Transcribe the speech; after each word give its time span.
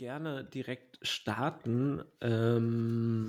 gerne 0.00 0.44
direkt 0.44 0.98
starten. 1.02 2.02
Ähm, 2.22 3.26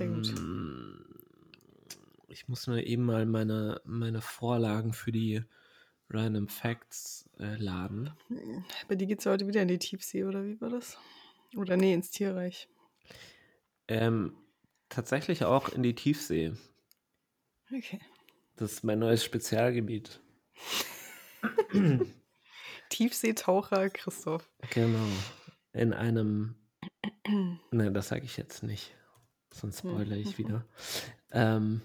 ich 2.28 2.48
muss 2.48 2.66
nur 2.66 2.78
eben 2.78 3.04
mal 3.04 3.26
meine, 3.26 3.82
meine 3.84 4.22
Vorlagen 4.22 4.94
für 4.94 5.12
die 5.12 5.42
Random 6.08 6.48
Facts 6.48 7.28
äh, 7.38 7.56
laden. 7.56 8.10
Bei 8.88 8.94
dir 8.94 9.06
geht 9.06 9.20
es 9.20 9.26
heute 9.26 9.46
wieder 9.46 9.60
in 9.60 9.68
die 9.68 9.78
Tiefsee, 9.78 10.24
oder 10.24 10.46
wie 10.46 10.58
war 10.62 10.70
das? 10.70 10.96
Oder 11.56 11.76
nee, 11.76 11.92
ins 11.92 12.10
Tierreich. 12.10 12.70
Ähm, 13.86 14.34
tatsächlich 14.88 15.44
auch 15.44 15.68
in 15.68 15.82
die 15.82 15.94
Tiefsee. 15.94 16.54
Okay. 17.70 18.00
Das 18.56 18.72
ist 18.72 18.84
mein 18.84 18.98
neues 18.98 19.22
Spezialgebiet. 19.22 20.22
Tiefseetaucher 22.88 23.90
Christoph. 23.90 24.48
Genau. 24.70 25.06
In 25.74 25.92
einem. 25.92 26.61
ne, 27.70 27.92
das 27.92 28.08
sage 28.08 28.24
ich 28.24 28.36
jetzt 28.36 28.62
nicht. 28.62 28.94
Sonst 29.52 29.80
spoilere 29.80 30.18
ich 30.18 30.38
wieder. 30.38 30.64
Ähm, 31.30 31.82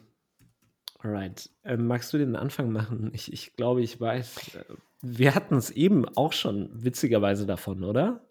alright. 1.00 1.50
Ähm, 1.64 1.88
magst 1.88 2.14
du 2.14 2.18
den 2.18 2.36
Anfang 2.36 2.72
machen? 2.72 3.12
Ich, 3.14 3.32
ich 3.32 3.56
glaube, 3.56 3.82
ich 3.82 4.00
weiß. 4.00 4.56
Äh, 4.56 4.64
wir 5.02 5.36
hatten 5.36 5.56
es 5.56 5.70
eben 5.70 6.08
auch 6.18 6.34
schon 6.34 6.70
witzigerweise 6.74 7.46
davon, 7.46 7.84
oder? 7.84 8.26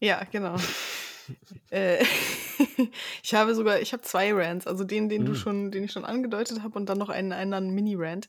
Ja, 0.00 0.24
genau. 0.24 0.56
äh, 1.70 2.04
ich 3.22 3.34
habe 3.34 3.54
sogar, 3.54 3.80
ich 3.80 3.92
habe 3.92 4.02
zwei 4.02 4.32
Rants, 4.32 4.66
also 4.66 4.84
den, 4.84 5.08
den 5.08 5.22
mm. 5.22 5.26
du 5.26 5.34
schon, 5.34 5.70
den 5.70 5.84
ich 5.84 5.92
schon 5.92 6.04
angedeutet 6.04 6.62
habe 6.62 6.78
und 6.78 6.86
dann 6.86 6.98
noch 6.98 7.08
einen, 7.08 7.32
einen 7.32 7.70
Mini-Rant. 7.70 8.28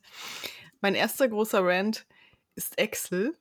Mein 0.81 0.95
erster 0.95 1.27
großer 1.27 1.63
Rant 1.63 2.05
ist 2.55 2.77
Excel. 2.77 3.35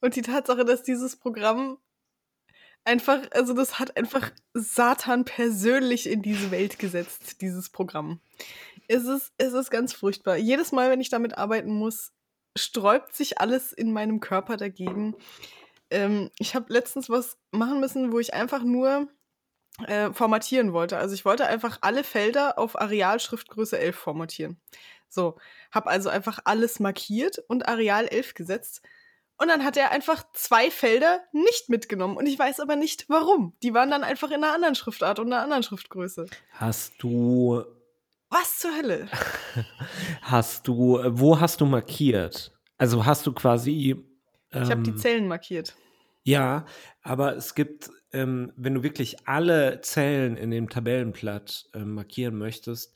Und 0.00 0.16
die 0.16 0.22
Tatsache, 0.22 0.64
dass 0.64 0.82
dieses 0.82 1.16
Programm 1.16 1.78
einfach, 2.84 3.20
also 3.32 3.54
das 3.54 3.78
hat 3.78 3.96
einfach 3.96 4.30
Satan 4.54 5.24
persönlich 5.24 6.08
in 6.08 6.22
diese 6.22 6.50
Welt 6.50 6.78
gesetzt, 6.78 7.40
dieses 7.40 7.70
Programm. 7.70 8.20
Es 8.88 9.04
ist, 9.04 9.32
es 9.38 9.52
ist 9.52 9.70
ganz 9.70 9.92
furchtbar. 9.92 10.36
Jedes 10.36 10.72
Mal, 10.72 10.90
wenn 10.90 11.00
ich 11.00 11.10
damit 11.10 11.38
arbeiten 11.38 11.72
muss, 11.72 12.12
sträubt 12.56 13.14
sich 13.14 13.40
alles 13.40 13.72
in 13.72 13.92
meinem 13.92 14.20
Körper 14.20 14.56
dagegen. 14.56 15.14
Ähm, 15.90 16.30
ich 16.38 16.54
habe 16.54 16.72
letztens 16.72 17.08
was 17.08 17.38
machen 17.52 17.80
müssen, 17.80 18.12
wo 18.12 18.18
ich 18.18 18.34
einfach 18.34 18.64
nur 18.64 19.08
äh, 19.86 20.12
formatieren 20.12 20.72
wollte. 20.72 20.98
Also 20.98 21.14
ich 21.14 21.24
wollte 21.24 21.46
einfach 21.46 21.78
alle 21.82 22.04
Felder 22.04 22.58
auf 22.58 22.80
Arealschriftgröße 22.80 23.78
11 23.78 23.96
formatieren. 23.96 24.60
So, 25.08 25.38
habe 25.72 25.90
also 25.90 26.08
einfach 26.08 26.38
alles 26.44 26.80
markiert 26.80 27.38
und 27.48 27.68
Areal 27.68 28.06
11 28.06 28.34
gesetzt. 28.34 28.82
Und 29.40 29.48
dann 29.48 29.64
hat 29.64 29.78
er 29.78 29.90
einfach 29.90 30.22
zwei 30.34 30.70
Felder 30.70 31.20
nicht 31.32 31.70
mitgenommen. 31.70 32.18
Und 32.18 32.26
ich 32.26 32.38
weiß 32.38 32.60
aber 32.60 32.76
nicht, 32.76 33.06
warum. 33.08 33.56
Die 33.62 33.72
waren 33.72 33.90
dann 33.90 34.04
einfach 34.04 34.28
in 34.28 34.44
einer 34.44 34.52
anderen 34.52 34.74
Schriftart 34.74 35.18
und 35.18 35.32
einer 35.32 35.42
anderen 35.42 35.62
Schriftgröße. 35.62 36.26
Hast 36.52 36.92
du. 36.98 37.64
Was 38.28 38.58
zur 38.58 38.76
Hölle? 38.76 39.08
Hast 40.20 40.68
du. 40.68 41.00
Wo 41.06 41.40
hast 41.40 41.62
du 41.62 41.64
markiert? 41.64 42.52
Also 42.76 43.06
hast 43.06 43.26
du 43.26 43.32
quasi. 43.32 43.96
Ähm, 44.52 44.62
ich 44.62 44.70
habe 44.70 44.82
die 44.82 44.94
Zellen 44.94 45.26
markiert. 45.26 45.74
Ja, 46.22 46.66
aber 47.00 47.34
es 47.34 47.54
gibt, 47.54 47.90
ähm, 48.12 48.52
wenn 48.56 48.74
du 48.74 48.82
wirklich 48.82 49.26
alle 49.26 49.80
Zellen 49.80 50.36
in 50.36 50.50
dem 50.50 50.68
Tabellenblatt 50.68 51.70
äh, 51.72 51.78
markieren 51.78 52.36
möchtest, 52.36 52.94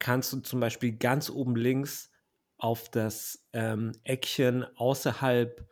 kannst 0.00 0.32
du 0.32 0.40
zum 0.40 0.58
Beispiel 0.58 0.96
ganz 0.96 1.30
oben 1.30 1.54
links 1.54 2.10
auf 2.56 2.90
das 2.90 3.46
ähm, 3.52 3.92
Eckchen 4.02 4.66
außerhalb 4.76 5.67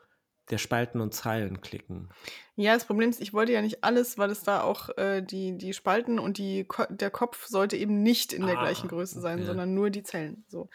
der 0.50 0.58
Spalten 0.58 1.00
und 1.00 1.12
Zeilen 1.12 1.60
klicken. 1.60 2.08
Ja, 2.54 2.74
das 2.74 2.84
Problem 2.84 3.10
ist, 3.10 3.20
ich 3.20 3.32
wollte 3.32 3.52
ja 3.52 3.62
nicht 3.62 3.84
alles, 3.84 4.16
weil 4.16 4.30
es 4.30 4.42
da 4.42 4.62
auch 4.62 4.96
äh, 4.96 5.22
die, 5.22 5.58
die 5.58 5.72
Spalten 5.72 6.18
und 6.18 6.38
die 6.38 6.64
Ko 6.64 6.84
der 6.88 7.10
Kopf 7.10 7.46
sollte 7.46 7.76
eben 7.76 8.02
nicht 8.02 8.32
in 8.32 8.46
der 8.46 8.58
ah, 8.58 8.62
gleichen 8.62 8.88
Größe 8.88 9.20
sein, 9.20 9.38
okay. 9.38 9.46
sondern 9.46 9.74
nur 9.74 9.90
die 9.90 10.02
Zellen. 10.02 10.44
So. 10.48 10.68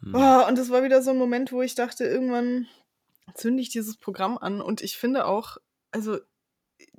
Hm. 0.00 0.14
Oh, 0.14 0.48
und 0.48 0.56
das 0.56 0.70
war 0.70 0.82
wieder 0.82 1.02
so 1.02 1.10
ein 1.10 1.18
Moment, 1.18 1.52
wo 1.52 1.62
ich 1.62 1.74
dachte, 1.74 2.04
irgendwann 2.04 2.66
zünde 3.34 3.62
ich 3.62 3.70
dieses 3.70 3.96
Programm 3.96 4.38
an 4.38 4.60
und 4.60 4.82
ich 4.82 4.96
finde 4.96 5.26
auch, 5.26 5.56
also 5.90 6.18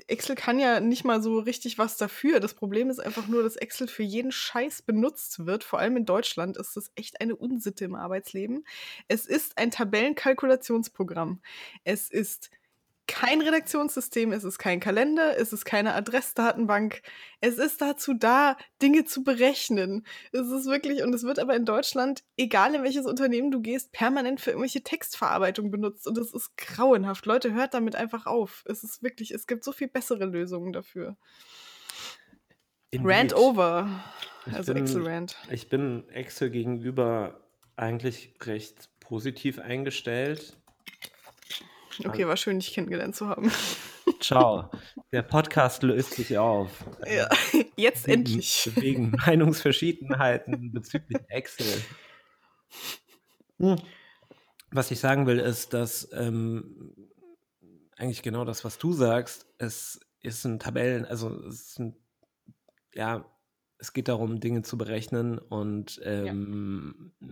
Excel 0.08 0.36
kann 0.36 0.58
ja 0.58 0.80
nicht 0.80 1.04
mal 1.04 1.22
so 1.22 1.40
richtig 1.40 1.78
was 1.78 1.98
dafür. 1.98 2.40
Das 2.40 2.54
Problem 2.54 2.90
ist 2.90 3.00
einfach 3.00 3.28
nur, 3.28 3.44
dass 3.44 3.58
Excel 3.58 3.88
für 3.88 4.04
jeden 4.04 4.32
Scheiß 4.32 4.82
benutzt 4.82 5.46
wird. 5.46 5.64
Vor 5.64 5.80
allem 5.80 5.98
in 5.98 6.06
Deutschland 6.06 6.58
ist 6.58 6.78
das 6.78 6.92
echt 6.96 7.20
eine 7.20 7.36
Unsitte 7.36 7.86
im 7.86 7.96
Arbeitsleben. 7.96 8.66
Es 9.08 9.26
ist 9.26 9.58
ein 9.58 9.70
Tabellenkalkulationsprogramm. 9.70 11.42
Es 11.84 12.10
ist 12.10 12.50
kein 13.08 13.42
Redaktionssystem, 13.42 14.32
es 14.34 14.44
ist 14.44 14.60
kein 14.60 14.80
Kalender, 14.80 15.38
es 15.38 15.54
ist 15.54 15.66
keine 15.66 15.94
Adressdatenbank. 15.94 17.02
Es 17.40 17.58
ist 17.58 17.82
dazu 17.82 18.14
da, 18.14 18.58
Dinge 18.82 19.06
zu 19.06 19.24
berechnen. 19.24 20.06
Es 20.34 20.48
ist 20.48 20.66
wirklich, 20.66 21.04
und 21.04 21.14
es 21.16 21.24
wird 21.24 21.40
aber 21.40 21.56
in 21.56 21.66
Deutschland, 21.66 22.24
egal 22.36 22.76
in 22.76 22.84
welches 22.84 23.06
Unternehmen 23.06 23.50
du 23.50 23.62
gehst, 23.62 23.92
permanent 23.94 24.42
für 24.42 24.52
irgendwelche 24.52 24.84
Textverarbeitung 24.84 25.72
benutzt. 25.72 26.06
Und 26.06 26.18
es 26.18 26.34
ist 26.34 26.58
grauenhaft. 26.58 27.26
Leute, 27.26 27.54
hört 27.54 27.74
damit 27.74 27.96
einfach 27.96 28.26
auf. 28.26 28.64
Es 28.68 28.84
ist 28.84 29.02
wirklich, 29.02 29.32
es 29.32 29.48
gibt 29.48 29.64
so 29.64 29.72
viel 29.72 29.88
bessere 29.88 30.26
Lösungen 30.26 30.74
dafür. 30.74 31.18
Indeed. 32.92 33.12
Rant 33.12 33.34
over. 33.36 34.04
Also 34.52 34.74
bin, 34.74 34.84
Excel 34.84 35.08
Rant. 35.08 35.36
Ich 35.50 35.70
bin 35.70 36.08
Excel 36.10 36.50
gegenüber 36.50 37.42
eigentlich 37.76 38.34
recht 38.44 38.90
positiv 39.00 39.60
eingestellt. 39.60 40.58
Okay, 42.06 42.28
war 42.28 42.38
schön, 42.38 42.60
dich 42.60 42.74
kennengelernt 42.74 43.16
zu 43.16 43.28
haben. 43.28 43.52
Ciao. 44.20 44.70
Der 45.12 45.24
Podcast 45.24 45.84
löst 45.84 46.14
sich 46.14 46.38
auf. 46.38 46.86
Ja, 47.06 47.30
jetzt 47.76 48.08
wegen, 48.08 48.20
endlich. 48.20 48.70
Wegen 48.76 49.12
Meinungsverschiedenheiten 49.26 50.72
bezüglich 50.72 51.20
Excel. 51.30 51.82
Hm. 53.60 53.78
Was 54.72 54.92
ich 54.92 55.00
sagen 55.00 55.26
will, 55.26 55.40
ist, 55.40 55.74
dass 55.74 56.10
ähm, 56.14 56.94
eigentlich 57.98 58.22
genau 58.22 58.46
das, 58.46 58.64
was 58.64 58.78
du 58.78 58.94
sagst, 58.94 59.48
es 59.58 60.00
ist 60.22 60.46
ein 60.46 60.60
Tabellen, 60.60 61.06
also 61.06 61.30
es 61.46 61.80
ein, 61.80 61.96
ja, 62.94 63.26
es 63.80 63.94
geht 63.94 64.08
darum, 64.08 64.40
Dinge 64.40 64.62
zu 64.64 64.78
berechnen 64.78 65.38
und 65.38 66.00
ähm, 66.04 67.14
ja. 67.20 67.28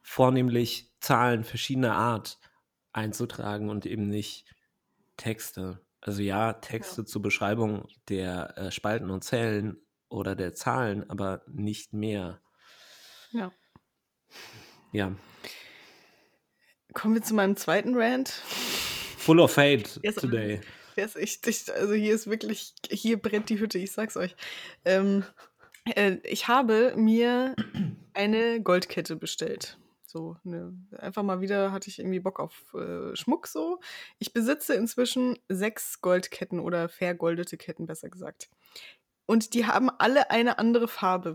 vornehmlich 0.00 0.92
Zahlen 1.00 1.44
verschiedener 1.44 1.94
Art 1.94 2.38
einzutragen 2.98 3.70
und 3.70 3.86
eben 3.86 4.08
nicht 4.08 4.44
Texte. 5.16 5.80
Also 6.00 6.22
ja, 6.22 6.52
Texte 6.54 7.02
ja. 7.02 7.06
zur 7.06 7.22
Beschreibung 7.22 7.88
der 8.08 8.56
äh, 8.56 8.70
Spalten 8.70 9.10
und 9.10 9.24
Zellen 9.24 9.78
oder 10.08 10.34
der 10.34 10.54
Zahlen, 10.54 11.08
aber 11.10 11.42
nicht 11.46 11.92
mehr. 11.92 12.40
Ja. 13.32 13.52
Ja. 14.92 15.12
Kommen 16.94 17.14
wir 17.14 17.22
zu 17.22 17.34
meinem 17.34 17.56
zweiten 17.56 17.94
Rant. 17.94 18.28
Full 19.18 19.40
of 19.40 19.56
hate 19.56 20.00
today. 20.20 20.60
Der 20.96 21.04
ist 21.04 21.16
echt, 21.16 21.70
also 21.70 21.94
hier 21.94 22.14
ist 22.14 22.28
wirklich, 22.28 22.74
hier 22.90 23.20
brennt 23.20 23.50
die 23.50 23.60
Hütte, 23.60 23.78
ich 23.78 23.92
sag's 23.92 24.16
euch. 24.16 24.34
Ähm, 24.84 25.24
äh, 25.84 26.16
ich 26.24 26.48
habe 26.48 26.94
mir 26.96 27.54
eine 28.14 28.60
Goldkette 28.62 29.16
bestellt. 29.16 29.78
So, 30.10 30.36
ne, 30.42 30.72
einfach 30.96 31.22
mal 31.22 31.42
wieder 31.42 31.70
hatte 31.70 31.90
ich 31.90 31.98
irgendwie 31.98 32.18
Bock 32.18 32.40
auf 32.40 32.72
äh, 32.72 33.14
Schmuck 33.14 33.46
so. 33.46 33.78
Ich 34.18 34.32
besitze 34.32 34.72
inzwischen 34.72 35.38
sechs 35.50 36.00
Goldketten 36.00 36.60
oder 36.60 36.88
vergoldete 36.88 37.58
Ketten, 37.58 37.84
besser 37.84 38.08
gesagt. 38.08 38.48
Und 39.26 39.52
die 39.52 39.66
haben 39.66 39.90
alle 39.90 40.30
eine 40.30 40.58
andere 40.58 40.88
Farbe. 40.88 41.34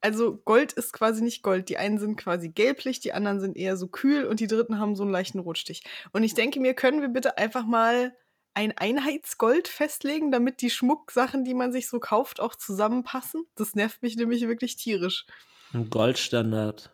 Also 0.00 0.38
Gold 0.38 0.72
ist 0.72 0.92
quasi 0.92 1.22
nicht 1.22 1.44
Gold. 1.44 1.68
Die 1.68 1.76
einen 1.76 1.98
sind 1.98 2.16
quasi 2.16 2.48
gelblich, 2.48 2.98
die 2.98 3.12
anderen 3.12 3.38
sind 3.38 3.56
eher 3.56 3.76
so 3.76 3.86
kühl 3.86 4.24
und 4.24 4.40
die 4.40 4.48
dritten 4.48 4.80
haben 4.80 4.96
so 4.96 5.04
einen 5.04 5.12
leichten 5.12 5.38
Rotstich. 5.38 5.84
Und 6.10 6.24
ich 6.24 6.34
denke 6.34 6.58
mir, 6.58 6.74
können 6.74 7.02
wir 7.02 7.10
bitte 7.10 7.38
einfach 7.38 7.64
mal 7.64 8.12
ein 8.54 8.76
Einheitsgold 8.76 9.68
festlegen, 9.68 10.32
damit 10.32 10.62
die 10.62 10.70
Schmucksachen, 10.70 11.44
die 11.44 11.54
man 11.54 11.70
sich 11.70 11.88
so 11.88 12.00
kauft, 12.00 12.40
auch 12.40 12.56
zusammenpassen? 12.56 13.46
Das 13.54 13.76
nervt 13.76 14.02
mich 14.02 14.16
nämlich 14.16 14.48
wirklich 14.48 14.74
tierisch. 14.74 15.26
Ein 15.72 15.90
Goldstandard. 15.90 16.90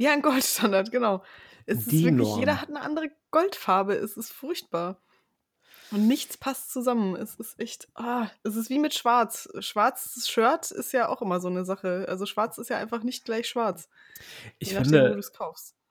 Ja, 0.00 0.12
ein 0.12 0.22
Goldstandard, 0.22 0.90
genau. 0.90 1.22
Es 1.66 1.84
Die 1.84 1.98
ist 1.98 2.04
wirklich, 2.04 2.26
Norm. 2.26 2.40
jeder 2.40 2.58
hat 2.58 2.70
eine 2.70 2.80
andere 2.80 3.10
Goldfarbe. 3.30 3.92
Es 3.92 4.16
ist 4.16 4.32
furchtbar. 4.32 4.98
Und 5.90 6.08
nichts 6.08 6.38
passt 6.38 6.72
zusammen. 6.72 7.16
Es 7.16 7.34
ist 7.34 7.60
echt, 7.60 7.86
ah, 7.96 8.28
es 8.42 8.56
ist 8.56 8.70
wie 8.70 8.78
mit 8.78 8.94
Schwarz. 8.94 9.50
Schwarzes 9.58 10.26
Shirt 10.26 10.70
ist 10.70 10.92
ja 10.92 11.10
auch 11.10 11.20
immer 11.20 11.38
so 11.38 11.48
eine 11.48 11.66
Sache. 11.66 12.06
Also 12.08 12.24
Schwarz 12.24 12.56
ist 12.56 12.70
ja 12.70 12.78
einfach 12.78 13.02
nicht 13.02 13.26
gleich 13.26 13.46
schwarz. 13.46 13.90
Ich 14.58 14.72
finde, 14.72 15.16
nachdem, 15.16 15.22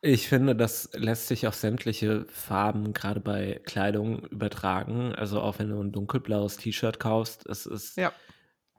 ich 0.02 0.28
finde, 0.28 0.56
das 0.56 0.90
lässt 0.94 1.28
sich 1.28 1.46
auf 1.46 1.54
sämtliche 1.54 2.26
Farben, 2.30 2.94
gerade 2.94 3.20
bei 3.20 3.62
Kleidung, 3.64 4.26
übertragen. 4.26 5.14
Also 5.14 5.40
auch 5.40 5.60
wenn 5.60 5.70
du 5.70 5.80
ein 5.80 5.92
dunkelblaues 5.92 6.58
T-Shirt 6.58 7.00
kaufst, 7.00 7.46
es 7.48 7.68
ist 7.68 7.96
ja 7.96 8.12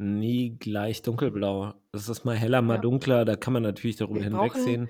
nie 0.01 0.57
gleich 0.59 1.03
dunkelblau. 1.03 1.75
Das 1.93 2.09
ist 2.09 2.25
mal 2.25 2.37
heller, 2.37 2.63
mal 2.63 2.75
ja. 2.75 2.81
dunkler. 2.81 3.25
Da 3.25 3.37
kann 3.37 3.53
man 3.53 3.63
natürlich 3.63 3.97
darüber 3.97 4.23
hinwegsehen. 4.23 4.89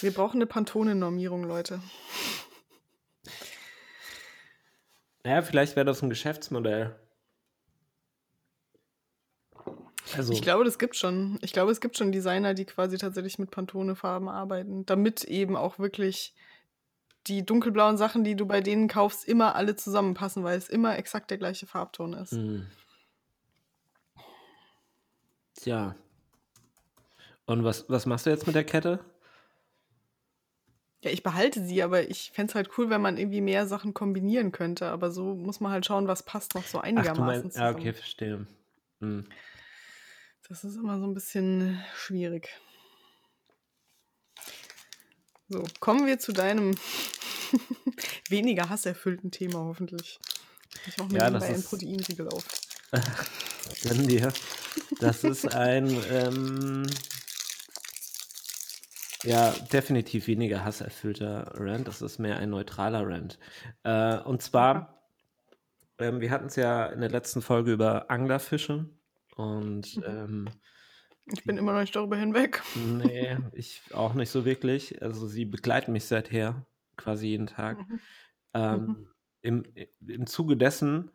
Wir 0.00 0.12
brauchen 0.12 0.38
eine 0.38 0.46
Pantone-Normierung, 0.46 1.44
Leute. 1.44 1.80
Ja, 5.24 5.42
vielleicht 5.42 5.76
wäre 5.76 5.84
das 5.84 6.02
ein 6.02 6.08
Geschäftsmodell. 6.08 6.96
Also, 10.16 10.32
ich 10.32 10.42
glaube, 10.42 10.64
das 10.64 10.78
gibt 10.78 10.96
schon. 10.96 11.38
Ich 11.42 11.52
glaube, 11.52 11.70
es 11.70 11.80
gibt 11.80 11.96
schon 11.96 12.10
Designer, 12.10 12.54
die 12.54 12.64
quasi 12.64 12.98
tatsächlich 12.98 13.38
mit 13.38 13.50
Pantone-Farben 13.50 14.28
arbeiten, 14.28 14.86
damit 14.86 15.24
eben 15.24 15.54
auch 15.54 15.78
wirklich 15.78 16.34
die 17.26 17.44
dunkelblauen 17.44 17.98
Sachen, 17.98 18.24
die 18.24 18.34
du 18.34 18.46
bei 18.46 18.62
denen 18.62 18.88
kaufst, 18.88 19.28
immer 19.28 19.54
alle 19.54 19.76
zusammenpassen, 19.76 20.42
weil 20.42 20.56
es 20.56 20.68
immer 20.68 20.96
exakt 20.98 21.30
der 21.30 21.38
gleiche 21.38 21.66
Farbton 21.66 22.14
ist. 22.14 22.32
Mhm. 22.32 22.66
Tja. 25.60 25.94
Und 27.46 27.64
was, 27.64 27.84
was 27.88 28.06
machst 28.06 28.26
du 28.26 28.30
jetzt 28.30 28.46
mit 28.46 28.54
der 28.54 28.64
Kette? 28.64 29.04
Ja, 31.02 31.10
ich 31.10 31.22
behalte 31.22 31.64
sie, 31.64 31.82
aber 31.82 32.08
ich 32.08 32.30
fände 32.32 32.50
es 32.50 32.54
halt 32.54 32.70
cool, 32.76 32.90
wenn 32.90 33.00
man 33.00 33.16
irgendwie 33.16 33.40
mehr 33.40 33.66
Sachen 33.66 33.94
kombinieren 33.94 34.52
könnte. 34.52 34.88
Aber 34.88 35.10
so 35.10 35.34
muss 35.34 35.60
man 35.60 35.72
halt 35.72 35.86
schauen, 35.86 36.08
was 36.08 36.22
passt 36.22 36.54
noch 36.54 36.64
so 36.64 36.80
einigermaßen 36.80 37.22
Ach, 37.22 37.26
du 37.26 37.40
meinst, 37.40 37.52
zusammen. 37.54 37.76
Ja, 37.76 37.78
okay, 37.78 37.92
verstehe. 37.92 38.46
Hm. 39.00 39.26
Das 40.48 40.64
ist 40.64 40.76
immer 40.76 40.98
so 40.98 41.06
ein 41.06 41.14
bisschen 41.14 41.82
schwierig. 41.94 42.48
So, 45.48 45.62
kommen 45.80 46.06
wir 46.06 46.18
zu 46.18 46.32
deinem 46.32 46.74
weniger 48.28 48.68
hasserfüllten 48.68 49.30
Thema 49.30 49.60
hoffentlich. 49.60 50.18
Ich 50.86 50.96
mache 50.98 51.12
mir 51.12 51.18
ja, 51.18 51.30
nebenbei 51.30 51.54
ein 51.54 51.62
Proteinsiegel 51.62 52.28
auf. 52.28 52.44
Gönn 53.82 54.06
dir. 54.06 54.32
Das 55.00 55.24
ist 55.24 55.54
ein 55.54 55.88
ähm, 56.10 56.86
ja, 59.24 59.52
definitiv 59.72 60.26
weniger 60.26 60.64
hasserfüllter 60.64 61.52
Rant. 61.54 61.88
Das 61.88 62.02
ist 62.02 62.18
mehr 62.18 62.38
ein 62.38 62.50
neutraler 62.50 63.06
Rant. 63.06 63.38
Äh, 63.82 64.18
und 64.18 64.42
zwar, 64.42 65.04
ähm, 65.98 66.20
wir 66.20 66.30
hatten 66.30 66.46
es 66.46 66.56
ja 66.56 66.86
in 66.86 67.00
der 67.00 67.10
letzten 67.10 67.42
Folge 67.42 67.72
über 67.72 68.10
Anglerfische 68.10 68.88
und 69.36 69.96
mhm. 69.96 70.04
ähm, 70.06 70.48
ich 71.32 71.44
bin 71.44 71.58
immer 71.58 71.72
noch 71.72 71.80
nicht 71.80 71.94
darüber 71.94 72.16
hinweg. 72.16 72.62
Nee, 72.74 73.36
ich 73.52 73.82
auch 73.94 74.14
nicht 74.14 74.30
so 74.30 74.44
wirklich. 74.44 75.00
Also 75.00 75.28
sie 75.28 75.44
begleiten 75.44 75.92
mich 75.92 76.04
seither 76.04 76.66
quasi 76.96 77.28
jeden 77.28 77.46
Tag. 77.46 77.78
Mhm. 77.78 78.00
Ähm, 78.52 78.80
mhm. 78.80 79.08
im, 79.42 79.64
Im 80.06 80.26
Zuge 80.26 80.56
dessen 80.56 81.10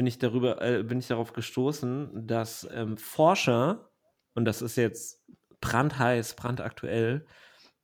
bin 0.00 0.06
ich 0.06 0.18
darüber, 0.18 0.62
äh, 0.62 0.82
bin 0.82 0.98
ich 0.98 1.08
darauf 1.08 1.34
gestoßen, 1.34 2.26
dass 2.26 2.66
ähm, 2.72 2.96
Forscher, 2.96 3.90
und 4.32 4.46
das 4.46 4.62
ist 4.62 4.76
jetzt 4.76 5.22
brandheiß, 5.60 6.36
brandaktuell, 6.36 7.26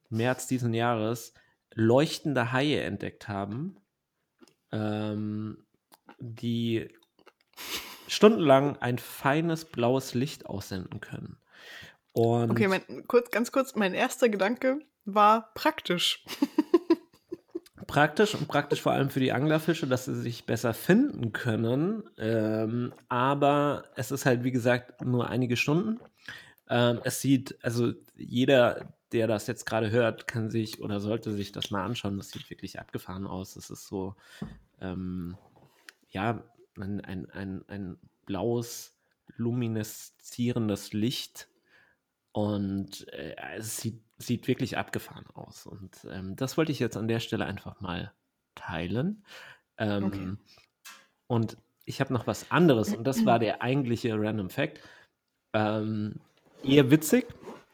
März 0.08 0.46
diesen 0.46 0.72
Jahres, 0.72 1.34
leuchtende 1.74 2.52
Haie 2.52 2.80
entdeckt 2.80 3.28
haben, 3.28 3.76
ähm, 4.72 5.66
die 6.18 6.88
stundenlang 8.08 8.78
ein 8.78 8.96
feines 8.96 9.66
blaues 9.66 10.14
Licht 10.14 10.46
aussenden 10.46 11.02
können. 11.02 11.36
Und 12.14 12.50
okay, 12.50 12.68
mein, 12.68 13.06
kurz, 13.08 13.30
ganz 13.30 13.52
kurz, 13.52 13.74
mein 13.74 13.92
erster 13.92 14.30
Gedanke 14.30 14.78
war 15.04 15.52
praktisch. 15.52 16.24
praktisch 17.86 18.34
und 18.34 18.48
praktisch 18.48 18.80
vor 18.80 18.92
allem 18.92 19.10
für 19.10 19.20
die 19.20 19.32
Anglerfische, 19.32 19.86
dass 19.86 20.06
sie 20.06 20.14
sich 20.14 20.44
besser 20.44 20.74
finden 20.74 21.32
können. 21.32 22.02
Ähm, 22.18 22.92
aber 23.08 23.84
es 23.96 24.10
ist 24.10 24.26
halt, 24.26 24.44
wie 24.44 24.52
gesagt, 24.52 25.04
nur 25.04 25.28
einige 25.28 25.56
Stunden. 25.56 26.00
Ähm, 26.68 27.00
es 27.04 27.20
sieht, 27.20 27.56
also 27.62 27.92
jeder, 28.16 28.94
der 29.12 29.26
das 29.26 29.46
jetzt 29.46 29.66
gerade 29.66 29.90
hört, 29.90 30.26
kann 30.26 30.50
sich 30.50 30.80
oder 30.80 31.00
sollte 31.00 31.32
sich 31.32 31.52
das 31.52 31.70
mal 31.70 31.84
anschauen. 31.84 32.16
Das 32.16 32.30
sieht 32.30 32.50
wirklich 32.50 32.80
abgefahren 32.80 33.26
aus. 33.26 33.56
Es 33.56 33.70
ist 33.70 33.86
so, 33.86 34.16
ähm, 34.80 35.36
ja, 36.10 36.42
ein, 36.78 37.00
ein, 37.00 37.30
ein, 37.30 37.64
ein 37.68 37.98
blaues, 38.26 38.96
lumineszierendes 39.36 40.92
Licht. 40.92 41.48
Und 42.32 43.08
äh, 43.12 43.36
es 43.56 43.78
sieht, 43.78 44.02
sieht 44.18 44.48
wirklich 44.48 44.78
abgefahren 44.78 45.26
aus. 45.34 45.66
Und 45.66 46.06
ähm, 46.10 46.36
das 46.36 46.56
wollte 46.56 46.72
ich 46.72 46.78
jetzt 46.78 46.96
an 46.96 47.08
der 47.08 47.20
Stelle 47.20 47.44
einfach 47.44 47.80
mal 47.80 48.12
teilen. 48.54 49.24
Ähm, 49.78 50.04
okay. 50.04 50.32
Und 51.26 51.56
ich 51.84 52.00
habe 52.00 52.12
noch 52.12 52.26
was 52.26 52.50
anderes, 52.50 52.94
und 52.94 53.06
das 53.06 53.24
war 53.24 53.38
der 53.38 53.62
eigentliche 53.62 54.14
Random 54.18 54.50
Fact. 54.50 54.80
Ähm, 55.52 56.16
eher 56.64 56.90
witzig. 56.90 57.26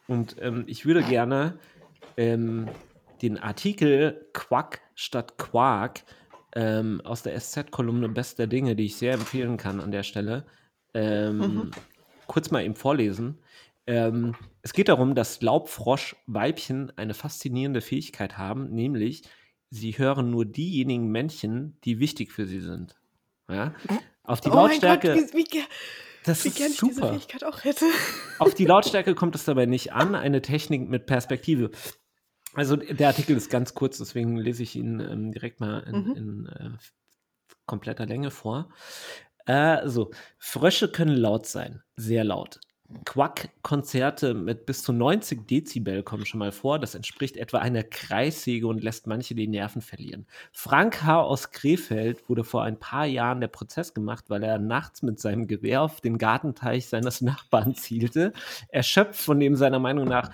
Und 0.08 0.36
ähm, 0.40 0.64
ich 0.66 0.84
würde 0.84 1.02
gerne 1.02 1.58
ähm, 2.16 2.68
den 3.22 3.38
Artikel 3.38 4.26
Quack 4.32 4.80
statt 4.94 5.38
Quark 5.38 6.02
ähm, 6.54 7.00
aus 7.04 7.22
der 7.22 7.38
SZ-Kolumne 7.38 8.08
Best 8.08 8.38
der 8.38 8.48
Dinge, 8.48 8.76
die 8.76 8.86
ich 8.86 8.96
sehr 8.96 9.14
empfehlen 9.14 9.56
kann 9.56 9.80
an 9.80 9.92
der 9.92 10.02
Stelle, 10.02 10.44
mhm. 10.94 11.70
kurz 12.26 12.50
mal 12.50 12.62
eben 12.62 12.74
vorlesen. 12.74 13.38
Ähm, 13.86 14.34
es 14.62 14.72
geht 14.72 14.88
darum, 14.88 15.14
dass 15.14 15.42
Laubfroschweibchen 15.42 16.96
eine 16.96 17.14
faszinierende 17.14 17.80
Fähigkeit 17.80 18.38
haben, 18.38 18.70
nämlich 18.70 19.22
sie 19.70 19.98
hören 19.98 20.30
nur 20.30 20.44
diejenigen 20.44 21.08
Männchen, 21.08 21.78
die 21.84 21.98
wichtig 21.98 22.32
für 22.32 22.46
sie 22.46 22.60
sind. 22.60 22.94
Ja? 23.48 23.74
Auf 24.22 24.40
die 24.40 24.50
oh 24.50 24.54
Lautstärke. 24.54 25.14
Gott, 25.14 25.34
wie, 25.34 25.38
wie, 25.38 25.64
das 26.24 26.44
wie 26.44 26.48
ist 26.48 26.60
ich 26.60 26.76
super. 26.76 26.92
diese 26.92 27.08
Fähigkeit 27.08 27.44
auch 27.44 27.64
hätte. 27.64 27.86
Auf 28.38 28.54
die 28.54 28.66
Lautstärke 28.66 29.14
kommt 29.14 29.34
es 29.34 29.44
dabei 29.44 29.66
nicht 29.66 29.92
an, 29.92 30.14
eine 30.14 30.42
Technik 30.42 30.88
mit 30.88 31.06
Perspektive. 31.06 31.70
Also 32.54 32.76
der 32.76 33.08
Artikel 33.08 33.36
ist 33.36 33.50
ganz 33.50 33.74
kurz, 33.74 33.98
deswegen 33.98 34.36
lese 34.36 34.62
ich 34.62 34.76
ihn 34.76 35.00
ähm, 35.00 35.32
direkt 35.32 35.60
mal 35.60 35.80
in, 35.80 36.04
mhm. 36.04 36.16
in 36.16 36.46
äh, 36.46 36.70
kompletter 37.66 38.06
Länge 38.06 38.30
vor. 38.30 38.68
Äh, 39.46 39.88
so, 39.88 40.10
Frösche 40.38 40.88
können 40.88 41.16
laut 41.16 41.46
sein, 41.46 41.82
sehr 41.96 42.24
laut. 42.24 42.60
Quack-Konzerte 43.04 44.34
mit 44.34 44.66
bis 44.66 44.82
zu 44.82 44.92
90 44.92 45.46
Dezibel 45.46 46.02
kommen 46.02 46.26
schon 46.26 46.38
mal 46.38 46.52
vor. 46.52 46.78
Das 46.78 46.94
entspricht 46.94 47.36
etwa 47.36 47.58
einer 47.58 47.82
Kreissäge 47.82 48.66
und 48.66 48.82
lässt 48.82 49.06
manche 49.06 49.34
die 49.34 49.48
Nerven 49.48 49.82
verlieren. 49.82 50.26
Frank 50.52 51.02
H. 51.02 51.22
aus 51.22 51.50
Krefeld 51.50 52.28
wurde 52.28 52.44
vor 52.44 52.62
ein 52.62 52.78
paar 52.78 53.06
Jahren 53.06 53.40
der 53.40 53.48
Prozess 53.48 53.94
gemacht, 53.94 54.26
weil 54.28 54.42
er 54.42 54.58
nachts 54.58 55.02
mit 55.02 55.20
seinem 55.20 55.46
Gewehr 55.46 55.82
auf 55.82 56.00
den 56.00 56.18
Gartenteich 56.18 56.86
seines 56.86 57.20
Nachbarn 57.20 57.74
zielte. 57.76 58.32
Erschöpft 58.68 59.20
von 59.20 59.40
dem 59.40 59.56
seiner 59.56 59.78
Meinung 59.78 60.06
nach 60.06 60.30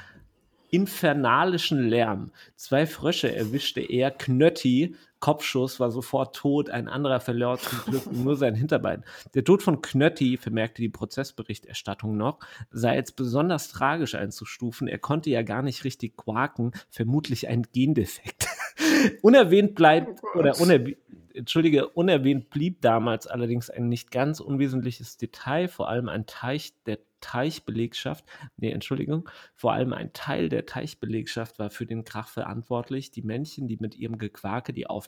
infernalischen 0.70 1.88
Lärm. 1.88 2.30
Zwei 2.56 2.86
Frösche 2.86 3.34
erwischte 3.34 3.80
er, 3.80 4.10
Knötti, 4.10 4.96
Kopfschuss, 5.20 5.80
war 5.80 5.90
sofort 5.90 6.36
tot, 6.36 6.70
ein 6.70 6.88
anderer 6.88 7.20
verlor 7.20 7.58
zum 7.58 7.78
Glück 7.84 8.06
nur 8.12 8.36
sein 8.36 8.54
Hinterbein. 8.54 9.04
Der 9.34 9.44
Tod 9.44 9.62
von 9.62 9.82
Knötti, 9.82 10.36
vermerkte 10.36 10.82
die 10.82 10.88
Prozessberichterstattung 10.88 12.16
noch, 12.16 12.38
sei 12.70 12.96
als 12.96 13.12
besonders 13.12 13.68
tragisch 13.68 14.14
einzustufen. 14.14 14.88
Er 14.88 14.98
konnte 14.98 15.30
ja 15.30 15.42
gar 15.42 15.62
nicht 15.62 15.84
richtig 15.84 16.16
quaken, 16.16 16.72
vermutlich 16.88 17.48
ein 17.48 17.62
Gendefekt. 17.72 18.48
unerwähnt 19.22 19.74
bleibt, 19.74 20.20
oh 20.22 20.38
oder 20.38 20.60
unerwähnt, 20.60 20.98
entschuldige, 21.34 21.88
unerwähnt 21.88 22.50
blieb 22.50 22.80
damals 22.80 23.26
allerdings 23.26 23.70
ein 23.70 23.88
nicht 23.88 24.10
ganz 24.10 24.40
unwesentliches 24.40 25.16
Detail, 25.16 25.68
vor 25.68 25.88
allem 25.88 26.08
ein 26.08 26.26
Teich 26.26 26.74
der 26.84 26.98
Teichbelegschaft, 27.20 28.24
nee, 28.56 28.70
Entschuldigung, 28.70 29.28
vor 29.54 29.72
allem 29.72 29.92
ein 29.92 30.12
Teil 30.12 30.48
der 30.48 30.66
Teichbelegschaft 30.66 31.58
war 31.58 31.70
für 31.70 31.86
den 31.86 32.04
Krach 32.04 32.28
verantwortlich, 32.28 33.10
die 33.10 33.22
Männchen, 33.22 33.66
die 33.66 33.76
mit 33.80 33.96
ihrem 33.96 34.18
Gequake 34.18 34.72
die 34.72 34.86
Aufmerksamkeit 34.86 35.07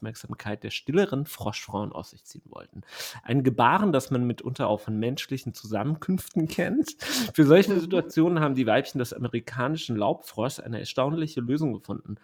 der 0.63 0.71
stilleren 0.71 1.27
Froschfrauen 1.27 1.93
aus 1.93 2.11
sich 2.11 2.25
ziehen 2.25 2.43
wollten. 2.47 2.83
Ein 3.23 3.43
Gebaren, 3.43 3.93
das 3.93 4.11
man 4.11 4.27
mitunter 4.27 4.69
auch 4.69 4.81
von 4.81 4.99
menschlichen 4.99 5.55
Zusammenkünften 5.55 6.49
kennt. 6.49 6.97
Für 7.35 7.45
solche. 7.45 7.81
Situationen 7.81 8.41
haben 8.41 8.55
die 8.55 8.67
Weibchen 8.67 8.99
des 8.99 9.13
amerikanischen 9.13 9.97
Laubfroschs 9.97 10.61
eine 10.61 10.81
erstaunliche 10.81 11.41
Lösung 11.41 11.73
gefunden. 11.73 12.17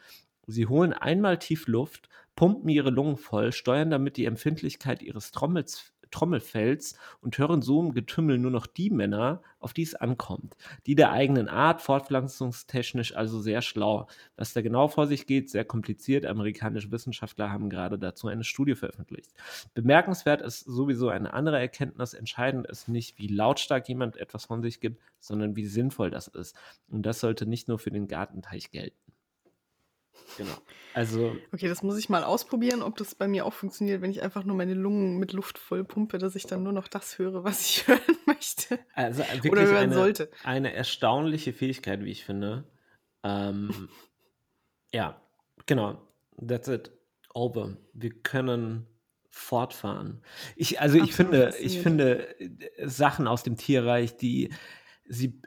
Sie 0.47 0.67
holen 0.67 0.93
einmal 0.93 1.39
tief 1.39 1.67
Luft, 1.67 2.09
pumpen 2.37 2.69
ihre 2.69 2.91
Lungen 2.91 3.17
voll, 3.17 3.53
steuern 3.53 3.91
damit 3.91 4.17
die 4.17 4.27
Empfindlichkeit 4.27 5.03
ihres 5.03 5.33
Trommels 5.33 5.93
Trommelfells 6.17 6.97
und 7.21 7.37
hören 7.37 7.61
so 7.61 7.79
im 7.81 7.93
Getümmel 7.93 8.39
nur 8.39 8.51
noch 8.51 8.67
die 8.67 8.89
Männer, 8.89 9.43
auf 9.61 9.75
die 9.75 9.83
es 9.83 9.95
ankommt. 9.95 10.57
Die 10.87 10.95
der 10.95 11.13
eigenen 11.13 11.47
Art, 11.47 11.83
fortpflanzungstechnisch 11.83 13.15
also 13.15 13.39
sehr 13.41 13.61
schlau. 13.61 14.09
Was 14.37 14.55
da 14.55 14.63
genau 14.63 14.89
vor 14.89 15.07
sich 15.07 15.27
geht, 15.27 15.51
sehr 15.51 15.67
kompliziert. 15.67 16.25
Amerikanische 16.25 16.91
Wissenschaftler 16.91 17.53
haben 17.53 17.69
gerade 17.69 17.99
dazu 17.99 18.29
eine 18.29 18.45
Studie 18.45 18.77
veröffentlicht. 18.77 19.31
Bemerkenswert 19.75 20.41
ist 20.41 20.61
sowieso 20.61 21.11
eine 21.11 21.35
andere 21.35 21.59
Erkenntnis. 21.59 22.15
Entscheidend 22.15 22.67
ist 22.67 22.89
nicht, 22.89 23.19
wie 23.19 23.29
lautstark 23.29 23.87
jemand 23.87 24.17
etwas 24.17 24.47
von 24.47 24.63
sich 24.63 24.81
gibt, 24.81 25.03
sondern 25.21 25.55
wie 25.55 25.67
sinnvoll 25.67 26.11
das 26.11 26.29
ist. 26.29 26.57
Und 26.89 27.05
das 27.05 27.21
sollte 27.21 27.45
nicht 27.45 27.69
nur 27.69 27.79
für 27.79 27.91
den 27.91 28.09
Gartenteich 28.09 28.71
gelten. 28.71 29.06
Genau. 30.37 30.55
Also. 30.95 31.37
Okay, 31.53 31.69
das 31.69 31.83
muss 31.83 31.99
ich 31.99 32.09
mal 32.09 32.25
ausprobieren, 32.25 32.83
ob 32.83 32.97
das 32.97 33.15
bei 33.15 33.29
mir 33.29 33.47
auch 33.47 33.53
funktioniert, 33.53 34.03
wenn 34.03 34.11
ich 34.11 34.23
einfach 34.23 34.45
nur 34.45 34.57
meine 34.57 34.75
Lungen 34.75 35.19
mit 35.19 35.33
Luft 35.33 35.59
voll 35.59 35.85
pumpe, 35.85 36.19
dass 36.19 36.35
ich 36.35 36.47
dann 36.47 36.63
nur 36.63 36.73
noch 36.73 36.89
das 36.89 37.19
höre, 37.19 37.45
was 37.45 37.61
ich 37.61 37.87
hören 37.89 38.01
möchte. 38.27 38.79
Also 38.95 39.19
wirklich 39.19 39.53
Oder 39.53 39.63
hören 39.63 39.77
eine, 39.77 39.95
sollte. 39.95 40.31
Eine 40.43 40.73
erstaunliche 40.73 41.53
Fähigkeit, 41.53 42.05
wie 42.05 42.11
ich 42.11 42.25
finde. 42.25 42.65
Ähm, 43.23 43.89
ja, 44.93 45.21
genau. 45.67 46.01
That's 46.47 46.69
it. 46.69 46.93
Over. 47.35 47.77
Wir 47.93 48.11
können 48.23 48.87
fortfahren. 49.29 50.23
Ich, 50.57 50.81
also 50.81 50.97
ich 50.99 51.13
finde, 51.13 51.55
ich 51.61 51.81
finde 51.81 52.41
äh, 52.41 52.89
Sachen 52.89 53.27
aus 53.27 53.43
dem 53.43 53.57
Tierreich, 53.57 54.17
die 54.17 54.51
sie, 55.05 55.43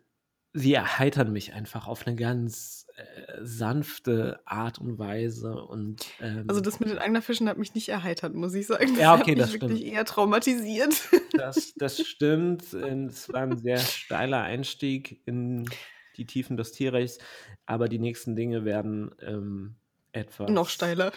sie 0.54 0.74
erheitern 0.74 1.32
mich 1.32 1.54
einfach 1.54 1.88
auf 1.88 2.08
eine 2.08 2.16
ganz 2.16 2.88
äh, 2.96 3.40
sanfte 3.42 4.40
Art 4.46 4.80
und 4.80 4.98
Weise. 4.98 5.64
Und, 5.64 6.06
ähm, 6.22 6.46
also 6.48 6.62
das 6.62 6.80
mit 6.80 6.90
den 6.90 6.98
Anglerfischen 6.98 7.48
hat 7.48 7.58
mich 7.58 7.76
nicht 7.76 7.90
erheitert, 7.90 8.34
muss 8.34 8.54
ich 8.54 8.68
sagen. 8.68 8.94
Das 8.94 9.00
ja, 9.00 9.14
okay, 9.14 9.22
hat 9.22 9.28
mich 9.28 9.38
das 9.38 9.54
wirklich 9.54 9.80
stimmt. 9.80 9.94
eher 9.94 10.06
traumatisiert. 10.06 10.96
Das, 11.34 11.74
das 11.76 12.02
stimmt. 12.06 12.74
Es 12.74 13.32
war 13.32 13.42
ein 13.42 13.58
sehr 13.58 13.78
steiler 13.78 14.42
Einstieg 14.42 15.22
in 15.26 15.70
die 16.18 16.26
Tiefen 16.26 16.58
des 16.58 16.72
Tierreichs, 16.72 17.20
aber 17.66 17.88
die 17.88 18.00
nächsten 18.00 18.36
Dinge 18.36 18.66
werden 18.66 19.12
ähm, 19.22 19.76
etwas. 20.12 20.50
Noch 20.50 20.70
steiler. 20.70 21.14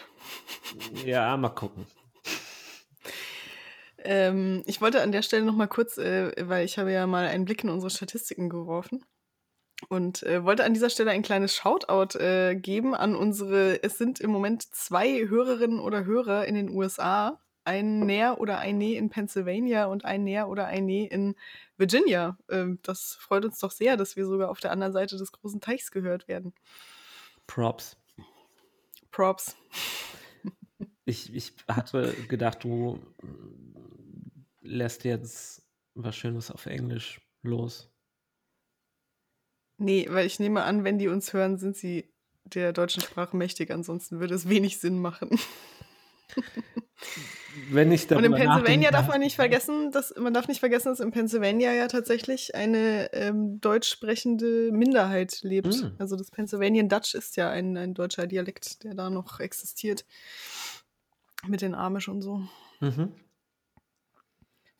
Ja, 1.05 1.37
mal 1.37 1.49
gucken. 1.49 1.87
Ähm, 3.99 4.63
ich 4.67 4.81
wollte 4.81 5.03
an 5.03 5.13
der 5.13 5.23
Stelle 5.23 5.45
noch 5.45 5.57
mal 5.57 5.67
kurz, 5.67 5.97
äh, 5.97 6.33
weil 6.49 6.65
ich 6.65 6.79
habe 6.79 6.93
ja 6.93 7.07
mal 7.07 7.27
einen 7.27 7.45
Blick 7.45 7.65
in 7.65 7.71
unsere 7.71 7.91
Statistiken 7.91 8.49
geworfen 8.49 9.05
und 9.89 10.23
äh, 10.23 10.45
wollte 10.45 10.65
an 10.65 10.75
dieser 10.75 10.91
Stelle 10.91 11.11
ein 11.11 11.23
kleines 11.23 11.55
Shoutout 11.55 12.19
äh, 12.19 12.55
geben 12.55 12.95
an 12.95 13.15
unsere, 13.15 13.83
es 13.83 13.99
sind 13.99 14.21
im 14.21 14.31
Moment 14.31 14.63
zwei 14.75 15.29
Hörerinnen 15.29 15.81
oder 15.81 16.05
Hörer 16.05 16.47
in 16.47 16.55
den 16.55 16.71
USA, 16.71 17.41
ein 17.65 18.01
Näher 18.01 18.41
oder 18.41 18.59
ein 18.59 18.79
Nee 18.79 18.97
in 18.97 19.11
Pennsylvania 19.11 19.87
und 19.87 20.05
ein 20.05 20.25
Näher 20.25 20.49
oder 20.49 20.67
ein 20.67 20.87
Nee 20.87 21.07
in 21.07 21.35
Virginia. 21.77 22.37
Ähm, 22.51 22.79
das 22.83 23.15
freut 23.15 23.45
uns 23.45 23.59
doch 23.59 23.71
sehr, 23.71 23.97
dass 23.97 24.17
wir 24.17 24.27
sogar 24.27 24.51
auf 24.51 24.61
der 24.61 24.73
anderen 24.73 24.93
Seite 24.93 25.17
des 25.17 25.33
großen 25.33 25.61
Teichs 25.61 25.91
gehört 25.91 26.29
werden. 26.29 26.53
Props. 27.47 27.97
Props. 29.11 29.57
Ich, 31.05 31.35
ich 31.35 31.53
hatte 31.69 32.15
gedacht, 32.29 32.63
du 32.65 32.99
lässt 34.61 35.05
jetzt 35.05 35.63
was 35.95 36.17
Schönes 36.17 36.51
auf 36.51 36.67
Englisch 36.67 37.21
los. 37.43 37.92
Nee, 39.83 40.07
weil 40.11 40.27
ich 40.27 40.39
nehme 40.39 40.63
an, 40.63 40.85
wenn 40.85 40.99
die 40.99 41.09
uns 41.09 41.33
hören, 41.33 41.59
sind 41.59 41.77
sie 41.77 42.09
der 42.45 42.73
deutschen 42.73 43.03
Sprache 43.03 43.37
mächtig. 43.37 43.71
Ansonsten 43.73 44.21
würde 44.21 44.35
es 44.35 44.49
wenig 44.49 44.79
Sinn 44.79 45.01
machen. 45.01 45.31
wenn 47.71 47.91
ich 47.91 48.09
Und 48.11 48.25
in 48.25 48.33
Pennsylvania 48.33 48.93
darf 48.93 49.09
man 49.09 49.21
nicht 49.21 49.35
vergessen, 49.35 49.91
dass 49.91 50.15
man 50.17 50.33
darf 50.33 50.47
nicht 50.47 50.61
vergessen, 50.61 50.91
dass 50.91 51.01
in 51.01 51.11
Pennsylvania 51.11 51.73
ja 51.73 51.89
tatsächlich 51.89 52.55
eine 52.55 53.13
ähm, 53.13 53.61
deutsch 53.61 53.89
sprechende 53.91 54.71
Minderheit 54.73 55.41
lebt. 55.43 55.83
Mm. 55.83 55.97
Also 55.99 56.15
das 56.15 56.31
Pennsylvanian 56.31 56.89
Dutch 56.89 57.15
ist 57.15 57.37
ja 57.37 57.51
ein, 57.51 57.77
ein 57.77 57.95
deutscher 57.95 58.29
Dialekt, 58.29 58.85
der 58.85 58.95
da 58.95 59.11
noch 59.11 59.41
existiert. 59.41 60.05
Mit 61.49 61.61
den 61.61 61.75
Amish 61.75 62.09
und 62.09 62.23
so. 62.23 62.43
Mhm. 62.79 63.13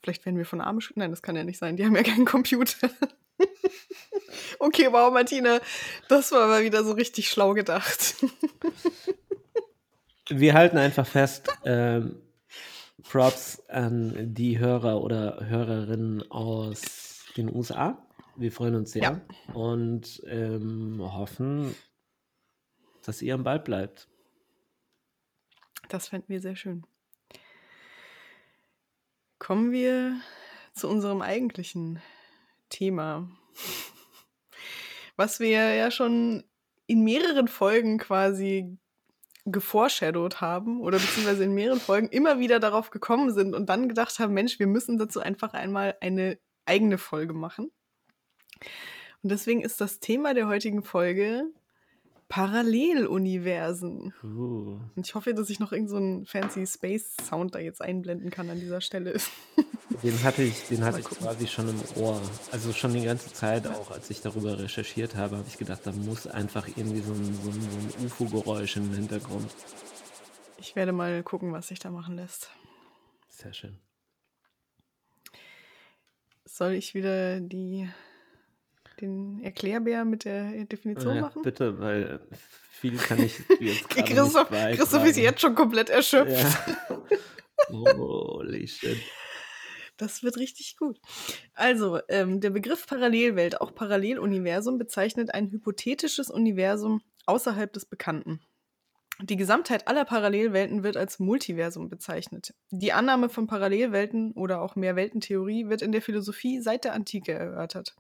Vielleicht 0.01 0.25
werden 0.25 0.37
wir 0.39 0.47
von 0.47 0.61
Amish. 0.61 0.93
Nein, 0.95 1.11
das 1.11 1.23
kann 1.23 1.35
ja 1.35 1.43
nicht 1.43 1.59
sein. 1.59 1.77
Die 1.77 1.85
haben 1.85 1.97
ja 1.97 2.05
keinen 2.05 2.25
Computer. 2.25 2.89
okay, 4.59 4.89
wow, 4.91 5.13
Martina, 5.13 5.61
das 6.09 6.33
war 6.33 6.47
mal 6.47 6.63
wieder 6.63 6.85
so 6.85 6.93
richtig 6.93 7.29
schlau 7.29 7.55
gedacht. 7.55 8.17
wir 10.29 10.55
halten 10.55 10.79
einfach 10.79 11.07
fest, 11.07 11.49
ähm, 11.65 12.23
Props 13.03 13.63
an 13.69 14.35
die 14.35 14.59
Hörer 14.59 15.03
oder 15.03 15.47
Hörerinnen 15.47 16.31
aus 16.31 17.25
den 17.37 17.55
USA. 17.55 18.07
Wir 18.37 18.53
freuen 18.53 18.75
uns 18.75 18.93
sehr 18.93 19.03
ja. 19.03 19.21
und 19.55 20.23
ähm, 20.27 20.99
hoffen, 21.01 21.75
dass 23.05 23.21
ihr 23.21 23.35
am 23.35 23.45
Ball 23.45 23.59
bleibt. 23.59 24.09
Das 25.89 26.09
fänden 26.09 26.29
wir 26.29 26.41
sehr 26.41 26.57
schön. 26.57 26.87
Kommen 29.39 29.73
wir 29.73 30.21
zu 30.73 30.89
unserem 30.89 31.21
eigentlichen 31.21 32.01
Thema, 32.73 33.29
was 35.17 35.41
wir 35.41 35.75
ja 35.75 35.91
schon 35.91 36.45
in 36.87 37.05
mehreren 37.05 37.47
Folgen 37.47 37.99
quasi 37.99 38.77
geforeshadowed 39.45 40.41
haben 40.41 40.81
oder 40.81 40.99
beziehungsweise 40.99 41.45
in 41.45 41.55
mehreren 41.55 41.81
Folgen 41.81 42.09
immer 42.09 42.39
wieder 42.39 42.61
darauf 42.61 42.91
gekommen 42.91 43.33
sind 43.33 43.55
und 43.55 43.69
dann 43.69 43.89
gedacht 43.89 44.19
haben, 44.19 44.35
Mensch, 44.35 44.59
wir 44.59 44.67
müssen 44.67 44.99
dazu 44.99 45.21
einfach 45.21 45.53
einmal 45.53 45.97
eine 46.01 46.39
eigene 46.65 46.99
Folge 46.99 47.35
machen. 47.35 47.71
Und 49.23 49.31
deswegen 49.31 49.63
ist 49.63 49.81
das 49.81 50.01
Thema 50.01 50.35
der 50.35 50.49
heutigen 50.49 50.83
Folge 50.83 51.45
Paralleluniversen. 52.29 54.15
Uh. 54.23 54.79
Und 54.97 55.07
ich 55.07 55.15
hoffe, 55.15 55.35
dass 55.35 55.51
ich 55.51 55.61
noch 55.61 55.73
irgendeinen 55.73 56.25
so 56.25 56.31
fancy 56.31 56.67
Space-Sound 56.67 57.55
da 57.55 57.59
jetzt 57.59 57.83
einblenden 57.83 58.31
kann 58.31 58.49
an 58.49 58.59
dieser 58.59 58.81
Stelle. 58.81 59.17
Den 60.03 60.23
hatte 60.23 60.43
ich, 60.43 60.69
den 60.69 60.85
hatte 60.85 61.01
ich 61.01 61.07
quasi 61.07 61.47
schon 61.47 61.69
im 61.69 62.03
Ohr. 62.03 62.21
Also 62.51 62.73
schon 62.73 62.95
die 62.95 63.03
ganze 63.03 63.33
Zeit 63.33 63.67
auch, 63.67 63.91
als 63.91 64.09
ich 64.11 64.23
darüber 64.23 64.59
recherchiert 64.59 65.17
habe, 65.17 65.37
habe 65.37 65.49
ich 65.49 65.59
gedacht, 65.59 65.81
da 65.85 65.93
muss 65.93 66.27
einfach 66.27 66.67
irgendwie 66.69 67.01
so 67.01 67.13
ein, 67.13 67.25
so 67.43 67.51
ein, 67.51 67.61
so 67.61 67.99
ein 67.99 68.07
UFO-Geräusch 68.07 68.77
im 68.77 68.95
Hintergrund. 68.95 69.51
Ich 70.59 70.77
werde 70.77 70.93
mal 70.93 71.23
gucken, 71.23 71.53
was 71.53 71.69
sich 71.69 71.79
da 71.79 71.91
machen 71.91 72.17
lässt. 72.17 72.51
Sehr 73.29 73.53
schön. 73.53 73.79
Soll 76.45 76.73
ich 76.73 76.95
wieder 76.95 77.41
die 77.41 77.89
den 79.01 79.43
Erklärbär 79.43 80.05
mit 80.05 80.25
der 80.25 80.65
Definition 80.65 81.17
ja, 81.17 81.23
machen? 81.23 81.43
Bitte, 81.43 81.79
weil 81.81 82.21
viel 82.71 82.97
kann 82.97 83.19
ich 83.23 83.39
jetzt 83.61 83.89
gerade 83.89 84.15
Christoph, 84.15 84.51
nicht 84.51 84.79
Christoph 84.79 85.05
ist 85.05 85.17
jetzt 85.17 85.41
schon 85.41 85.55
komplett 85.55 85.91
erschöpft. 85.91 86.31
Ja. 86.31 87.03
Holy 87.69 88.67
shit. 88.67 88.99
Das 90.03 90.25
wird 90.25 90.37
richtig 90.37 90.77
gut. 90.77 91.01
Also, 91.55 92.01
ähm, 92.09 92.41
der 92.41 92.51
Begriff 92.51 92.89
Parallelwelt, 92.89 93.61
auch 93.61 93.73
Paralleluniversum, 93.73 94.77
bezeichnet 94.77 95.33
ein 95.33 95.49
hypothetisches 95.53 96.29
Universum 96.29 97.03
außerhalb 97.27 97.73
des 97.73 97.87
Bekannten. 97.87 98.41
Die 99.21 99.37
Gesamtheit 99.37 99.87
aller 99.87 100.05
Parallelwelten 100.05 100.83
wird 100.83 100.97
als 100.97 101.21
Multiversum 101.21 101.89
bezeichnet. 101.89 102.53
Die 102.73 102.93
Annahme 102.93 103.29
von 103.29 103.47
Parallelwelten 103.47 104.33
oder 104.33 104.61
auch 104.61 104.75
Mehrweltentheorie 104.75 105.69
wird 105.69 105.83
in 105.83 105.93
der 105.93 106.03
Philosophie 106.03 106.61
seit 106.61 106.83
der 106.83 106.95
Antike 106.95 107.31
erörtert. 107.31 107.95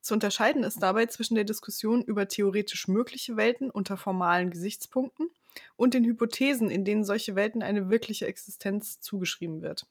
Zu 0.00 0.14
unterscheiden 0.14 0.64
ist 0.64 0.82
dabei 0.82 1.06
zwischen 1.06 1.36
der 1.36 1.44
Diskussion 1.44 2.02
über 2.02 2.26
theoretisch 2.26 2.88
mögliche 2.88 3.36
Welten 3.36 3.70
unter 3.70 3.96
formalen 3.96 4.50
Gesichtspunkten 4.50 5.30
und 5.76 5.94
den 5.94 6.04
Hypothesen, 6.04 6.70
in 6.70 6.84
denen 6.84 7.04
solche 7.04 7.36
Welten 7.36 7.62
eine 7.62 7.88
wirkliche 7.88 8.26
Existenz 8.26 9.00
zugeschrieben 9.00 9.62
wird. 9.62 9.86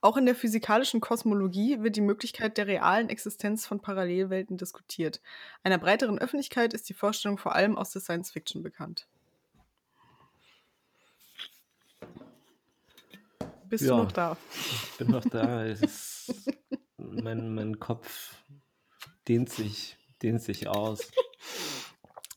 Auch 0.00 0.16
in 0.16 0.26
der 0.26 0.34
physikalischen 0.34 1.00
Kosmologie 1.00 1.82
wird 1.82 1.96
die 1.96 2.00
Möglichkeit 2.00 2.58
der 2.58 2.66
realen 2.66 3.08
Existenz 3.08 3.66
von 3.66 3.80
Parallelwelten 3.80 4.56
diskutiert. 4.56 5.20
Einer 5.62 5.78
breiteren 5.78 6.18
Öffentlichkeit 6.18 6.74
ist 6.74 6.88
die 6.88 6.94
Vorstellung 6.94 7.38
vor 7.38 7.54
allem 7.54 7.76
aus 7.76 7.90
der 7.90 8.02
Science 8.02 8.30
Fiction 8.30 8.62
bekannt. 8.62 9.06
Bist 13.68 13.84
ja, 13.84 13.96
du 13.96 14.02
noch 14.04 14.12
da? 14.12 14.36
Ich 14.54 14.98
bin 14.98 15.10
noch 15.10 15.24
da. 15.24 15.64
mein, 16.96 17.54
mein 17.54 17.80
Kopf 17.80 18.36
dehnt 19.26 19.50
sich, 19.50 19.96
dehnt 20.22 20.42
sich 20.42 20.68
aus. 20.68 21.10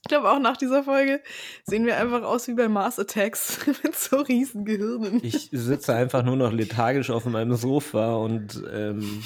Ich 0.07 0.09
glaube, 0.09 0.31
auch 0.31 0.39
nach 0.39 0.55
dieser 0.55 0.85
Folge 0.85 1.21
sehen 1.65 1.85
wir 1.85 1.97
einfach 1.97 2.23
aus 2.23 2.47
wie 2.47 2.53
bei 2.53 2.69
Mars 2.69 2.97
Attacks 2.97 3.67
mit 3.83 3.93
so 3.93 4.21
riesen 4.21 4.63
Gehirnen. 4.63 5.19
Ich 5.21 5.49
sitze 5.51 5.93
einfach 5.93 6.23
nur 6.23 6.37
noch 6.37 6.53
lethargisch 6.53 7.09
auf 7.09 7.25
meinem 7.25 7.55
Sofa 7.55 8.15
und 8.15 8.63
ähm, 8.71 9.21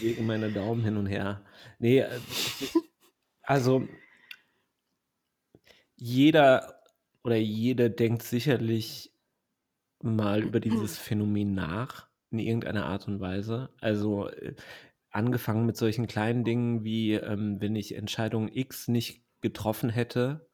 lege 0.00 0.20
meine 0.22 0.50
Daumen 0.50 0.82
hin 0.82 0.96
und 0.96 1.06
her. 1.06 1.44
Nee, 1.78 2.00
äh, 2.00 2.08
also 3.42 3.86
jeder 5.94 6.82
oder 7.22 7.36
jede 7.36 7.88
denkt 7.88 8.24
sicherlich 8.24 9.14
mal 10.02 10.42
über 10.42 10.58
dieses 10.58 10.98
Phänomen 10.98 11.54
nach, 11.54 12.08
in 12.32 12.40
irgendeiner 12.40 12.86
Art 12.86 13.06
und 13.06 13.20
Weise. 13.20 13.70
Also 13.80 14.26
äh, 14.26 14.56
angefangen 15.10 15.66
mit 15.66 15.76
solchen 15.76 16.08
kleinen 16.08 16.42
Dingen 16.42 16.82
wie, 16.82 17.12
ähm, 17.12 17.60
wenn 17.60 17.76
ich 17.76 17.94
Entscheidung 17.94 18.48
X 18.52 18.88
nicht 18.88 19.27
getroffen 19.40 19.90
hätte 19.90 20.48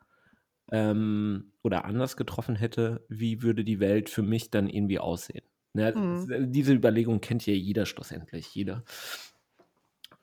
ähm, 0.71 1.53
oder 1.63 1.85
anders 1.85 2.17
getroffen 2.17 2.57
hätte, 2.57 3.05
wie 3.09 3.43
würde 3.43 3.65
die 3.65 3.81
Welt 3.81 4.11
für 4.11 4.23
mich 4.23 4.51
dann 4.51 4.69
irgendwie 4.69 4.99
aussehen? 4.99 5.45
Ne? 5.73 5.93
Mhm. 5.95 6.53
Diese 6.53 6.73
Überlegung 6.73 7.21
kennt 7.21 7.47
ja 7.47 7.55
jeder 7.55 7.87
schlussendlich, 7.87 8.55
jeder. 8.55 8.85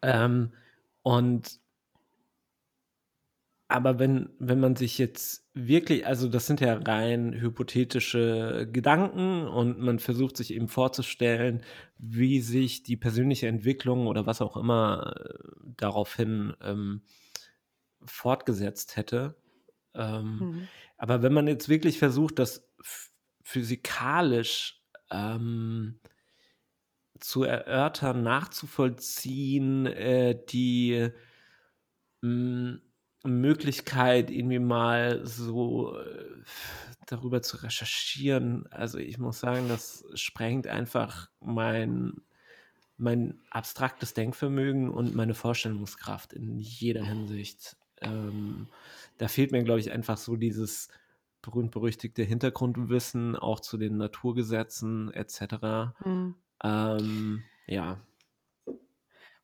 Ähm, 0.01 0.53
und 1.03 1.59
aber 3.67 3.99
wenn, 3.99 4.29
wenn 4.37 4.59
man 4.59 4.75
sich 4.75 4.97
jetzt 4.97 5.47
wirklich, 5.53 6.05
also 6.05 6.27
das 6.27 6.45
sind 6.45 6.59
ja 6.59 6.73
rein 6.73 7.33
hypothetische 7.39 8.67
Gedanken 8.69 9.47
und 9.47 9.79
man 9.79 9.99
versucht 9.99 10.35
sich 10.35 10.53
eben 10.53 10.67
vorzustellen, 10.67 11.63
wie 11.97 12.41
sich 12.41 12.83
die 12.83 12.97
persönliche 12.97 13.47
Entwicklung 13.47 14.07
oder 14.07 14.25
was 14.25 14.41
auch 14.41 14.57
immer 14.57 15.13
äh, 15.15 15.33
daraufhin 15.77 16.53
ähm, 16.61 17.03
fortgesetzt 18.05 18.97
hätte. 18.97 19.35
Ähm, 19.93 20.37
mhm. 20.37 20.67
Aber 20.97 21.21
wenn 21.23 21.33
man 21.33 21.47
jetzt 21.47 21.69
wirklich 21.69 21.99
versucht, 21.99 22.39
das 22.39 22.67
physikalisch 23.43 24.81
ähm, 25.09 25.99
zu 27.19 27.43
erörtern, 27.43 28.23
nachzuvollziehen, 28.23 29.85
äh, 29.85 30.37
die 30.49 31.09
mh, 32.21 32.29
hm, 32.29 32.81
Möglichkeit, 33.23 34.31
irgendwie 34.31 34.59
mal 34.59 35.25
so 35.25 35.95
äh, 35.97 36.43
darüber 37.05 37.41
zu 37.41 37.57
recherchieren. 37.57 38.65
Also 38.71 38.97
ich 38.97 39.17
muss 39.19 39.39
sagen, 39.39 39.67
das 39.69 40.05
sprengt 40.15 40.65
einfach 40.65 41.29
mein, 41.39 42.21
mein 42.97 43.39
abstraktes 43.51 44.13
Denkvermögen 44.13 44.89
und 44.89 45.13
meine 45.13 45.35
Vorstellungskraft 45.35 46.33
in 46.33 46.57
jeder 46.57 47.03
Hinsicht. 47.03 47.77
Ähm, 48.01 48.67
da 49.17 49.27
fehlt 49.27 49.51
mir, 49.51 49.63
glaube 49.63 49.79
ich, 49.79 49.91
einfach 49.91 50.17
so 50.17 50.35
dieses 50.35 50.89
berühmt-berüchtigte 51.41 52.23
Hintergrundwissen, 52.23 53.35
auch 53.35 53.59
zu 53.59 53.77
den 53.77 53.97
Naturgesetzen 53.97 55.11
etc. 55.13 55.95
Mhm. 56.05 56.35
Ähm, 56.63 57.43
ja. 57.67 57.99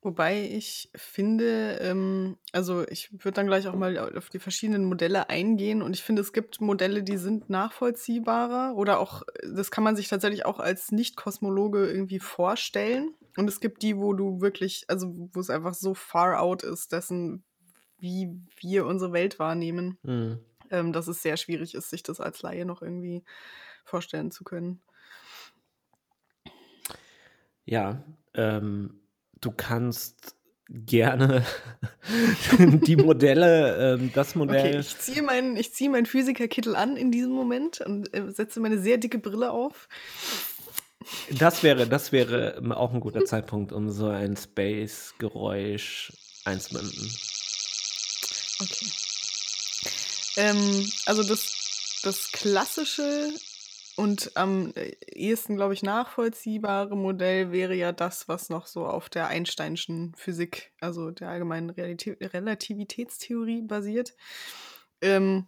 Wobei 0.01 0.43
ich 0.43 0.91
finde, 0.95 1.79
ähm, 1.81 2.37
also 2.51 2.87
ich 2.87 3.11
würde 3.11 3.33
dann 3.33 3.47
gleich 3.47 3.67
auch 3.67 3.75
mal 3.75 3.97
auf 4.15 4.29
die 4.29 4.39
verschiedenen 4.39 4.85
Modelle 4.85 5.29
eingehen 5.29 5.81
und 5.81 5.95
ich 5.95 6.03
finde, 6.03 6.21
es 6.21 6.33
gibt 6.33 6.61
Modelle, 6.61 7.01
die 7.01 7.17
sind 7.17 7.49
nachvollziehbarer 7.49 8.75
oder 8.75 8.99
auch, 8.99 9.23
das 9.43 9.71
kann 9.71 9.83
man 9.83 9.95
sich 9.95 10.07
tatsächlich 10.07 10.45
auch 10.45 10.59
als 10.59 10.91
Nicht-Kosmologe 10.91 11.87
irgendwie 11.87 12.19
vorstellen. 12.19 13.15
Und 13.37 13.47
es 13.47 13.59
gibt 13.59 13.81
die, 13.81 13.97
wo 13.97 14.13
du 14.13 14.39
wirklich, 14.39 14.85
also 14.87 15.13
wo 15.33 15.39
es 15.39 15.49
einfach 15.49 15.73
so 15.73 15.93
far 15.93 16.39
out 16.39 16.63
ist, 16.63 16.91
dessen, 16.91 17.43
wie 17.99 18.39
wir 18.59 18.85
unsere 18.85 19.13
Welt 19.13 19.39
wahrnehmen, 19.39 19.97
mhm. 20.03 20.39
ähm, 20.69 20.93
dass 20.93 21.07
es 21.07 21.21
sehr 21.21 21.37
schwierig 21.37 21.73
ist, 21.75 21.89
sich 21.89 22.03
das 22.03 22.19
als 22.19 22.41
Laie 22.41 22.65
noch 22.65 22.81
irgendwie 22.81 23.23
vorstellen 23.83 24.31
zu 24.31 24.43
können. 24.43 24.81
Ja, 27.65 28.03
ähm, 28.33 29.01
du 29.41 29.51
kannst 29.51 30.35
gerne 30.69 31.45
die 32.59 32.95
Modelle, 32.95 33.95
ähm, 33.95 34.11
das 34.13 34.35
Modell. 34.35 34.67
Okay, 34.67 34.79
ich 34.79 34.97
ziehe 34.97 35.21
meinen 35.21 35.61
zieh 35.61 35.89
mein 35.89 36.05
Physikerkittel 36.05 36.75
an 36.75 36.97
in 36.97 37.11
diesem 37.11 37.31
Moment 37.31 37.81
und 37.81 38.13
äh, 38.13 38.31
setze 38.31 38.59
meine 38.59 38.79
sehr 38.79 38.97
dicke 38.97 39.19
Brille 39.19 39.51
auf. 39.51 39.87
Das 41.31 41.63
wäre, 41.63 41.87
das 41.87 42.11
wäre 42.11 42.61
auch 42.75 42.93
ein 42.93 42.99
guter 42.99 43.23
Zeitpunkt, 43.23 43.71
um 43.71 43.89
so 43.89 44.09
ein 44.09 44.35
Space-Geräusch 44.35 46.11
einzubinden. 46.43 47.11
Okay. 48.61 48.87
Ähm, 50.37 50.85
also 51.05 51.23
das, 51.23 52.01
das 52.03 52.31
klassische 52.31 53.29
und 53.97 54.31
am 54.35 54.73
äh, 54.75 54.91
ehesten, 55.11 55.55
glaube 55.55 55.73
ich, 55.73 55.81
nachvollziehbare 55.81 56.95
Modell 56.95 57.51
wäre 57.51 57.73
ja 57.73 57.91
das, 57.91 58.27
was 58.27 58.49
noch 58.49 58.67
so 58.67 58.85
auf 58.85 59.09
der 59.09 59.27
Einsteinschen 59.27 60.13
Physik, 60.15 60.71
also 60.79 61.09
der 61.11 61.29
allgemeinen 61.29 61.71
Relati 61.71 62.11
Relativitätstheorie 62.11 63.63
basiert. 63.63 64.15
Ähm, 65.01 65.47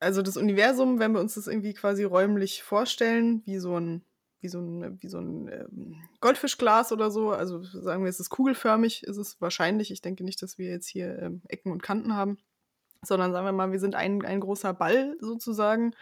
also 0.00 0.22
das 0.22 0.36
Universum, 0.36 0.98
wenn 0.98 1.12
wir 1.12 1.20
uns 1.20 1.34
das 1.34 1.46
irgendwie 1.46 1.74
quasi 1.74 2.04
räumlich 2.04 2.62
vorstellen, 2.62 3.42
wie 3.46 3.58
so 3.58 3.78
ein, 3.78 4.04
wie 4.42 4.48
so 4.48 4.60
ein, 4.60 4.98
wie 5.00 5.08
so 5.08 5.18
ein 5.18 5.48
ähm, 5.48 5.96
Goldfischglas 6.20 6.92
oder 6.92 7.10
so, 7.10 7.30
also 7.30 7.62
sagen 7.62 8.02
wir, 8.02 8.10
es 8.10 8.20
ist 8.20 8.30
kugelförmig, 8.30 9.04
ist 9.04 9.16
es 9.16 9.40
wahrscheinlich. 9.40 9.90
Ich 9.90 10.02
denke 10.02 10.24
nicht, 10.24 10.42
dass 10.42 10.58
wir 10.58 10.68
jetzt 10.68 10.88
hier 10.88 11.18
ähm, 11.20 11.42
Ecken 11.48 11.72
und 11.72 11.82
Kanten 11.82 12.14
haben, 12.14 12.38
sondern 13.02 13.32
sagen 13.32 13.46
wir 13.46 13.52
mal, 13.52 13.72
wir 13.72 13.80
sind 13.80 13.94
ein, 13.94 14.24
ein 14.24 14.40
großer 14.40 14.74
Ball 14.74 15.16
sozusagen. 15.20 15.94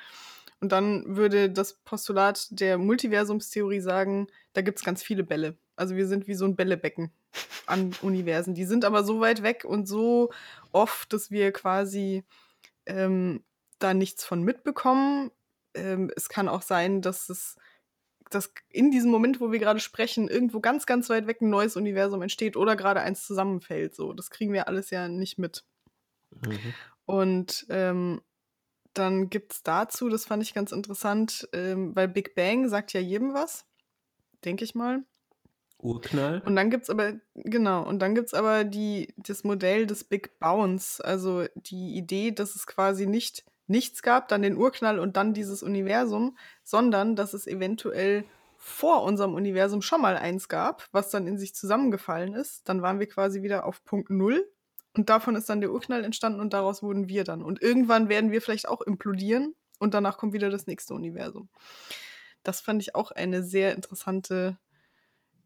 Und 0.61 0.73
dann 0.73 1.17
würde 1.17 1.51
das 1.51 1.75
Postulat 1.75 2.49
der 2.51 2.77
Multiversumstheorie 2.79 3.81
sagen, 3.81 4.27
da 4.53 4.61
gibt 4.61 4.79
es 4.79 4.85
ganz 4.85 5.03
viele 5.03 5.25
Bälle. 5.25 5.57
Also 5.77 5.97
wir 5.97 6.07
sind 6.07 6.27
wie 6.27 6.35
so 6.35 6.45
ein 6.45 6.57
Bällebecken 6.57 7.11
an 7.67 7.93
Universen. 8.03 8.55
Die 8.55 8.65
sind 8.65 8.85
aber 8.85 9.05
so 9.05 9.21
weit 9.21 9.43
weg 9.43 9.65
und 9.65 9.87
so 9.87 10.31
oft, 10.73 11.13
dass 11.13 11.31
wir 11.31 11.53
quasi 11.53 12.25
ähm, 12.87 13.43
da 13.79 13.95
nichts 13.95 14.25
von 14.25 14.43
mitbekommen. 14.43 15.31
Ähm, 15.75 16.11
es 16.17 16.29
kann 16.29 16.49
auch 16.49 16.63
sein, 16.63 17.01
dass 17.01 17.29
es 17.31 17.57
dass 18.31 18.53
in 18.69 18.91
diesem 18.91 19.11
Moment, 19.11 19.41
wo 19.41 19.53
wir 19.53 19.59
gerade 19.59 19.81
sprechen, 19.81 20.29
irgendwo 20.29 20.61
ganz, 20.61 20.87
ganz 20.87 21.11
weit 21.11 21.27
weg 21.27 21.41
ein 21.41 21.51
neues 21.51 21.77
Universum 21.77 22.23
entsteht 22.23 22.57
oder 22.57 22.77
gerade 22.77 23.01
eins 23.01 23.27
zusammenfällt. 23.27 23.95
So, 23.95 24.13
das 24.13 24.31
kriegen 24.31 24.53
wir 24.53 24.69
alles 24.69 24.91
ja 24.91 25.09
nicht 25.09 25.39
mit. 25.39 25.65
Mhm. 26.31 26.75
Und 27.07 27.67
ähm, 27.69 28.21
dann 28.95 29.31
gibt 29.31 29.53
es 29.53 29.63
dazu, 29.63 30.09
das 30.09 30.25
fand 30.25 30.43
ich 30.43 30.55
ganz 30.55 30.73
interessant, 30.73 31.49
ähm, 31.53 31.95
weil 31.95 32.09
Big 32.09 32.35
Bang 32.35 32.69
sagt 32.69 32.93
ja 32.93 33.01
jedem 33.01 33.35
was, 33.35 33.67
denke 34.45 34.65
ich 34.65 34.75
mal. 34.75 35.05
Urknall. 35.79 36.43
Und 36.45 36.57
dann 36.57 36.71
gibt 36.71 36.85
es 36.85 36.91
aber, 36.91 37.15
genau, 37.35 37.87
und 37.87 38.01
dann 38.01 38.15
gibt 38.15 38.29
es 38.29 38.35
aber 38.35 38.65
die, 38.65 39.15
das 39.17 39.45
Modell 39.45 39.87
des 39.87 40.05
Big 40.05 40.39
Bounce, 40.39 41.03
also 41.05 41.47
die 41.55 41.97
Idee, 41.97 42.33
dass 42.33 42.55
es 42.55 42.67
quasi 42.67 43.07
nicht 43.07 43.45
nichts 43.71 44.03
gab, 44.03 44.29
dann 44.29 44.43
den 44.43 44.57
Urknall 44.57 44.99
und 44.99 45.17
dann 45.17 45.33
dieses 45.33 45.63
Universum, 45.63 46.37
sondern 46.63 47.17
dass 47.17 47.33
es 47.33 47.47
eventuell 47.47 48.25
vor 48.57 49.03
unserem 49.05 49.35
Universum 49.35 49.81
schon 49.81 50.03
mal 50.03 50.17
eins 50.17 50.49
gab, 50.49 50.87
was 50.93 51.09
dann 51.11 51.27
in 51.27 51.39
sich 51.39 51.55
zusammengefallen 51.55 52.35
ist. 52.35 52.69
Dann 52.69 52.83
waren 52.83 53.01
wir 53.01 53.09
quasi 53.09 53.43
wieder 53.43 53.65
auf 53.65 53.83
Punkt 53.85 54.11
Null 54.11 54.47
und 54.95 55.09
davon 55.09 55.37
ist 55.37 55.49
dann 55.49 55.61
der 55.61 55.73
Urknall 55.73 56.05
entstanden 56.05 56.41
und 56.41 56.53
daraus 56.53 56.83
wurden 56.83 57.09
wir 57.09 57.25
dann. 57.25 57.43
Und 57.43 57.63
irgendwann 57.63 58.09
werden 58.09 58.33
wir 58.33 58.43
vielleicht 58.43 58.69
auch 58.69 58.83
implodieren 58.83 59.55
und 59.79 59.95
danach 59.95 60.19
kommt 60.19 60.35
wieder 60.35 60.51
das 60.51 60.67
nächste 60.67 60.93
Universum. 60.93 61.49
Das 62.43 62.61
fand 62.61 62.83
ich 62.83 62.95
auch 62.95 63.13
eine 63.13 63.43
sehr 63.43 63.75
interessante 63.75 64.59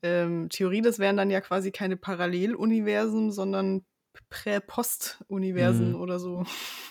ähm, 0.02 0.48
Theorie. 0.48 0.80
Das 0.80 0.98
wären 0.98 1.16
dann 1.16 1.30
ja 1.30 1.40
quasi 1.40 1.72
keine 1.72 1.96
Paralleluniversen, 1.96 3.32
sondern 3.32 3.84
Prä-Post-Universen 4.30 5.90
mhm. 5.90 6.00
oder 6.00 6.18
so. 6.18 6.44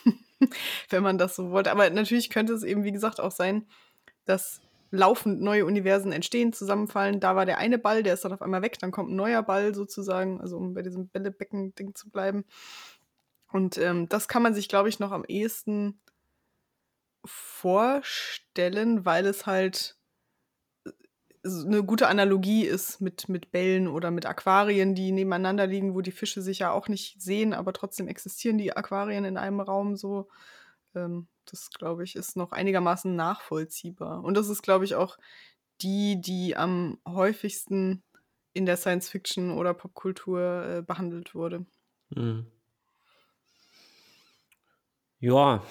Wenn 0.89 1.03
man 1.03 1.17
das 1.17 1.36
so 1.36 1.51
wollte. 1.51 1.71
Aber 1.71 1.89
natürlich 1.89 2.29
könnte 2.29 2.53
es 2.53 2.63
eben, 2.63 2.84
wie 2.84 2.91
gesagt, 2.91 3.19
auch 3.19 3.32
sein, 3.32 3.67
dass 4.25 4.62
laufend 4.91 5.41
neue 5.41 5.65
Universen 5.65 6.12
entstehen, 6.12 6.53
zusammenfallen. 6.53 7.19
Da 7.19 7.36
war 7.36 7.47
der 7.47 7.58
eine 7.58 7.79
Ball, 7.79 8.03
der 8.03 8.13
ist 8.13 8.25
dann 8.25 8.34
auf 8.34 8.43
einmal 8.43 8.62
weg, 8.62 8.77
dann 8.79 8.91
kommt 8.91 9.10
ein 9.10 9.15
neuer 9.15 9.41
Ball 9.41 9.73
sozusagen, 9.73 10.39
also 10.39 10.58
um 10.58 10.75
bei 10.75 10.84
diesem 10.84 11.08
Bällebecken-Ding 11.08 11.95
zu 11.95 12.12
bleiben. 12.12 12.45
Und 13.51 13.77
ähm, 13.79 14.08
das 14.08 14.27
kann 14.27 14.43
man 14.43 14.53
sich, 14.53 14.69
glaube 14.69 14.89
ich, 14.89 14.99
noch 14.99 15.12
am 15.12 15.25
ehesten 15.25 15.99
vorstellen, 17.25 19.06
weil 19.06 19.25
es 19.25 19.45
halt 19.45 19.97
eine 21.45 21.84
gute 21.84 22.08
Analogie 22.08 22.65
ist 22.65 23.01
mit, 23.01 23.27
mit 23.27 23.51
Bällen 23.51 23.88
oder 23.88 24.12
mit 24.12 24.25
Aquarien, 24.25 24.95
die 24.95 25.12
nebeneinander 25.12 25.67
liegen, 25.67 25.93
wo 25.93 26.01
die 26.01 26.12
Fische 26.12 26.41
sich 26.41 26.60
ja 26.60 26.71
auch 26.71 26.88
nicht 26.88 27.21
sehen, 27.21 27.53
aber 27.53 27.73
trotzdem 27.73 28.08
existieren 28.08 28.58
die 28.58 28.75
Aquarien 28.75 29.25
in 29.25 29.38
einem 29.38 29.60
Raum 29.60 29.95
so. 29.95 30.29
Ähm, 30.95 31.27
das, 31.45 31.69
glaube 31.71 32.03
ich, 32.06 32.15
ist 32.15 32.38
noch 32.38 32.53
einigermaßen 32.53 33.13
nachvollziehbar. 33.15 34.23
Und 34.23 34.36
das 34.36 34.47
ist, 34.47 34.62
glaube 34.62 34.86
ich, 34.86 34.95
auch 34.95 35.17
die, 35.82 36.21
die 36.21 36.56
am 36.56 36.99
häufigsten 37.08 38.03
in 38.53 38.65
der 38.65 38.77
Science 38.77 39.10
Fiction 39.10 39.51
oder 39.51 39.73
Popkultur 39.73 40.65
äh, 40.65 40.82
behandelt 40.82 41.36
wurde. 41.36 41.65
Mhm. 42.10 42.45
Ja, 45.19 45.63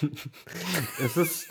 es 1.00 1.16
ist, 1.16 1.48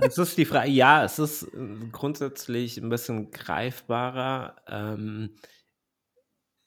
es 0.00 0.18
ist 0.18 0.38
die 0.38 0.44
Frage, 0.44 0.70
ja, 0.70 1.04
es 1.04 1.18
ist 1.18 1.42
äh, 1.42 1.76
grundsätzlich 1.92 2.78
ein 2.78 2.88
bisschen 2.88 3.30
greifbarer. 3.30 4.56
Ähm, 4.66 5.36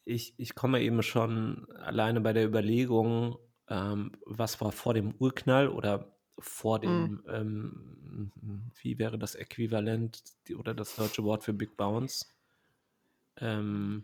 ich, 0.05 0.33
ich 0.37 0.55
komme 0.55 0.81
eben 0.81 1.01
schon 1.03 1.67
alleine 1.71 2.21
bei 2.21 2.33
der 2.33 2.45
Überlegung, 2.45 3.37
ähm, 3.69 4.11
was 4.25 4.59
war 4.61 4.71
vor 4.71 4.93
dem 4.93 5.13
Urknall 5.15 5.69
oder 5.69 6.13
vor 6.39 6.79
dem, 6.79 7.23
mhm. 7.23 7.23
ähm, 7.27 8.31
wie 8.81 8.99
wäre 8.99 9.17
das 9.17 9.35
Äquivalent 9.35 10.21
oder 10.57 10.73
das 10.73 10.95
deutsche 10.95 11.23
Wort 11.23 11.43
für 11.43 11.53
Big 11.53 11.77
Bounce? 11.77 12.25
Ähm, 13.37 14.03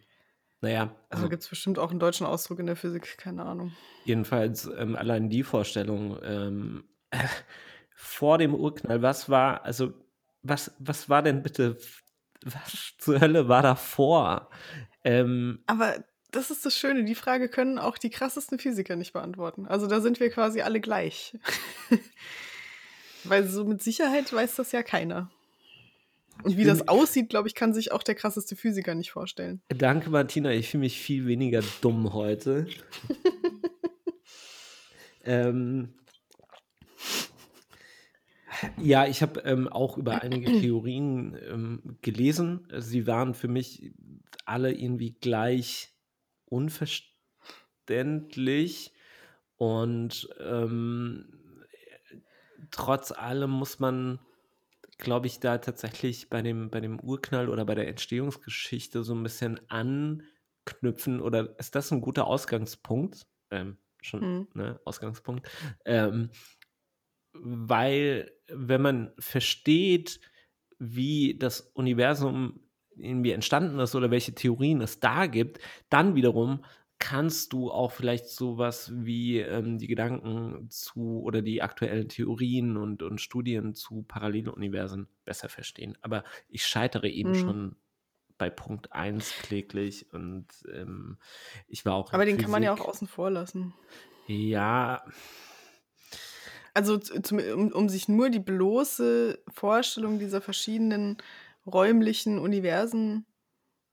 naja. 0.61 0.83
Also, 1.09 1.23
also 1.23 1.29
gibt 1.29 1.43
es 1.43 1.49
bestimmt 1.49 1.79
auch 1.79 1.91
einen 1.91 1.99
deutschen 1.99 2.25
Ausdruck 2.25 2.59
in 2.59 2.67
der 2.67 2.75
Physik, 2.75 3.17
keine 3.17 3.45
Ahnung. 3.45 3.71
Jedenfalls 4.05 4.69
ähm, 4.77 4.95
allein 4.95 5.29
die 5.29 5.43
Vorstellung, 5.43 6.17
ähm, 6.23 6.83
vor 8.01 8.37
dem 8.37 8.55
Urknall, 8.55 9.01
was 9.01 9.27
war, 9.27 9.65
also, 9.65 9.93
was, 10.41 10.71
was 10.79 11.09
war 11.09 11.21
denn 11.21 11.43
bitte, 11.43 11.77
was 12.45 12.93
zur 12.97 13.19
Hölle 13.19 13.49
war 13.49 13.61
davor? 13.61 14.49
Ähm, 15.03 15.59
Aber 15.67 16.01
das 16.31 16.49
ist 16.49 16.65
das 16.65 16.77
Schöne, 16.77 17.03
die 17.03 17.13
Frage 17.13 17.49
können 17.49 17.77
auch 17.77 17.97
die 17.97 18.09
krassesten 18.09 18.57
Physiker 18.57 18.95
nicht 18.95 19.11
beantworten. 19.11 19.65
Also 19.65 19.85
da 19.85 19.99
sind 19.99 20.21
wir 20.21 20.29
quasi 20.29 20.61
alle 20.61 20.79
gleich. 20.79 21.37
Weil 23.25 23.45
so 23.45 23.65
mit 23.65 23.83
Sicherheit 23.83 24.31
weiß 24.31 24.55
das 24.55 24.71
ja 24.71 24.81
keiner. 24.81 25.29
Und 26.43 26.55
wie 26.55 26.63
das 26.63 26.87
aussieht, 26.87 27.27
glaube 27.27 27.49
ich, 27.49 27.55
kann 27.55 27.73
sich 27.73 27.91
auch 27.91 28.01
der 28.01 28.15
krasseste 28.15 28.55
Physiker 28.55 28.95
nicht 28.95 29.11
vorstellen. 29.11 29.61
Danke, 29.67 30.09
Martina. 30.09 30.51
Ich 30.51 30.69
fühle 30.69 30.81
mich 30.81 31.01
viel 31.01 31.27
weniger 31.27 31.61
dumm 31.81 32.13
heute. 32.13 32.65
ähm, 35.25 35.89
Ja, 38.77 39.05
ich 39.05 39.21
habe 39.21 39.41
ähm, 39.41 39.67
auch 39.67 39.97
über 39.97 40.21
einige 40.21 40.59
Theorien 40.59 41.37
ähm, 41.47 41.97
gelesen. 42.01 42.67
Sie 42.77 43.07
waren 43.07 43.33
für 43.33 43.47
mich 43.47 43.93
alle 44.45 44.73
irgendwie 44.73 45.13
gleich 45.13 45.95
unverständlich. 46.45 48.93
Und 49.57 50.29
ähm, 50.39 51.25
trotz 52.71 53.11
allem 53.11 53.51
muss 53.51 53.79
man, 53.79 54.19
glaube 54.97 55.27
ich, 55.27 55.39
da 55.39 55.59
tatsächlich 55.59 56.29
bei 56.29 56.41
dem, 56.41 56.69
bei 56.69 56.79
dem 56.79 56.99
Urknall 56.99 57.49
oder 57.49 57.65
bei 57.65 57.75
der 57.75 57.87
Entstehungsgeschichte 57.87 59.03
so 59.03 59.13
ein 59.13 59.23
bisschen 59.23 59.59
anknüpfen. 59.69 61.21
Oder 61.21 61.57
ist 61.59 61.75
das 61.75 61.91
ein 61.91 62.01
guter 62.01 62.27
Ausgangspunkt? 62.27 63.27
Ähm, 63.51 63.77
schon, 64.01 64.21
mhm. 64.21 64.47
ne, 64.53 64.79
Ausgangspunkt. 64.85 65.49
Ähm, 65.85 66.29
weil 67.33 68.31
wenn 68.47 68.81
man 68.81 69.11
versteht, 69.19 70.19
wie 70.79 71.37
das 71.37 71.61
Universum 71.73 72.61
irgendwie 72.95 73.31
entstanden 73.31 73.79
ist 73.79 73.95
oder 73.95 74.11
welche 74.11 74.33
Theorien 74.33 74.81
es 74.81 74.99
da 74.99 75.25
gibt, 75.27 75.59
dann 75.89 76.15
wiederum 76.15 76.63
kannst 76.99 77.53
du 77.53 77.71
auch 77.71 77.93
vielleicht 77.93 78.27
sowas 78.27 78.91
wie 78.93 79.39
ähm, 79.39 79.77
die 79.77 79.87
Gedanken 79.87 80.69
zu 80.69 81.21
oder 81.21 81.41
die 81.41 81.61
aktuellen 81.61 82.09
Theorien 82.09 82.75
und, 82.75 83.01
und 83.01 83.21
Studien 83.21 83.73
zu 83.73 84.03
Paralleluniversen 84.03 85.07
besser 85.23 85.47
verstehen. 85.47 85.97
Aber 86.01 86.25
ich 86.49 86.65
scheitere 86.65 87.07
eben 87.07 87.31
mhm. 87.31 87.35
schon 87.35 87.75
bei 88.37 88.49
Punkt 88.49 88.91
1 88.91 89.31
kläglich 89.43 90.11
und 90.13 90.47
ähm, 90.73 91.17
ich 91.67 91.85
war 91.85 91.93
auch. 91.93 92.11
Aber 92.11 92.25
den 92.25 92.35
Physik. 92.35 92.45
kann 92.45 92.51
man 92.51 92.63
ja 92.63 92.73
auch 92.73 92.81
außen 92.81 93.07
vor 93.07 93.31
lassen. 93.31 93.73
Ja. 94.27 95.03
Also 96.73 96.97
zum, 96.97 97.39
um, 97.39 97.71
um 97.71 97.89
sich 97.89 98.07
nur 98.07 98.29
die 98.29 98.39
bloße 98.39 99.43
Vorstellung 99.51 100.19
dieser 100.19 100.41
verschiedenen 100.41 101.17
räumlichen 101.65 102.39
Universen 102.39 103.25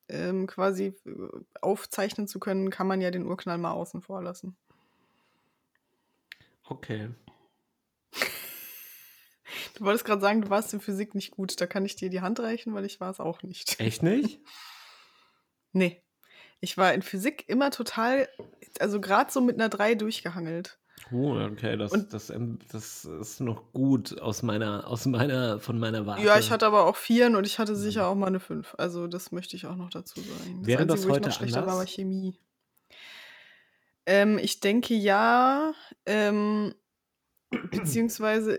ähm, 0.09 0.47
quasi 0.47 0.95
äh, 1.05 1.11
aufzeichnen 1.61 2.29
zu 2.29 2.39
können, 2.39 2.71
kann 2.71 2.87
man 2.87 3.01
ja 3.01 3.11
den 3.11 3.27
Urknall 3.27 3.59
mal 3.59 3.73
außen 3.73 4.03
vor 4.03 4.23
lassen. 4.23 4.57
Okay. 6.65 7.11
Du 9.75 9.85
wolltest 9.85 10.05
gerade 10.05 10.21
sagen, 10.21 10.43
du 10.43 10.51
warst 10.51 10.75
in 10.75 10.81
Physik 10.81 11.15
nicht 11.15 11.31
gut. 11.31 11.61
Da 11.61 11.67
kann 11.67 11.85
ich 11.85 11.95
dir 11.95 12.11
die 12.11 12.21
Hand 12.21 12.41
reichen, 12.41 12.75
weil 12.75 12.85
ich 12.85 12.99
war 12.99 13.11
es 13.11 13.21
auch 13.21 13.43
nicht. 13.43 13.79
Echt 13.81 14.03
nicht? 14.03 14.41
nee. 15.73 16.03
Ich 16.61 16.77
war 16.77 16.95
in 16.95 17.03
Physik 17.03 17.49
immer 17.49 17.71
total, 17.71 18.29
also 18.81 19.01
gerade 19.01 19.31
so 19.31 19.41
mit 19.41 19.57
einer 19.57 19.69
3 19.69 19.95
durchgehangelt. 19.95 20.79
Oh, 21.12 21.38
okay, 21.38 21.77
das, 21.77 21.92
und, 21.92 22.12
das, 22.12 22.33
das 22.73 23.05
ist 23.05 23.40
noch 23.40 23.73
gut 23.73 24.21
aus 24.21 24.42
meiner, 24.42 24.88
aus 24.88 25.07
meiner, 25.07 25.61
von 25.61 25.79
meiner 25.79 26.05
Warte. 26.05 26.25
Ja, 26.25 26.38
ich 26.38 26.51
hatte 26.51 26.66
aber 26.66 26.87
auch 26.87 26.97
Vieren 26.97 27.37
und 27.37 27.47
ich 27.47 27.59
hatte 27.61 27.77
sicher 27.77 28.09
auch 28.09 28.16
mal 28.16 28.27
eine 28.27 28.40
Fünf. 28.40 28.75
Also 28.77 29.07
das 29.07 29.31
möchte 29.31 29.55
ich 29.55 29.66
auch 29.66 29.77
noch 29.77 29.90
dazu 29.90 30.21
sagen. 30.21 30.59
Das 30.61 30.66
Wäre 30.66 30.83
Einzige, 30.83 30.87
das 30.87 31.05
heute 31.05 31.11
wo 31.11 31.16
ich 31.16 31.27
noch 31.27 31.33
schlechter 31.33 31.59
anders? 31.59 31.75
war, 31.75 31.79
war 31.79 31.87
Chemie. 31.87 32.38
Ähm, 34.07 34.38
ich 34.38 34.61
denke 34.61 34.95
ja, 34.95 35.75
ähm, 36.07 36.75
beziehungsweise 37.71 38.59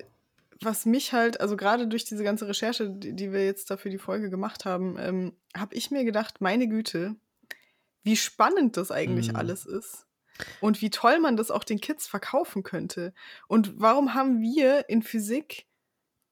was 0.62 0.86
mich 0.86 1.14
halt, 1.14 1.40
also 1.42 1.58
gerade 1.58 1.88
durch 1.88 2.06
diese 2.06 2.24
ganze 2.24 2.48
Recherche, 2.48 2.90
die, 2.90 3.14
die 3.14 3.32
wir 3.32 3.46
jetzt 3.46 3.70
da 3.70 3.78
für 3.78 3.90
die 3.90 3.98
Folge 3.98 4.30
gemacht 4.30 4.66
haben, 4.66 4.98
ähm, 5.00 5.34
habe 5.56 5.76
ich 5.76 5.92
mir 5.92 6.04
gedacht, 6.04 6.42
meine 6.42 6.68
Güte, 6.68 7.16
wie 8.04 8.16
spannend 8.16 8.78
das 8.78 8.92
eigentlich 8.92 9.30
mhm. 9.30 9.36
alles 9.36 9.66
ist. 9.66 10.07
Und 10.62 10.82
wie 10.82 10.90
toll 10.90 11.20
man 11.20 11.38
das 11.38 11.52
auch 11.52 11.64
den 11.64 11.82
Kids 11.82 12.08
verkaufen 12.08 12.64
könnte. 12.64 13.14
Und 13.48 13.80
warum 13.80 14.14
haben 14.14 14.42
wir 14.42 14.90
in 14.90 15.02
Physik 15.04 15.68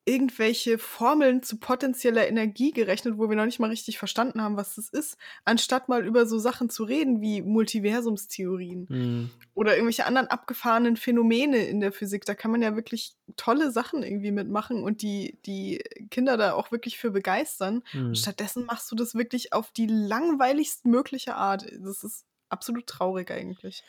irgendwelche 0.05 0.77
Formeln 0.77 1.41
zu 1.41 1.57
potenzieller 1.57 2.27
Energie 2.27 2.71
gerechnet, 2.71 3.17
wo 3.17 3.27
wir 3.27 3.35
noch 3.35 3.45
nicht 3.45 3.59
mal 3.59 3.71
richtig 3.71 3.97
verstanden 3.97 4.39
haben, 4.39 4.55
was 4.55 4.75
das 4.75 4.87
ist, 4.89 5.17
anstatt 5.45 5.89
mal 5.89 6.05
über 6.05 6.27
so 6.27 6.37
Sachen 6.37 6.69
zu 6.69 6.83
reden 6.83 7.21
wie 7.21 7.41
Multiversumstheorien 7.41 8.85
mhm. 8.87 9.29
oder 9.55 9.73
irgendwelche 9.73 10.05
anderen 10.05 10.27
abgefahrenen 10.27 10.95
Phänomene 10.95 11.65
in 11.65 11.79
der 11.79 11.91
Physik. 11.91 12.23
Da 12.25 12.35
kann 12.35 12.51
man 12.51 12.61
ja 12.61 12.75
wirklich 12.75 13.15
tolle 13.35 13.71
Sachen 13.71 14.03
irgendwie 14.03 14.31
mitmachen 14.31 14.83
und 14.83 15.01
die, 15.01 15.39
die 15.47 15.83
Kinder 16.11 16.37
da 16.37 16.53
auch 16.53 16.71
wirklich 16.71 16.99
für 16.99 17.09
begeistern. 17.09 17.81
Mhm. 17.91 18.07
Und 18.07 18.17
stattdessen 18.17 18.65
machst 18.65 18.91
du 18.91 18.95
das 18.95 19.15
wirklich 19.15 19.53
auf 19.53 19.71
die 19.71 19.87
langweiligst 19.87 20.85
mögliche 20.85 21.35
Art. 21.35 21.65
Das 21.79 22.03
ist 22.03 22.25
absolut 22.49 22.87
traurig 22.87 23.31
eigentlich. 23.31 23.83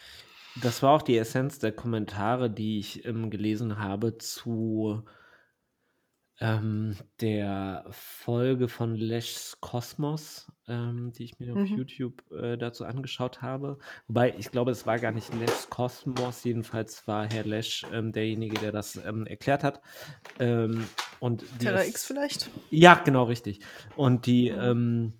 Das 0.63 0.83
war 0.83 0.93
auch 0.93 1.03
die 1.03 1.19
Essenz 1.19 1.59
der 1.59 1.73
Kommentare, 1.73 2.51
die 2.51 2.79
ich 2.79 3.05
ähm, 3.05 3.31
gelesen 3.31 3.79
habe 3.79 4.17
zu 4.17 5.05
ähm, 6.39 6.97
der 7.21 7.87
Folge 7.91 8.69
von 8.69 8.95
Lesch's 8.95 9.59
Kosmos, 9.61 10.51
ähm, 10.69 11.13
die 11.13 11.25
ich 11.25 11.39
mir 11.39 11.55
mhm. 11.55 11.63
auf 11.63 11.69
YouTube 11.69 12.31
äh, 12.31 12.59
dazu 12.59 12.85
angeschaut 12.85 13.41
habe. 13.41 13.79
Wobei, 14.07 14.35
ich 14.37 14.51
glaube, 14.51 14.71
es 14.71 14.87
war 14.87 14.99
gar 14.99 15.13
nicht 15.13 15.33
Lesch's 15.35 15.71
Kosmos, 15.71 16.45
jedenfalls 16.45 17.07
war 17.07 17.31
Herr 17.31 17.45
Lesch 17.45 17.87
ähm, 17.93 18.13
derjenige, 18.13 18.59
der 18.61 18.73
das 18.73 18.97
ähm, 18.97 19.27
erklärt 19.27 19.65
hat. 19.65 19.81
Ähm, 20.39 20.87
und 21.21 21.45
Terra 21.59 21.85
X 21.85 22.05
vielleicht? 22.05 22.51
Ja, 22.71 22.95
genau, 22.95 23.25
richtig. 23.25 23.61
Und 23.97 24.27
die, 24.27 24.51
mhm. 24.51 25.15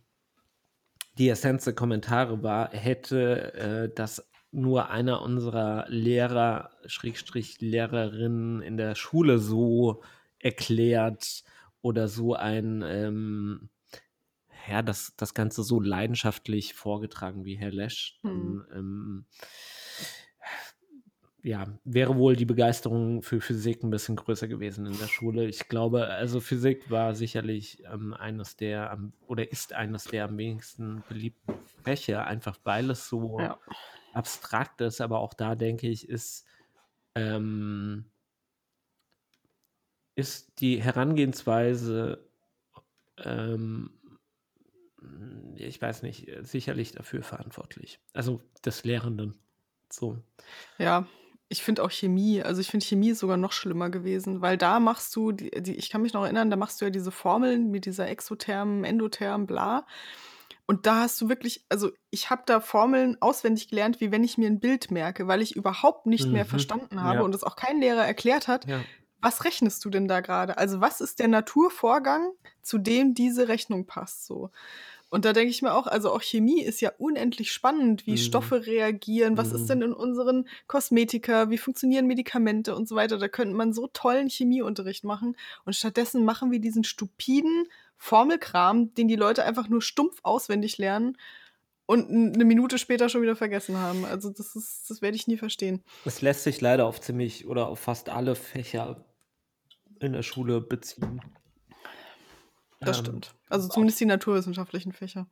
Die 1.19 1.29
Essenz 1.29 1.65
der 1.65 1.75
Kommentare 1.75 2.43
war, 2.43 2.71
hätte 2.71 3.55
äh, 3.55 3.95
das 3.95 4.29
nur 4.53 4.91
einer 4.91 5.23
unserer 5.23 5.87
Lehrer, 5.89 6.71
Schrägstrich 6.87 7.61
Lehrerinnen 7.61 8.63
in 8.63 8.77
der 8.77 8.95
Schule 8.95 9.39
so 9.39 10.03
erklärt 10.39 11.45
oder 11.83 12.09
so 12.09 12.35
ein, 12.35 12.83
ähm, 12.87 13.69
ja, 14.69 14.83
das, 14.83 15.15
das 15.17 15.35
Ganze 15.35 15.63
so 15.63 15.81
leidenschaftlich 15.81 16.75
vorgetragen 16.75 17.45
wie 17.45 17.57
Herr 17.57 17.71
Lesch, 17.71 18.19
dann, 18.23 18.33
hm. 18.33 18.67
ähm, 18.75 19.25
ja, 21.47 21.65
wäre 21.85 22.17
wohl 22.17 22.35
die 22.35 22.45
Begeisterung 22.45 23.23
für 23.23 23.41
Physik 23.41 23.85
ein 23.85 23.91
bisschen 23.91 24.17
größer 24.17 24.49
gewesen 24.49 24.85
in 24.85 24.99
der 24.99 25.07
Schule. 25.07 25.47
Ich 25.47 25.69
glaube, 25.69 26.09
also 26.09 26.41
Physik 26.41 26.91
war 26.91 27.15
sicherlich 27.15 27.85
ähm, 27.85 28.15
eines 28.15 28.57
der, 28.57 28.99
oder 29.29 29.53
ist 29.53 29.73
eines 29.73 30.05
der 30.05 30.25
am 30.25 30.39
wenigsten 30.39 31.05
beliebten 31.09 31.55
Fächer, 31.85 32.27
einfach 32.27 32.59
weil 32.65 32.91
es 32.91 33.09
so 33.09 33.39
ja. 33.39 33.61
abstrakt 34.13 34.81
ist. 34.81 35.01
Aber 35.01 35.21
auch 35.21 35.35
da 35.35 35.55
denke 35.55 35.87
ich, 35.87 36.09
ist 36.09 36.47
ähm, 37.15 38.07
ist 40.17 40.61
die 40.61 40.83
Herangehensweise, 40.83 42.29
ähm, 43.19 43.91
ich 45.55 45.81
weiß 45.81 46.03
nicht, 46.03 46.29
sicherlich 46.41 46.91
dafür 46.91 47.23
verantwortlich. 47.23 48.01
Also 48.15 48.43
des 48.65 48.83
Lehrenden. 48.83 49.39
So. 49.89 50.19
Ja, 50.79 51.07
ich 51.49 51.63
finde 51.63 51.85
auch 51.85 51.91
Chemie, 51.91 52.43
also 52.43 52.61
ich 52.61 52.69
finde 52.69 52.85
Chemie 52.85 53.11
ist 53.11 53.21
sogar 53.21 53.37
noch 53.37 53.53
schlimmer 53.53 53.91
gewesen, 53.91 54.41
weil 54.41 54.57
da 54.57 54.81
machst 54.81 55.15
du, 55.15 55.33
die, 55.33 55.51
die, 55.51 55.77
ich 55.77 55.91
kann 55.91 56.03
mich 56.03 56.13
noch 56.13 56.25
erinnern, 56.25 56.51
da 56.51 56.57
machst 56.57 56.81
du 56.81 56.87
ja 56.87 56.91
diese 56.91 57.13
Formeln 57.13 57.71
mit 57.71 57.87
dieser 57.87 58.09
Exotherm, 58.09 58.85
Endotherm, 58.85 59.47
bla. 59.47 59.87
Und 60.67 60.87
da 60.87 61.03
hast 61.03 61.21
du 61.21 61.29
wirklich, 61.29 61.65
also 61.69 61.93
ich 62.11 62.31
habe 62.31 62.43
da 62.45 62.59
Formeln 62.61 63.17
auswendig 63.21 63.69
gelernt, 63.69 64.01
wie 64.01 64.11
wenn 64.11 64.25
ich 64.25 64.37
mir 64.37 64.49
ein 64.49 64.59
Bild 64.59 64.91
merke, 64.91 65.29
weil 65.29 65.41
ich 65.41 65.55
überhaupt 65.55 66.07
nicht 66.07 66.27
mhm. 66.27 66.33
mehr 66.33 66.47
verstanden 66.47 67.03
habe 67.03 67.19
ja. 67.19 67.23
und 67.23 67.35
es 67.35 67.45
auch 67.45 67.55
kein 67.55 67.81
Lehrer 67.81 68.05
erklärt 68.05 68.49
hat. 68.49 68.67
Ja 68.67 68.81
was 69.27 69.45
rechnest 69.45 69.85
du 69.85 69.91
denn 69.91 70.07
da 70.07 70.21
gerade? 70.21 70.57
Also 70.57 70.81
was 70.81 71.01
ist 71.01 71.19
der 71.19 71.27
Naturvorgang, 71.27 72.31
zu 72.63 72.79
dem 72.79 73.15
diese 73.15 73.49
Rechnung 73.49 73.87
passt 73.87 74.27
so? 74.27 74.51
Und 75.09 75.25
da 75.25 75.33
denke 75.33 75.51
ich 75.51 75.63
mir 75.63 75.73
auch, 75.75 75.87
also 75.87 76.13
auch 76.13 76.23
Chemie 76.23 76.63
ist 76.63 76.81
ja 76.81 76.91
unendlich 76.99 77.53
spannend, 77.53 78.07
wie 78.07 78.13
mhm. 78.13 78.17
Stoffe 78.19 78.67
reagieren, 78.67 79.37
was 79.37 79.51
mhm. 79.51 79.57
ist 79.57 79.71
denn 79.71 79.83
in 79.83 79.93
unseren 79.93 80.49
Kosmetika, 80.67 81.49
wie 81.49 81.59
funktionieren 81.59 82.07
Medikamente 82.07 82.75
und 82.75 82.89
so 82.89 82.97
weiter. 82.97 83.19
Da 83.19 83.29
könnte 83.29 83.55
man 83.55 83.73
so 83.73 83.87
tollen 83.87 84.29
Chemieunterricht 84.29 85.05
machen. 85.05 85.37
Und 85.65 85.77
stattdessen 85.77 86.25
machen 86.25 86.51
wir 86.51 86.61
diesen 86.61 86.85
stupiden 86.85 87.69
Formelkram, 87.97 88.95
den 88.95 89.09
die 89.09 89.17
Leute 89.17 89.45
einfach 89.45 89.69
nur 89.69 89.81
stumpf 89.81 90.19
auswendig 90.23 90.77
lernen 90.79 91.17
und 91.87 92.11
eine 92.11 92.45
Minute 92.45 92.79
später 92.79 93.09
schon 93.09 93.23
wieder 93.23 93.37
vergessen 93.37 93.79
haben. 93.79 94.05
Also 94.05 94.31
das 94.31 94.57
ist, 94.57 94.91
das 94.91 95.03
werde 95.03 95.17
ich 95.17 95.29
nie 95.29 95.37
verstehen. 95.37 95.83
Es 96.05 96.21
lässt 96.21 96.43
sich 96.43 96.61
leider 96.61 96.85
auf 96.85 97.01
ziemlich 97.01 97.47
oder 97.47 97.69
auf 97.69 97.79
fast 97.79 98.09
alle 98.09 98.35
Fächer 98.35 99.05
in 100.01 100.13
der 100.13 100.23
Schule 100.23 100.61
beziehen. 100.61 101.21
Das 102.81 102.99
ähm, 102.99 103.05
stimmt. 103.05 103.35
Also 103.49 103.69
zumindest 103.69 104.01
die 104.01 104.07
naturwissenschaftlichen 104.07 104.93
Fächer. 104.93 105.27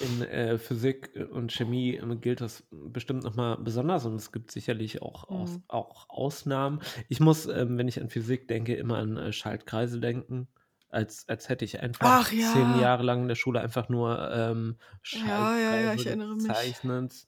In 0.00 0.22
äh, 0.22 0.58
Physik 0.58 1.10
und 1.32 1.52
Chemie 1.52 1.96
ähm, 1.96 2.20
gilt 2.20 2.40
das 2.40 2.62
bestimmt 2.70 3.24
nochmal 3.24 3.58
besonders 3.58 4.06
und 4.06 4.14
es 4.14 4.30
gibt 4.30 4.52
sicherlich 4.52 5.02
auch, 5.02 5.28
mhm. 5.28 5.36
aus, 5.36 5.60
auch 5.66 6.08
Ausnahmen. 6.08 6.80
Ich 7.08 7.18
muss, 7.18 7.46
ähm, 7.46 7.78
wenn 7.78 7.88
ich 7.88 8.00
an 8.00 8.08
Physik 8.08 8.46
denke, 8.46 8.74
immer 8.76 8.98
an 8.98 9.16
äh, 9.16 9.32
Schaltkreise 9.32 9.98
denken 9.98 10.46
als, 10.90 11.28
als 11.28 11.48
hätte 11.48 11.64
ich 11.64 11.80
einfach 11.80 12.32
ja. 12.32 12.52
zehn 12.52 12.80
Jahre 12.80 13.02
lang 13.02 13.22
in 13.22 13.28
der 13.28 13.34
Schule 13.34 13.60
einfach 13.60 13.88
nur 13.88 14.30
ähm, 14.32 14.76
ja, 15.04 15.58
ja, 15.58 15.76
ja, 15.76 15.94
gezeichnet. 15.94 17.26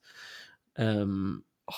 Ähm, 0.77 1.45
oh. 1.67 1.73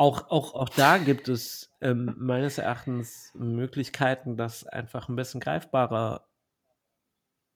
Auch, 0.00 0.30
auch, 0.30 0.54
auch 0.54 0.70
da 0.70 0.96
gibt 0.96 1.28
es 1.28 1.70
ähm, 1.82 2.14
meines 2.16 2.56
Erachtens 2.56 3.32
Möglichkeiten, 3.34 4.38
das 4.38 4.66
einfach 4.66 5.10
ein 5.10 5.16
bisschen 5.16 5.40
greifbarer, 5.40 6.26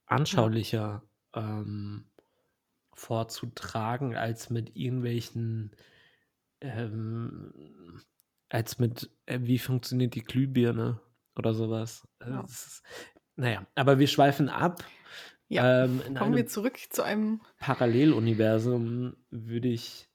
anschaulicher 0.04 1.02
ähm, 1.33 2.04
vorzutragen, 2.92 4.14
als 4.14 4.50
mit 4.50 4.76
irgendwelchen, 4.76 5.74
ähm, 6.61 8.02
als 8.50 8.78
mit, 8.78 9.11
äh, 9.24 9.38
wie 9.40 9.59
funktioniert 9.59 10.14
die 10.14 10.22
Glühbirne 10.22 11.00
oder 11.37 11.54
sowas. 11.54 12.07
Äh, 12.20 12.28
ja. 12.28 12.42
Ist, 12.42 12.83
naja, 13.37 13.66
aber 13.74 13.98
wir 13.98 14.07
schweifen 14.07 14.50
ab. 14.50 14.85
Ja, 15.48 15.85
ähm, 15.85 16.14
kommen 16.14 16.37
wir 16.37 16.46
zurück 16.46 16.76
zu 16.90 17.04
einem 17.04 17.40
Paralleluniversum, 17.59 19.16
würde 19.30 19.68
ich 19.68 20.11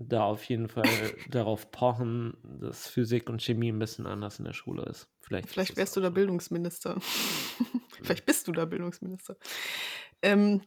da 0.00 0.24
auf 0.24 0.42
jeden 0.44 0.68
Fall 0.68 0.88
darauf 1.30 1.70
pochen, 1.70 2.34
dass 2.42 2.88
Physik 2.88 3.28
und 3.28 3.42
Chemie 3.42 3.70
ein 3.70 3.78
bisschen 3.78 4.06
anders 4.06 4.38
in 4.38 4.44
der 4.46 4.52
Schule 4.52 4.82
ist. 4.84 5.08
Vielleicht, 5.20 5.48
Vielleicht 5.48 5.76
wärst 5.76 5.96
du 5.96 6.00
da 6.00 6.10
Bildungsminister. 6.10 6.96
Vielleicht 8.02 8.26
bist 8.26 8.48
du 8.48 8.52
da 8.52 8.64
Bildungsminister. 8.64 9.36
Ähm, 10.22 10.62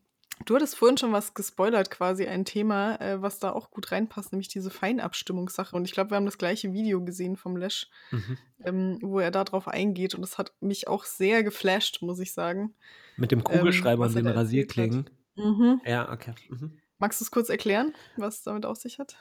du 0.46 0.56
hattest 0.56 0.76
vorhin 0.76 0.98
schon 0.98 1.12
was 1.12 1.34
gespoilert, 1.34 1.90
quasi 1.90 2.28
ein 2.28 2.46
Thema, 2.46 3.02
äh, 3.02 3.22
was 3.22 3.40
da 3.40 3.52
auch 3.52 3.72
gut 3.72 3.92
reinpasst, 3.92 4.32
nämlich 4.32 4.50
diese 4.50 4.70
Feinabstimmungssache. 4.70 5.76
Und 5.76 5.86
ich 5.86 5.92
glaube, 5.94 6.12
wir 6.12 6.18
haben 6.18 6.26
das 6.26 6.38
gleiche 6.38 6.72
Video 6.74 7.04
gesehen 7.04 7.36
vom 7.36 7.58
Lesch, 7.58 7.88
mhm. 8.12 8.38
ähm, 8.64 9.00
wo 9.02 9.20
er 9.20 9.32
darauf 9.32 9.68
eingeht. 9.68 10.14
Und 10.14 10.22
das 10.22 10.38
hat 10.38 10.54
mich 10.62 10.88
auch 10.88 11.06
sehr 11.06 11.44
geflasht, 11.44 12.02
muss 12.02 12.20
ich 12.20 12.34
sagen. 12.34 12.76
Mit 13.18 13.32
dem 13.32 13.44
Kugelschreiber 13.44 14.06
ähm, 14.06 14.10
und 14.10 14.16
den 14.16 14.28
Rasierklingen. 14.28 15.10
Mhm. 15.36 15.82
Ja, 15.86 16.12
okay. 16.12 16.36
Mhm. 16.50 16.78
Magst 17.00 17.20
du 17.20 17.26
es 17.26 17.32
kurz 17.32 17.50
erklären, 17.50 17.94
was 18.18 18.38
es 18.38 18.44
damit 18.44 18.66
auf 18.66 18.78
sich 18.78 19.00
hat? 19.00 19.18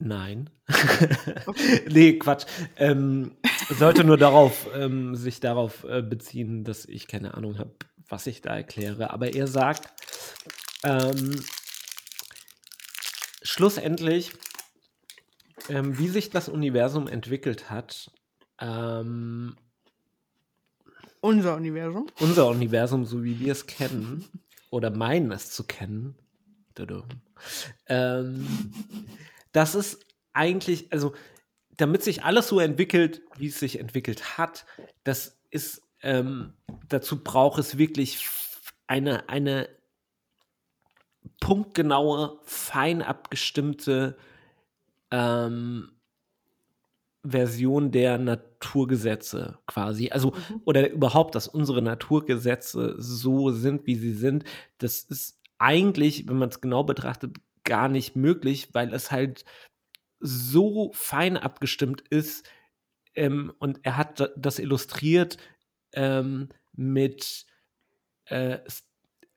Nein. 0.00 0.48
Okay. 1.46 1.82
nee, 1.90 2.18
Quatsch. 2.18 2.46
Ähm, 2.76 3.36
sollte 3.68 4.02
nur 4.02 4.16
darauf, 4.16 4.66
ähm, 4.74 5.14
sich 5.14 5.40
darauf 5.40 5.84
äh, 5.84 6.00
beziehen, 6.02 6.64
dass 6.64 6.86
ich 6.86 7.06
keine 7.06 7.34
Ahnung 7.34 7.58
habe, 7.58 7.74
was 8.08 8.26
ich 8.26 8.40
da 8.40 8.56
erkläre. 8.56 9.10
Aber 9.10 9.34
er 9.34 9.46
sagt, 9.46 9.92
ähm, 10.84 11.44
schlussendlich, 13.42 14.32
ähm, 15.68 15.98
wie 15.98 16.08
sich 16.08 16.30
das 16.30 16.48
Universum 16.48 17.06
entwickelt 17.06 17.68
hat. 17.68 18.10
Ähm, 18.58 19.56
unser 21.20 21.56
Universum. 21.56 22.06
Unser 22.20 22.48
Universum, 22.48 23.04
so 23.04 23.22
wie 23.22 23.38
wir 23.38 23.52
es 23.52 23.66
kennen, 23.66 24.24
oder 24.70 24.90
meinen 24.90 25.30
es 25.32 25.50
zu 25.50 25.64
kennen, 25.64 26.16
ähm, 27.86 28.72
das 29.52 29.74
ist 29.74 30.04
eigentlich, 30.32 30.92
also 30.92 31.14
damit 31.70 32.02
sich 32.02 32.24
alles 32.24 32.48
so 32.48 32.60
entwickelt, 32.60 33.22
wie 33.36 33.48
es 33.48 33.58
sich 33.58 33.78
entwickelt 33.78 34.38
hat, 34.38 34.66
das 35.04 35.40
ist, 35.50 35.82
ähm, 36.02 36.54
dazu 36.88 37.22
braucht 37.22 37.58
es 37.58 37.78
wirklich 37.78 38.26
eine, 38.86 39.28
eine 39.28 39.68
punktgenaue, 41.40 42.38
fein 42.44 43.02
abgestimmte 43.02 44.16
ähm, 45.10 45.99
Version 47.22 47.90
der 47.90 48.18
Naturgesetze 48.18 49.58
quasi. 49.66 50.10
Also, 50.10 50.30
mhm. 50.30 50.62
oder 50.64 50.90
überhaupt, 50.90 51.34
dass 51.34 51.48
unsere 51.48 51.82
Naturgesetze 51.82 52.94
so 52.98 53.50
sind, 53.50 53.86
wie 53.86 53.96
sie 53.96 54.14
sind. 54.14 54.44
Das 54.78 55.02
ist 55.02 55.38
eigentlich, 55.58 56.28
wenn 56.28 56.38
man 56.38 56.48
es 56.48 56.60
genau 56.60 56.82
betrachtet, 56.82 57.36
gar 57.64 57.88
nicht 57.88 58.16
möglich, 58.16 58.70
weil 58.72 58.94
es 58.94 59.10
halt 59.10 59.44
so 60.18 60.90
fein 60.94 61.36
abgestimmt 61.36 62.02
ist. 62.08 62.48
Ähm, 63.14 63.52
und 63.58 63.80
er 63.82 63.96
hat 63.96 64.32
das 64.36 64.58
illustriert 64.58 65.36
ähm, 65.92 66.48
mit, 66.72 67.46
äh, 68.26 68.58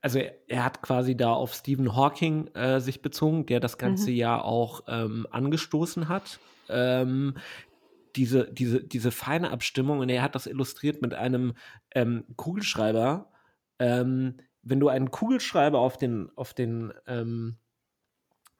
also 0.02 0.20
er, 0.20 0.36
er, 0.48 0.64
hat 0.64 0.82
quasi 0.82 1.18
da 1.18 1.34
auf 1.34 1.54
Stephen 1.54 1.96
Hawking 1.96 2.48
äh, 2.56 2.80
sich 2.80 3.02
bezogen, 3.02 3.46
der 3.46 3.60
das 3.60 3.78
ganze 3.78 4.12
mhm. 4.12 4.16
Jahr 4.16 4.46
auch 4.46 4.84
ähm, 4.88 5.28
angestoßen 5.32 6.08
hat. 6.08 6.40
Ähm, 6.70 7.36
diese, 8.16 8.52
diese, 8.52 8.84
diese 8.84 9.12
feine 9.12 9.52
Abstimmung, 9.52 10.00
und 10.00 10.10
er 10.10 10.22
hat 10.22 10.36
das 10.36 10.48
illustriert 10.48 11.02
mit 11.02 11.14
einem 11.14 11.54
ähm, 11.92 12.26
Kugelschreiber. 12.36 13.32
Ähm, 13.80 14.38
wenn 14.62 14.80
du 14.80 14.88
einen 14.88 15.12
Kugelschreiber 15.12 15.80
auf 15.80 15.98
den, 15.98 16.30
auf 16.36 16.54
den, 16.54 16.94
ähm, 17.08 17.58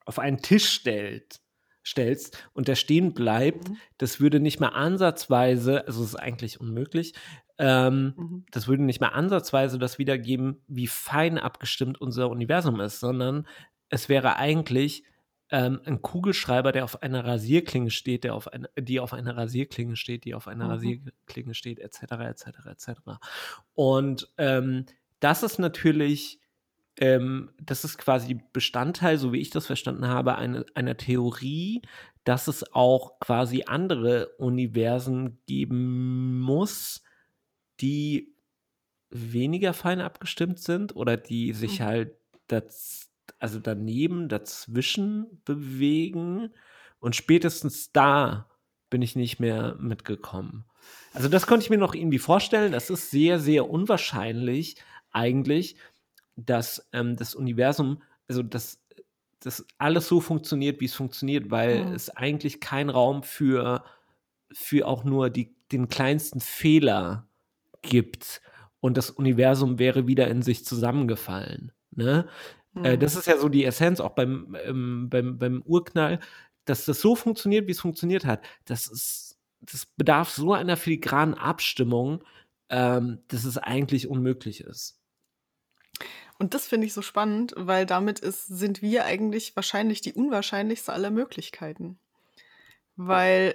auf 0.04 0.18
einen 0.18 0.38
Tisch 0.38 0.68
stellt, 0.68 1.40
stellst 1.86 2.48
und 2.52 2.68
der 2.68 2.74
stehen 2.74 3.14
bleibt, 3.14 3.68
mhm. 3.68 3.76
das 3.98 4.20
würde 4.20 4.40
nicht 4.40 4.60
mehr 4.60 4.74
ansatzweise, 4.74 5.86
also 5.86 6.02
es 6.02 6.10
ist 6.10 6.16
eigentlich 6.16 6.60
unmöglich, 6.60 7.14
ähm, 7.58 8.14
mhm. 8.16 8.46
das 8.50 8.66
würde 8.66 8.82
nicht 8.82 9.00
mehr 9.00 9.14
ansatzweise 9.14 9.78
das 9.78 9.98
wiedergeben, 9.98 10.62
wie 10.66 10.86
fein 10.86 11.38
abgestimmt 11.38 12.00
unser 12.00 12.30
Universum 12.30 12.80
ist, 12.80 13.00
sondern 13.00 13.46
es 13.88 14.08
wäre 14.08 14.36
eigentlich 14.36 15.04
ähm, 15.50 15.80
ein 15.84 16.02
Kugelschreiber, 16.02 16.72
der 16.72 16.84
auf 16.84 17.02
einer 17.02 17.24
Rasierklinge 17.24 17.90
steht, 17.90 18.24
der 18.24 18.34
auf 18.34 18.52
eine, 18.52 18.68
die 18.78 19.00
auf 19.00 19.12
einer 19.12 19.36
Rasierklinge 19.36 19.96
steht, 19.96 20.24
die 20.24 20.34
auf 20.34 20.48
einer 20.48 20.64
mhm. 20.64 20.70
Rasierklinge 20.70 21.54
steht, 21.54 21.78
etc., 21.78 22.02
etc., 22.02 22.46
etc. 22.66 22.88
Und 23.74 24.32
ähm, 24.38 24.86
das 25.20 25.42
ist 25.42 25.58
natürlich, 25.58 26.40
ähm, 26.98 27.50
das 27.60 27.84
ist 27.84 27.98
quasi 27.98 28.40
Bestandteil, 28.52 29.18
so 29.18 29.32
wie 29.32 29.40
ich 29.40 29.50
das 29.50 29.66
verstanden 29.66 30.08
habe, 30.08 30.36
eine, 30.36 30.64
einer 30.74 30.96
Theorie, 30.96 31.82
dass 32.24 32.48
es 32.48 32.72
auch 32.72 33.20
quasi 33.20 33.64
andere 33.66 34.28
Universen 34.38 35.40
geben 35.46 36.40
muss, 36.40 37.02
die 37.80 38.34
weniger 39.10 39.74
fein 39.74 40.00
abgestimmt 40.00 40.58
sind 40.58 40.96
oder 40.96 41.16
die 41.16 41.52
sich 41.52 41.80
mhm. 41.80 41.84
halt 41.84 42.16
das, 42.46 43.10
also 43.38 43.58
daneben, 43.58 44.28
dazwischen 44.28 45.42
bewegen. 45.44 46.50
Und 46.98 47.16
spätestens 47.16 47.92
da 47.92 48.48
bin 48.90 49.02
ich 49.02 49.16
nicht 49.16 49.40
mehr 49.40 49.76
mitgekommen. 49.78 50.64
Also 51.12 51.28
das 51.28 51.46
konnte 51.46 51.64
ich 51.64 51.70
mir 51.70 51.78
noch 51.78 51.94
irgendwie 51.94 52.18
vorstellen. 52.18 52.72
Das 52.72 52.90
ist 52.90 53.10
sehr, 53.10 53.38
sehr 53.38 53.68
unwahrscheinlich 53.68 54.76
eigentlich, 55.10 55.76
dass 56.36 56.88
ähm, 56.92 57.16
das 57.16 57.34
Universum, 57.34 58.02
also 58.28 58.42
dass 58.42 58.80
das 59.40 59.66
alles 59.78 60.08
so 60.08 60.20
funktioniert, 60.20 60.80
wie 60.80 60.86
es 60.86 60.94
funktioniert, 60.94 61.50
weil 61.50 61.84
mhm. 61.84 61.92
es 61.92 62.10
eigentlich 62.10 62.60
keinen 62.60 62.90
Raum 62.90 63.22
für, 63.22 63.84
für 64.52 64.86
auch 64.86 65.04
nur 65.04 65.30
die, 65.30 65.54
den 65.70 65.88
kleinsten 65.88 66.40
Fehler 66.40 67.28
gibt. 67.82 68.40
Und 68.80 68.96
das 68.96 69.10
Universum 69.10 69.78
wäre 69.78 70.06
wieder 70.06 70.28
in 70.28 70.42
sich 70.42 70.64
zusammengefallen. 70.64 71.72
Ne? 71.90 72.26
Äh, 72.76 72.96
mhm. 72.96 73.00
das 73.00 73.16
ist 73.16 73.26
ja 73.26 73.38
so 73.38 73.48
die 73.48 73.64
Essenz 73.64 74.00
auch 74.00 74.10
beim, 74.10 74.56
ähm, 74.64 75.08
beim, 75.10 75.38
beim 75.38 75.62
Urknall, 75.62 76.20
dass 76.64 76.84
das 76.84 77.00
so 77.00 77.14
funktioniert, 77.14 77.66
wie 77.66 77.72
es 77.72 77.80
funktioniert 77.80 78.24
hat. 78.24 78.44
Das 78.64 78.86
ist, 78.86 79.38
das 79.60 79.86
bedarf 79.86 80.30
so 80.30 80.52
einer 80.52 80.76
filigranen 80.76 81.34
Abstimmung, 81.34 82.24
ähm, 82.68 83.20
dass 83.28 83.44
es 83.44 83.58
eigentlich 83.58 84.08
unmöglich 84.08 84.60
ist. 84.62 84.98
Und 86.38 86.54
das 86.54 86.66
finde 86.66 86.86
ich 86.86 86.92
so 86.92 87.02
spannend, 87.02 87.54
weil 87.56 87.86
damit 87.86 88.18
ist, 88.18 88.46
sind 88.46 88.82
wir 88.82 89.04
eigentlich 89.04 89.54
wahrscheinlich 89.54 90.00
die 90.00 90.14
unwahrscheinlichste 90.14 90.92
aller 90.92 91.10
Möglichkeiten. 91.10 91.98
Weil 92.96 93.54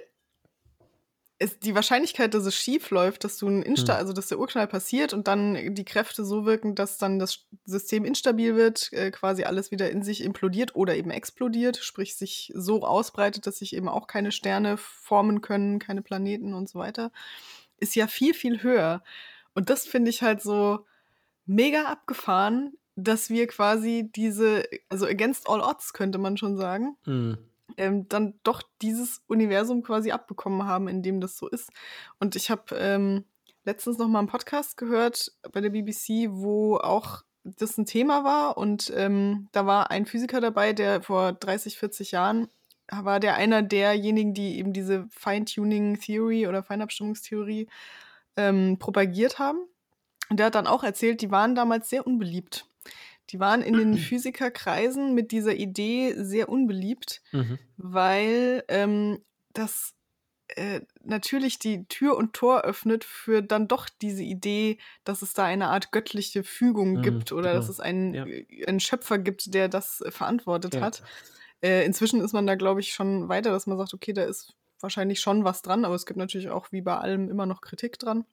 es, 1.40 1.58
die 1.58 1.74
Wahrscheinlichkeit, 1.74 2.34
dass 2.34 2.44
es 2.44 2.54
schief 2.54 2.90
läuft, 2.90 3.24
dass 3.24 3.38
du 3.38 3.48
ein 3.48 3.62
Insta, 3.62 3.94
mhm. 3.94 3.98
also 3.98 4.12
dass 4.12 4.28
der 4.28 4.38
Urknall 4.38 4.66
passiert 4.66 5.14
und 5.14 5.26
dann 5.26 5.74
die 5.74 5.86
Kräfte 5.86 6.22
so 6.22 6.44
wirken, 6.44 6.74
dass 6.74 6.98
dann 6.98 7.18
das 7.18 7.46
System 7.64 8.04
instabil 8.04 8.56
wird, 8.56 8.92
äh, 8.92 9.10
quasi 9.10 9.44
alles 9.44 9.70
wieder 9.70 9.90
in 9.90 10.02
sich 10.02 10.22
implodiert 10.22 10.76
oder 10.76 10.94
eben 10.94 11.10
explodiert, 11.10 11.78
sprich 11.78 12.14
sich 12.14 12.52
so 12.54 12.82
ausbreitet, 12.82 13.46
dass 13.46 13.58
sich 13.58 13.74
eben 13.74 13.88
auch 13.88 14.06
keine 14.06 14.32
Sterne 14.32 14.76
formen 14.76 15.40
können, 15.40 15.78
keine 15.78 16.02
Planeten 16.02 16.52
und 16.52 16.68
so 16.68 16.78
weiter, 16.78 17.10
ist 17.78 17.96
ja 17.96 18.06
viel, 18.06 18.34
viel 18.34 18.62
höher. 18.62 19.02
Und 19.54 19.70
das 19.70 19.86
finde 19.86 20.10
ich 20.10 20.22
halt 20.22 20.42
so 20.42 20.84
mega 21.46 21.84
abgefahren, 21.84 22.74
dass 22.96 23.30
wir 23.30 23.46
quasi 23.46 24.10
diese, 24.14 24.64
also 24.90 25.06
against 25.06 25.48
all 25.48 25.62
odds 25.62 25.94
könnte 25.94 26.18
man 26.18 26.36
schon 26.36 26.58
sagen, 26.58 26.98
mhm 27.06 27.38
ähm, 27.76 28.08
dann 28.08 28.34
doch 28.42 28.62
dieses 28.82 29.22
Universum 29.26 29.82
quasi 29.82 30.10
abbekommen 30.10 30.66
haben, 30.66 30.88
in 30.88 31.02
dem 31.02 31.20
das 31.20 31.36
so 31.36 31.48
ist. 31.48 31.70
Und 32.18 32.36
ich 32.36 32.50
habe 32.50 32.74
ähm, 32.76 33.24
letztens 33.64 33.98
noch 33.98 34.08
mal 34.08 34.20
einen 34.20 34.28
Podcast 34.28 34.76
gehört 34.76 35.32
bei 35.52 35.60
der 35.60 35.70
BBC, 35.70 36.30
wo 36.30 36.76
auch 36.76 37.22
das 37.44 37.78
ein 37.78 37.86
Thema 37.86 38.22
war 38.24 38.58
und 38.58 38.92
ähm, 38.94 39.48
da 39.52 39.64
war 39.64 39.90
ein 39.90 40.04
Physiker 40.04 40.40
dabei, 40.40 40.72
der 40.72 41.02
vor 41.02 41.32
30, 41.32 41.78
40 41.78 42.10
Jahren 42.12 42.48
war 42.90 43.20
der 43.20 43.34
einer 43.36 43.62
derjenigen, 43.62 44.34
die 44.34 44.58
eben 44.58 44.72
diese 44.72 45.06
Feintuning-Theory 45.10 46.48
oder 46.48 46.62
Feinabstimmungstheorie 46.62 47.68
ähm, 48.36 48.78
propagiert 48.78 49.38
haben. 49.38 49.60
Und 50.28 50.38
der 50.38 50.46
hat 50.46 50.54
dann 50.54 50.66
auch 50.66 50.82
erzählt, 50.82 51.22
die 51.22 51.30
waren 51.30 51.54
damals 51.54 51.88
sehr 51.88 52.06
unbeliebt 52.06 52.66
die 53.30 53.40
waren 53.40 53.62
in 53.62 53.76
den 53.76 53.96
Physikerkreisen 53.98 55.14
mit 55.14 55.32
dieser 55.32 55.54
Idee 55.54 56.14
sehr 56.16 56.48
unbeliebt, 56.48 57.22
Mhm. 57.32 57.58
weil 57.76 58.64
ähm, 58.68 59.24
das 59.52 59.94
äh, 60.56 60.80
natürlich 61.04 61.58
die 61.58 61.86
Tür 61.86 62.16
und 62.16 62.32
Tor 62.32 62.62
öffnet 62.62 63.04
für 63.04 63.40
dann 63.42 63.68
doch 63.68 63.88
diese 63.88 64.22
Idee, 64.24 64.78
dass 65.04 65.22
es 65.22 65.32
da 65.32 65.44
eine 65.44 65.68
Art 65.68 65.92
göttliche 65.92 66.42
Fügung 66.42 66.94
Mhm, 66.94 67.02
gibt 67.02 67.32
oder 67.32 67.52
dass 67.54 67.66
genau. 67.66 67.72
es 67.72 67.80
einen, 67.80 68.14
Ja. 68.14 68.26
äh, 68.26 68.66
einen 68.66 68.80
Schöpfer 68.80 69.18
gibt, 69.18 69.54
der 69.54 69.68
das 69.68 70.02
verantwortet 70.08 70.74
Ja. 70.74 70.80
hat. 70.82 71.02
Äh, 71.62 71.84
inzwischen 71.84 72.20
ist 72.20 72.32
man 72.32 72.46
da, 72.46 72.54
glaube 72.56 72.80
ich, 72.80 72.92
schon 72.94 73.28
weiter, 73.28 73.50
dass 73.50 73.66
man 73.66 73.78
sagt, 73.78 73.94
okay, 73.94 74.12
da 74.12 74.24
ist 74.24 74.54
wahrscheinlich 74.80 75.20
schon 75.20 75.44
was 75.44 75.62
dran, 75.62 75.84
aber 75.84 75.94
es 75.94 76.06
gibt 76.06 76.16
natürlich 76.16 76.48
auch 76.48 76.72
wie 76.72 76.80
bei 76.80 76.96
allem 76.96 77.28
immer 77.30 77.46
noch 77.46 77.60
Kritik 77.60 77.98
dran. 77.98 78.24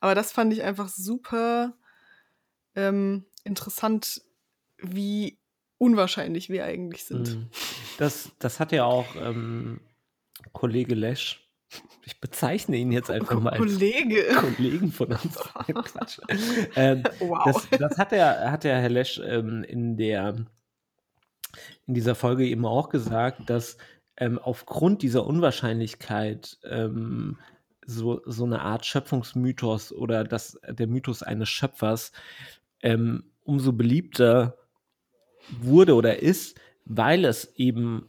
Aber 0.00 0.14
das 0.14 0.32
fand 0.32 0.52
ich 0.52 0.62
einfach 0.62 0.88
super 0.88 1.74
ähm, 2.74 3.26
interessant, 3.44 4.22
wie 4.78 5.38
unwahrscheinlich 5.78 6.48
wir 6.48 6.64
eigentlich 6.64 7.04
sind. 7.04 7.36
Mhm. 7.36 7.48
Das, 7.98 8.32
das 8.38 8.60
hat 8.60 8.72
ja 8.72 8.84
auch 8.84 9.16
ähm, 9.16 9.80
Kollege 10.52 10.94
Lesch, 10.94 11.42
ich 12.04 12.20
bezeichne 12.20 12.76
ihn 12.76 12.92
jetzt 12.92 13.10
einfach 13.10 13.40
mal 13.40 13.50
als 13.50 13.58
Kollege. 13.58 14.24
Kollegen 14.34 14.92
von 14.92 15.12
uns. 15.12 15.38
Ähm, 16.76 17.02
Wow. 17.20 17.44
das, 17.44 17.68
das 17.78 17.98
hat 17.98 18.12
der, 18.12 18.50
hat 18.50 18.64
der 18.64 18.80
Herr 18.80 18.88
Lesch 18.88 19.20
ähm, 19.24 19.62
in, 19.64 19.96
der, 19.96 20.34
in 21.86 21.94
dieser 21.94 22.14
Folge 22.14 22.46
eben 22.46 22.66
auch 22.66 22.88
gesagt, 22.88 23.48
dass 23.48 23.76
ähm, 24.16 24.38
aufgrund 24.38 25.02
dieser 25.02 25.26
Unwahrscheinlichkeit 25.26 26.58
ähm, 26.64 27.38
so, 27.86 28.20
so 28.26 28.44
eine 28.44 28.62
Art 28.62 28.84
Schöpfungsmythos 28.84 29.92
oder 29.92 30.24
das, 30.24 30.58
der 30.68 30.86
Mythos 30.86 31.22
eines 31.22 31.48
Schöpfers 31.48 32.12
ähm, 32.82 33.31
umso 33.44 33.72
beliebter 33.72 34.58
wurde 35.48 35.94
oder 35.94 36.22
ist, 36.22 36.58
weil 36.84 37.24
es 37.24 37.54
eben 37.56 38.08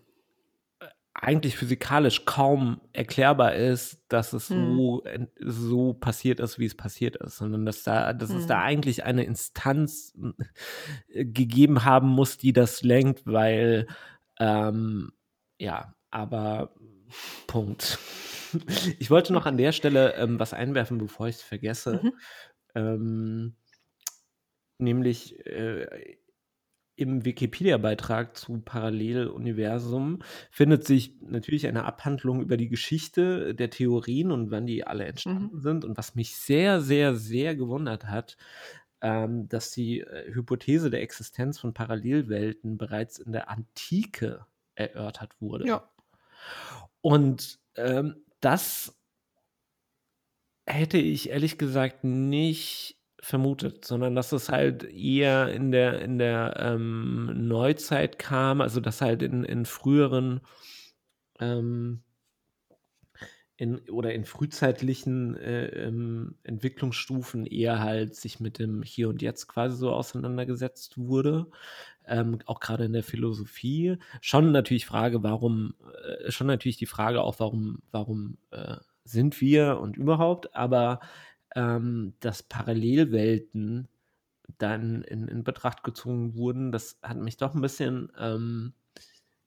äh, 0.79 0.87
eigentlich 1.13 1.57
physikalisch 1.57 2.25
kaum 2.25 2.81
erklärbar 2.93 3.55
ist, 3.55 4.03
dass 4.09 4.33
es 4.33 4.49
Hm. 4.49 4.75
so, 4.77 5.03
so 5.39 5.93
passiert 5.93 6.39
ist, 6.39 6.59
wie 6.59 6.65
es 6.65 6.75
passiert 6.75 7.15
ist, 7.17 7.37
sondern 7.37 7.65
dass 7.65 7.83
da, 7.83 8.13
dass 8.13 8.31
es 8.31 8.47
da 8.47 8.57
Hm. 8.57 8.63
eigentlich 8.63 9.03
eine 9.05 9.23
Instanz 9.25 10.13
äh, 11.09 11.25
gegeben 11.25 11.85
haben 11.85 12.09
muss, 12.09 12.37
die 12.37 12.53
das 12.53 12.83
lenkt, 12.83 13.25
weil 13.25 13.87
ähm, 14.39 15.11
ja, 15.59 15.95
aber 16.11 16.73
Punkt. 17.47 17.99
Ich 18.99 19.09
wollte 19.09 19.33
noch 19.33 19.47
an 19.47 19.57
der 19.57 19.71
Stelle 19.71 20.13
ähm, 20.13 20.39
was 20.39 20.53
einwerfen, 20.53 20.99
bevor 20.99 21.27
ich 21.27 21.37
es 21.37 21.41
vergesse. 21.41 22.01
Mhm. 22.03 22.13
Ähm, 22.75 23.55
nämlich 24.83 25.45
äh, 25.45 26.17
im 26.95 27.25
Wikipedia-Beitrag 27.25 28.37
zu 28.37 28.61
Paralleluniversum 28.61 30.19
findet 30.51 30.85
sich 30.85 31.15
natürlich 31.21 31.65
eine 31.67 31.85
Abhandlung 31.85 32.41
über 32.41 32.55
die 32.55 32.69
Geschichte 32.69 33.55
der 33.55 33.71
Theorien 33.71 34.31
und 34.31 34.51
wann 34.51 34.67
die 34.67 34.85
alle 34.85 35.05
entstanden 35.05 35.55
Mhm. 35.57 35.61
sind. 35.61 35.85
Und 35.85 35.97
was 35.97 36.13
mich 36.15 36.35
sehr, 36.35 36.81
sehr, 36.81 37.15
sehr 37.15 37.55
gewundert 37.55 38.05
hat, 38.05 38.37
ähm, 39.01 39.49
dass 39.49 39.71
die 39.71 40.01
äh, 40.01 40.33
Hypothese 40.33 40.89
der 40.91 41.01
Existenz 41.01 41.59
von 41.59 41.73
Parallelwelten 41.73 42.77
bereits 42.77 43.17
in 43.19 43.31
der 43.31 43.49
Antike 43.49 44.45
erörtert 44.75 45.41
wurde. 45.41 45.67
Ja. 45.67 45.89
Und 47.01 47.59
ähm, 47.75 48.23
das 48.39 48.95
hätte 50.65 50.97
ich 50.97 51.29
ehrlich 51.29 51.57
gesagt 51.57 52.03
nicht 52.03 52.97
vermutet, 53.23 53.85
sondern 53.85 54.15
dass 54.15 54.33
es 54.33 54.49
halt 54.49 54.83
eher 54.83 55.47
in 55.53 55.71
der, 55.71 56.01
in 56.01 56.17
der 56.17 56.55
ähm, 56.59 57.47
Neuzeit 57.47 58.19
kam, 58.19 58.59
also 58.59 58.81
dass 58.81 59.01
halt 59.01 59.23
in, 59.23 59.43
in 59.45 59.65
früheren 59.65 60.41
ähm, 61.39 62.03
in, 63.55 63.79
oder 63.89 64.13
in 64.13 64.25
frühzeitlichen 64.25 65.37
äh, 65.37 65.67
ähm, 65.67 66.35
Entwicklungsstufen 66.43 67.45
eher 67.45 67.79
halt 67.79 68.15
sich 68.15 68.41
mit 68.41 68.59
dem 68.59 68.83
Hier 68.83 69.07
und 69.07 69.21
Jetzt 69.21 69.47
quasi 69.47 69.77
so 69.77 69.91
auseinandergesetzt 69.93 70.97
wurde. 70.97 71.47
Ähm, 72.05 72.39
auch 72.45 72.59
gerade 72.59 72.83
in 72.83 72.93
der 72.93 73.03
Philosophie. 73.03 73.97
Schon 74.19 74.51
natürlich 74.51 74.85
Frage, 74.85 75.23
warum, 75.23 75.75
äh, 76.25 76.29
schon 76.29 76.47
natürlich 76.47 76.77
die 76.77 76.87
Frage 76.87 77.21
auch, 77.21 77.39
warum, 77.39 77.79
warum 77.91 78.37
äh, 78.51 78.75
sind 79.05 79.39
wir 79.39 79.79
und 79.79 79.95
überhaupt, 79.95 80.55
aber 80.55 80.99
ähm, 81.55 82.15
dass 82.19 82.43
Parallelwelten 82.43 83.87
dann 84.57 85.03
in, 85.03 85.27
in 85.27 85.43
Betracht 85.43 85.83
gezogen 85.83 86.35
wurden, 86.35 86.71
das 86.71 86.99
hat 87.03 87.17
mich 87.17 87.37
doch 87.37 87.55
ein 87.55 87.61
bisschen 87.61 88.11
ähm, 88.17 88.73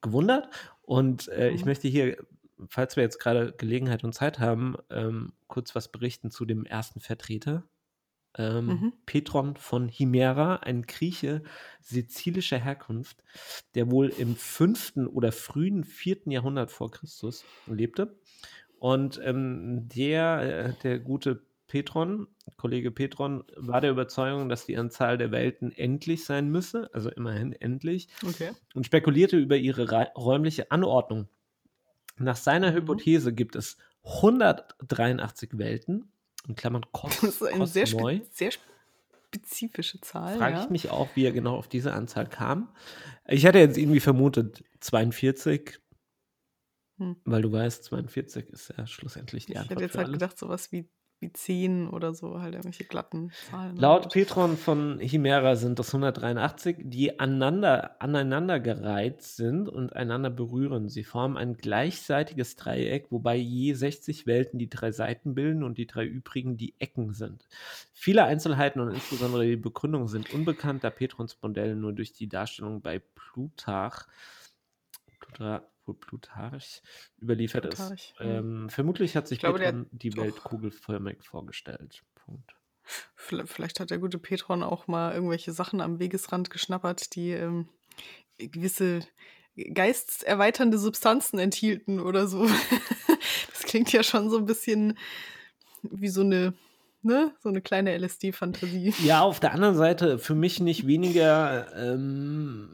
gewundert. 0.02 0.48
Und 0.82 1.28
äh, 1.28 1.50
ich 1.50 1.64
Mhm. 1.64 1.66
möchte 1.66 1.88
hier, 1.88 2.18
falls 2.68 2.96
wir 2.96 3.02
jetzt 3.02 3.18
gerade 3.18 3.52
Gelegenheit 3.52 4.04
und 4.04 4.14
Zeit 4.14 4.38
haben, 4.38 4.76
ähm, 4.90 5.34
kurz 5.48 5.74
was 5.74 5.90
berichten 5.92 6.30
zu 6.30 6.44
dem 6.44 6.64
ersten 6.64 7.00
Vertreter. 7.00 7.64
Ähm, 8.36 8.82
Mhm. 8.82 8.92
Petron 9.06 9.56
von 9.56 9.88
Himera, 9.88 10.56
ein 10.56 10.82
Grieche 10.82 11.42
sizilischer 11.80 12.58
Herkunft, 12.58 13.24
der 13.74 13.90
wohl 13.90 14.08
im 14.08 14.36
5. 14.36 15.06
oder 15.08 15.32
frühen 15.32 15.84
4. 15.84 16.32
Jahrhundert 16.32 16.70
vor 16.70 16.90
Christus 16.90 17.48
lebte. 17.66 18.18
Und 18.78 19.20
ähm, 19.24 19.88
der, 19.88 20.40
äh, 20.68 20.74
der 20.82 21.00
gute 21.00 21.46
Petron, 21.68 22.28
Kollege 22.56 22.90
Petron, 22.90 23.44
war 23.56 23.80
der 23.80 23.90
Überzeugung, 23.90 24.48
dass 24.48 24.66
die 24.66 24.76
Anzahl 24.76 25.18
der 25.18 25.30
Welten 25.32 25.72
endlich 25.72 26.24
sein 26.24 26.48
müsse, 26.50 26.88
also 26.92 27.10
immerhin 27.10 27.52
endlich, 27.52 28.08
Okay. 28.26 28.52
und 28.74 28.86
spekulierte 28.86 29.36
über 29.36 29.56
ihre 29.56 29.88
räumliche 30.16 30.70
Anordnung. 30.70 31.28
Nach 32.18 32.36
seiner 32.36 32.70
Mhm. 32.70 32.76
Hypothese 32.76 33.32
gibt 33.34 33.56
es 33.56 33.76
183 34.04 35.58
Welten, 35.58 36.10
in 36.48 36.54
Klammern 36.54 36.84
Kos, 36.92 37.20
Das 37.20 37.24
ist 37.24 37.42
eine 37.42 37.66
sehr, 37.66 37.86
spe 37.86 38.22
sehr 38.30 38.52
spezifische 39.32 40.00
Zahl. 40.00 40.36
Frage 40.38 40.56
ja. 40.56 40.64
ich 40.64 40.70
mich 40.70 40.90
auch, 40.90 41.08
wie 41.14 41.24
er 41.26 41.32
genau 41.32 41.56
auf 41.56 41.68
diese 41.68 41.92
Anzahl 41.92 42.26
kam. 42.28 42.72
Ich 43.26 43.44
hätte 43.44 43.58
jetzt 43.58 43.76
irgendwie 43.76 44.00
vermutet 44.00 44.62
42, 44.80 45.80
Hm. 46.98 47.16
weil 47.24 47.42
du 47.42 47.52
weißt, 47.52 47.84
42 47.84 48.48
ist 48.48 48.72
ja 48.78 48.86
schlussendlich 48.86 49.44
die 49.46 49.52
Ich 49.52 49.58
Antwort 49.58 49.72
hätte 49.72 49.84
jetzt 49.84 49.96
halt 49.96 50.06
alles. 50.06 50.18
gedacht, 50.20 50.38
sowas 50.38 50.70
wie, 50.72 50.88
wie 51.18 51.32
10 51.32 51.88
oder 51.88 52.12
so, 52.12 52.40
halt 52.40 52.54
irgendwelche 52.54 52.84
glatten 52.84 53.30
Zahlen. 53.50 53.76
Laut. 53.76 54.12
Petron 54.12 54.56
von 54.56 54.98
Chimera 55.00 55.56
sind 55.56 55.78
das 55.78 55.88
183, 55.94 56.76
die 56.80 57.18
aneinander, 57.18 58.00
aneinandergereiht 58.02 59.22
sind 59.22 59.68
und 59.68 59.96
einander 59.96 60.30
berühren. 60.30 60.88
Sie 60.88 61.04
formen 61.04 61.36
ein 61.36 61.56
gleichseitiges 61.56 62.56
Dreieck, 62.56 63.06
wobei 63.10 63.36
je 63.36 63.72
60 63.72 64.26
Welten 64.26 64.58
die 64.58 64.68
drei 64.68 64.92
Seiten 64.92 65.34
bilden 65.34 65.62
und 65.62 65.78
die 65.78 65.86
drei 65.86 66.04
übrigen 66.04 66.56
die 66.56 66.74
Ecken 66.78 67.14
sind. 67.14 67.48
Viele 67.94 68.24
Einzelheiten 68.24 68.80
und 68.80 68.90
insbesondere 68.90 69.46
die 69.46 69.56
Begründung 69.56 70.08
sind 70.08 70.32
unbekannt, 70.34 70.84
da 70.84 70.90
Petrons 70.90 71.38
Modell 71.40 71.76
nur 71.76 71.94
durch 71.94 72.12
die 72.12 72.28
Darstellung 72.28 72.82
bei 72.82 72.98
Plutarch, 72.98 74.06
Plutarch, 75.18 75.62
Plutarch 75.94 76.82
überliefert 77.20 77.64
Plutarch, 77.64 78.12
ist. 78.12 78.20
hm. 78.20 78.30
Ähm, 78.30 78.70
vermutlich 78.70 79.16
hat 79.16 79.28
sich 79.28 79.36
Ich 79.36 79.40
glaube, 79.40 79.58
Petron 79.58 79.86
die 79.92 80.10
doch. 80.10 80.22
Welt 80.22 80.36
kugelförmig 80.42 81.22
vorgestellt. 81.22 82.02
Punkt. 82.24 82.54
Vielleicht 83.16 83.80
hat 83.80 83.90
der 83.90 83.98
gute 83.98 84.18
Petron 84.18 84.62
auch 84.62 84.86
mal 84.86 85.12
irgendwelche 85.12 85.52
Sachen 85.52 85.80
am 85.80 85.98
Wegesrand 85.98 86.50
geschnappert, 86.50 87.16
die 87.16 87.32
ähm, 87.32 87.68
gewisse 88.38 89.00
geistserweiternde 89.56 90.78
Substanzen 90.78 91.38
enthielten 91.38 92.00
oder 92.00 92.26
so. 92.26 92.48
Das 93.48 93.62
klingt 93.72 93.92
ja 93.92 94.02
schon 94.04 94.30
so 94.30 94.36
ein 94.36 94.46
bisschen 94.46 94.96
wie 95.82 96.08
so 96.08 96.20
eine, 96.20 96.54
ne, 97.02 97.34
so 97.40 97.48
eine 97.48 97.60
kleine 97.60 97.96
LSD-Fantasie. 97.96 98.94
Ja, 99.02 99.22
auf 99.22 99.40
der 99.40 99.52
anderen 99.52 99.74
Seite 99.74 100.18
für 100.18 100.34
mich 100.34 100.60
nicht 100.60 100.86
weniger 100.86 101.74
ähm, 101.74 102.68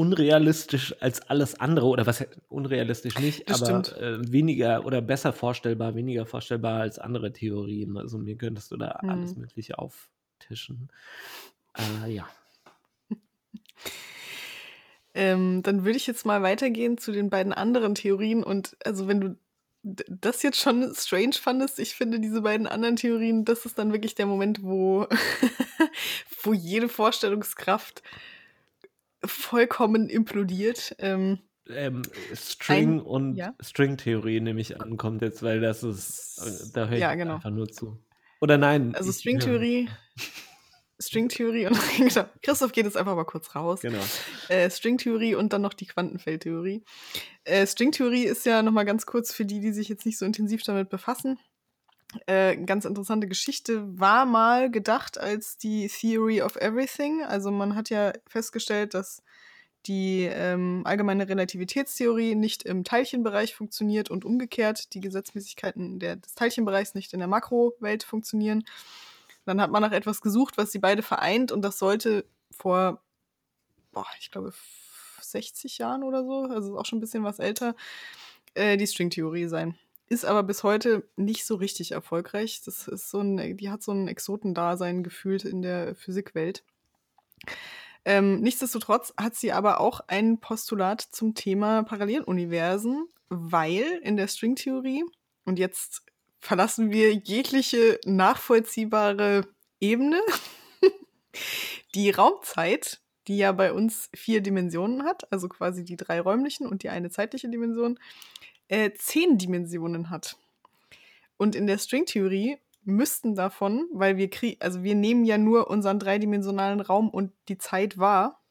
unrealistisch 0.00 0.94
als 1.02 1.20
alles 1.28 1.60
andere, 1.60 1.84
oder 1.84 2.06
was 2.06 2.24
unrealistisch 2.48 3.18
nicht, 3.18 3.50
Das 3.50 3.62
aber 3.62 3.80
äh, 4.00 4.32
weniger 4.32 4.86
oder 4.86 5.02
besser 5.02 5.34
vorstellbar, 5.34 5.94
weniger 5.94 6.24
vorstellbar 6.24 6.80
als 6.80 6.98
andere 6.98 7.34
Theorien. 7.34 7.98
Also 7.98 8.16
mir 8.16 8.36
könntest 8.36 8.70
du 8.70 8.78
da 8.78 8.86
alles 8.86 9.32
Hm. 9.32 9.42
Mögliche 9.42 9.78
auftischen. 9.78 10.88
Äh, 11.76 12.14
ja. 12.14 12.26
Ähm, 15.12 15.64
dann 15.64 15.84
würde 15.84 15.96
ich 15.96 16.06
jetzt 16.06 16.24
mal 16.24 16.40
weitergehen 16.40 16.96
zu 16.96 17.10
den 17.10 17.30
beiden 17.30 17.52
anderen 17.52 17.96
Theorien. 17.96 18.44
Und 18.44 18.76
also 18.84 19.08
wenn 19.08 19.20
du 19.20 19.36
das 19.82 20.44
jetzt 20.44 20.60
schon 20.60 20.94
strange 20.94 21.32
fandest, 21.32 21.80
ich 21.80 21.96
finde 21.96 22.20
diese 22.20 22.42
beiden 22.42 22.68
anderen 22.68 22.94
Theorien, 22.94 23.44
das 23.44 23.66
ist 23.66 23.76
dann 23.76 23.92
wirklich 23.92 24.14
der 24.14 24.26
Moment, 24.26 24.62
wo, 24.62 25.08
wo 26.44 26.52
jede 26.52 26.88
Vorstellungskraft 26.88 28.04
vollkommen 29.24 30.08
implodiert. 30.08 30.94
Ähm, 30.98 31.40
Ähm, 31.68 32.02
String 32.34 32.94
ein, 32.94 33.00
und 33.00 33.36
ja, 33.36 33.54
String-Theorie 33.60 34.40
nehme 34.40 34.60
ich 34.60 34.80
an, 34.80 34.96
kommt 34.96 35.22
jetzt, 35.22 35.42
weil 35.42 35.60
das 35.60 35.82
ist, 35.82 36.72
da 36.74 36.86
höre 36.86 36.94
ich 36.94 37.00
ja, 37.00 37.14
genau. 37.14 37.36
einfach 37.36 37.50
nur 37.50 37.68
zu. 37.68 38.02
Oder 38.40 38.58
nein, 38.58 38.94
Also 38.94 39.10
ich, 39.10 39.16
ja. 39.16 39.20
Stringtheorie 39.20 39.88
Stringtheorie 41.00 41.66
und 41.66 41.78
genau, 41.96 42.26
Christoph 42.42 42.72
geht 42.72 42.84
jetzt 42.84 42.96
einfach 42.96 43.16
mal 43.16 43.24
kurz 43.24 43.54
raus. 43.54 43.80
Genau. 43.80 44.02
Äh, 44.48 44.70
Stringtheorie 44.70 45.34
und 45.34 45.52
dann 45.52 45.62
noch 45.62 45.74
die 45.74 45.86
Quantenfeldtheorie. 45.86 46.84
Äh, 47.44 47.66
Stringtheorie 47.66 48.24
ist 48.24 48.44
ja 48.44 48.62
nochmal 48.62 48.84
ganz 48.84 49.06
kurz 49.06 49.32
für 49.32 49.46
die, 49.46 49.60
die 49.60 49.72
sich 49.72 49.88
jetzt 49.88 50.04
nicht 50.04 50.18
so 50.18 50.26
intensiv 50.26 50.62
damit 50.62 50.90
befassen. 50.90 51.38
Äh, 52.26 52.56
ganz 52.56 52.84
interessante 52.84 53.28
Geschichte 53.28 53.98
war 53.98 54.26
mal 54.26 54.70
gedacht 54.70 55.18
als 55.18 55.56
die 55.56 55.88
Theory 55.88 56.42
of 56.42 56.56
Everything. 56.56 57.22
Also 57.22 57.50
man 57.50 57.76
hat 57.76 57.90
ja 57.90 58.12
festgestellt, 58.26 58.94
dass 58.94 59.22
die 59.86 60.28
ähm, 60.30 60.82
allgemeine 60.84 61.28
Relativitätstheorie 61.28 62.34
nicht 62.34 62.64
im 62.64 62.84
Teilchenbereich 62.84 63.54
funktioniert 63.54 64.10
und 64.10 64.24
umgekehrt 64.24 64.92
die 64.94 65.00
Gesetzmäßigkeiten 65.00 65.98
der, 65.98 66.16
des 66.16 66.34
Teilchenbereichs 66.34 66.94
nicht 66.94 67.12
in 67.14 67.20
der 67.20 67.28
Makrowelt 67.28 68.02
funktionieren. 68.02 68.64
Dann 69.46 69.60
hat 69.60 69.70
man 69.70 69.82
nach 69.82 69.92
etwas 69.92 70.20
gesucht, 70.20 70.58
was 70.58 70.70
sie 70.70 70.80
beide 70.80 71.02
vereint 71.02 71.50
und 71.50 71.62
das 71.62 71.78
sollte 71.78 72.26
vor, 72.50 73.02
boah, 73.92 74.06
ich 74.18 74.30
glaube, 74.30 74.52
60 75.22 75.78
Jahren 75.78 76.02
oder 76.02 76.24
so, 76.24 76.42
also 76.42 76.78
auch 76.78 76.84
schon 76.84 76.98
ein 76.98 77.00
bisschen 77.00 77.24
was 77.24 77.38
älter, 77.38 77.74
äh, 78.54 78.76
die 78.76 78.86
Stringtheorie 78.86 79.46
sein. 79.46 79.78
Ist 80.10 80.24
aber 80.24 80.42
bis 80.42 80.64
heute 80.64 81.08
nicht 81.14 81.46
so 81.46 81.54
richtig 81.54 81.92
erfolgreich. 81.92 82.62
Das 82.64 82.88
ist 82.88 83.10
so 83.10 83.20
ein, 83.20 83.56
die 83.56 83.70
hat 83.70 83.80
so 83.84 83.92
ein 83.92 84.08
Exotendasein 84.08 85.04
gefühlt 85.04 85.44
in 85.44 85.62
der 85.62 85.94
Physikwelt. 85.94 86.64
Ähm, 88.04 88.40
nichtsdestotrotz 88.40 89.14
hat 89.16 89.36
sie 89.36 89.52
aber 89.52 89.78
auch 89.78 90.00
ein 90.08 90.40
Postulat 90.40 91.00
zum 91.00 91.36
Thema 91.36 91.84
Paralleluniversen, 91.84 93.06
weil 93.28 93.84
in 94.02 94.16
der 94.16 94.26
Stringtheorie, 94.26 95.04
und 95.44 95.60
jetzt 95.60 96.02
verlassen 96.40 96.90
wir 96.90 97.14
jegliche 97.14 98.00
nachvollziehbare 98.04 99.46
Ebene, 99.78 100.20
die 101.94 102.10
Raumzeit, 102.10 103.00
die 103.28 103.36
ja 103.36 103.52
bei 103.52 103.72
uns 103.72 104.10
vier 104.12 104.40
Dimensionen 104.40 105.04
hat, 105.04 105.30
also 105.32 105.48
quasi 105.48 105.84
die 105.84 105.96
drei 105.96 106.20
räumlichen 106.20 106.66
und 106.66 106.82
die 106.82 106.88
eine 106.88 107.10
zeitliche 107.10 107.48
Dimension, 107.48 107.96
äh, 108.70 108.92
zehn 108.92 109.36
Dimensionen 109.36 110.10
hat. 110.10 110.38
Und 111.36 111.56
in 111.56 111.66
der 111.66 111.78
Stringtheorie 111.78 112.58
müssten 112.84 113.34
davon, 113.34 113.88
weil 113.92 114.16
wir 114.16 114.30
kriegen, 114.30 114.60
also 114.60 114.82
wir 114.82 114.94
nehmen 114.94 115.24
ja 115.24 115.38
nur 115.38 115.68
unseren 115.68 115.98
dreidimensionalen 115.98 116.80
Raum 116.80 117.10
und 117.10 117.32
die 117.48 117.58
Zeit 117.58 117.98
wahr. 117.98 118.42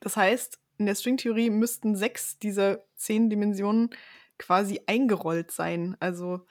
Das 0.00 0.16
heißt, 0.16 0.58
in 0.78 0.86
der 0.86 0.94
Stringtheorie 0.94 1.50
müssten 1.50 1.96
sechs 1.96 2.38
dieser 2.38 2.84
zehn 2.94 3.30
Dimensionen 3.30 3.90
quasi 4.38 4.80
eingerollt 4.86 5.50
sein. 5.50 5.96
Also 5.98 6.46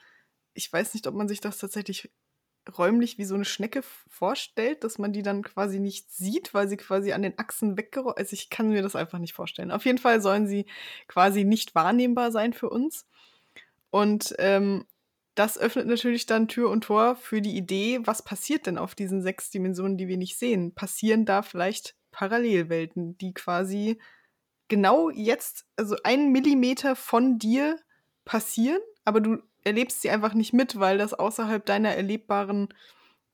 ich 0.54 0.70
weiß 0.70 0.94
nicht, 0.94 1.06
ob 1.06 1.14
man 1.14 1.28
sich 1.28 1.40
das 1.40 1.58
tatsächlich 1.58 2.10
räumlich 2.78 3.18
wie 3.18 3.24
so 3.24 3.34
eine 3.34 3.44
Schnecke 3.44 3.82
vorstellt, 4.08 4.84
dass 4.84 4.98
man 4.98 5.12
die 5.12 5.22
dann 5.22 5.42
quasi 5.42 5.80
nicht 5.80 6.10
sieht, 6.12 6.54
weil 6.54 6.68
sie 6.68 6.76
quasi 6.76 7.12
an 7.12 7.22
den 7.22 7.38
Achsen 7.38 7.76
weggerollt. 7.76 8.18
Also 8.18 8.34
ich 8.34 8.50
kann 8.50 8.68
mir 8.68 8.82
das 8.82 8.96
einfach 8.96 9.18
nicht 9.18 9.34
vorstellen. 9.34 9.70
Auf 9.70 9.84
jeden 9.84 9.98
Fall 9.98 10.20
sollen 10.20 10.46
sie 10.46 10.66
quasi 11.08 11.44
nicht 11.44 11.74
wahrnehmbar 11.74 12.30
sein 12.32 12.52
für 12.52 12.70
uns. 12.70 13.06
Und 13.90 14.34
ähm, 14.38 14.86
das 15.34 15.58
öffnet 15.58 15.86
natürlich 15.86 16.26
dann 16.26 16.48
Tür 16.48 16.70
und 16.70 16.84
Tor 16.84 17.16
für 17.16 17.40
die 17.40 17.56
Idee, 17.56 18.00
was 18.04 18.22
passiert 18.22 18.66
denn 18.66 18.78
auf 18.78 18.94
diesen 18.94 19.22
sechs 19.22 19.50
Dimensionen, 19.50 19.96
die 19.96 20.08
wir 20.08 20.18
nicht 20.18 20.38
sehen? 20.38 20.74
Passieren 20.74 21.24
da 21.24 21.42
vielleicht 21.42 21.96
Parallelwelten, 22.10 23.16
die 23.18 23.32
quasi 23.32 23.98
genau 24.68 25.10
jetzt, 25.10 25.66
also 25.76 25.96
einen 26.04 26.32
Millimeter 26.32 26.96
von 26.96 27.38
dir 27.38 27.78
passieren, 28.24 28.80
aber 29.04 29.20
du 29.20 29.38
erlebst 29.64 30.02
sie 30.02 30.10
einfach 30.10 30.34
nicht 30.34 30.52
mit, 30.52 30.78
weil 30.78 30.98
das 30.98 31.14
außerhalb 31.14 31.64
deiner 31.64 31.90
erlebbaren 31.90 32.68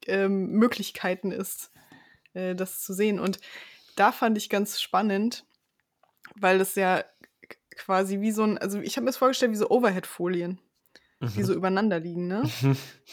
ähm, 0.07 0.49
Möglichkeiten 0.51 1.33
ist, 1.33 1.71
äh, 2.35 2.55
das 2.55 2.83
zu 2.83 2.93
sehen. 2.93 3.19
Und 3.19 3.41
da 3.97 4.13
fand 4.13 4.39
ich 4.39 4.49
ganz 4.49 4.81
spannend, 4.81 5.45
weil 6.35 6.59
das 6.59 6.75
ja 6.75 7.05
quasi 7.77 8.21
wie 8.21 8.33
so 8.33 8.43
ein, 8.43 8.59
also 8.59 8.81
ich 8.81 8.97
habe 8.97 9.05
mir 9.05 9.11
das 9.11 9.17
vorgestellt 9.17 9.53
wie 9.53 9.57
so 9.57 9.71
Overhead-Folien 9.71 10.59
die 11.21 11.43
so 11.43 11.53
mhm. 11.53 11.59
übereinander 11.59 11.99
liegen, 11.99 12.29
ne? 12.29 12.49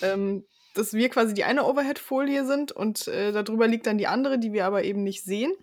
ähm, 0.01 0.45
dass 0.74 0.93
wir 0.93 1.09
quasi 1.09 1.34
die 1.34 1.43
eine 1.43 1.66
Overhead-Folie 1.66 2.45
sind 2.45 2.72
und 2.72 3.07
äh, 3.07 3.32
darüber 3.32 3.68
liegt 3.68 3.88
dann 3.88 3.97
die 3.97 4.07
andere, 4.07 4.39
die 4.39 4.53
wir 4.53 4.66
aber 4.66 4.84
eben 4.84 5.03
nicht 5.03 5.24
sehen. 5.24 5.53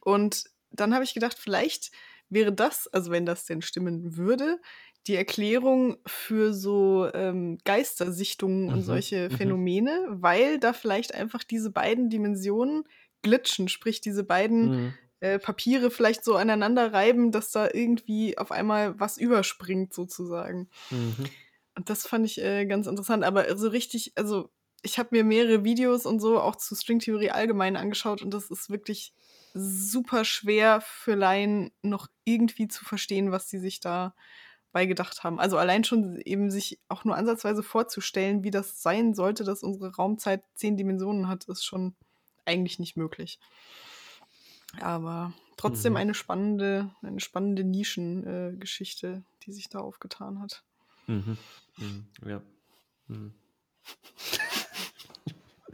Und 0.00 0.44
dann 0.70 0.94
habe 0.94 1.04
ich 1.04 1.14
gedacht, 1.14 1.36
vielleicht 1.38 1.90
wäre 2.28 2.52
das, 2.52 2.86
also 2.88 3.10
wenn 3.10 3.26
das 3.26 3.44
denn 3.44 3.60
stimmen 3.60 4.16
würde, 4.16 4.60
die 5.06 5.16
Erklärung 5.16 5.96
für 6.06 6.52
so 6.52 7.08
ähm, 7.14 7.58
Geistersichtungen 7.64 8.66
mhm. 8.66 8.72
und 8.72 8.82
solche 8.82 9.28
mhm. 9.30 9.36
Phänomene, 9.36 10.06
weil 10.10 10.58
da 10.58 10.72
vielleicht 10.72 11.14
einfach 11.14 11.42
diese 11.42 11.70
beiden 11.70 12.10
Dimensionen 12.10 12.84
glitschen, 13.22 13.68
sprich 13.68 14.00
diese 14.00 14.24
beiden 14.24 14.70
mhm. 14.70 14.94
äh, 15.20 15.38
Papiere 15.38 15.90
vielleicht 15.90 16.24
so 16.24 16.36
aneinander 16.36 16.92
reiben, 16.92 17.32
dass 17.32 17.50
da 17.50 17.68
irgendwie 17.72 18.36
auf 18.36 18.52
einmal 18.52 18.98
was 18.98 19.16
überspringt 19.16 19.94
sozusagen. 19.94 20.68
Mhm. 20.90 21.26
Und 21.76 21.88
das 21.88 22.06
fand 22.06 22.26
ich 22.26 22.42
äh, 22.42 22.66
ganz 22.66 22.86
interessant. 22.86 23.24
Aber 23.24 23.56
so 23.56 23.68
richtig, 23.68 24.12
also 24.16 24.50
ich 24.82 24.98
habe 24.98 25.10
mir 25.12 25.24
mehrere 25.24 25.64
Videos 25.64 26.06
und 26.06 26.20
so 26.20 26.40
auch 26.40 26.56
zu 26.56 26.74
Stringtheorie 26.74 27.30
allgemein 27.30 27.76
angeschaut 27.76 28.22
und 28.22 28.32
das 28.32 28.50
ist 28.50 28.70
wirklich 28.70 29.12
super 29.52 30.24
schwer 30.24 30.80
für 30.80 31.14
Laien 31.14 31.72
noch 31.82 32.08
irgendwie 32.24 32.68
zu 32.68 32.84
verstehen, 32.84 33.32
was 33.32 33.48
sie 33.48 33.58
sich 33.58 33.80
da 33.80 34.14
beigedacht 34.72 35.24
haben. 35.24 35.40
Also 35.40 35.58
allein 35.58 35.84
schon 35.84 36.20
eben 36.20 36.50
sich 36.50 36.78
auch 36.88 37.04
nur 37.04 37.16
ansatzweise 37.16 37.62
vorzustellen, 37.62 38.44
wie 38.44 38.50
das 38.50 38.82
sein 38.82 39.14
sollte, 39.14 39.44
dass 39.44 39.62
unsere 39.62 39.94
Raumzeit 39.94 40.42
zehn 40.54 40.76
Dimensionen 40.76 41.28
hat, 41.28 41.44
ist 41.44 41.64
schon 41.64 41.94
eigentlich 42.44 42.78
nicht 42.78 42.96
möglich. 42.96 43.38
Aber 44.80 45.32
trotzdem 45.56 45.94
mhm. 45.94 45.98
eine 45.98 46.14
spannende, 46.14 46.94
eine 47.02 47.20
spannende 47.20 47.64
Nischengeschichte, 47.64 49.06
äh, 49.08 49.44
die 49.44 49.52
sich 49.52 49.68
da 49.68 49.80
aufgetan 49.80 50.40
hat. 50.40 50.62
Mhm. 51.06 51.36
Mhm. 51.76 52.06
Ja. 52.26 52.42
Mhm. 53.08 53.34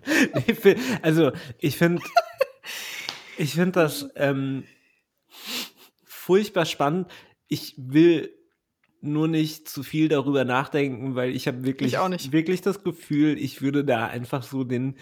also, 1.03 1.33
ich 1.59 1.77
finde 1.77 2.03
ich 3.37 3.53
finde 3.53 3.73
das 3.73 4.09
ähm, 4.15 4.65
furchtbar 6.05 6.65
spannend. 6.65 7.11
Ich 7.49 7.75
will 7.77 8.35
nur 9.01 9.29
nicht 9.29 9.69
zu 9.69 9.83
viel 9.83 10.09
darüber 10.09 10.45
nachdenken, 10.45 11.15
weil 11.15 11.31
ich 11.31 11.47
habe 11.47 11.65
wirklich, 11.65 11.95
ich 11.95 12.33
wirklich 12.33 12.63
das 12.63 12.83
Gefühl, 12.83 13.39
ich 13.39 13.63
würde 13.63 13.85
da 13.85 14.07
einfach 14.07 14.43
so 14.43 14.65
den, 14.65 14.97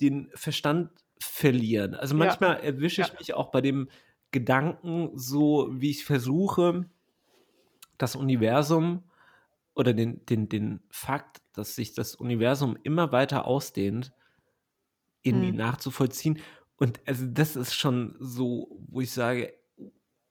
den 0.00 0.30
Verstand 0.34 0.90
verlieren. 1.20 1.94
Also 1.94 2.14
manchmal 2.14 2.56
ja. 2.56 2.62
erwische 2.62 3.02
ich 3.02 3.08
ja. 3.08 3.14
mich 3.18 3.34
auch 3.34 3.50
bei 3.50 3.60
dem 3.60 3.88
Gedanken, 4.30 5.10
so 5.18 5.68
wie 5.72 5.90
ich 5.90 6.04
versuche, 6.04 6.88
das 7.98 8.16
Universum 8.16 9.02
oder 9.74 9.92
den, 9.92 10.24
den, 10.26 10.48
den 10.48 10.80
Fakt, 10.90 11.42
dass 11.52 11.74
sich 11.74 11.94
das 11.94 12.14
Universum 12.14 12.78
immer 12.82 13.12
weiter 13.12 13.44
ausdehnt, 13.44 14.12
irgendwie 15.22 15.52
mhm. 15.52 15.58
nachzuvollziehen. 15.58 16.38
Und 16.76 17.00
also 17.06 17.26
das 17.26 17.56
ist 17.56 17.74
schon 17.74 18.16
so, 18.18 18.80
wo 18.88 19.02
ich 19.02 19.12
sage, 19.12 19.52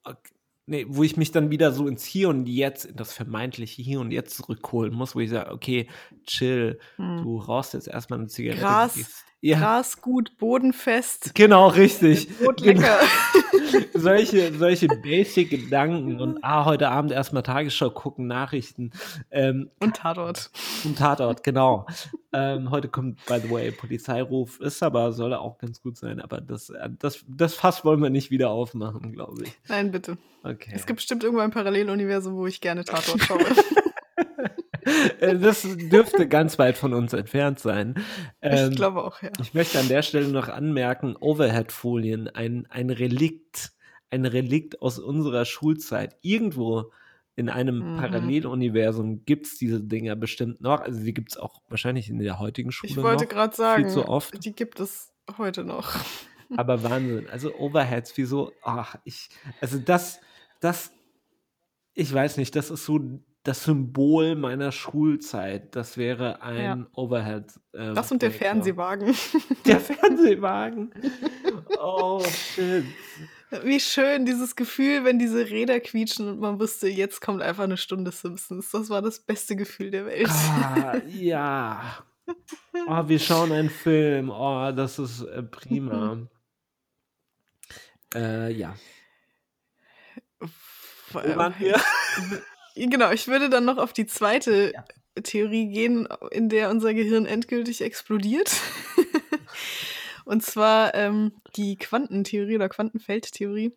okay, 0.02 0.34
nee, 0.70 0.86
wo 0.88 1.02
ich 1.02 1.16
mich 1.16 1.32
dann 1.32 1.50
wieder 1.50 1.72
so 1.72 1.86
ins 1.86 2.04
Hier 2.04 2.28
und 2.28 2.46
Jetzt, 2.46 2.86
in 2.86 2.96
das 2.96 3.12
vermeintliche 3.12 3.82
Hier 3.82 4.00
und 4.00 4.12
Jetzt 4.12 4.36
zurückholen 4.36 4.94
muss, 4.94 5.14
wo 5.14 5.20
ich 5.20 5.30
sage, 5.30 5.50
okay, 5.50 5.88
chill, 6.24 6.78
hm. 6.96 7.22
du 7.22 7.38
rauchst 7.38 7.74
jetzt 7.74 7.88
erstmal 7.88 8.20
eine 8.20 8.28
Zigarette. 8.28 8.62
Gras, 8.62 9.24
ja. 9.40 9.58
Gras 9.58 10.00
gut, 10.00 10.36
bodenfest. 10.38 11.34
Genau, 11.34 11.68
richtig. 11.68 12.28
Brot 12.38 12.60
lecker. 12.60 12.80
Genau. 12.82 13.84
solche, 13.94 14.52
solche 14.52 14.88
Basic-Gedanken 14.88 16.20
und 16.20 16.38
ah, 16.42 16.64
heute 16.64 16.88
Abend 16.88 17.12
erstmal 17.12 17.42
Tagesschau 17.42 17.90
gucken, 17.90 18.26
Nachrichten. 18.26 18.92
Ähm, 19.30 19.70
und 19.80 19.96
Tatort. 19.96 20.50
Und 20.84 20.98
Tatort, 20.98 21.42
genau. 21.42 21.86
ähm, 22.32 22.70
heute 22.70 22.88
kommt, 22.88 23.24
by 23.26 23.40
the 23.40 23.50
way, 23.50 23.70
Polizeiruf, 23.70 24.60
ist 24.60 24.82
aber, 24.82 25.12
soll 25.12 25.32
auch 25.34 25.58
ganz 25.58 25.80
gut 25.80 25.96
sein, 25.96 26.20
aber 26.20 26.40
das, 26.40 26.70
äh, 26.70 26.90
das, 26.98 27.24
das 27.26 27.54
Fass 27.54 27.84
wollen 27.84 28.02
wir 28.02 28.10
nicht 28.10 28.30
wieder 28.30 28.50
aufmachen, 28.50 29.12
glaube 29.12 29.44
ich. 29.44 29.52
Nein, 29.68 29.90
bitte. 29.90 30.18
Okay. 30.42 30.72
Es 30.74 30.86
gibt 30.86 30.98
bestimmt 30.98 31.22
irgendwo 31.22 31.42
ein 31.42 31.50
Paralleluniversum, 31.50 32.36
wo 32.36 32.46
ich 32.46 32.60
gerne 32.60 32.84
Tatort 32.84 33.22
schaue. 33.22 33.40
Äh, 35.20 35.38
das 35.38 35.62
dürfte 35.62 36.28
ganz 36.28 36.58
weit 36.58 36.76
von 36.76 36.94
uns 36.94 37.12
entfernt 37.12 37.58
sein. 37.58 37.94
Ähm, 38.40 38.70
ich 38.70 38.76
glaube 38.76 39.04
auch, 39.04 39.22
ja. 39.22 39.30
Ich 39.40 39.54
möchte 39.54 39.78
an 39.78 39.88
der 39.88 40.02
Stelle 40.02 40.28
noch 40.28 40.48
anmerken, 40.48 41.16
Overhead-Folien, 41.16 42.28
ein, 42.28 42.66
ein 42.70 42.90
Relikt, 42.90 43.72
ein 44.10 44.24
Relikt 44.24 44.80
aus 44.82 44.98
unserer 44.98 45.44
Schulzeit. 45.44 46.16
Irgendwo 46.22 46.90
in 47.36 47.48
einem 47.48 47.94
mhm. 47.94 47.96
Paralleluniversum 47.96 49.24
gibt 49.24 49.46
es 49.46 49.56
diese 49.56 49.80
Dinger 49.80 50.16
bestimmt 50.16 50.60
noch. 50.60 50.80
Also 50.80 51.02
die 51.02 51.14
gibt 51.14 51.32
es 51.32 51.38
auch 51.38 51.62
wahrscheinlich 51.68 52.10
in 52.10 52.18
der 52.18 52.38
heutigen 52.38 52.72
Schule 52.72 52.90
Ich 52.90 52.96
wollte 52.98 53.26
gerade 53.26 53.56
sagen, 53.56 53.84
viel 53.84 53.92
zu 53.92 54.08
oft. 54.08 54.44
die 54.44 54.52
gibt 54.52 54.80
es 54.80 55.12
heute 55.38 55.64
noch. 55.64 55.94
Aber 56.56 56.82
Wahnsinn. 56.82 57.28
Also 57.30 57.54
Overheads, 57.54 58.16
wieso? 58.16 58.52
Ach, 58.62 58.96
ich, 59.04 59.30
also 59.60 59.78
das, 59.78 60.20
das, 60.60 60.92
ich 61.94 62.12
weiß 62.12 62.36
nicht, 62.36 62.56
das 62.56 62.70
ist 62.70 62.84
so 62.84 63.00
das 63.42 63.64
Symbol 63.64 64.34
meiner 64.36 64.70
Schulzeit. 64.72 65.74
Das 65.74 65.96
wäre 65.96 66.42
ein 66.42 66.62
Ja. 66.62 66.86
Overhead. 66.94 67.44
Ähm, 67.74 67.94
Das 67.94 68.12
und 68.12 68.20
der 68.22 68.28
Projektor. 68.28 68.48
Fernsehwagen. 68.52 69.14
Der 69.66 69.80
Fernsehwagen. 69.80 70.92
oh, 71.78 72.22
shit. 72.24 72.84
Wie 73.64 73.80
schön 73.80 74.26
dieses 74.26 74.54
Gefühl, 74.54 75.04
wenn 75.04 75.18
diese 75.18 75.50
Räder 75.50 75.80
quietschen 75.80 76.28
und 76.28 76.38
man 76.38 76.60
wusste, 76.60 76.86
jetzt 76.88 77.20
kommt 77.20 77.42
einfach 77.42 77.64
eine 77.64 77.76
Stunde 77.78 78.12
Simpsons. 78.12 78.70
Das 78.70 78.90
war 78.90 79.02
das 79.02 79.18
beste 79.20 79.56
Gefühl 79.56 79.90
der 79.90 80.06
Welt. 80.06 80.28
Ah, 80.28 80.96
ja. 81.08 81.82
Oh, 82.86 83.08
wir 83.08 83.18
schauen 83.18 83.50
einen 83.50 83.70
Film. 83.70 84.30
Oh, 84.30 84.70
das 84.70 85.00
ist 85.00 85.22
äh, 85.22 85.42
prima. 85.42 86.18
äh, 88.14 88.52
ja. 88.52 88.76
Wo 90.38 91.18
waren 91.18 91.54
wir? 91.58 91.80
Genau, 92.88 93.10
ich 93.10 93.28
würde 93.28 93.50
dann 93.50 93.64
noch 93.64 93.76
auf 93.76 93.92
die 93.92 94.06
zweite 94.06 94.72
Ja. 94.74 94.84
Theorie 95.22 95.68
gehen, 95.68 96.08
in 96.30 96.48
der 96.48 96.70
unser 96.70 96.94
Gehirn 96.94 97.26
endgültig 97.26 97.82
explodiert. 97.82 98.52
Und 100.24 100.42
zwar 100.44 100.94
ähm, 100.94 101.32
die 101.56 101.76
Quantentheorie 101.76 102.54
oder 102.54 102.68
Quantenfeldtheorie. 102.68 103.72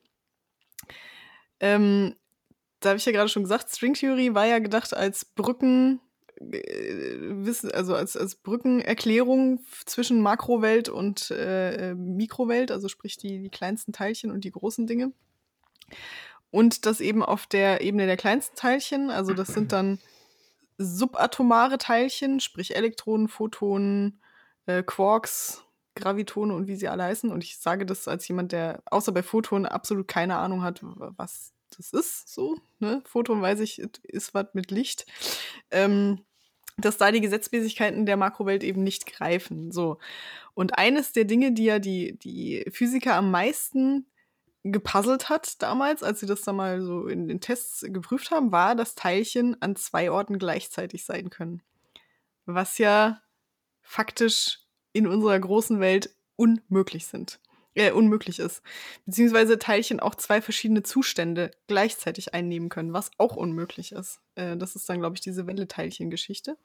Ähm, 1.59 2.15
da 2.79 2.89
habe 2.89 2.97
ich 2.97 3.05
ja 3.05 3.11
gerade 3.11 3.29
schon 3.29 3.43
gesagt, 3.43 3.75
Stringtheorie 3.75 4.33
war 4.35 4.45
ja 4.45 4.59
gedacht 4.59 4.93
als 4.93 5.25
Brücken, 5.25 5.99
äh, 6.39 7.15
Wissen, 7.19 7.71
also 7.71 7.95
als, 7.95 8.15
als 8.15 8.35
Brückenerklärung 8.35 9.61
zwischen 9.85 10.21
Makrowelt 10.21 10.89
und 10.89 11.31
äh, 11.31 11.91
äh, 11.91 11.95
Mikrowelt, 11.95 12.71
also 12.71 12.87
sprich 12.87 13.17
die, 13.17 13.39
die 13.39 13.49
kleinsten 13.49 13.93
Teilchen 13.93 14.31
und 14.31 14.43
die 14.43 14.51
großen 14.51 14.85
Dinge. 14.85 15.11
Und 16.53 16.85
das 16.85 17.01
eben 17.01 17.23
auf 17.23 17.47
der 17.47 17.81
Ebene 17.81 18.05
der 18.05 18.15
kleinsten 18.15 18.55
Teilchen, 18.55 19.09
also 19.09 19.33
das 19.33 19.47
sind 19.47 19.71
dann 19.71 19.97
subatomare 20.77 21.79
Teilchen, 21.79 22.39
sprich 22.39 22.75
Elektronen, 22.75 23.27
Photonen, 23.27 24.21
äh, 24.67 24.83
Quarks, 24.83 25.63
Gravitone 25.95 26.53
und 26.53 26.67
wie 26.67 26.75
sie 26.75 26.89
alle 26.89 27.05
heißen. 27.05 27.31
Und 27.31 27.43
ich 27.43 27.57
sage 27.57 27.87
das 27.87 28.07
als 28.07 28.27
jemand, 28.27 28.51
der 28.51 28.83
außer 28.85 29.11
bei 29.11 29.23
Photonen 29.23 29.65
absolut 29.65 30.07
keine 30.07 30.37
Ahnung 30.37 30.61
hat, 30.61 30.79
was 30.83 31.53
das 31.75 31.91
ist. 31.91 32.31
So, 32.31 32.59
ne? 32.77 33.01
Photon 33.07 33.41
weiß 33.41 33.59
ich, 33.61 33.79
ist 34.03 34.35
was 34.35 34.45
mit 34.53 34.69
Licht. 34.69 35.07
Ähm, 35.71 36.19
dass 36.77 36.97
da 36.97 37.11
die 37.11 37.21
Gesetzmäßigkeiten 37.21 38.05
der 38.05 38.17
Makrowelt 38.17 38.63
eben 38.63 38.83
nicht 38.83 39.07
greifen. 39.07 39.71
So. 39.71 39.97
Und 40.53 40.77
eines 40.77 41.13
der 41.13 41.25
Dinge, 41.25 41.51
die 41.51 41.65
ja 41.65 41.79
die, 41.79 42.15
die 42.19 42.63
Physiker 42.71 43.15
am 43.15 43.31
meisten 43.31 44.05
gepuzzelt 44.63 45.29
hat 45.29 45.61
damals, 45.61 46.03
als 46.03 46.21
sie 46.21 46.25
das 46.25 46.41
da 46.41 46.53
mal 46.53 46.81
so 46.81 47.07
in 47.07 47.27
den 47.27 47.41
Tests 47.41 47.85
geprüft 47.87 48.31
haben, 48.31 48.51
war, 48.51 48.75
dass 48.75 48.95
Teilchen 48.95 49.61
an 49.61 49.75
zwei 49.75 50.09
Orten 50.09 50.39
gleichzeitig 50.39 51.05
sein 51.05 51.29
können. 51.29 51.61
Was 52.45 52.77
ja 52.77 53.21
faktisch 53.81 54.59
in 54.93 55.07
unserer 55.07 55.39
großen 55.39 55.79
Welt 55.79 56.15
unmöglich 56.35 57.07
sind. 57.07 57.39
Äh, 57.75 57.91
unmöglich 57.91 58.37
ist. 58.37 58.61
Beziehungsweise 59.05 59.57
Teilchen 59.57 59.99
auch 59.99 60.13
zwei 60.13 60.41
verschiedene 60.41 60.83
Zustände 60.83 61.49
gleichzeitig 61.67 62.33
einnehmen 62.33 62.69
können, 62.69 62.93
was 62.93 63.09
auch 63.17 63.35
unmöglich 63.35 63.93
ist. 63.93 64.21
Äh, 64.35 64.57
das 64.57 64.75
ist 64.75 64.87
dann, 64.87 64.99
glaube 64.99 65.15
ich, 65.15 65.21
diese 65.21 65.47
Welle-Teilchen-Geschichte. 65.47 66.55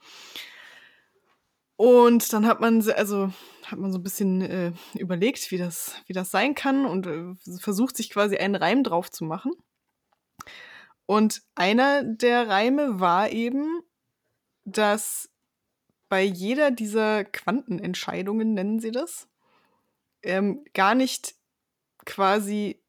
Und 1.79 2.33
dann 2.33 2.45
hat 2.45 2.61
man, 2.61 2.83
also 2.91 3.33
hat 3.65 3.79
man 3.79 3.93
so 3.93 4.01
ein 4.01 4.03
bisschen 4.03 4.41
äh, 4.41 4.73
überlegt, 4.95 5.53
wie 5.53 5.59
das, 5.59 5.95
wie 6.07 6.13
das 6.13 6.33
sein 6.33 6.57
kann 6.57 6.85
und 6.85 7.07
äh, 7.07 7.59
versucht 7.61 7.97
sich 7.97 8.11
quasi 8.11 8.37
einen 8.37 8.57
Reim 8.57 8.83
drauf 8.83 9.13
zu 9.13 9.25
machen. 9.25 9.53
Und 11.07 11.43
einer 11.55 12.03
der 12.03 12.49
Reime 12.49 12.99
war 12.99 13.31
eben, 13.31 13.81
dass 14.65 15.31
bei 16.09 16.25
jeder 16.25 16.73
dieser 16.73 17.25
Quantenentscheidungen, 17.25 18.55
nennen 18.55 18.81
sie 18.81 18.91
das, 18.91 19.29
ähm, 20.25 20.65
gar 20.75 20.97
nicht 20.97 21.37
quasi 22.05 22.83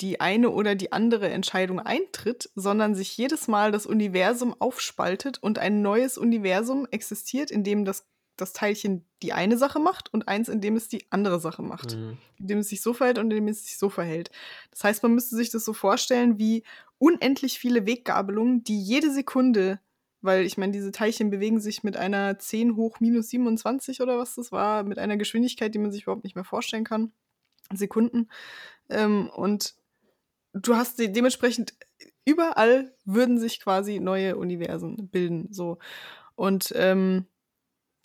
die 0.00 0.20
eine 0.20 0.50
oder 0.50 0.74
die 0.74 0.92
andere 0.92 1.28
Entscheidung 1.28 1.78
eintritt, 1.78 2.50
sondern 2.54 2.94
sich 2.94 3.16
jedes 3.16 3.48
Mal 3.48 3.72
das 3.72 3.86
Universum 3.86 4.54
aufspaltet 4.58 5.38
und 5.42 5.58
ein 5.58 5.82
neues 5.82 6.16
Universum 6.16 6.86
existiert, 6.90 7.50
in 7.50 7.64
dem 7.64 7.84
das, 7.84 8.06
das 8.36 8.52
Teilchen 8.52 9.04
die 9.22 9.32
eine 9.32 9.58
Sache 9.58 9.78
macht 9.78 10.12
und 10.12 10.28
eins, 10.28 10.48
in 10.48 10.60
dem 10.60 10.76
es 10.76 10.88
die 10.88 11.06
andere 11.10 11.40
Sache 11.40 11.62
macht. 11.62 11.96
Mhm. 11.96 12.16
In 12.38 12.46
dem 12.46 12.58
es 12.58 12.68
sich 12.70 12.80
so 12.80 12.94
verhält 12.94 13.18
und 13.18 13.24
in 13.24 13.36
dem 13.36 13.48
es 13.48 13.64
sich 13.64 13.78
so 13.78 13.90
verhält. 13.90 14.30
Das 14.70 14.84
heißt, 14.84 15.02
man 15.02 15.14
müsste 15.14 15.36
sich 15.36 15.50
das 15.50 15.64
so 15.64 15.72
vorstellen 15.72 16.38
wie 16.38 16.62
unendlich 16.98 17.58
viele 17.58 17.86
Weggabelungen, 17.86 18.64
die 18.64 18.80
jede 18.80 19.12
Sekunde, 19.12 19.80
weil 20.22 20.44
ich 20.44 20.56
meine, 20.56 20.72
diese 20.72 20.92
Teilchen 20.92 21.30
bewegen 21.30 21.60
sich 21.60 21.82
mit 21.82 21.96
einer 21.96 22.38
10 22.38 22.76
hoch 22.76 23.00
minus 23.00 23.28
27 23.30 24.00
oder 24.00 24.18
was 24.18 24.34
das 24.34 24.52
war, 24.52 24.82
mit 24.82 24.98
einer 24.98 25.16
Geschwindigkeit, 25.16 25.74
die 25.74 25.78
man 25.78 25.92
sich 25.92 26.02
überhaupt 26.04 26.24
nicht 26.24 26.36
mehr 26.36 26.44
vorstellen 26.44 26.84
kann. 26.84 27.12
Sekunden. 27.72 28.28
Ähm, 28.88 29.30
und 29.30 29.74
du 30.52 30.76
hast 30.76 30.98
de 30.98 31.08
dementsprechend 31.08 31.74
überall 32.24 32.94
würden 33.04 33.38
sich 33.38 33.60
quasi 33.60 34.00
neue 34.00 34.36
Universen 34.36 35.08
bilden. 35.08 35.48
So. 35.50 35.78
Und 36.34 36.72
ähm, 36.76 37.26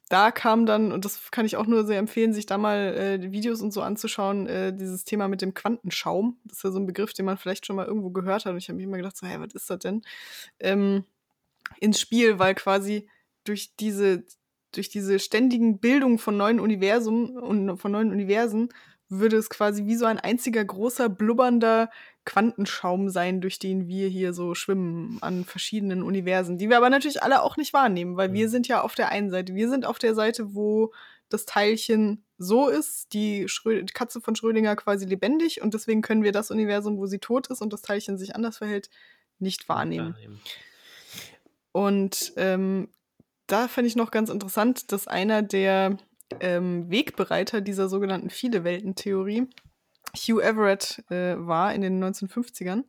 da 0.09 0.31
kam 0.31 0.65
dann, 0.65 0.91
und 0.91 1.03
das 1.03 1.31
kann 1.31 1.45
ich 1.45 1.57
auch 1.57 1.65
nur 1.65 1.85
sehr 1.85 1.97
empfehlen, 1.97 2.33
sich 2.33 2.45
da 2.45 2.57
mal 2.57 2.95
äh, 2.95 3.31
Videos 3.31 3.61
und 3.61 3.71
so 3.71 3.81
anzuschauen, 3.81 4.47
äh, 4.47 4.73
dieses 4.73 5.03
Thema 5.03 5.27
mit 5.27 5.41
dem 5.41 5.53
Quantenschaum. 5.53 6.37
Das 6.43 6.57
ist 6.57 6.63
ja 6.63 6.71
so 6.71 6.79
ein 6.79 6.85
Begriff, 6.85 7.13
den 7.13 7.25
man 7.25 7.37
vielleicht 7.37 7.65
schon 7.65 7.75
mal 7.75 7.87
irgendwo 7.87 8.11
gehört 8.11 8.45
hat. 8.45 8.51
Und 8.51 8.57
ich 8.57 8.69
habe 8.69 8.77
mir 8.77 8.83
immer 8.83 8.97
gedacht, 8.97 9.17
so, 9.17 9.25
hä, 9.25 9.37
was 9.39 9.53
ist 9.53 9.69
das 9.69 9.79
denn? 9.79 10.03
Ähm, 10.59 11.05
ins 11.79 11.99
Spiel, 11.99 12.37
weil 12.37 12.53
quasi 12.53 13.09
durch 13.45 13.75
diese, 13.77 14.23
durch 14.71 14.89
diese 14.89 15.17
ständigen 15.17 15.79
Bildungen 15.79 16.19
von 16.19 16.37
neuen 16.37 16.59
Universen 16.59 17.37
und 17.37 17.77
von 17.77 17.91
neuen 17.91 18.11
Universen 18.11 18.69
würde 19.09 19.37
es 19.37 19.49
quasi 19.49 19.85
wie 19.85 19.95
so 19.95 20.05
ein 20.05 20.19
einziger 20.19 20.63
großer 20.63 21.09
blubbernder 21.09 21.89
Quantenschaum 22.25 23.09
sein, 23.09 23.39
durch 23.39 23.59
den 23.59 23.87
wir 23.87 24.07
hier 24.07 24.33
so 24.33 24.55
schwimmen 24.55 25.19
an 25.21 25.45
verschiedenen 25.45 26.01
Universen, 26.01 26.57
die 26.57 26.69
wir 26.69 26.77
aber 26.77 26.89
natürlich 26.89 27.21
alle 27.21 27.43
auch 27.43 27.55
nicht 27.55 27.73
wahrnehmen, 27.73 28.17
weil 28.17 28.33
wir 28.33 28.47
Mhm. 28.47 28.51
sind 28.51 28.67
ja 28.67 28.81
auf 28.81 28.95
der 28.95 29.09
einen 29.09 29.29
Seite, 29.29 29.53
wir 29.53 29.69
sind 29.69 29.85
auf 29.85 29.99
der 29.99 30.15
Seite, 30.15 30.55
wo 30.55 30.91
das 31.29 31.45
Teilchen 31.45 32.23
so 32.37 32.67
ist, 32.67 33.13
die, 33.13 33.47
Schrö 33.47 33.83
die 33.83 33.93
Katze 33.93 34.21
von 34.21 34.35
Schrödinger 34.35 34.75
quasi 34.75 35.05
lebendig 35.05 35.61
und 35.61 35.73
deswegen 35.73 36.01
können 36.01 36.23
wir 36.23 36.31
das 36.31 36.51
Universum, 36.51 36.97
wo 36.97 37.05
sie 37.05 37.19
tot 37.19 37.47
ist 37.47 37.61
und 37.61 37.73
das 37.73 37.81
Teilchen 37.81 38.17
sich 38.17 38.35
anders 38.35 38.57
verhält, 38.57 38.89
nicht 39.39 39.69
wahrnehmen. 39.69 40.13
Wahrnehmen. 40.13 40.41
Und 41.71 42.33
ähm, 42.37 42.89
da 43.47 43.67
fand 43.67 43.87
ich 43.87 43.95
noch 43.95 44.11
ganz 44.11 44.29
interessant, 44.29 44.91
dass 44.91 45.07
einer 45.07 45.41
der 45.41 45.97
ähm, 46.39 46.89
Wegbereiter 46.89 47.61
dieser 47.61 47.89
sogenannten 47.89 48.29
Viele-Welten-Theorie 48.29 49.47
Hugh 50.15 50.41
Everett 50.41 51.03
äh, 51.09 51.35
war 51.37 51.73
in 51.73 51.81
den 51.81 52.03
1950ern. 52.03 52.83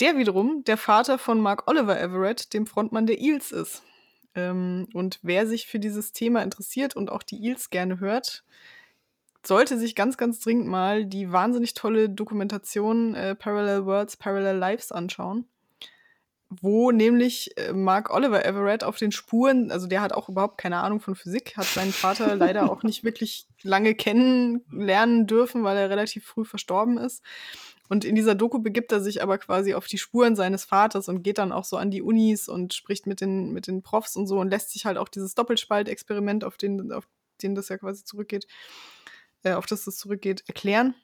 Der 0.00 0.16
wiederum 0.16 0.62
der 0.64 0.76
Vater 0.76 1.18
von 1.18 1.40
Mark 1.40 1.68
Oliver 1.68 2.00
Everett, 2.00 2.54
dem 2.54 2.66
Frontmann 2.66 3.06
der 3.06 3.20
Eels 3.20 3.52
ist. 3.52 3.82
Ähm, 4.34 4.88
und 4.94 5.18
wer 5.22 5.46
sich 5.46 5.66
für 5.66 5.78
dieses 5.78 6.12
Thema 6.12 6.42
interessiert 6.42 6.96
und 6.96 7.10
auch 7.10 7.22
die 7.22 7.44
Eels 7.44 7.70
gerne 7.70 8.00
hört, 8.00 8.44
sollte 9.44 9.78
sich 9.78 9.94
ganz, 9.94 10.16
ganz 10.16 10.40
dringend 10.40 10.68
mal 10.68 11.04
die 11.04 11.32
wahnsinnig 11.32 11.74
tolle 11.74 12.08
Dokumentation 12.08 13.14
äh, 13.14 13.34
Parallel 13.34 13.86
Worlds, 13.86 14.16
Parallel 14.16 14.56
Lives 14.56 14.92
anschauen 14.92 15.46
wo 16.50 16.90
nämlich 16.90 17.56
äh, 17.58 17.72
Mark 17.72 18.10
Oliver 18.10 18.44
Everett 18.44 18.82
auf 18.82 18.96
den 18.96 19.12
Spuren, 19.12 19.70
also 19.70 19.86
der 19.86 20.00
hat 20.00 20.12
auch 20.12 20.28
überhaupt 20.28 20.58
keine 20.58 20.78
Ahnung 20.78 21.00
von 21.00 21.14
Physik, 21.14 21.56
hat 21.56 21.66
seinen 21.66 21.92
Vater 21.92 22.34
leider 22.36 22.70
auch 22.70 22.82
nicht 22.82 23.04
wirklich 23.04 23.46
lange 23.62 23.94
kennenlernen 23.94 25.26
dürfen, 25.26 25.62
weil 25.62 25.76
er 25.76 25.90
relativ 25.90 26.24
früh 26.24 26.44
verstorben 26.44 26.96
ist. 26.96 27.22
Und 27.90 28.04
in 28.04 28.14
dieser 28.14 28.34
Doku 28.34 28.58
begibt 28.58 28.92
er 28.92 29.00
sich 29.00 29.22
aber 29.22 29.38
quasi 29.38 29.74
auf 29.74 29.86
die 29.86 29.98
Spuren 29.98 30.36
seines 30.36 30.64
Vaters 30.64 31.08
und 31.08 31.22
geht 31.22 31.38
dann 31.38 31.52
auch 31.52 31.64
so 31.64 31.76
an 31.76 31.90
die 31.90 32.02
Unis 32.02 32.48
und 32.48 32.74
spricht 32.74 33.06
mit 33.06 33.20
den, 33.20 33.52
mit 33.52 33.66
den 33.66 33.82
Profs 33.82 34.16
und 34.16 34.26
so 34.26 34.38
und 34.38 34.50
lässt 34.50 34.72
sich 34.72 34.84
halt 34.84 34.98
auch 34.98 35.08
dieses 35.08 35.34
Doppelspaltexperiment, 35.34 36.44
auf 36.44 36.56
den, 36.56 36.92
auf 36.92 37.08
den 37.42 37.54
das 37.54 37.68
ja 37.68 37.78
quasi 37.78 38.04
zurückgeht, 38.04 38.46
äh, 39.42 39.52
auf 39.52 39.66
das 39.66 39.84
das 39.84 39.96
zurückgeht, 39.96 40.44
erklären. 40.48 40.94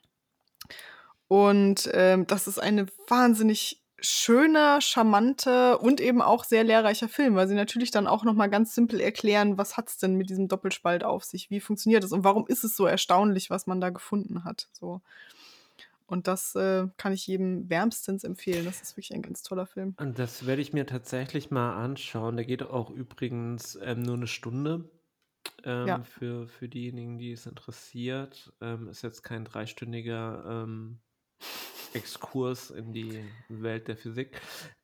Und 1.28 1.88
ähm, 1.92 2.26
das 2.26 2.46
ist 2.46 2.58
eine 2.58 2.86
wahnsinnig 3.08 3.83
schöner, 4.04 4.80
charmanter 4.80 5.82
und 5.82 6.00
eben 6.00 6.22
auch 6.22 6.44
sehr 6.44 6.62
lehrreicher 6.62 7.08
Film, 7.08 7.34
weil 7.34 7.48
sie 7.48 7.54
natürlich 7.54 7.90
dann 7.90 8.06
auch 8.06 8.24
noch 8.24 8.34
mal 8.34 8.48
ganz 8.48 8.74
simpel 8.74 9.00
erklären, 9.00 9.58
was 9.58 9.76
hat's 9.76 9.98
denn 9.98 10.14
mit 10.14 10.30
diesem 10.30 10.48
Doppelspalt 10.48 11.04
auf 11.04 11.24
sich, 11.24 11.50
wie 11.50 11.60
funktioniert 11.60 12.04
es 12.04 12.12
und 12.12 12.24
warum 12.24 12.46
ist 12.46 12.64
es 12.64 12.76
so 12.76 12.86
erstaunlich, 12.86 13.50
was 13.50 13.66
man 13.66 13.80
da 13.80 13.90
gefunden 13.90 14.44
hat. 14.44 14.68
So. 14.72 15.00
Und 16.06 16.28
das 16.28 16.54
äh, 16.54 16.86
kann 16.98 17.12
ich 17.12 17.26
jedem 17.26 17.68
wärmstens 17.70 18.24
empfehlen. 18.24 18.66
Das 18.66 18.82
ist 18.82 18.96
wirklich 18.96 19.14
ein 19.14 19.22
ganz 19.22 19.42
toller 19.42 19.66
Film. 19.66 19.94
Und 19.98 20.18
das 20.18 20.46
werde 20.46 20.60
ich 20.60 20.72
mir 20.74 20.86
tatsächlich 20.86 21.50
mal 21.50 21.82
anschauen. 21.82 22.36
Der 22.36 22.44
geht 22.44 22.62
auch 22.62 22.90
übrigens 22.90 23.78
ähm, 23.82 24.02
nur 24.02 24.16
eine 24.16 24.26
Stunde. 24.26 24.88
Ähm, 25.64 25.86
Ja. 25.86 26.02
für, 26.02 26.46
für 26.46 26.68
diejenigen, 26.68 27.18
die 27.18 27.32
es 27.32 27.46
interessiert. 27.46 28.52
Ähm, 28.60 28.88
ist 28.88 29.02
jetzt 29.02 29.22
kein 29.22 29.44
dreistündiger 29.44 30.44
ähm, 30.46 30.98
Exkurs 31.94 32.70
in 32.70 32.92
die 32.92 33.24
Welt 33.48 33.88
der 33.88 33.96
Physik. 33.96 34.40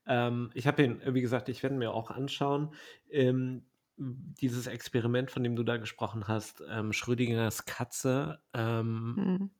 Ähm, 0.06 0.50
ich 0.54 0.66
habe 0.66 0.82
ihn, 0.82 1.00
wie 1.04 1.20
gesagt, 1.20 1.48
ich 1.48 1.62
werde 1.62 1.76
mir 1.76 1.92
auch 1.92 2.10
anschauen. 2.10 2.74
Ähm, 3.10 3.64
dieses 3.96 4.66
Experiment, 4.66 5.30
von 5.30 5.42
dem 5.42 5.56
du 5.56 5.62
da 5.62 5.76
gesprochen 5.76 6.26
hast, 6.26 6.62
ähm, 6.70 6.92
Schrödingers 6.92 7.66
Katze, 7.66 8.40
mhm. 8.54 9.50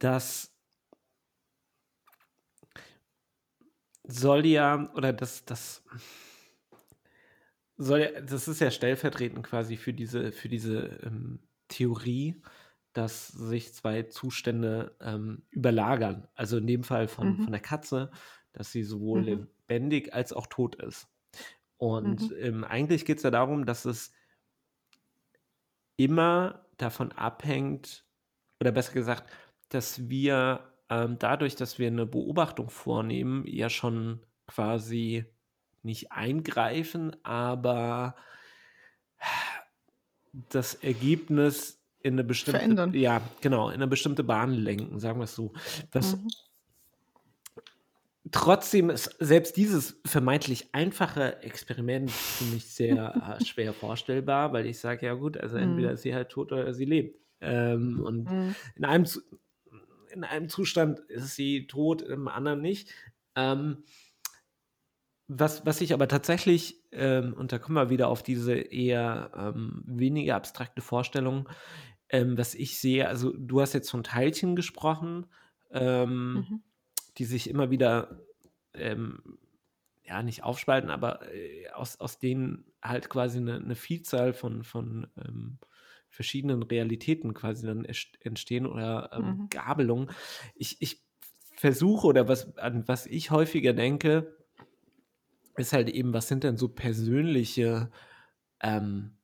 das 0.00 0.52
soll 4.04 4.46
ja, 4.46 4.92
oder 4.94 5.12
das, 5.12 5.44
das 5.44 5.84
soll 7.76 8.00
ja, 8.00 8.20
das 8.20 8.48
ist 8.48 8.60
ja 8.60 8.70
stellvertretend 8.70 9.46
quasi 9.46 9.76
für 9.76 9.92
diese, 9.92 10.32
für 10.32 10.48
diese 10.48 11.00
ähm, 11.04 11.40
Theorie, 11.68 12.42
dass 12.92 13.28
sich 13.28 13.72
zwei 13.74 14.04
Zustände 14.04 14.96
ähm, 15.00 15.42
überlagern. 15.50 16.28
Also 16.34 16.58
in 16.58 16.66
dem 16.66 16.84
Fall 16.84 17.08
von, 17.08 17.38
mhm. 17.38 17.44
von 17.44 17.52
der 17.52 17.60
Katze, 17.60 18.10
dass 18.52 18.72
sie 18.72 18.82
sowohl 18.82 19.20
mhm. 19.22 19.26
lebendig 19.68 20.14
als 20.14 20.32
auch 20.32 20.46
tot 20.46 20.76
ist. 20.76 21.08
Und 21.78 22.30
mhm. 22.30 22.36
ähm, 22.38 22.64
eigentlich 22.64 23.04
geht 23.04 23.16
es 23.18 23.22
ja 23.22 23.30
darum, 23.30 23.66
dass 23.66 23.84
es 23.84 24.12
immer 25.96 26.66
davon 26.76 27.12
abhängt, 27.12 28.04
oder 28.60 28.72
besser 28.72 28.92
gesagt, 28.92 29.30
dass 29.68 30.08
wir 30.08 30.72
ähm, 30.88 31.16
dadurch, 31.18 31.56
dass 31.56 31.78
wir 31.78 31.86
eine 31.86 32.06
Beobachtung 32.06 32.70
vornehmen, 32.70 33.44
ja 33.46 33.70
schon 33.70 34.20
quasi 34.46 35.24
nicht 35.82 36.12
eingreifen, 36.12 37.16
aber 37.24 38.14
das 40.32 40.74
Ergebnis 40.74 41.81
in 42.02 42.14
eine 42.14 42.24
bestimmte 42.24 42.58
Verändern. 42.58 42.94
ja 42.94 43.22
genau 43.40 43.68
in 43.68 43.76
eine 43.76 43.86
bestimmte 43.86 44.24
Bahn 44.24 44.52
lenken, 44.52 44.98
sagen 44.98 45.18
wir 45.18 45.24
es 45.24 45.34
so. 45.34 45.52
Das 45.90 46.16
mhm. 46.16 46.28
Trotzdem 48.30 48.88
ist 48.88 49.16
selbst 49.18 49.56
dieses 49.56 50.00
vermeintlich 50.06 50.72
einfache 50.72 51.42
Experiment 51.42 52.10
für 52.10 52.44
mich 52.44 52.66
sehr 52.66 53.38
äh, 53.40 53.44
schwer 53.44 53.72
vorstellbar, 53.72 54.52
weil 54.52 54.66
ich 54.66 54.78
sage, 54.78 55.06
ja 55.06 55.14
gut, 55.14 55.36
also 55.36 55.56
entweder 55.56 55.88
mhm. 55.88 55.94
ist 55.94 56.02
sie 56.02 56.14
halt 56.14 56.28
tot 56.28 56.52
oder 56.52 56.72
sie 56.72 56.84
lebt. 56.84 57.18
Ähm, 57.40 58.00
und 58.00 58.30
mhm. 58.30 58.54
in, 58.76 58.84
einem, 58.84 59.06
in 60.12 60.22
einem 60.22 60.48
Zustand 60.48 61.00
ist 61.00 61.34
sie 61.34 61.66
tot, 61.66 62.00
im 62.00 62.28
anderen 62.28 62.60
nicht. 62.60 62.90
Ähm, 63.34 63.82
was, 65.26 65.66
was 65.66 65.80
ich 65.80 65.92
aber 65.92 66.06
tatsächlich, 66.06 66.80
ähm, 66.92 67.34
und 67.34 67.52
da 67.52 67.58
kommen 67.58 67.76
wir 67.76 67.90
wieder 67.90 68.08
auf 68.08 68.22
diese 68.22 68.54
eher 68.54 69.32
ähm, 69.36 69.82
weniger 69.86 70.36
abstrakte 70.36 70.80
Vorstellung, 70.80 71.48
ähm, 72.12 72.36
was 72.36 72.54
ich 72.54 72.78
sehe, 72.78 73.08
also 73.08 73.32
du 73.36 73.60
hast 73.60 73.72
jetzt 73.72 73.90
von 73.90 74.04
Teilchen 74.04 74.54
gesprochen, 74.54 75.26
ähm, 75.70 76.34
mhm. 76.34 76.62
die 77.16 77.24
sich 77.24 77.48
immer 77.48 77.70
wieder, 77.70 78.20
ähm, 78.74 79.38
ja, 80.04 80.22
nicht 80.22 80.44
aufspalten, 80.44 80.90
aber 80.90 81.32
äh, 81.34 81.70
aus, 81.70 81.98
aus 81.98 82.18
denen 82.18 82.66
halt 82.82 83.08
quasi 83.08 83.38
eine, 83.38 83.56
eine 83.56 83.74
Vielzahl 83.74 84.34
von, 84.34 84.62
von 84.62 85.06
ähm, 85.16 85.58
verschiedenen 86.10 86.62
Realitäten 86.62 87.32
quasi 87.32 87.66
dann 87.66 87.86
entstehen 88.20 88.66
oder 88.66 89.18
mhm. 89.18 89.48
Gabelungen. 89.48 90.10
Ich, 90.54 90.82
ich 90.82 91.02
versuche 91.56 92.06
oder 92.06 92.28
was, 92.28 92.58
an 92.58 92.86
was 92.86 93.06
ich 93.06 93.30
häufiger 93.30 93.72
denke, 93.72 94.36
ist 95.56 95.72
halt 95.72 95.88
eben, 95.88 96.12
was 96.12 96.28
sind 96.28 96.44
denn 96.44 96.58
so 96.58 96.68
persönliche 96.68 97.90
ähm, 98.60 99.16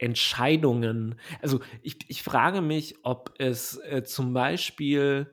Entscheidungen? 0.00 1.16
Also 1.42 1.60
ich, 1.82 1.98
ich 2.08 2.22
frage 2.22 2.62
mich, 2.62 2.96
ob 3.02 3.34
es 3.38 3.78
äh, 3.78 4.02
zum 4.02 4.32
Beispiel 4.32 5.30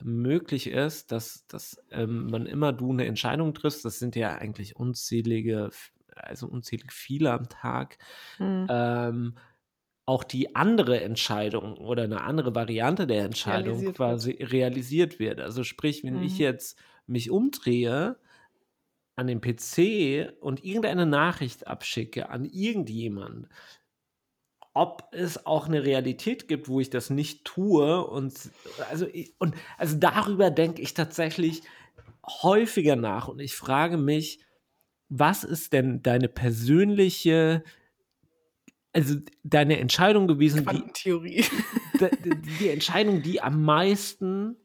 möglich 0.00 0.68
ist, 0.68 1.12
dass, 1.12 1.46
dass 1.46 1.82
ähm, 1.90 2.26
man 2.26 2.46
immer 2.46 2.72
du 2.72 2.92
eine 2.92 3.06
Entscheidung 3.06 3.54
triffst, 3.54 3.84
das 3.84 3.98
sind 3.98 4.16
ja 4.16 4.36
eigentlich 4.36 4.76
unzählige, 4.76 5.70
also 6.14 6.46
unzählig 6.46 6.92
viele 6.92 7.32
am 7.32 7.48
Tag, 7.48 7.98
mhm. 8.38 8.66
ähm, 8.68 9.38
auch 10.04 10.24
die 10.24 10.56
andere 10.56 11.00
Entscheidung 11.00 11.76
oder 11.76 12.04
eine 12.04 12.22
andere 12.22 12.54
Variante 12.54 13.06
der 13.06 13.24
Entscheidung 13.24 13.74
realisiert 13.74 13.96
quasi 13.96 14.38
wird. 14.38 14.52
realisiert 14.52 15.18
wird. 15.18 15.40
Also 15.40 15.64
sprich, 15.64 16.02
wenn 16.02 16.16
mhm. 16.16 16.22
ich 16.22 16.38
jetzt 16.38 16.78
mich 17.06 17.30
umdrehe, 17.30 18.16
an 19.18 19.26
den 19.26 19.40
PC 19.40 20.32
und 20.40 20.64
irgendeine 20.64 21.04
Nachricht 21.04 21.66
abschicke 21.66 22.30
an 22.30 22.44
irgendjemand, 22.44 23.48
ob 24.78 25.08
es 25.10 25.44
auch 25.44 25.66
eine 25.66 25.82
Realität 25.82 26.46
gibt, 26.46 26.68
wo 26.68 26.78
ich 26.78 26.88
das 26.88 27.10
nicht 27.10 27.44
tue 27.44 28.06
und 28.06 28.32
also 28.88 29.08
und 29.38 29.56
also 29.76 29.96
darüber 29.96 30.52
denke 30.52 30.80
ich 30.82 30.94
tatsächlich 30.94 31.62
häufiger 32.24 32.94
nach 32.94 33.26
und 33.26 33.40
ich 33.40 33.56
frage 33.56 33.96
mich, 33.96 34.40
was 35.08 35.42
ist 35.42 35.72
denn 35.72 36.00
deine 36.02 36.28
persönliche 36.28 37.64
also 38.92 39.16
deine 39.42 39.80
Entscheidung 39.80 40.28
gewesen, 40.28 40.64
die, 40.64 41.40
die, 41.98 42.42
die 42.60 42.68
Entscheidung, 42.68 43.22
die 43.22 43.42
am 43.42 43.64
meisten 43.64 44.56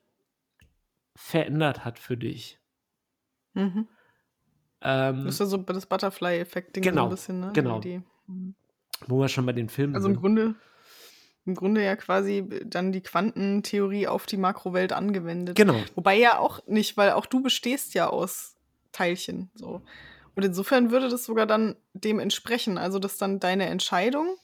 verändert 1.16 1.86
hat 1.86 1.97
für 1.97 2.18
dich? 2.18 2.59
Mhm. 3.53 3.88
Ähm, 4.82 5.26
das 5.26 5.36
ist 5.36 5.39
ja 5.39 5.45
so 5.47 5.57
das 5.57 5.88
Butterfly-Effekt-Ding 5.88 6.84
genau, 6.84 7.03
so 7.03 7.07
ein 7.07 7.09
bisschen, 7.09 7.39
ne? 7.39 7.51
Genau. 7.53 7.82
Mhm. 8.28 8.55
Wo 9.08 9.20
wir 9.20 9.28
schon 9.28 9.45
bei 9.45 9.54
den 9.54 9.70
Filmen 9.70 9.95
Also 9.95 10.08
im 10.08 10.16
Grunde, 10.16 10.56
im 11.45 11.56
Grunde 11.56 11.84
ja 11.84 11.95
quasi 11.95 12.47
dann 12.66 12.91
die 12.91 13.01
Quantentheorie 13.01 14.08
auf 14.08 14.26
die 14.26 14.38
Makrowelt 14.38 14.93
angewendet. 14.93 15.56
Genau. 15.56 15.76
Wobei 15.95 16.16
ja 16.16 16.38
auch 16.38 16.66
nicht, 16.68 16.97
weil 16.97 17.12
auch 17.12 17.26
du 17.26 17.41
bestehst 17.41 17.93
ja 17.93 18.08
aus 18.08 18.56
Teilchen. 18.91 19.49
So. 19.56 19.82
Und 20.36 20.43
insofern 20.43 20.91
würde 20.91 21.10
das 21.10 21.26
sogar 21.26 21.45
dann 21.45 21.76
dem 21.93 22.20
entsprechen. 22.20 22.78
Also, 22.78 22.99
dass 22.99 23.18
dann 23.18 23.39
deine 23.39 23.66
Entscheidung, 23.66 24.36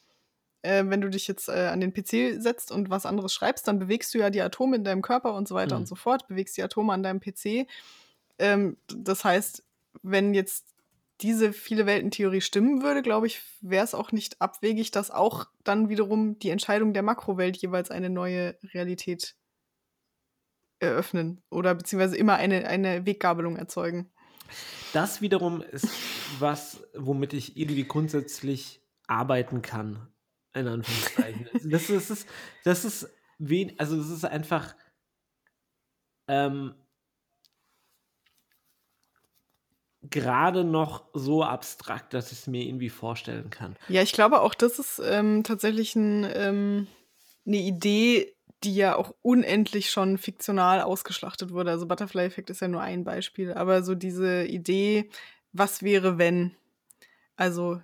äh, 0.62 0.84
wenn 0.88 1.02
du 1.02 1.10
dich 1.10 1.28
jetzt 1.28 1.50
äh, 1.50 1.70
an 1.72 1.80
den 1.80 1.94
PC 1.94 2.42
setzt 2.42 2.72
und 2.72 2.90
was 2.90 3.06
anderes 3.06 3.34
schreibst, 3.34 3.68
dann 3.68 3.80
bewegst 3.80 4.14
du 4.14 4.20
ja 4.20 4.30
die 4.30 4.42
Atome 4.42 4.76
in 4.76 4.84
deinem 4.84 5.02
Körper 5.02 5.34
und 5.34 5.48
so 5.48 5.56
weiter 5.56 5.76
mhm. 5.76 5.82
und 5.82 5.88
so 5.88 5.96
fort, 5.96 6.28
bewegst 6.28 6.58
die 6.58 6.64
Atome 6.64 6.94
an 6.94 7.04
deinem 7.04 7.20
PC. 7.20 7.68
Ähm, 8.38 8.78
das 8.88 9.24
heißt, 9.24 9.64
wenn 10.04 10.34
jetzt 10.34 10.66
diese 11.22 11.52
viele 11.52 11.86
Welten-Theorie 11.86 12.42
stimmen 12.42 12.82
würde, 12.82 13.02
glaube 13.02 13.28
ich, 13.28 13.42
wäre 13.62 13.84
es 13.84 13.94
auch 13.94 14.12
nicht 14.12 14.42
abwegig, 14.42 14.92
dass 14.92 15.12
auch 15.12 15.48
dann 15.64 15.90
wiederum 15.90 16.40
die 16.40 16.50
Entscheidung 16.50 16.94
der 16.94 17.04
Makrowelt 17.04 17.58
jeweils 17.58 17.92
eine 17.92 18.10
neue 18.10 18.58
Realität 18.74 19.36
eröffnen 20.80 21.42
oder 21.50 21.76
beziehungsweise 21.76 22.16
immer 22.16 22.36
eine, 22.36 22.68
eine 22.68 23.06
Weggabelung 23.06 23.58
erzeugen. 23.58 24.10
Das 24.94 25.22
wiederum 25.22 25.62
ist 25.62 25.90
was, 26.40 26.84
womit 26.96 27.34
ich 27.34 27.58
irgendwie 27.58 27.86
grundsätzlich 27.86 28.82
arbeiten 29.08 29.62
kann, 29.62 30.08
in 30.54 30.68
Anführungszeichen. 30.68 31.50
das, 31.70 31.90
ist, 31.90 32.10
das 32.10 32.10
ist, 32.10 32.28
das 32.64 32.86
ist 32.86 33.10
wen, 33.38 33.78
also 33.78 34.00
es 34.00 34.10
ist 34.10 34.26
einfach 34.26 34.76
ähm, 36.28 36.76
gerade 40.04 40.64
noch 40.64 41.04
so 41.14 41.44
abstrakt, 41.44 42.14
dass 42.14 42.32
ich 42.32 42.40
es 42.40 42.48
mir 42.48 42.64
irgendwie 42.64 42.90
vorstellen 42.90 43.50
kann. 43.50 43.76
Ja, 43.90 44.02
ich 44.02 44.14
glaube 44.14 44.42
auch, 44.42 44.54
das 44.54 44.80
ist 44.80 45.02
ähm, 45.04 45.44
tatsächlich 45.44 45.96
ein, 45.96 46.28
ähm, 46.34 46.88
eine 47.46 47.58
Idee, 47.58 48.34
die 48.64 48.76
ja 48.76 48.96
auch 48.96 49.14
unendlich 49.22 49.90
schon 49.90 50.18
fiktional 50.18 50.82
ausgeschlachtet 50.82 51.52
wurde. 51.52 51.72
Also 51.72 51.86
Butterfly-Effekt 51.88 52.50
ist 52.50 52.62
ja 52.62 52.68
nur 52.68 52.82
ein 52.82 53.04
Beispiel, 53.04 53.54
aber 53.54 53.84
so 53.84 53.96
diese 53.96 54.46
Idee, 54.46 55.10
was 55.54 55.84
wäre, 55.84 56.18
wenn? 56.18 56.56
Also 57.36 57.82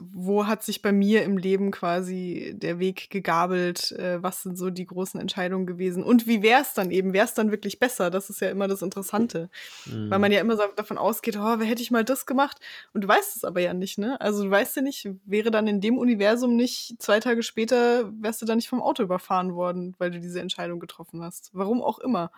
wo 0.00 0.46
hat 0.46 0.62
sich 0.62 0.82
bei 0.82 0.92
mir 0.92 1.22
im 1.24 1.38
Leben 1.38 1.70
quasi 1.70 2.54
der 2.56 2.78
Weg 2.78 3.10
gegabelt? 3.10 3.92
Äh, 3.92 4.22
was 4.22 4.42
sind 4.42 4.56
so 4.56 4.70
die 4.70 4.86
großen 4.86 5.20
Entscheidungen 5.20 5.66
gewesen? 5.66 6.02
Und 6.02 6.26
wie 6.26 6.42
wäre 6.42 6.62
es 6.62 6.74
dann 6.74 6.90
eben? 6.90 7.12
Wäre 7.12 7.26
es 7.26 7.34
dann 7.34 7.50
wirklich 7.50 7.78
besser? 7.78 8.10
Das 8.10 8.30
ist 8.30 8.40
ja 8.40 8.50
immer 8.50 8.68
das 8.68 8.82
Interessante. 8.82 9.50
Mhm. 9.86 10.10
Weil 10.10 10.18
man 10.18 10.32
ja 10.32 10.40
immer 10.40 10.56
so 10.56 10.62
davon 10.76 10.98
ausgeht, 10.98 11.36
oh, 11.36 11.58
wer 11.58 11.66
hätte 11.66 11.82
ich 11.82 11.90
mal 11.90 12.04
das 12.04 12.26
gemacht? 12.26 12.58
Und 12.92 13.02
du 13.02 13.08
weißt 13.08 13.36
es 13.36 13.44
aber 13.44 13.60
ja 13.60 13.74
nicht, 13.74 13.98
ne? 13.98 14.20
Also 14.20 14.44
du 14.44 14.50
weißt 14.50 14.76
ja 14.76 14.82
nicht, 14.82 15.08
wäre 15.24 15.50
dann 15.50 15.66
in 15.66 15.80
dem 15.80 15.98
Universum 15.98 16.56
nicht 16.56 17.00
zwei 17.00 17.20
Tage 17.20 17.42
später, 17.42 18.12
wärst 18.20 18.42
du 18.42 18.46
dann 18.46 18.58
nicht 18.58 18.68
vom 18.68 18.82
Auto 18.82 19.02
überfahren 19.02 19.54
worden, 19.54 19.94
weil 19.98 20.10
du 20.10 20.20
diese 20.20 20.40
Entscheidung 20.40 20.80
getroffen 20.80 21.22
hast. 21.22 21.50
Warum 21.52 21.82
auch 21.82 21.98
immer. 21.98 22.30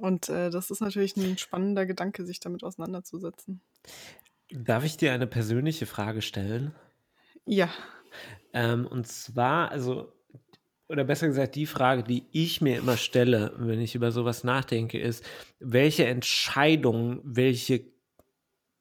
Und 0.00 0.28
äh, 0.28 0.50
das 0.50 0.70
ist 0.70 0.80
natürlich 0.80 1.16
ein 1.16 1.38
spannender 1.38 1.86
Gedanke, 1.86 2.24
sich 2.24 2.38
damit 2.38 2.62
auseinanderzusetzen. 2.62 3.60
Darf 4.52 4.84
ich 4.84 4.96
dir 4.96 5.12
eine 5.12 5.26
persönliche 5.26 5.86
Frage 5.86 6.22
stellen? 6.22 6.74
Ja. 7.46 7.70
Ähm, 8.52 8.86
und 8.86 9.06
zwar, 9.06 9.70
also, 9.70 10.12
oder 10.88 11.04
besser 11.04 11.26
gesagt, 11.26 11.54
die 11.54 11.66
Frage, 11.66 12.02
die 12.02 12.26
ich 12.32 12.60
mir 12.60 12.78
immer 12.78 12.98
stelle, 12.98 13.54
wenn 13.56 13.80
ich 13.80 13.94
über 13.94 14.12
sowas 14.12 14.44
nachdenke, 14.44 15.00
ist, 15.00 15.24
welche 15.58 16.06
Entscheidung, 16.06 17.20
welche 17.24 17.86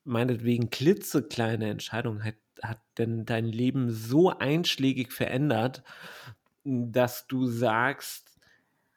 meinetwegen 0.04 0.70
klitzekleine 0.70 1.70
Entscheidung 1.70 2.24
hat, 2.24 2.36
hat 2.62 2.82
denn 2.98 3.26
dein 3.26 3.46
Leben 3.46 3.92
so 3.92 4.30
einschlägig 4.30 5.14
verändert, 5.14 5.84
dass 6.64 7.28
du 7.28 7.46
sagst, 7.46 8.31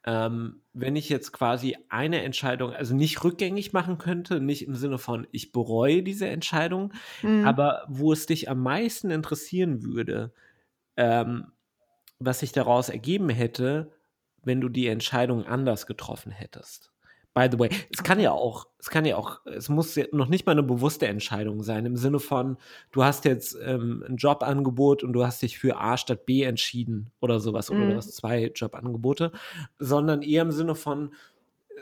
ähm, 0.05 0.61
wenn 0.73 0.95
ich 0.95 1.09
jetzt 1.09 1.31
quasi 1.31 1.77
eine 1.89 2.21
Entscheidung, 2.21 2.71
also 2.73 2.95
nicht 2.95 3.23
rückgängig 3.23 3.73
machen 3.73 3.97
könnte, 3.97 4.39
nicht 4.39 4.67
im 4.67 4.75
Sinne 4.75 4.99
von, 4.99 5.27
ich 5.31 5.51
bereue 5.51 6.03
diese 6.03 6.27
Entscheidung, 6.27 6.93
mhm. 7.23 7.45
aber 7.45 7.85
wo 7.87 8.13
es 8.13 8.27
dich 8.27 8.47
am 8.49 8.61
meisten 8.61 9.09
interessieren 9.09 9.83
würde, 9.83 10.31
ähm, 10.95 11.47
was 12.19 12.39
sich 12.39 12.51
daraus 12.51 12.89
ergeben 12.89 13.29
hätte, 13.29 13.91
wenn 14.43 14.61
du 14.61 14.69
die 14.69 14.87
Entscheidung 14.87 15.45
anders 15.45 15.87
getroffen 15.87 16.31
hättest. 16.31 16.91
By 17.35 17.49
the 17.51 17.59
way, 17.59 17.69
es 17.91 18.01
kann 18.01 18.21
ja 18.21 18.31
auch, 18.31 18.67
es 18.79 18.89
kann 18.89 19.03
ja 19.03 19.17
auch, 19.17 19.45
es 19.45 19.67
muss 19.67 19.93
ja 19.95 20.05
noch 20.13 20.29
nicht 20.29 20.45
mal 20.45 20.53
eine 20.53 20.63
bewusste 20.63 21.07
Entscheidung 21.07 21.63
sein, 21.63 21.85
im 21.85 21.97
Sinne 21.97 22.19
von, 22.19 22.55
du 22.93 23.03
hast 23.03 23.25
jetzt 23.25 23.57
ähm, 23.61 24.05
ein 24.07 24.15
Jobangebot 24.15 25.03
und 25.03 25.11
du 25.11 25.25
hast 25.25 25.41
dich 25.41 25.59
für 25.59 25.77
A 25.77 25.97
statt 25.97 26.25
B 26.25 26.43
entschieden 26.43 27.11
oder 27.19 27.41
sowas, 27.41 27.69
mhm. 27.69 27.77
oder 27.77 27.89
du 27.89 27.97
hast 27.97 28.15
zwei 28.15 28.45
Jobangebote, 28.55 29.33
sondern 29.79 30.21
eher 30.21 30.43
im 30.43 30.53
Sinne 30.53 30.75
von, 30.75 31.13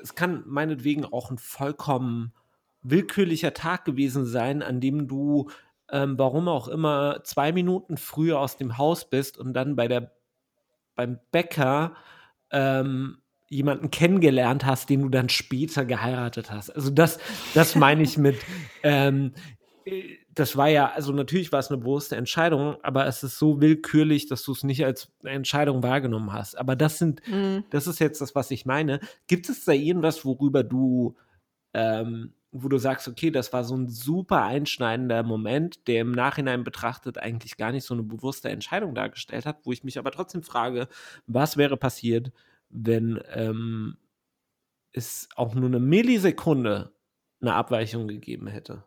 es 0.02 0.16
kann 0.16 0.44
meinetwegen 0.48 1.06
auch 1.06 1.30
ein 1.30 1.38
vollkommen 1.38 2.34
willkürlicher 2.82 3.54
Tag 3.54 3.86
gewesen 3.86 4.26
sein, 4.26 4.64
an 4.64 4.82
dem 4.82 5.08
du, 5.08 5.52
ähm, 5.92 6.18
warum 6.18 6.48
auch 6.48 6.68
immer, 6.68 7.24
zwei 7.26 7.52
Minuten 7.52 7.98
früher 7.98 8.40
aus 8.40 8.58
dem 8.58 8.80
Haus 8.80 9.08
bist 9.08 9.38
und 9.38 9.54
dann 9.54 9.76
bei 9.76 9.88
der, 9.88 10.14
beim 10.96 11.20
Bäcker 11.32 11.94
ähm, 12.50 13.20
jemanden 13.54 13.92
kennengelernt 13.92 14.66
hast, 14.66 14.90
den 14.90 15.02
du 15.02 15.10
dann 15.10 15.30
später 15.30 15.86
geheiratet 15.86 16.52
hast. 16.52 16.70
Also 16.70 16.90
das, 16.90 17.20
das 17.54 17.76
meine 17.76 18.04
ich 18.04 18.18
mit, 18.18 18.38
ähm, 18.84 19.34
das 20.34 20.58
war 20.58 20.68
ja, 20.68 20.92
also 20.92 21.12
natürlich 21.12 21.52
war 21.52 21.60
es 21.60 21.70
eine 21.70 21.80
bewusste 21.80 22.16
Entscheidung, 22.16 22.78
aber 22.84 23.06
es 23.06 23.24
ist 23.24 23.38
so 23.38 23.62
willkürlich, 23.62 24.28
dass 24.28 24.44
du 24.44 24.52
es 24.54 24.64
nicht 24.64 24.84
als 24.86 25.12
Entscheidung 25.24 25.84
wahrgenommen 25.84 26.34
hast. 26.34 26.58
Aber 26.58 26.76
das 26.76 26.98
sind, 26.98 27.22
mhm. 27.28 27.64
das 27.70 27.88
ist 27.88 28.00
jetzt 28.00 28.22
das, 28.22 28.34
was 28.34 28.50
ich 28.52 28.66
meine. 28.66 29.00
Gibt 29.28 29.50
es 29.50 29.66
da 29.66 29.74
irgendwas, 29.74 30.26
worüber 30.26 30.64
du, 30.64 31.16
ähm, 31.74 32.34
wo 32.52 32.70
du 32.70 32.78
sagst, 32.78 33.08
okay, 33.08 33.32
das 33.32 33.52
war 33.52 33.64
so 33.64 33.76
ein 33.76 33.90
super 33.90 34.44
einschneidender 34.44 35.24
Moment, 35.24 35.88
der 35.88 36.02
im 36.02 36.12
Nachhinein 36.12 36.64
betrachtet 36.64 37.18
eigentlich 37.18 37.58
gar 37.58 37.72
nicht 37.72 37.86
so 37.86 37.94
eine 37.94 38.04
bewusste 38.04 38.50
Entscheidung 38.50 38.96
dargestellt 38.96 39.46
hat, 39.46 39.60
wo 39.64 39.72
ich 39.72 39.84
mich 39.84 40.00
aber 40.00 40.12
trotzdem 40.12 40.44
frage, 40.44 40.88
was 41.28 41.58
wäre 41.58 41.78
passiert, 41.78 42.32
wenn 42.74 43.22
ähm, 43.34 43.98
es 44.92 45.30
auch 45.36 45.56
nur 45.56 45.68
eine 45.68 45.80
Millisekunde 45.80 46.92
eine 47.42 47.54
Abweichung 47.54 48.08
gegeben 48.08 48.48
hätte? 48.48 48.84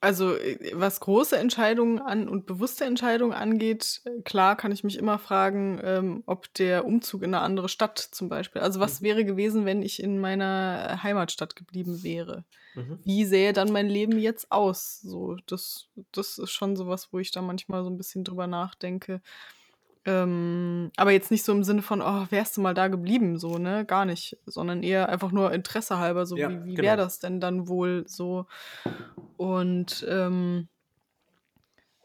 Also, 0.00 0.36
äh, 0.36 0.70
was 0.74 1.00
große 1.00 1.36
Entscheidungen 1.36 1.98
an 1.98 2.28
und 2.28 2.46
bewusste 2.46 2.84
Entscheidungen 2.84 3.32
angeht, 3.32 4.00
äh, 4.04 4.20
klar 4.22 4.56
kann 4.56 4.70
ich 4.70 4.84
mich 4.84 4.96
immer 4.96 5.18
fragen, 5.18 5.80
ähm, 5.82 6.22
ob 6.26 6.52
der 6.54 6.84
Umzug 6.84 7.22
in 7.22 7.34
eine 7.34 7.42
andere 7.42 7.68
Stadt 7.68 7.98
zum 7.98 8.28
Beispiel, 8.28 8.62
also 8.62 8.78
was 8.78 9.00
mhm. 9.00 9.04
wäre 9.06 9.24
gewesen, 9.24 9.64
wenn 9.64 9.82
ich 9.82 10.00
in 10.00 10.20
meiner 10.20 11.02
Heimatstadt 11.02 11.56
geblieben 11.56 12.04
wäre? 12.04 12.44
Mhm. 12.74 13.00
Wie 13.04 13.24
sähe 13.24 13.52
dann 13.52 13.72
mein 13.72 13.88
Leben 13.88 14.18
jetzt 14.18 14.52
aus? 14.52 15.00
So, 15.00 15.36
das, 15.46 15.88
das 16.12 16.38
ist 16.38 16.50
schon 16.50 16.76
sowas, 16.76 17.08
wo 17.10 17.18
ich 17.18 17.32
da 17.32 17.42
manchmal 17.42 17.82
so 17.82 17.90
ein 17.90 17.96
bisschen 17.96 18.22
drüber 18.22 18.46
nachdenke. 18.46 19.20
Ähm, 20.08 20.90
aber 20.96 21.10
jetzt 21.12 21.30
nicht 21.30 21.44
so 21.44 21.52
im 21.52 21.64
Sinne 21.64 21.82
von, 21.82 22.00
oh, 22.00 22.26
wärst 22.30 22.56
du 22.56 22.62
mal 22.62 22.72
da 22.72 22.88
geblieben, 22.88 23.38
so, 23.38 23.58
ne? 23.58 23.84
Gar 23.84 24.06
nicht. 24.06 24.38
Sondern 24.46 24.82
eher 24.82 25.10
einfach 25.10 25.32
nur 25.32 25.52
Interesse 25.52 25.98
halber, 25.98 26.24
so 26.24 26.34
ja, 26.38 26.48
wie, 26.48 26.64
wie 26.64 26.74
genau. 26.74 26.82
wäre 26.88 26.96
das 26.96 27.18
denn 27.18 27.40
dann 27.40 27.68
wohl 27.68 28.04
so? 28.08 28.46
Und 29.36 30.06
ähm, 30.08 30.68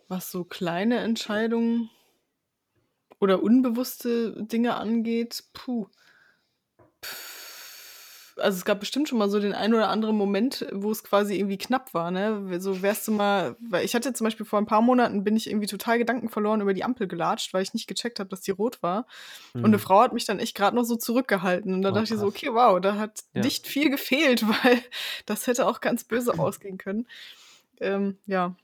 was 0.09 0.31
so 0.31 0.43
kleine 0.43 0.97
Entscheidungen 0.99 1.89
oder 3.21 3.41
unbewusste 3.41 4.43
Dinge 4.43 4.75
angeht, 4.75 5.45
puh. 5.53 5.87
Also 8.38 8.57
es 8.57 8.65
gab 8.65 8.79
bestimmt 8.79 9.07
schon 9.07 9.17
mal 9.17 9.29
so 9.29 9.39
den 9.39 9.53
einen 9.53 9.73
oder 9.73 9.89
anderen 9.89 10.15
Moment, 10.15 10.65
wo 10.71 10.91
es 10.91 11.03
quasi 11.03 11.36
irgendwie 11.36 11.57
knapp 11.57 11.93
war, 11.93 12.11
ne? 12.11 12.59
So 12.59 12.81
wärst 12.81 13.07
du 13.07 13.11
mal, 13.11 13.55
weil 13.59 13.86
ich 13.86 13.93
hatte 13.93 14.13
zum 14.13 14.25
Beispiel 14.25 14.45
vor 14.45 14.59
ein 14.59 14.65
paar 14.65 14.81
Monaten 14.81 15.23
bin 15.23 15.36
ich 15.36 15.49
irgendwie 15.49 15.67
total 15.67 15.97
Gedanken 15.99 16.29
verloren 16.29 16.61
über 16.61 16.73
die 16.73 16.84
Ampel 16.84 17.07
gelatscht, 17.07 17.53
weil 17.53 17.63
ich 17.63 17.73
nicht 17.73 17.88
gecheckt 17.88 18.19
habe, 18.19 18.29
dass 18.29 18.41
die 18.41 18.51
rot 18.51 18.81
war. 18.81 19.05
Mhm. 19.53 19.59
Und 19.59 19.65
eine 19.65 19.77
mhm. 19.77 19.81
Frau 19.81 20.01
hat 20.01 20.13
mich 20.13 20.25
dann 20.25 20.39
echt 20.39 20.55
gerade 20.55 20.75
noch 20.75 20.84
so 20.84 20.95
zurückgehalten. 20.95 21.73
Und 21.73 21.81
da 21.81 21.89
oh, 21.89 21.91
dachte 21.91 22.07
krass. 22.07 22.15
ich 22.15 22.19
so, 22.21 22.27
okay, 22.27 22.49
wow, 22.51 22.79
da 22.79 22.97
hat 22.97 23.23
ja. 23.34 23.41
nicht 23.41 23.67
viel 23.67 23.89
gefehlt, 23.89 24.47
weil 24.63 24.81
das 25.25 25.47
hätte 25.47 25.67
auch 25.67 25.81
ganz 25.81 26.03
böse 26.03 26.38
ausgehen 26.38 26.77
können. 26.77 27.07
Ähm, 27.79 28.17
ja, 28.25 28.55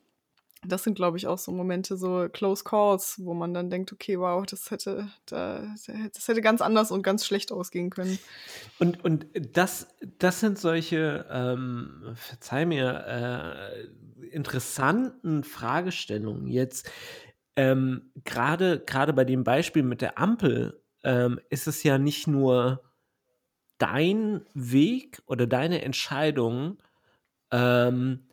das 0.67 0.83
sind, 0.83 0.95
glaube 0.95 1.17
ich, 1.17 1.27
auch 1.27 1.37
so 1.37 1.51
Momente, 1.51 1.95
so 1.95 2.27
Close 2.31 2.63
Calls, 2.63 3.15
wo 3.23 3.33
man 3.33 3.53
dann 3.53 3.69
denkt, 3.69 3.93
okay, 3.93 4.19
wow, 4.19 4.45
das 4.45 4.71
hätte, 4.71 5.09
das 5.25 6.27
hätte 6.27 6.41
ganz 6.41 6.61
anders 6.61 6.91
und 6.91 7.01
ganz 7.01 7.25
schlecht 7.25 7.51
ausgehen 7.51 7.89
können. 7.89 8.19
Und, 8.77 9.03
und 9.03 9.25
das, 9.55 9.87
das 10.17 10.41
sind 10.41 10.59
solche, 10.59 11.25
ähm, 11.31 12.11
verzeih 12.15 12.65
mir, 12.65 13.05
äh, 13.07 14.27
interessanten 14.27 15.43
Fragestellungen. 15.43 16.47
Jetzt 16.47 16.91
ähm, 17.55 18.11
gerade 18.23 19.13
bei 19.13 19.25
dem 19.25 19.43
Beispiel 19.43 19.83
mit 19.83 20.01
der 20.01 20.19
Ampel 20.19 20.81
ähm, 21.03 21.39
ist 21.49 21.67
es 21.67 21.83
ja 21.83 21.97
nicht 21.97 22.27
nur 22.27 22.83
dein 23.77 24.45
Weg 24.53 25.21
oder 25.25 25.47
deine 25.47 25.81
Entscheidung, 25.81 26.77
ähm, 27.51 28.28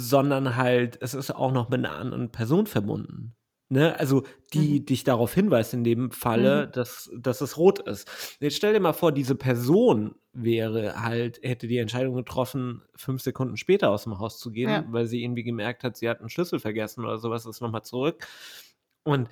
sondern 0.00 0.56
halt, 0.56 0.98
es 1.00 1.14
ist 1.14 1.30
auch 1.30 1.52
noch 1.52 1.68
mit 1.68 1.84
einer 1.84 1.96
anderen 1.96 2.30
Person 2.30 2.66
verbunden. 2.66 3.34
Ne? 3.72 3.96
Also, 3.98 4.24
die 4.52 4.80
mhm. 4.80 4.86
dich 4.86 5.04
darauf 5.04 5.32
hinweist, 5.32 5.74
in 5.74 5.84
dem 5.84 6.10
Falle, 6.10 6.66
mhm. 6.66 6.72
dass, 6.72 7.10
dass 7.16 7.40
es 7.40 7.56
rot 7.56 7.78
ist. 7.78 8.36
Jetzt 8.40 8.56
stell 8.56 8.72
dir 8.72 8.80
mal 8.80 8.92
vor, 8.92 9.12
diese 9.12 9.36
Person 9.36 10.16
wäre 10.32 11.00
halt, 11.00 11.40
hätte 11.42 11.68
die 11.68 11.78
Entscheidung 11.78 12.16
getroffen, 12.16 12.82
fünf 12.96 13.22
Sekunden 13.22 13.56
später 13.56 13.90
aus 13.90 14.04
dem 14.04 14.18
Haus 14.18 14.40
zu 14.40 14.50
gehen, 14.50 14.70
ja. 14.70 14.84
weil 14.88 15.06
sie 15.06 15.22
irgendwie 15.22 15.44
gemerkt 15.44 15.84
hat, 15.84 15.96
sie 15.96 16.08
hat 16.08 16.18
einen 16.18 16.30
Schlüssel 16.30 16.58
vergessen 16.58 17.04
oder 17.04 17.18
sowas, 17.18 17.46
ist 17.46 17.60
nochmal 17.60 17.82
zurück. 17.82 18.26
Und 19.04 19.28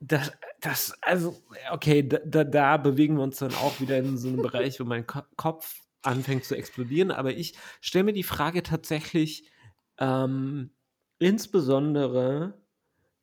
das, 0.00 0.32
das, 0.60 0.94
also, 1.00 1.42
okay, 1.70 2.06
da, 2.06 2.44
da 2.44 2.76
bewegen 2.76 3.16
wir 3.16 3.22
uns 3.22 3.38
dann 3.38 3.54
auch 3.54 3.80
wieder 3.80 3.96
in 3.96 4.18
so 4.18 4.28
einem 4.28 4.42
Bereich, 4.42 4.78
wo 4.80 4.84
mein 4.84 5.06
Ko 5.06 5.22
Kopf 5.36 5.80
anfängt 6.02 6.44
zu 6.44 6.56
explodieren. 6.56 7.10
Aber 7.10 7.32
ich 7.32 7.54
stelle 7.80 8.04
mir 8.04 8.12
die 8.12 8.22
Frage 8.22 8.62
tatsächlich, 8.62 9.50
ähm, 9.98 10.70
insbesondere, 11.18 12.54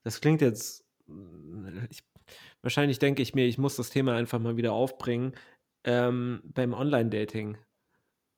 das 0.04 0.22
klingt 0.22 0.42
jetzt, 0.42 0.86
ich, 1.90 2.04
wahrscheinlich 2.62 3.00
denke 3.00 3.22
ich 3.22 3.36
mir, 3.36 3.46
ich 3.46 3.58
muss 3.58 3.76
das 3.76 3.90
Thema 3.90 4.16
einfach 4.16 4.40
mal 4.40 4.58
wieder 4.58 4.74
aufbringen, 4.74 5.34
ähm, 5.84 6.42
beim 6.44 6.74
Online-Dating. 6.74 7.58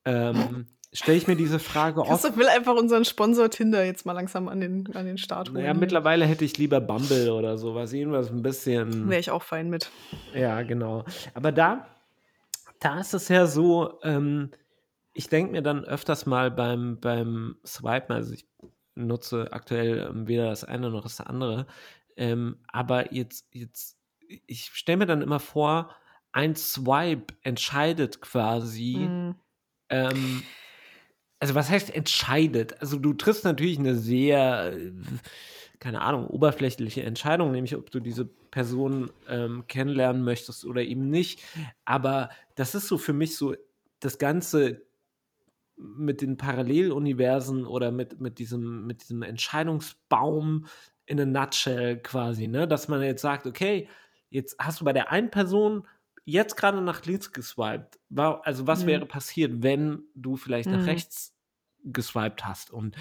Ähm, 0.05 0.67
Stelle 0.95 1.17
ich 1.17 1.27
mir 1.27 1.35
diese 1.35 1.59
Frage 1.59 2.01
oft. 2.01 2.09
Christoph 2.09 2.37
will 2.37 2.47
einfach 2.47 2.75
unseren 2.75 3.03
Sponsor 3.03 3.49
Tinder 3.49 3.83
jetzt 3.83 4.05
mal 4.05 4.13
langsam 4.13 4.47
an 4.47 4.61
den, 4.61 4.95
an 4.95 5.05
den 5.05 5.17
Start 5.17 5.49
holen. 5.49 5.59
Naja, 5.61 5.73
mittlerweile 5.73 6.25
hätte 6.25 6.45
ich 6.45 6.57
lieber 6.57 6.79
Bumble 6.79 7.31
oder 7.31 7.57
sowas. 7.57 7.91
Irgendwas 7.91 8.29
ein 8.29 8.41
bisschen. 8.41 9.09
Wäre 9.09 9.19
ich 9.19 9.29
auch 9.29 9.43
fein 9.43 9.69
mit. 9.69 9.91
Ja, 10.33 10.61
genau. 10.61 11.03
Aber 11.33 11.51
da, 11.51 11.85
da 12.79 13.01
ist 13.01 13.13
es 13.13 13.27
ja 13.27 13.45
so, 13.45 13.99
ähm, 14.03 14.51
ich 15.15 15.29
denke 15.29 15.53
mir 15.53 15.61
dann 15.61 15.85
öfters 15.85 16.25
mal 16.25 16.51
beim, 16.51 16.99
beim 16.99 17.55
Swipen, 17.65 18.13
also 18.13 18.33
ich 18.33 18.45
nutze 18.95 19.51
aktuell 19.51 20.09
ähm, 20.09 20.27
weder 20.27 20.49
das 20.49 20.65
eine 20.65 20.89
noch 20.89 21.03
das 21.03 21.21
andere, 21.21 21.65
ähm, 22.17 22.57
aber 22.67 23.13
jetzt, 23.13 23.47
jetzt, 23.51 23.97
ich 24.45 24.65
stelle 24.73 24.97
mir 24.97 25.05
dann 25.05 25.21
immer 25.21 25.39
vor, 25.39 25.95
ein 26.33 26.55
Swipe 26.55 27.33
entscheidet 27.43 28.21
quasi, 28.21 28.97
mhm. 28.97 29.35
ähm, 29.89 30.43
also 31.39 31.55
was 31.55 31.69
heißt 31.69 31.95
entscheidet? 31.95 32.81
Also 32.81 32.99
du 32.99 33.13
triffst 33.13 33.45
natürlich 33.45 33.79
eine 33.79 33.95
sehr, 33.95 34.77
keine 35.79 36.01
Ahnung, 36.01 36.27
oberflächliche 36.27 37.03
Entscheidung, 37.03 37.51
nämlich 37.51 37.75
ob 37.75 37.89
du 37.89 38.01
diese 38.01 38.25
Person 38.25 39.11
ähm, 39.29 39.63
kennenlernen 39.67 40.23
möchtest 40.23 40.65
oder 40.65 40.81
eben 40.81 41.09
nicht. 41.09 41.41
Aber 41.85 42.29
das 42.55 42.75
ist 42.75 42.87
so 42.87 42.97
für 42.97 43.13
mich 43.13 43.37
so 43.37 43.55
das 43.99 44.17
ganze 44.17 44.85
mit 45.77 46.21
den 46.21 46.37
Paralleluniversen 46.37 47.65
oder 47.65 47.91
mit, 47.91 48.19
mit, 48.21 48.39
diesem, 48.39 48.85
mit 48.85 49.03
diesem 49.03 49.21
Entscheidungsbaum 49.21 50.67
in 51.05 51.19
a 51.19 51.25
nutshell 51.25 51.97
quasi, 52.01 52.47
ne? 52.47 52.67
Dass 52.67 52.87
man 52.87 53.01
jetzt 53.01 53.21
sagt, 53.21 53.45
okay, 53.45 53.87
jetzt 54.29 54.57
hast 54.59 54.81
du 54.81 54.85
bei 54.85 54.93
der 54.93 55.11
einen 55.11 55.29
Person 55.29 55.85
jetzt 56.23 56.55
gerade 56.55 56.81
nach 56.81 57.05
links 57.05 57.31
geswiped. 57.31 57.99
Also 58.15 58.67
was 58.67 58.83
mhm. 58.83 58.87
wäre 58.87 59.05
passiert, 59.05 59.63
wenn 59.63 60.03
du 60.15 60.35
vielleicht 60.35 60.69
mhm. 60.69 60.77
nach 60.77 60.87
rechts 60.87 61.35
geswiped 61.83 62.45
hast? 62.45 62.71
Und 62.71 62.95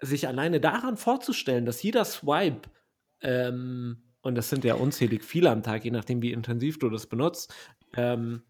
sich 0.00 0.26
alleine 0.28 0.60
daran 0.60 0.96
vorzustellen, 0.96 1.66
dass 1.66 1.82
jeder 1.82 2.04
Swipe, 2.04 2.70
ähm, 3.20 4.02
und 4.22 4.34
das 4.34 4.48
sind 4.48 4.64
ja 4.64 4.74
unzählig 4.74 5.22
viele 5.22 5.50
am 5.50 5.62
Tag, 5.62 5.84
je 5.84 5.90
nachdem, 5.90 6.22
wie 6.22 6.32
intensiv 6.32 6.78
du 6.78 6.88
das 6.88 7.06
benutzt, 7.06 7.54
ähm, 7.94 8.42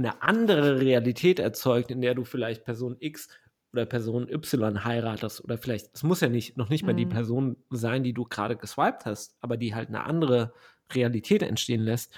eine 0.00 0.22
andere 0.22 0.80
Realität 0.80 1.38
erzeugt, 1.38 1.90
in 1.90 2.00
der 2.00 2.14
du 2.14 2.24
vielleicht 2.24 2.64
Person 2.64 2.96
X 2.98 3.28
oder 3.72 3.86
Person 3.86 4.28
Y 4.28 4.84
heiratest 4.84 5.44
oder 5.44 5.56
vielleicht, 5.58 5.90
es 5.94 6.02
muss 6.02 6.20
ja 6.20 6.28
nicht, 6.28 6.56
noch 6.56 6.68
nicht 6.68 6.84
mal 6.84 6.94
die 6.94 7.06
mhm. 7.06 7.10
Person 7.10 7.56
sein, 7.70 8.02
die 8.02 8.12
du 8.12 8.24
gerade 8.24 8.56
geswiped 8.56 9.04
hast, 9.04 9.36
aber 9.40 9.56
die 9.56 9.74
halt 9.74 9.88
eine 9.88 10.04
andere 10.04 10.52
Realität 10.92 11.42
entstehen 11.42 11.82
lässt. 11.82 12.12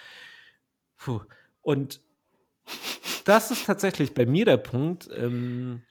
Puh. 0.96 1.20
Und 1.60 2.00
das 3.24 3.50
ist 3.50 3.66
tatsächlich 3.66 4.14
bei 4.14 4.24
mir 4.24 4.44
der 4.44 4.56
Punkt. 4.56 5.10
Ähm, 5.14 5.82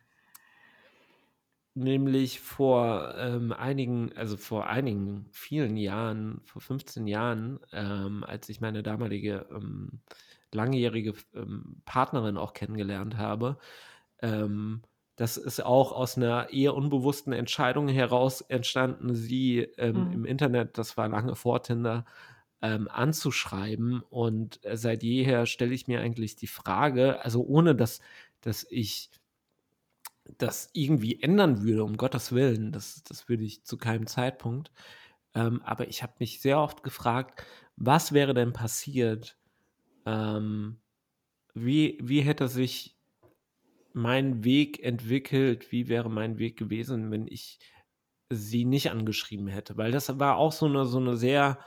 nämlich 1.73 2.39
vor 2.39 3.15
ähm, 3.17 3.53
einigen, 3.53 4.11
also 4.17 4.35
vor 4.37 4.67
einigen 4.67 5.27
vielen 5.31 5.77
Jahren, 5.77 6.41
vor 6.43 6.61
15 6.61 7.07
Jahren, 7.07 7.59
ähm, 7.71 8.23
als 8.23 8.49
ich 8.49 8.61
meine 8.61 8.83
damalige 8.83 9.47
ähm, 9.51 10.01
langjährige 10.53 11.13
ähm, 11.33 11.81
Partnerin 11.85 12.37
auch 12.37 12.53
kennengelernt 12.53 13.17
habe, 13.17 13.57
ähm, 14.21 14.81
das 15.15 15.37
ist 15.37 15.63
auch 15.63 15.91
aus 15.91 16.17
einer 16.17 16.51
eher 16.51 16.73
unbewussten 16.73 17.33
Entscheidung 17.33 17.87
heraus 17.87 18.41
entstanden, 18.41 19.13
sie 19.13 19.59
ähm, 19.77 20.07
mhm. 20.07 20.11
im 20.13 20.25
Internet, 20.25 20.77
das 20.77 20.97
war 20.97 21.09
lange 21.09 21.35
vor 21.35 21.61
Tinder, 21.61 22.05
ähm, 22.61 22.87
anzuschreiben. 22.89 24.01
Und 24.09 24.63
äh, 24.65 24.77
seit 24.77 25.03
jeher 25.03 25.45
stelle 25.45 25.73
ich 25.73 25.87
mir 25.87 26.01
eigentlich 26.01 26.35
die 26.37 26.47
Frage, 26.47 27.23
also 27.23 27.43
ohne 27.43 27.75
dass, 27.75 27.99
dass 28.41 28.65
ich 28.69 29.11
das 30.37 30.69
irgendwie 30.73 31.21
ändern 31.21 31.63
würde, 31.63 31.83
um 31.83 31.97
Gottes 31.97 32.31
Willen, 32.31 32.71
das, 32.71 33.03
das 33.03 33.27
würde 33.29 33.43
ich 33.43 33.63
zu 33.63 33.77
keinem 33.77 34.07
Zeitpunkt. 34.07 34.71
Ähm, 35.35 35.61
aber 35.63 35.87
ich 35.87 36.03
habe 36.03 36.13
mich 36.19 36.41
sehr 36.41 36.59
oft 36.59 36.83
gefragt, 36.83 37.45
was 37.75 38.11
wäre 38.11 38.33
denn 38.33 38.53
passiert? 38.53 39.37
Ähm, 40.05 40.77
wie, 41.53 41.97
wie 42.01 42.21
hätte 42.21 42.47
sich 42.47 42.97
mein 43.93 44.43
Weg 44.43 44.83
entwickelt? 44.83 45.71
Wie 45.71 45.89
wäre 45.89 46.09
mein 46.09 46.39
Weg 46.39 46.57
gewesen, 46.57 47.11
wenn 47.11 47.27
ich 47.27 47.59
sie 48.29 48.65
nicht 48.65 48.91
angeschrieben 48.91 49.47
hätte? 49.47 49.77
Weil 49.77 49.91
das 49.91 50.19
war 50.19 50.37
auch 50.37 50.51
so 50.51 50.65
eine, 50.65 50.85
so 50.85 50.99
eine 50.99 51.17
sehr 51.17 51.59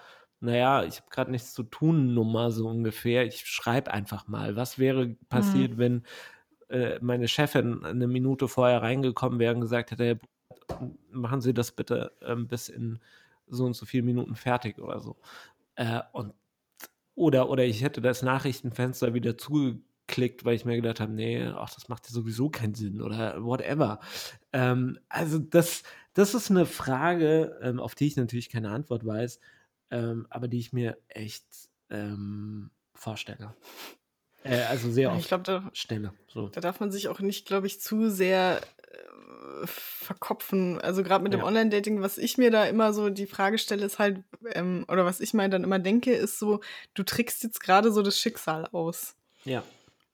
naja, 0.44 0.84
ich 0.84 0.98
habe 0.98 1.10
gerade 1.10 1.30
nichts 1.30 1.54
zu 1.54 1.62
tun, 1.62 2.12
Nummer 2.12 2.50
so 2.50 2.68
ungefähr. 2.68 3.24
Ich 3.24 3.46
schreibe 3.46 3.90
einfach 3.92 4.28
mal. 4.28 4.56
Was 4.56 4.78
wäre 4.78 5.16
passiert, 5.30 5.72
mhm. 5.72 5.78
wenn 5.78 6.02
äh, 6.68 6.98
meine 7.00 7.28
Chefin 7.28 7.82
eine 7.84 8.06
Minute 8.06 8.46
vorher 8.46 8.82
reingekommen 8.82 9.38
wäre 9.38 9.54
und 9.54 9.62
gesagt 9.62 9.90
hätte, 9.90 10.20
machen 11.10 11.40
Sie 11.40 11.54
das 11.54 11.72
bitte 11.72 12.12
ähm, 12.20 12.46
bis 12.46 12.68
in 12.68 13.00
so 13.46 13.64
und 13.64 13.74
so 13.74 13.86
viele 13.86 14.02
Minuten 14.02 14.34
fertig 14.34 14.78
oder 14.78 15.00
so. 15.00 15.16
Äh, 15.76 16.00
und 16.12 16.34
oder, 17.14 17.48
oder 17.48 17.64
ich 17.64 17.82
hätte 17.82 18.00
das 18.00 18.22
Nachrichtenfenster 18.22 19.14
wieder 19.14 19.38
zugeklickt, 19.38 20.44
weil 20.44 20.54
ich 20.54 20.64
mir 20.64 20.76
gedacht 20.76 21.00
habe, 21.00 21.12
nee, 21.12 21.42
ach, 21.44 21.72
das 21.74 21.88
macht 21.88 22.06
ja 22.06 22.12
sowieso 22.12 22.50
keinen 22.50 22.74
Sinn 22.74 23.00
oder 23.00 23.44
whatever. 23.44 24.00
Ähm, 24.52 24.98
also 25.08 25.38
das, 25.38 25.82
das 26.14 26.34
ist 26.34 26.50
eine 26.50 26.66
Frage, 26.66 27.58
ähm, 27.62 27.80
auf 27.80 27.94
die 27.94 28.06
ich 28.06 28.16
natürlich 28.16 28.50
keine 28.50 28.70
Antwort 28.70 29.06
weiß 29.06 29.40
ähm, 29.94 30.26
aber 30.28 30.48
die 30.48 30.58
ich 30.58 30.72
mir 30.72 30.98
echt 31.08 31.46
ähm, 31.88 32.70
vorstelle. 32.94 33.54
Äh, 34.42 34.62
also 34.62 34.90
sehr 34.90 35.10
oft 35.10 35.20
ich 35.20 35.28
glaub, 35.28 35.44
da, 35.44 35.70
stelle. 35.72 36.12
So. 36.26 36.48
Da 36.48 36.60
darf 36.60 36.80
man 36.80 36.90
sich 36.90 37.08
auch 37.08 37.20
nicht, 37.20 37.46
glaube 37.46 37.66
ich, 37.68 37.80
zu 37.80 38.10
sehr 38.10 38.60
verkopfen. 39.66 40.80
Also 40.80 41.02
gerade 41.02 41.22
mit 41.22 41.32
dem 41.32 41.40
ja. 41.40 41.46
Online-Dating, 41.46 42.00
was 42.02 42.18
ich 42.18 42.38
mir 42.38 42.50
da 42.50 42.64
immer 42.64 42.92
so 42.92 43.10
die 43.10 43.26
Frage 43.26 43.58
stelle, 43.58 43.84
ist 43.84 43.98
halt, 43.98 44.22
ähm, 44.52 44.84
oder 44.88 45.04
was 45.04 45.20
ich 45.20 45.34
mir 45.34 45.48
dann 45.48 45.64
immer 45.64 45.78
denke, 45.78 46.12
ist 46.12 46.38
so, 46.38 46.60
du 46.94 47.02
trickst 47.02 47.42
jetzt 47.42 47.60
gerade 47.60 47.92
so 47.92 48.02
das 48.02 48.18
Schicksal 48.18 48.68
aus. 48.72 49.14
Ja. 49.44 49.62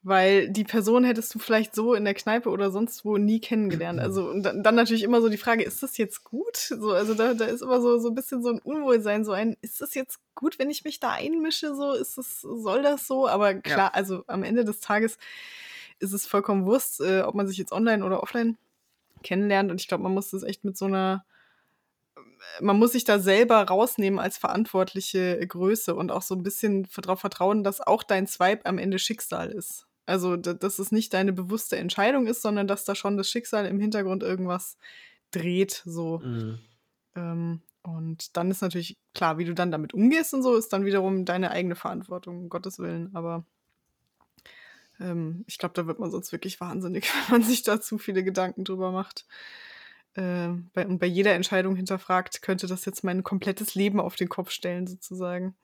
Weil 0.03 0.49
die 0.49 0.65
Person 0.65 1.05
hättest 1.05 1.35
du 1.35 1.39
vielleicht 1.39 1.75
so 1.75 1.93
in 1.93 2.05
der 2.05 2.15
Kneipe 2.15 2.49
oder 2.49 2.71
sonst 2.71 3.05
wo 3.05 3.19
nie 3.19 3.39
kennengelernt. 3.39 4.01
Also 4.01 4.31
und 4.31 4.43
dann, 4.43 4.75
natürlich 4.75 5.03
immer 5.03 5.21
so 5.21 5.29
die 5.29 5.37
Frage, 5.37 5.63
ist 5.63 5.83
das 5.83 5.99
jetzt 5.99 6.25
gut? 6.25 6.57
So, 6.57 6.93
also 6.93 7.13
da, 7.15 7.35
da 7.35 7.45
ist 7.45 7.61
immer 7.61 7.83
so, 7.83 7.99
so 7.99 8.09
ein 8.09 8.15
bisschen 8.15 8.43
so 8.43 8.49
ein 8.49 8.61
Unwohlsein, 8.61 9.25
so 9.25 9.33
ein, 9.33 9.57
ist 9.61 9.81
das 9.83 9.95
jetzt 9.95 10.19
gut, 10.35 10.59
wenn 10.59 10.71
ich 10.71 10.85
mich 10.85 11.01
da 11.01 11.11
einmische? 11.11 11.75
So, 11.75 11.93
ist 11.93 12.17
das, 12.17 12.41
soll 12.41 12.83
das 12.83 13.07
so? 13.07 13.29
Aber 13.29 13.55
klar, 13.55 13.79
ja. 13.79 13.91
also 13.93 14.25
am 14.27 14.43
Ende 14.43 14.65
des 14.65 14.81
Tages 14.81 15.19
ist 15.99 16.15
es 16.15 16.27
vollkommen 16.27 16.65
Wurst, 16.65 17.03
äh, 17.03 17.21
ob 17.21 17.35
man 17.35 17.47
sich 17.47 17.59
jetzt 17.59 17.73
online 17.73 18.03
oder 18.03 18.23
offline 18.23 18.57
kennenlernt. 19.23 19.71
Und 19.71 19.81
ich 19.81 19.89
glaube, 19.89 20.03
man 20.03 20.15
muss 20.15 20.31
das 20.31 20.43
echt 20.43 20.65
mit 20.65 20.77
so 20.77 20.87
einer 20.87 21.25
man 22.61 22.79
muss 22.79 22.93
sich 22.93 23.05
da 23.05 23.19
selber 23.19 23.63
rausnehmen 23.63 24.19
als 24.19 24.39
verantwortliche 24.39 25.47
Größe 25.47 25.95
und 25.95 26.11
auch 26.11 26.23
so 26.23 26.35
ein 26.35 26.43
bisschen 26.43 26.87
darauf 26.97 27.21
vertrauen, 27.21 27.65
dass 27.65 27.81
auch 27.81 28.03
dein 28.03 28.27
Swipe 28.27 28.67
am 28.67 28.79
Ende 28.79 28.99
Schicksal 28.99 29.51
ist. 29.51 29.87
Also, 30.07 30.37
dass 30.37 30.79
es 30.79 30.91
nicht 30.91 31.15
deine 31.15 31.33
bewusste 31.33 31.77
Entscheidung 31.77 32.27
ist, 32.27 32.43
sondern 32.43 32.67
dass 32.67 32.85
da 32.85 32.95
schon 32.95 33.17
das 33.17 33.31
Schicksal 33.31 33.67
im 33.67 33.79
Hintergrund 33.79 34.23
irgendwas 34.23 34.77
dreht, 35.31 35.83
so. 35.85 36.19
Mhm. 36.19 36.59
Ähm, 37.15 37.63
und 37.83 38.37
dann 38.37 38.51
ist 38.51 38.61
natürlich 38.61 38.99
klar, 39.15 39.39
wie 39.39 39.45
du 39.45 39.55
dann 39.55 39.71
damit 39.71 39.95
umgehst 39.95 40.35
und 40.35 40.43
so, 40.43 40.57
ist 40.57 40.73
dann 40.73 40.85
wiederum 40.85 41.25
deine 41.25 41.51
eigene 41.51 41.77
Verantwortung, 41.77 42.39
um 42.39 42.49
Gottes 42.49 42.79
Willen. 42.79 43.15
Aber 43.15 43.45
ähm, 45.01 45.45
ich 45.47 45.59
glaube, 45.59 45.75
da 45.75 45.87
wird 45.87 45.99
man 45.99 46.11
sonst 46.11 46.33
wirklich 46.33 46.61
wahnsinnig, 46.61 47.05
wenn 47.29 47.41
man 47.41 47.49
sich 47.49 47.63
da 47.63 47.81
zu 47.81 47.99
viele 47.99 48.23
Gedanken 48.23 48.65
drüber 48.65 48.93
macht. 48.93 49.27
Äh, 50.15 50.49
bei, 50.75 50.87
und 50.87 50.99
bei 50.99 51.07
jeder 51.07 51.35
Entscheidung 51.35 51.77
hinterfragt, 51.77 52.43
könnte 52.43 52.67
das 52.67 52.85
jetzt 52.85 53.05
mein 53.05 53.23
komplettes 53.23 53.75
Leben 53.75 54.01
auf 54.01 54.17
den 54.17 54.29
Kopf 54.29 54.51
stellen, 54.51 54.87
sozusagen. 54.87 55.55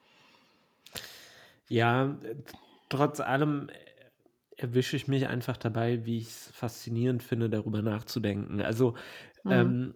Ja, 1.69 2.17
trotz 2.89 3.21
allem 3.21 3.69
erwische 4.57 4.97
ich 4.97 5.09
mich 5.09 5.27
einfach 5.27 5.57
dabei, 5.57 6.07
wie 6.07 6.19
ich 6.19 6.29
es 6.29 6.51
faszinierend 6.53 7.23
finde, 7.23 7.51
darüber 7.51 7.83
nachzudenken. 7.83 8.63
Also, 8.63 8.95
mhm. 9.45 9.53
ähm, 9.53 9.95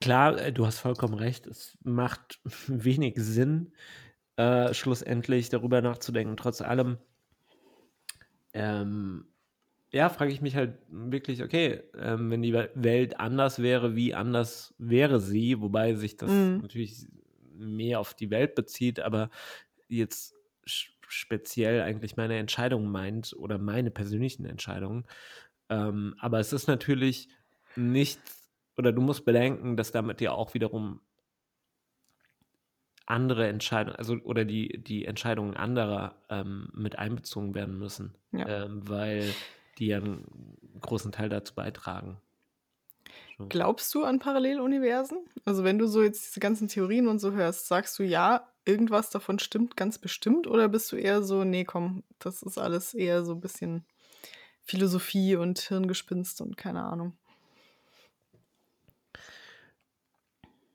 klar, 0.00 0.38
äh, 0.38 0.52
du 0.52 0.66
hast 0.66 0.78
vollkommen 0.78 1.14
recht, 1.14 1.46
es 1.46 1.76
macht 1.82 2.40
wenig 2.68 3.14
Sinn, 3.16 3.72
äh, 4.36 4.72
schlussendlich 4.74 5.48
darüber 5.48 5.80
nachzudenken. 5.80 6.36
Trotz 6.36 6.60
allem, 6.60 6.98
ähm, 8.54 9.26
ja, 9.90 10.08
frage 10.08 10.32
ich 10.32 10.40
mich 10.40 10.56
halt 10.56 10.78
wirklich, 10.88 11.42
okay, 11.42 11.82
ähm, 11.96 12.30
wenn 12.30 12.42
die 12.42 12.52
Welt 12.52 13.20
anders 13.20 13.62
wäre, 13.62 13.94
wie 13.94 14.14
anders 14.14 14.74
wäre 14.78 15.20
sie? 15.20 15.60
Wobei 15.60 15.94
sich 15.94 16.16
das 16.16 16.30
mhm. 16.30 16.62
natürlich 16.62 17.06
mehr 17.56 18.00
auf 18.00 18.14
die 18.14 18.30
Welt 18.30 18.56
bezieht, 18.56 18.98
aber 18.98 19.30
jetzt 19.88 20.34
speziell 20.66 21.82
eigentlich 21.82 22.16
meine 22.16 22.38
Entscheidung 22.38 22.90
meint 22.90 23.34
oder 23.38 23.58
meine 23.58 23.92
persönlichen 23.92 24.46
Entscheidungen. 24.46 25.04
Ähm, 25.68 26.16
aber 26.18 26.40
es 26.40 26.52
ist 26.52 26.66
natürlich 26.66 27.28
nicht, 27.76 28.20
oder 28.76 28.92
du 28.92 29.00
musst 29.00 29.24
bedenken, 29.24 29.76
dass 29.76 29.92
damit 29.92 30.20
ja 30.20 30.32
auch 30.32 30.54
wiederum 30.54 31.00
andere 33.06 33.48
Entscheidungen, 33.48 33.96
also 33.96 34.14
oder 34.24 34.44
die, 34.44 34.82
die 34.82 35.04
Entscheidungen 35.04 35.56
anderer 35.56 36.16
ähm, 36.30 36.68
mit 36.72 36.98
einbezogen 36.98 37.54
werden 37.54 37.78
müssen, 37.78 38.14
ja. 38.32 38.64
ähm, 38.64 38.88
weil 38.88 39.34
die 39.78 39.88
ja 39.88 39.98
einen 39.98 40.56
großen 40.80 41.12
Teil 41.12 41.28
dazu 41.28 41.54
beitragen. 41.54 42.18
So. 43.36 43.46
Glaubst 43.48 43.94
du 43.94 44.04
an 44.04 44.20
Paralleluniversen? 44.20 45.18
Also 45.44 45.64
wenn 45.64 45.78
du 45.78 45.86
so 45.86 46.02
jetzt 46.02 46.26
diese 46.26 46.40
ganzen 46.40 46.68
Theorien 46.68 47.08
und 47.08 47.18
so 47.18 47.32
hörst, 47.32 47.66
sagst 47.66 47.98
du 47.98 48.04
ja, 48.04 48.48
irgendwas 48.64 49.10
davon 49.10 49.38
stimmt 49.38 49.76
ganz 49.76 49.98
bestimmt 49.98 50.46
oder 50.46 50.68
bist 50.68 50.90
du 50.92 50.96
eher 50.96 51.22
so, 51.22 51.44
nee, 51.44 51.64
komm, 51.64 52.04
das 52.18 52.42
ist 52.42 52.58
alles 52.58 52.94
eher 52.94 53.24
so 53.24 53.32
ein 53.32 53.40
bisschen 53.40 53.84
Philosophie 54.62 55.36
und 55.36 55.58
Hirngespinst 55.58 56.40
und 56.40 56.56
keine 56.56 56.84
Ahnung? 56.84 57.16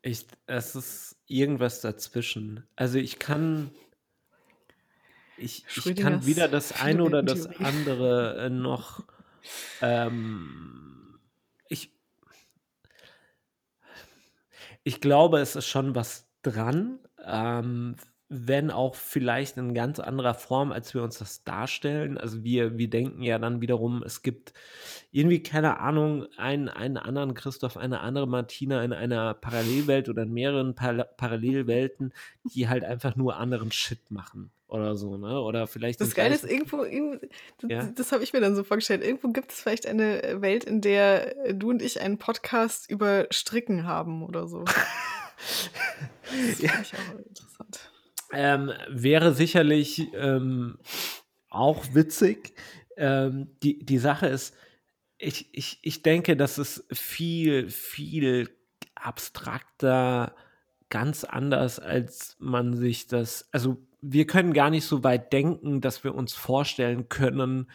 Ich, 0.02 0.28
es 0.46 0.76
ist 0.76 1.19
irgendwas 1.30 1.80
dazwischen. 1.80 2.68
Also 2.76 2.98
ich 2.98 3.20
kann, 3.20 3.72
ich, 5.38 5.66
ich 5.76 5.96
kann 5.96 6.26
weder 6.26 6.48
das 6.50 6.82
eine 6.82 7.04
oder 7.04 7.24
das 7.24 7.48
andere 7.48 8.46
äh, 8.46 8.50
noch, 8.50 9.06
ähm, 9.82 11.20
ich, 11.70 11.94
ich 14.84 15.00
glaube, 15.00 15.40
es 15.40 15.56
ist 15.56 15.68
schon 15.68 15.96
was 15.96 16.28
dran, 16.42 17.00
ähm, 17.24 17.96
wenn 18.30 18.70
auch 18.70 18.94
vielleicht 18.94 19.58
in 19.58 19.74
ganz 19.74 20.00
anderer 20.00 20.36
Form, 20.36 20.72
als 20.72 20.94
wir 20.94 21.02
uns 21.02 21.18
das 21.18 21.44
darstellen. 21.44 22.20
Also 22.20 22.44
wir, 22.44 22.78
wir 22.78 22.88
denken 22.88 23.24
ja 23.24 23.40
dann 23.40 23.60
wiederum, 23.60 24.04
es 24.04 24.22
gibt 24.22 24.54
irgendwie, 25.12 25.42
keine 25.42 25.80
Ahnung, 25.80 26.28
einen, 26.38 26.70
einen 26.70 26.98
anderen 26.98 27.34
Christoph, 27.34 27.76
eine 27.76 28.02
andere 28.02 28.28
Martina 28.28 28.84
in 28.84 28.94
einer 28.94 29.34
Parallelwelt 29.34 30.10
oder 30.10 30.24
in 30.24 30.32
mehreren 30.32 30.76
Par 30.76 31.06
Parallelwelten, 31.06 32.14
die 32.54 32.70
halt 32.70 32.84
einfach 32.84 33.16
nur 33.16 33.38
anderen 33.38 33.72
Shit 33.72 34.12
machen 34.12 34.52
oder 34.68 34.96
so, 34.96 35.18
ne? 35.18 35.42
Oder 35.42 35.66
vielleicht. 35.66 36.00
Das 36.00 36.14
Geile 36.14 36.36
ist, 36.36 36.46
irgendwo, 36.46 36.84
irgendwo 36.84 37.26
das, 37.62 37.72
ja? 37.72 37.84
das 37.96 38.12
habe 38.12 38.24
ich 38.24 38.34
mir 38.34 38.42
dann 38.42 38.56
so 38.56 38.64
vorgestellt, 38.64 39.04
irgendwo 39.04 39.30
gibt 39.30 39.52
es 39.52 39.60
vielleicht 39.60 39.88
eine 39.88 40.42
Welt, 40.42 40.66
in 40.66 40.82
der 40.82 41.54
du 41.54 41.72
und 41.72 41.82
ich 41.82 42.00
einen 42.00 42.20
Podcast 42.20 42.92
über 42.92 43.26
Stricken 43.32 43.86
haben 43.86 44.24
oder 44.24 44.48
so. 44.48 44.66
Das 46.32 46.62
ja. 46.62 46.72
ich 46.82 46.94
auch 46.94 47.18
interessant. 47.18 47.89
Ähm, 48.32 48.72
wäre 48.90 49.34
sicherlich 49.34 50.14
ähm, 50.14 50.78
auch 51.50 51.86
witzig. 51.94 52.54
Ähm, 52.98 53.50
die, 53.64 53.80
die 53.84 53.98
Sache 53.98 54.28
ist, 54.28 54.56
ich, 55.18 55.50
ich, 55.54 55.80
ich 55.82 56.02
denke, 56.02 56.38
dass 56.38 56.58
es 56.58 56.86
viel, 56.92 57.70
viel 57.70 58.50
abstrakter, 58.96 60.36
ganz 60.90 61.24
anders, 61.24 61.80
als 61.80 62.36
man 62.40 62.76
sich 62.76 63.08
das, 63.08 63.48
also 63.52 63.78
wir 64.02 64.26
können 64.26 64.54
gar 64.54 64.70
nicht 64.70 64.86
so 64.86 65.04
weit 65.04 65.34
denken, 65.34 65.82
dass 65.82 66.04
wir 66.04 66.16
uns 66.16 66.34
vorstellen 66.34 67.10
können, 67.10 67.70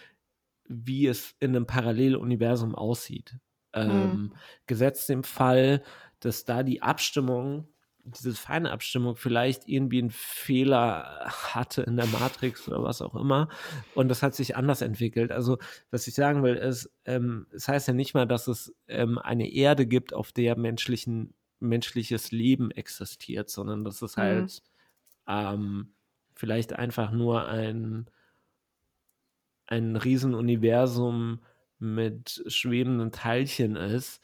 wie 0.66 1.06
es 1.06 1.34
in 1.38 1.54
einem 1.54 1.66
Paralleluniversum 1.66 2.74
aussieht. 2.74 3.36
Mhm. 3.76 4.32
Gesetzt 4.66 5.10
im 5.10 5.24
Fall, 5.24 5.82
dass 6.20 6.44
da 6.44 6.62
die 6.62 6.80
Abstimmung, 6.80 7.68
diese 8.04 8.34
feine 8.34 8.70
Abstimmung 8.70 9.16
vielleicht 9.16 9.68
irgendwie 9.68 9.98
einen 9.98 10.10
Fehler 10.10 11.26
hatte 11.26 11.82
in 11.82 11.96
der 11.96 12.06
Matrix 12.06 12.68
oder 12.68 12.82
was 12.82 13.02
auch 13.02 13.14
immer 13.14 13.48
und 13.94 14.08
das 14.08 14.22
hat 14.22 14.34
sich 14.34 14.56
anders 14.56 14.82
entwickelt. 14.82 15.32
Also 15.32 15.58
was 15.90 16.06
ich 16.06 16.14
sagen 16.14 16.42
will, 16.42 16.54
ist, 16.54 16.90
ähm, 17.04 17.46
es 17.52 17.68
heißt 17.68 17.88
ja 17.88 17.94
nicht 17.94 18.14
mal, 18.14 18.26
dass 18.26 18.46
es 18.46 18.74
ähm, 18.88 19.18
eine 19.18 19.50
Erde 19.50 19.86
gibt, 19.86 20.12
auf 20.12 20.32
der 20.32 20.56
menschlichen, 20.56 21.34
menschliches 21.60 22.30
Leben 22.30 22.70
existiert, 22.70 23.48
sondern 23.50 23.84
dass 23.84 24.02
es 24.02 24.16
mhm. 24.16 24.20
halt 24.20 24.62
mhm. 25.26 25.88
vielleicht 26.34 26.74
einfach 26.74 27.10
nur 27.10 27.48
ein 27.48 28.08
ein 29.66 29.96
Riesenuniversum 29.96 31.40
mit 31.78 32.44
schwebenden 32.46 33.12
Teilchen 33.12 33.76
ist. 33.76 34.20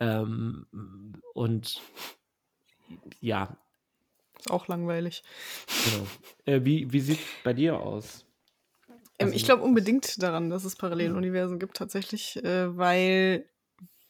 Ähm, 0.00 0.66
und 1.34 1.80
ja. 3.20 3.56
Ist 4.38 4.50
auch 4.50 4.68
langweilig. 4.68 5.22
Genau. 5.84 6.06
Äh, 6.44 6.64
wie 6.64 6.92
wie 6.92 7.00
sieht 7.00 7.18
es 7.18 7.26
bei 7.42 7.52
dir 7.52 7.78
aus? 7.78 8.24
Ähm, 9.18 9.26
also, 9.26 9.34
ich 9.34 9.44
glaube 9.44 9.62
unbedingt 9.62 10.22
daran, 10.22 10.50
dass 10.50 10.64
es 10.64 10.76
Paralleluniversen 10.76 11.58
gibt, 11.58 11.76
tatsächlich, 11.76 12.42
äh, 12.44 12.76
weil 12.76 13.46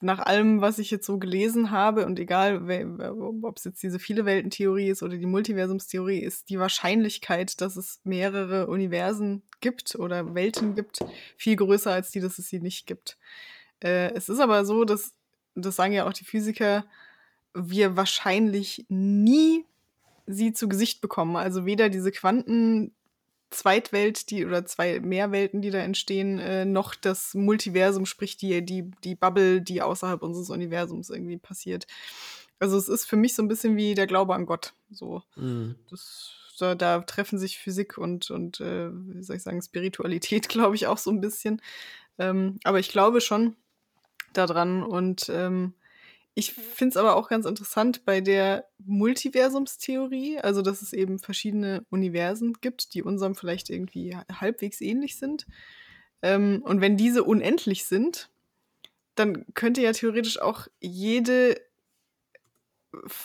nach 0.01 0.21
allem, 0.21 0.61
was 0.61 0.79
ich 0.79 0.91
jetzt 0.91 1.07
so 1.07 1.19
gelesen 1.19 1.71
habe, 1.73 2.07
und 2.07 2.21
egal, 2.21 2.63
ob 3.43 3.57
es 3.57 3.65
jetzt 3.65 3.83
diese 3.83 3.99
viele 3.99 4.25
Welten-Theorie 4.25 4.91
ist 4.91 5.03
oder 5.03 5.17
die 5.17 5.27
Multiversumstheorie, 5.27 6.21
ist 6.21 6.51
die 6.51 6.59
Wahrscheinlichkeit, 6.61 7.61
dass 7.61 7.77
es 7.77 8.01
mehrere 8.05 8.69
Universen 8.69 9.43
gibt 9.61 9.97
oder 9.97 10.35
Welten 10.35 10.77
gibt, 10.77 11.01
viel 11.37 11.57
größer 11.57 11.91
als 11.91 12.13
die, 12.13 12.21
dass 12.21 12.39
es 12.39 12.49
sie 12.49 12.61
nicht 12.61 12.87
gibt. 12.87 13.19
Äh, 13.83 14.13
es 14.13 14.29
ist 14.29 14.39
aber 14.39 14.65
so, 14.65 14.85
dass, 14.85 15.15
das 15.57 15.75
sagen 15.75 15.95
ja 15.95 16.07
auch 16.07 16.13
die 16.13 16.25
Physiker, 16.25 16.85
wir 17.59 17.97
wahrscheinlich 17.97 18.87
nie 18.89 19.65
sie 20.27 20.53
zu 20.53 20.69
Gesicht 20.69 21.01
bekommen. 21.01 21.37
Also 21.37 21.65
weder 21.65 21.89
diese 21.89 22.13
Quanten 22.13 22.93
Zweitwelt, 23.51 24.31
die 24.31 24.45
oder 24.45 24.67
zwei 24.67 25.01
Mehrwelten, 25.01 25.63
die 25.63 25.71
da 25.71 25.79
entstehen, 25.79 26.39
äh, 26.39 26.67
noch 26.67 26.95
das 26.95 27.33
Multiversum, 27.35 28.05
sprich 28.05 28.37
die, 28.37 28.63
die, 28.65 28.91
die 29.05 29.15
Bubble, 29.15 29.63
die 29.63 29.81
außerhalb 29.81 30.23
unseres 30.23 30.51
Universums 30.51 31.09
irgendwie 31.09 31.39
passiert. 31.39 31.87
Also 32.59 32.77
es 32.77 32.89
ist 32.89 33.07
für 33.07 33.17
mich 33.17 33.35
so 33.35 33.43
ein 33.43 33.49
bisschen 33.49 33.77
wie 33.77 33.95
der 33.95 34.07
Glaube 34.07 34.35
an 34.35 34.45
Gott. 34.45 34.75
So. 34.91 35.23
Mhm. 35.37 35.77
Das, 35.89 36.33
da, 36.59 36.75
da, 36.75 37.01
treffen 37.01 37.39
sich 37.39 37.59
Physik 37.59 37.97
und, 37.97 38.31
und 38.31 38.61
äh, 38.61 38.91
wie 38.93 39.23
soll 39.23 39.37
ich 39.37 39.43
sagen, 39.43 39.63
Spiritualität, 39.63 40.49
glaube 40.51 40.77
ich, 40.77 40.87
auch 40.87 40.99
so 40.99 41.11
ein 41.11 41.21
bisschen. 41.21 41.63
Ähm, 42.19 42.59
aber 42.65 42.81
ich 42.81 42.91
glaube 42.91 43.21
schon 43.21 43.57
daran 44.35 44.83
und 44.83 45.31
ähm, 45.31 45.73
ich 46.35 46.53
finde 46.53 46.91
es 46.91 46.97
aber 46.97 47.17
auch 47.17 47.29
ganz 47.29 47.47
interessant 47.47 48.05
bei 48.05 48.21
der 48.21 48.69
Multiversumstheorie, 48.79 50.39
also 50.39 50.63
dass 50.63 50.83
es 50.83 50.93
eben 50.93 51.19
verschiedene 51.19 51.85
Universen 51.91 52.55
gibt, 52.61 52.95
die 52.95 53.03
unserem 53.03 53.35
vielleicht 53.35 53.71
irgendwie 53.71 54.17
halbwegs 54.17 54.81
ähnlich 54.81 55.17
sind. 55.17 55.47
Ähm, 56.23 56.63
und 56.65 56.81
wenn 56.81 56.97
diese 56.97 57.25
unendlich 57.25 57.85
sind, 57.85 58.31
dann 59.17 59.45
könnte 59.55 59.83
ja 59.83 59.93
theoretisch 59.93 60.41
auch 60.41 60.69
jede 60.81 61.61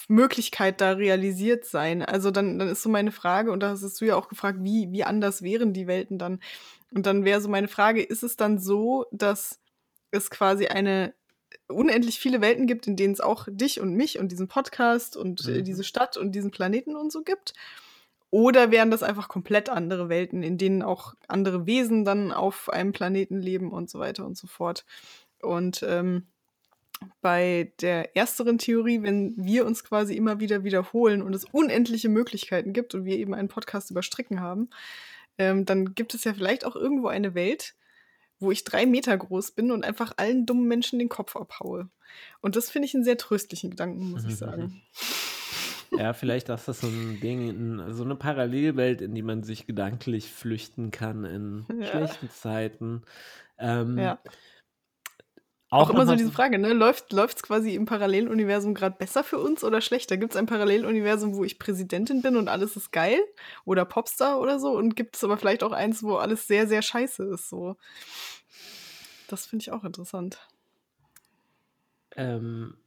Möglichkeit 0.07 0.81
da 0.81 0.91
realisiert 0.91 1.65
sein. 1.65 2.01
Also 2.01 2.31
dann, 2.31 2.59
dann 2.59 2.67
ist 2.67 2.81
so 2.81 2.89
meine 2.89 3.11
Frage, 3.11 3.51
und 3.51 3.61
da 3.61 3.69
hast 3.69 4.01
du 4.01 4.05
ja 4.05 4.15
auch 4.15 4.27
gefragt, 4.27 4.59
wie, 4.61 4.91
wie 4.91 5.03
anders 5.03 5.41
wären 5.41 5.73
die 5.73 5.87
Welten 5.87 6.17
dann? 6.17 6.39
Und 6.93 7.05
dann 7.05 7.25
wäre 7.25 7.41
so 7.41 7.49
meine 7.49 7.67
Frage, 7.67 8.01
ist 8.01 8.23
es 8.23 8.35
dann 8.35 8.59
so, 8.59 9.05
dass 9.11 9.59
es 10.11 10.29
quasi 10.29 10.67
eine 10.67 11.13
unendlich 11.67 12.19
viele 12.19 12.41
Welten 12.41 12.67
gibt, 12.67 12.87
in 12.87 12.95
denen 12.95 13.13
es 13.13 13.21
auch 13.21 13.47
dich 13.49 13.79
und 13.79 13.93
mich 13.93 14.19
und 14.19 14.31
diesen 14.31 14.47
Podcast 14.47 15.17
und 15.17 15.47
äh, 15.47 15.59
mhm. 15.59 15.63
diese 15.63 15.83
Stadt 15.83 16.17
und 16.17 16.33
diesen 16.33 16.51
Planeten 16.51 16.95
und 16.95 17.11
so 17.11 17.23
gibt. 17.23 17.53
Oder 18.29 18.71
wären 18.71 18.89
das 18.89 19.03
einfach 19.03 19.27
komplett 19.27 19.69
andere 19.69 20.09
Welten, 20.09 20.41
in 20.41 20.57
denen 20.57 20.81
auch 20.81 21.13
andere 21.27 21.67
Wesen 21.67 22.03
dann 22.03 22.31
auf 22.31 22.69
einem 22.69 22.91
Planeten 22.91 23.39
leben 23.39 23.71
und 23.71 23.91
so 23.91 23.99
weiter 23.99 24.25
und 24.25 24.37
so 24.37 24.47
fort. 24.47 24.85
Und 25.39 25.83
ähm, 25.87 26.25
bei 27.21 27.71
der 27.81 28.15
ersteren 28.15 28.57
Theorie, 28.57 29.03
wenn 29.03 29.33
wir 29.37 29.65
uns 29.65 29.83
quasi 29.83 30.15
immer 30.15 30.39
wieder 30.39 30.63
wiederholen 30.63 31.21
und 31.21 31.35
es 31.35 31.45
unendliche 31.45 32.09
Möglichkeiten 32.09 32.73
gibt 32.73 32.95
und 32.95 33.05
wir 33.05 33.17
eben 33.17 33.33
einen 33.33 33.49
Podcast 33.49 33.91
über 33.91 34.01
Stricken 34.01 34.41
haben, 34.41 34.69
ähm, 35.37 35.65
dann 35.65 35.93
gibt 35.93 36.13
es 36.13 36.23
ja 36.23 36.33
vielleicht 36.33 36.65
auch 36.65 36.75
irgendwo 36.75 37.07
eine 37.07 37.35
Welt, 37.35 37.75
wo 38.39 38.51
ich 38.51 38.63
drei 38.63 38.85
Meter 38.85 39.17
groß 39.17 39.51
bin 39.51 39.71
und 39.71 39.85
einfach 39.85 40.13
allen 40.17 40.45
dummen 40.45 40.67
Menschen 40.67 40.99
den 40.99 41.09
Kopf 41.09 41.35
abhaue. 41.35 41.89
Und 42.41 42.55
das 42.55 42.69
finde 42.69 42.87
ich 42.87 42.95
einen 42.95 43.03
sehr 43.03 43.17
tröstlichen 43.17 43.71
Gedanken, 43.71 44.11
muss 44.11 44.25
ich 44.25 44.35
sagen. 44.35 44.81
Ja, 45.97 46.13
vielleicht 46.13 46.49
ist 46.49 46.67
das 46.67 46.81
so 46.81 46.87
ein 46.87 47.19
Ding, 47.19 47.91
so 47.91 48.03
eine 48.03 48.15
Parallelwelt, 48.15 49.01
in 49.01 49.13
die 49.13 49.21
man 49.21 49.43
sich 49.43 49.67
gedanklich 49.67 50.31
flüchten 50.31 50.91
kann 50.91 51.23
in 51.25 51.65
ja. 51.79 51.87
schlechten 51.87 52.29
Zeiten. 52.29 53.03
Ähm, 53.59 53.97
ja. 53.97 54.19
Auch, 55.73 55.89
auch 55.89 55.95
immer 55.95 56.05
so 56.05 56.15
diese 56.15 56.31
Frage, 56.31 56.59
ne? 56.59 56.71
Läuft 56.71 57.11
es 57.11 57.41
quasi 57.41 57.73
im 57.73 57.85
Paralleluniversum 57.85 58.75
gerade 58.75 58.95
besser 58.95 59.23
für 59.23 59.39
uns 59.39 59.63
oder 59.63 59.81
schlechter? 59.81 60.17
Gibt 60.17 60.33
es 60.33 60.37
ein 60.37 60.45
Paralleluniversum, 60.45 61.33
wo 61.33 61.43
ich 61.43 61.57
Präsidentin 61.57 62.21
bin 62.21 62.37
und 62.37 62.47
alles 62.47 62.75
ist 62.75 62.91
geil? 62.91 63.19
Oder 63.65 63.83
Popstar 63.83 64.39
oder 64.39 64.59
so? 64.59 64.69
Und 64.69 64.95
gibt 64.95 65.15
es 65.15 65.23
aber 65.23 65.35
vielleicht 65.35 65.63
auch 65.63 65.71
eins, 65.71 66.03
wo 66.03 66.17
alles 66.17 66.45
sehr, 66.45 66.67
sehr 66.67 66.83
scheiße 66.83 67.23
ist? 67.23 67.49
So. 67.49 67.75
Das 69.27 69.47
finde 69.47 69.63
ich 69.63 69.71
auch 69.71 69.83
interessant. 69.83 70.37
Ähm, 72.15 72.77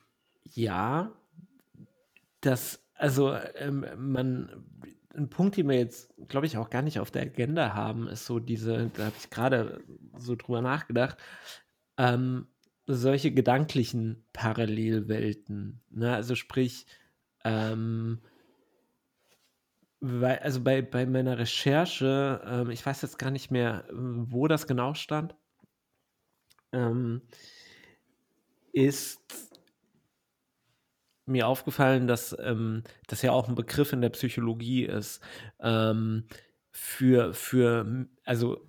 ja, 0.44 1.10
das, 2.40 2.78
also 2.94 3.36
ähm, 3.56 3.84
man, 3.96 4.64
ein 5.12 5.28
Punkt, 5.28 5.56
den 5.56 5.68
wir 5.68 5.76
jetzt, 5.76 6.14
glaube 6.28 6.46
ich, 6.46 6.56
auch 6.56 6.70
gar 6.70 6.82
nicht 6.82 7.00
auf 7.00 7.10
der 7.10 7.22
Agenda 7.22 7.74
haben, 7.74 8.06
ist 8.06 8.26
so 8.26 8.38
diese, 8.38 8.92
da 8.94 9.06
habe 9.06 9.16
ich 9.18 9.28
gerade 9.28 9.82
so 10.16 10.36
drüber 10.36 10.62
nachgedacht, 10.62 11.18
ähm, 11.98 12.46
solche 12.86 13.32
gedanklichen 13.32 14.24
Parallelwelten. 14.32 15.80
Ne? 15.90 16.14
Also 16.14 16.34
sprich, 16.34 16.86
ähm, 17.44 18.20
weil, 20.00 20.38
also 20.38 20.62
bei, 20.62 20.82
bei 20.82 21.06
meiner 21.06 21.38
Recherche, 21.38 22.40
ähm, 22.44 22.70
ich 22.70 22.84
weiß 22.84 23.02
jetzt 23.02 23.18
gar 23.18 23.30
nicht 23.30 23.50
mehr, 23.50 23.84
wo 23.92 24.46
das 24.46 24.66
genau 24.66 24.94
stand, 24.94 25.34
ähm, 26.72 27.22
ist 28.72 29.20
mir 31.24 31.48
aufgefallen, 31.48 32.06
dass 32.06 32.36
ähm, 32.38 32.84
das 33.08 33.22
ja 33.22 33.32
auch 33.32 33.48
ein 33.48 33.56
Begriff 33.56 33.92
in 33.92 34.00
der 34.00 34.10
Psychologie 34.10 34.84
ist. 34.84 35.20
Ähm, 35.60 36.26
für, 36.70 37.32
für, 37.34 38.06
also 38.24 38.68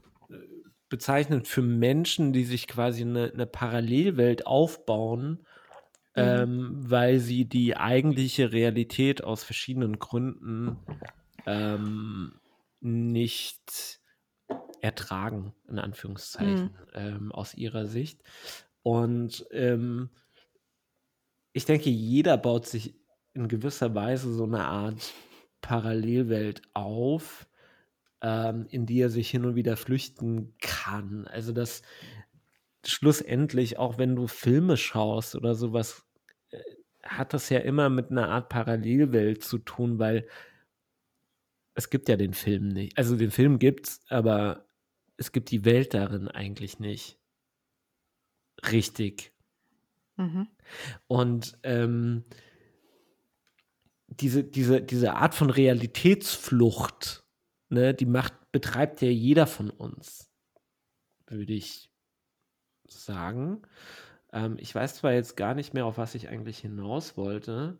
bezeichnend 0.89 1.47
für 1.47 1.61
Menschen, 1.61 2.33
die 2.33 2.43
sich 2.43 2.67
quasi 2.67 3.01
eine, 3.01 3.31
eine 3.33 3.45
Parallelwelt 3.45 4.47
aufbauen, 4.47 5.45
mhm. 6.15 6.23
ähm, 6.23 6.71
weil 6.77 7.19
sie 7.19 7.45
die 7.45 7.75
eigentliche 7.75 8.51
Realität 8.51 9.23
aus 9.23 9.43
verschiedenen 9.43 9.99
Gründen 9.99 10.77
ähm, 11.45 12.39
nicht 12.79 13.99
ertragen, 14.81 15.53
in 15.67 15.79
Anführungszeichen, 15.79 16.63
mhm. 16.63 16.71
ähm, 16.93 17.31
aus 17.31 17.53
ihrer 17.55 17.85
Sicht. 17.85 18.21
Und 18.83 19.45
ähm, 19.51 20.09
ich 21.53 21.65
denke, 21.65 21.89
jeder 21.89 22.37
baut 22.37 22.67
sich 22.67 22.95
in 23.33 23.47
gewisser 23.47 23.93
Weise 23.95 24.33
so 24.33 24.43
eine 24.43 24.65
Art 24.65 25.13
Parallelwelt 25.61 26.61
auf, 26.73 27.46
ähm, 28.21 28.65
in 28.69 28.85
die 28.85 29.01
er 29.01 29.09
sich 29.09 29.29
hin 29.29 29.45
und 29.45 29.55
wieder 29.55 29.77
flüchten 29.77 30.55
kann. 30.59 31.27
Also 31.27 31.51
das 31.51 31.81
schlussendlich, 32.85 33.77
auch 33.77 33.97
wenn 33.97 34.15
du 34.15 34.27
Filme 34.27 34.77
schaust 34.77 35.35
oder 35.35 35.55
sowas, 35.55 36.05
äh, 36.51 36.59
hat 37.03 37.33
das 37.33 37.49
ja 37.49 37.59
immer 37.59 37.89
mit 37.89 38.11
einer 38.11 38.29
Art 38.29 38.49
Parallelwelt 38.49 39.43
zu 39.43 39.59
tun, 39.59 39.99
weil 39.99 40.27
es 41.73 41.89
gibt 41.89 42.09
ja 42.09 42.17
den 42.17 42.33
Film 42.33 42.69
nicht. 42.69 42.97
Also 42.97 43.15
den 43.15 43.31
Film 43.31 43.59
gibt's, 43.59 44.01
aber 44.09 44.65
es 45.17 45.31
gibt 45.31 45.51
die 45.51 45.63
Welt 45.65 45.93
darin 45.93 46.27
eigentlich 46.27 46.79
nicht. 46.79 47.19
Richtig. 48.71 49.31
Mhm. 50.15 50.47
Und 51.07 51.57
ähm, 51.63 52.23
diese, 54.07 54.43
diese, 54.43 54.81
diese 54.81 55.13
Art 55.13 55.35
von 55.35 55.49
Realitätsflucht, 55.49 57.26
ne, 57.69 57.93
die 57.93 58.05
macht, 58.05 58.33
betreibt 58.51 59.01
ja 59.01 59.09
jeder 59.09 59.47
von 59.47 59.69
uns, 59.69 60.31
würde 61.27 61.53
ich 61.53 61.91
sagen. 62.87 63.61
Ähm, 64.33 64.57
ich 64.59 64.73
weiß 64.75 64.95
zwar 64.97 65.13
jetzt 65.13 65.37
gar 65.37 65.55
nicht 65.55 65.73
mehr, 65.73 65.85
auf 65.85 65.97
was 65.97 66.15
ich 66.15 66.29
eigentlich 66.29 66.59
hinaus 66.59 67.17
wollte, 67.17 67.79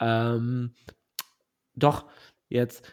Ähm, 0.00 0.74
doch, 1.74 2.06
jetzt, 2.48 2.90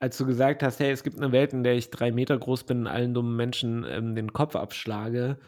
als 0.00 0.18
du 0.18 0.26
gesagt 0.26 0.62
hast, 0.62 0.80
hey, 0.80 0.90
es 0.92 1.04
gibt 1.04 1.18
eine 1.18 1.32
Welt, 1.32 1.52
in 1.52 1.64
der 1.64 1.76
ich 1.76 1.90
drei 1.90 2.12
Meter 2.12 2.38
groß 2.38 2.64
bin 2.64 2.80
und 2.80 2.86
allen 2.88 3.14
dummen 3.14 3.36
Menschen 3.36 3.84
ähm, 3.88 4.14
den 4.16 4.32
Kopf 4.32 4.56
abschlage, 4.56 5.38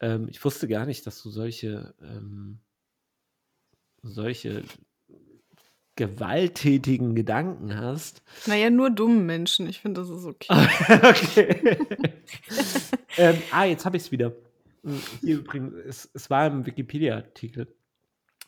ähm, 0.00 0.28
ich 0.30 0.44
wusste 0.44 0.68
gar 0.68 0.86
nicht, 0.86 1.06
dass 1.06 1.22
du 1.22 1.30
solche, 1.30 1.94
ähm, 2.02 2.60
solche 4.02 4.62
gewalttätigen 5.98 7.16
Gedanken 7.16 7.76
hast. 7.76 8.22
Naja, 8.46 8.70
nur 8.70 8.88
dummen 8.88 9.26
Menschen. 9.26 9.68
Ich 9.68 9.80
finde, 9.80 10.00
das 10.00 10.08
ist 10.08 10.24
okay. 10.24 10.46
okay. 11.02 11.76
ähm, 13.18 13.42
ah, 13.50 13.64
jetzt 13.64 13.84
habe 13.84 13.96
ich 13.96 14.04
es 14.04 14.12
wieder. 14.12 14.32
Hm, 14.84 15.02
hier 15.20 15.38
übrigens, 15.38 15.74
es, 15.74 16.10
es 16.14 16.30
war 16.30 16.46
im 16.46 16.64
Wikipedia-Artikel. 16.64 17.74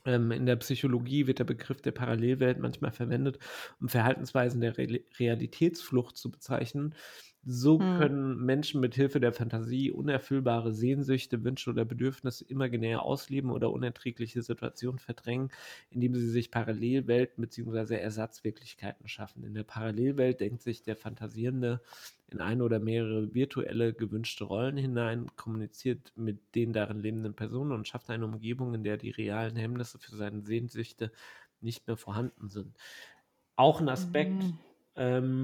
Ähm, 0.07 0.31
in 0.31 0.47
der 0.47 0.57
Psychologie 0.57 1.27
wird 1.27 1.41
der 1.41 1.45
Begriff 1.45 1.83
der 1.83 1.91
Parallelwelt 1.91 2.61
manchmal 2.61 2.93
verwendet, 2.93 3.41
um 3.81 3.89
Verhaltensweisen 3.89 4.61
der 4.61 4.79
Re 4.79 5.01
Realitätsflucht 5.19 6.17
zu 6.17 6.31
bezeichnen. 6.31 6.95
So 7.43 7.81
hm. 7.81 7.87
können 7.87 8.45
Menschen 8.45 8.81
mit 8.83 8.95
Hilfe 8.95 9.19
der 9.19 9.33
Fantasie 9.33 9.91
unerfüllbare 9.91 10.75
Sehnsüchte, 10.75 11.43
Wünsche 11.43 11.71
oder 11.71 11.87
Bedürfnisse 11.87 12.45
imaginär 12.45 13.03
ausleben 13.03 13.51
oder 13.51 13.71
unerträgliche 13.73 14.43
Situationen 14.43 14.99
verdrängen, 14.99 15.51
indem 15.89 16.15
sie 16.15 16.29
sich 16.29 16.51
Parallelwelten 16.51 17.41
bzw. 17.41 17.97
Ersatzwirklichkeiten 17.97 19.09
schaffen. 19.09 19.43
In 19.45 19.55
der 19.55 19.65
Parallelwelt 19.65 20.41
denkt 20.41 20.61
sich 20.63 20.83
der 20.83 20.97
Fantasierende 20.97 21.81
in 22.29 22.41
eine 22.41 22.63
oder 22.63 22.79
mehrere 22.79 23.33
virtuelle 23.35 23.95
gewünschte 23.95 24.45
Rollen 24.45 24.77
hinein, 24.77 25.27
kommuniziert 25.37 26.13
mit 26.17 26.55
den 26.55 26.75
darin 26.75 27.01
lebenden 27.01 27.35
Personen 27.35 27.73
und 27.73 27.89
schafft 27.89 28.11
eine 28.11 28.27
Umgebung, 28.27 28.75
in 28.75 28.85
der 28.85 28.99
die 28.99 29.11
realen 29.11 29.57
Hemmnisse 29.57 29.99
für 29.99 30.15
seine 30.15 30.43
Sehnsüchte 30.43 31.11
nicht 31.61 31.87
mehr 31.87 31.97
vorhanden 31.97 32.49
sind. 32.49 32.77
Auch 33.57 33.81
ein 33.81 33.89
Aspekt. 33.89 34.45
Mhm. 34.45 34.59
Ähm, 34.97 35.43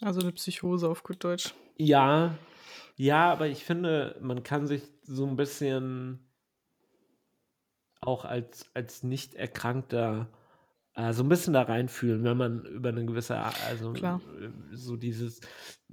also 0.00 0.20
eine 0.20 0.32
Psychose 0.32 0.88
auf 0.88 1.02
gut 1.02 1.22
Deutsch. 1.22 1.54
Ja, 1.76 2.36
ja, 2.96 3.32
aber 3.32 3.48
ich 3.48 3.64
finde, 3.64 4.16
man 4.20 4.42
kann 4.42 4.66
sich 4.66 4.82
so 5.02 5.26
ein 5.26 5.36
bisschen 5.36 6.20
auch 8.00 8.24
als, 8.24 8.70
als 8.74 9.02
nicht 9.02 9.34
erkrankter 9.34 10.28
äh, 10.94 11.12
so 11.12 11.22
ein 11.22 11.28
bisschen 11.28 11.54
da 11.54 11.62
reinfühlen, 11.62 12.22
wenn 12.22 12.36
man 12.36 12.64
über 12.66 12.90
eine 12.90 13.04
gewisse, 13.04 13.36
also 13.36 13.92
Klar. 13.92 14.20
so 14.72 14.96
dieses, 14.96 15.40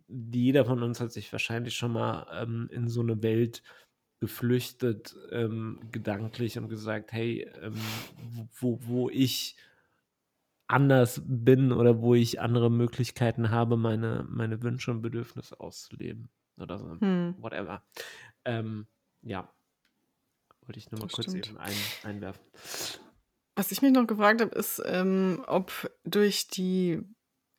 jeder 0.07 0.65
von 0.65 0.83
uns 0.83 0.99
hat 0.99 1.11
sich 1.11 1.31
wahrscheinlich 1.31 1.75
schon 1.75 1.93
mal 1.93 2.27
ähm, 2.33 2.69
in 2.71 2.87
so 2.87 3.01
eine 3.01 3.23
Welt 3.23 3.63
geflüchtet, 4.19 5.15
ähm, 5.31 5.79
gedanklich 5.91 6.57
und 6.59 6.69
gesagt, 6.69 7.11
hey, 7.11 7.49
ähm, 7.61 7.73
wo, 8.59 8.79
wo 8.83 9.09
ich 9.09 9.55
anders 10.71 11.21
bin 11.25 11.71
oder 11.71 12.01
wo 12.01 12.15
ich 12.15 12.39
andere 12.39 12.71
Möglichkeiten 12.71 13.51
habe, 13.51 13.77
meine, 13.77 14.25
meine 14.29 14.61
Wünsche 14.63 14.91
und 14.91 15.01
Bedürfnisse 15.01 15.59
auszuleben 15.59 16.29
oder 16.57 16.77
so, 16.77 16.99
hm. 16.99 17.35
whatever. 17.37 17.83
Ähm, 18.45 18.87
ja, 19.21 19.49
wollte 20.61 20.79
ich 20.79 20.91
nur 20.91 20.99
mal 20.99 21.07
das 21.07 21.13
kurz 21.13 21.29
stimmt. 21.29 21.49
eben 21.49 21.57
ein, 21.57 21.75
einwerfen. 22.03 22.41
Was 23.55 23.71
ich 23.71 23.81
mich 23.81 23.91
noch 23.91 24.07
gefragt 24.07 24.41
habe, 24.41 24.55
ist, 24.55 24.81
ähm, 24.85 25.43
ob 25.47 25.91
durch 26.03 26.47
die 26.47 27.01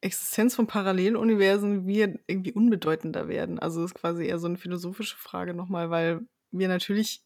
Existenz 0.01 0.55
von 0.55 0.67
Paralleluniversen 0.67 1.87
wir 1.87 2.19
irgendwie 2.27 2.53
unbedeutender 2.53 3.29
werden. 3.29 3.59
Also 3.59 3.85
ist 3.85 3.95
quasi 3.95 4.27
eher 4.27 4.39
so 4.39 4.49
eine 4.49 4.57
philosophische 4.57 5.17
Frage 5.17 5.55
nochmal, 5.55 5.91
weil 5.91 6.27
wir 6.51 6.69
natürlich 6.69 7.25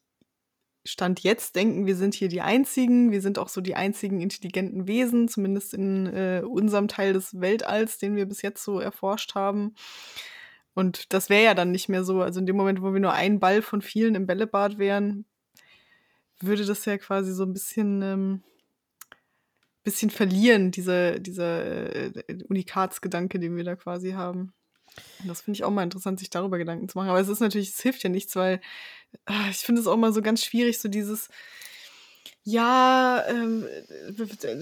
Stand 0.87 1.19
jetzt 1.21 1.55
denken, 1.55 1.85
wir 1.85 1.95
sind 1.95 2.15
hier 2.15 2.29
die 2.29 2.41
Einzigen, 2.41 3.11
wir 3.11 3.21
sind 3.21 3.39
auch 3.39 3.49
so 3.49 3.61
die 3.61 3.75
einzigen 3.75 4.21
intelligenten 4.21 4.87
Wesen, 4.87 5.27
zumindest 5.27 5.73
in 5.73 6.07
äh, 6.07 6.41
unserem 6.45 6.87
Teil 6.87 7.13
des 7.13 7.39
Weltalls, 7.39 7.97
den 7.97 8.15
wir 8.15 8.25
bis 8.25 8.41
jetzt 8.41 8.63
so 8.63 8.79
erforscht 8.79 9.35
haben. 9.35 9.75
Und 10.73 11.11
das 11.13 11.29
wäre 11.29 11.43
ja 11.43 11.53
dann 11.55 11.71
nicht 11.71 11.89
mehr 11.89 12.03
so. 12.03 12.21
Also 12.21 12.39
in 12.39 12.45
dem 12.45 12.55
Moment, 12.55 12.81
wo 12.81 12.93
wir 12.93 12.99
nur 12.99 13.13
ein 13.13 13.39
Ball 13.39 13.61
von 13.61 13.81
vielen 13.81 14.15
im 14.15 14.27
Bällebad 14.27 14.77
wären, 14.77 15.25
würde 16.39 16.65
das 16.65 16.85
ja 16.85 16.97
quasi 16.97 17.33
so 17.33 17.43
ein 17.43 17.53
bisschen, 17.53 18.01
ähm, 18.01 18.43
bisschen 19.83 20.09
verlieren, 20.09 20.71
dieser, 20.71 21.19
dieser 21.19 21.95
äh, 21.95 22.43
Unikatsgedanke, 22.47 23.39
den 23.39 23.55
wir 23.55 23.63
da 23.63 23.75
quasi 23.75 24.11
haben. 24.11 24.53
Das 25.25 25.41
finde 25.41 25.57
ich 25.57 25.63
auch 25.63 25.71
mal 25.71 25.83
interessant, 25.83 26.19
sich 26.19 26.29
darüber 26.29 26.57
Gedanken 26.57 26.89
zu 26.89 26.97
machen. 26.97 27.09
Aber 27.09 27.19
es 27.19 27.27
ist 27.27 27.39
natürlich, 27.39 27.69
es 27.69 27.81
hilft 27.81 28.03
ja 28.03 28.09
nichts, 28.09 28.35
weil 28.35 28.61
äh, 29.27 29.49
ich 29.49 29.57
finde 29.57 29.81
es 29.81 29.87
auch 29.87 29.97
mal 29.97 30.13
so 30.13 30.21
ganz 30.21 30.43
schwierig, 30.43 30.79
so 30.79 30.89
dieses, 30.89 31.29
ja, 32.43 33.25
ähm, 33.27 33.67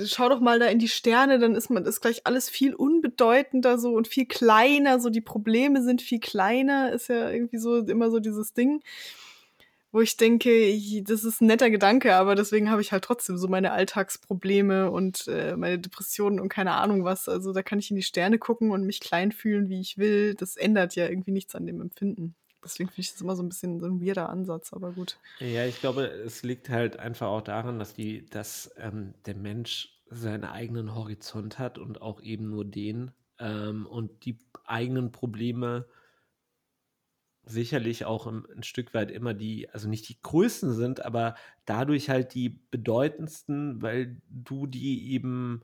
schau 0.08 0.30
doch 0.30 0.40
mal 0.40 0.58
da 0.60 0.66
in 0.66 0.80
die 0.80 0.88
Sterne, 0.88 1.38
dann 1.38 1.54
ist 1.54 1.70
man 1.70 1.86
ist 1.86 2.02
gleich 2.02 2.26
alles 2.26 2.50
viel 2.50 2.74
unbedeutender 2.74 3.78
so 3.78 3.94
und 3.94 4.08
viel 4.08 4.26
kleiner, 4.26 5.00
so 5.00 5.10
die 5.10 5.22
Probleme 5.22 5.84
sind 5.84 6.02
viel 6.02 6.20
kleiner, 6.20 6.92
ist 6.92 7.10
ja 7.10 7.30
irgendwie 7.30 7.60
so 7.60 7.78
immer 7.78 8.10
so 8.10 8.20
dieses 8.20 8.54
Ding 8.54 8.82
wo 9.96 10.02
ich 10.02 10.18
denke, 10.18 10.50
das 11.04 11.24
ist 11.24 11.40
ein 11.40 11.48
netter 11.48 11.70
Gedanke, 11.70 12.16
aber 12.16 12.36
deswegen 12.36 12.70
habe 12.70 12.82
ich 12.82 12.92
halt 12.92 13.06
trotzdem 13.06 13.38
so 13.38 13.48
meine 13.48 13.72
Alltagsprobleme 13.72 14.92
und 14.92 15.26
äh, 15.30 15.56
meine 15.56 15.80
Depressionen 15.80 16.42
und 16.42 16.50
keine 16.50 16.74
Ahnung 16.74 17.06
was. 17.06 17.30
Also 17.30 17.54
da 17.54 17.64
kann 17.64 17.80
ich 17.80 17.92
in 17.92 17.96
die 17.96 18.04
Sterne 18.04 18.38
gucken 18.38 18.72
und 18.72 18.84
mich 18.84 19.00
klein 19.00 19.32
fühlen, 19.32 19.70
wie 19.70 19.80
ich 19.80 19.98
will. 19.98 20.34
Das 20.36 20.58
ändert 20.58 20.96
ja 20.96 21.08
irgendwie 21.08 21.32
nichts 21.32 21.56
an 21.56 21.66
dem 21.66 21.80
Empfinden. 21.80 22.36
Deswegen 22.62 22.90
finde 22.90 23.02
ich 23.04 23.14
das 23.14 23.22
immer 23.22 23.38
so 23.38 23.44
ein 23.44 23.48
bisschen 23.48 23.80
so 23.80 23.86
ein 23.86 24.06
weirder 24.06 24.28
Ansatz, 24.28 24.74
aber 24.74 24.92
gut. 24.92 25.18
Ja, 25.40 25.66
ich 25.66 25.80
glaube, 25.80 26.08
es 26.08 26.44
liegt 26.44 26.68
halt 26.68 27.00
einfach 27.00 27.28
auch 27.28 27.42
daran, 27.42 27.80
dass 27.80 27.94
die, 27.94 28.26
dass 28.26 28.72
ähm, 28.76 29.14
der 29.26 29.36
Mensch 29.36 29.98
seinen 30.10 30.44
eigenen 30.44 30.94
Horizont 30.94 31.58
hat 31.58 31.78
und 31.78 32.02
auch 32.02 32.22
eben 32.22 32.50
nur 32.50 32.66
den 32.66 33.12
ähm, 33.40 33.86
und 33.86 34.26
die 34.26 34.40
eigenen 34.66 35.14
Probleme 35.14 35.86
sicherlich 37.46 38.06
auch 38.06 38.28
ein, 38.28 38.44
ein, 38.56 38.64
Stück 38.64 38.94
weit 38.94 39.12
immer 39.12 39.34
die, 39.34 39.70
also 39.70 39.88
nicht 39.88 40.10
die 40.10 40.22
größten 40.22 40.74
sind, 40.74 41.06
aber 41.06 41.36
dadurch 41.66 42.10
halt 42.10 42.34
die 42.34 42.50
bedeutendsten, 42.50 43.82
weil 43.82 44.22
du 44.30 44.68
die 44.68 45.12
eben 45.12 45.62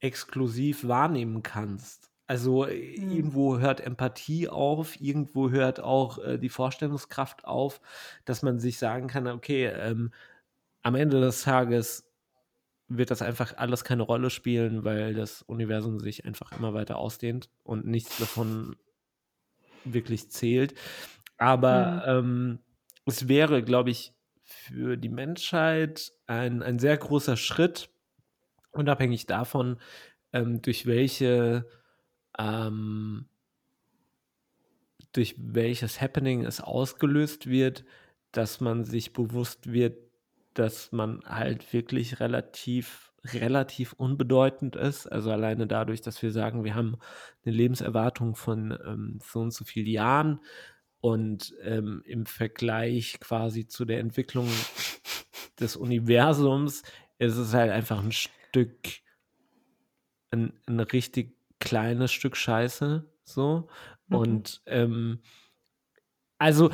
exklusiv 0.00 0.86
wahrnehmen 0.86 1.42
kannst. 1.42 2.10
Also 2.26 2.66
äh, 2.66 2.98
mhm. 2.98 3.10
irgendwo 3.10 3.58
hört 3.58 3.80
Empathie 3.80 4.48
auf, 4.48 5.00
irgendwo 5.00 5.50
hört 5.50 5.80
auch 5.80 6.18
äh, 6.18 6.38
die 6.38 6.50
Vorstellungskraft 6.50 7.44
auf, 7.44 7.80
dass 8.24 8.42
man 8.42 8.58
sich 8.58 8.78
sagen 8.78 9.08
kann, 9.08 9.26
okay, 9.26 9.66
ähm, 9.66 10.12
am 10.82 10.94
Ende 10.94 11.20
des 11.20 11.42
Tages 11.42 12.04
wird 12.88 13.10
das 13.10 13.22
einfach 13.22 13.56
alles 13.56 13.84
keine 13.84 14.02
Rolle 14.02 14.30
spielen, 14.30 14.84
weil 14.84 15.14
das 15.14 15.42
Universum 15.42 16.00
sich 16.00 16.24
einfach 16.24 16.52
immer 16.52 16.72
weiter 16.74 16.96
ausdehnt 16.96 17.50
und 17.62 17.86
nichts 17.86 18.18
davon 18.18 18.76
wirklich 19.84 20.30
zählt. 20.30 20.74
Aber 21.38 22.02
mhm. 22.06 22.28
ähm, 22.28 22.58
es 23.06 23.28
wäre, 23.28 23.62
glaube 23.62 23.90
ich, 23.90 24.12
für 24.44 24.96
die 24.96 25.08
Menschheit 25.08 26.12
ein, 26.26 26.62
ein 26.62 26.78
sehr 26.78 26.96
großer 26.96 27.36
Schritt, 27.36 27.90
unabhängig 28.72 29.26
davon, 29.26 29.78
ähm, 30.32 30.60
durch 30.62 30.86
welche 30.86 31.66
ähm, 32.38 33.28
durch 35.12 35.34
welches 35.38 36.00
Happening 36.00 36.44
es 36.44 36.60
ausgelöst 36.60 37.48
wird, 37.48 37.84
dass 38.32 38.60
man 38.60 38.84
sich 38.84 39.12
bewusst 39.12 39.72
wird, 39.72 39.96
dass 40.54 40.92
man 40.92 41.22
halt 41.24 41.72
wirklich 41.72 42.20
relativ 42.20 43.12
relativ 43.24 43.94
unbedeutend 43.94 44.76
ist. 44.76 45.06
Also 45.06 45.32
alleine 45.32 45.66
dadurch, 45.66 46.00
dass 46.02 46.22
wir 46.22 46.30
sagen, 46.30 46.64
wir 46.64 46.74
haben 46.74 46.98
eine 47.44 47.54
Lebenserwartung 47.54 48.36
von 48.36 48.78
ähm, 48.86 49.18
so 49.22 49.40
und 49.40 49.52
so 49.52 49.64
vielen 49.64 49.88
Jahren, 49.88 50.40
und 51.00 51.54
ähm, 51.62 52.02
im 52.04 52.26
Vergleich 52.26 53.18
quasi 53.20 53.66
zu 53.66 53.84
der 53.84 54.00
Entwicklung 54.00 54.48
des 55.60 55.76
Universums 55.76 56.82
ist 57.18 57.36
es 57.36 57.52
halt 57.52 57.70
einfach 57.70 58.02
ein 58.02 58.12
Stück, 58.12 58.76
ein, 60.30 60.52
ein 60.66 60.80
richtig 60.80 61.36
kleines 61.60 62.12
Stück 62.12 62.36
Scheiße. 62.36 63.04
So. 63.24 63.68
Mhm. 64.08 64.16
Und 64.16 64.62
ähm, 64.66 65.20
also, 66.38 66.70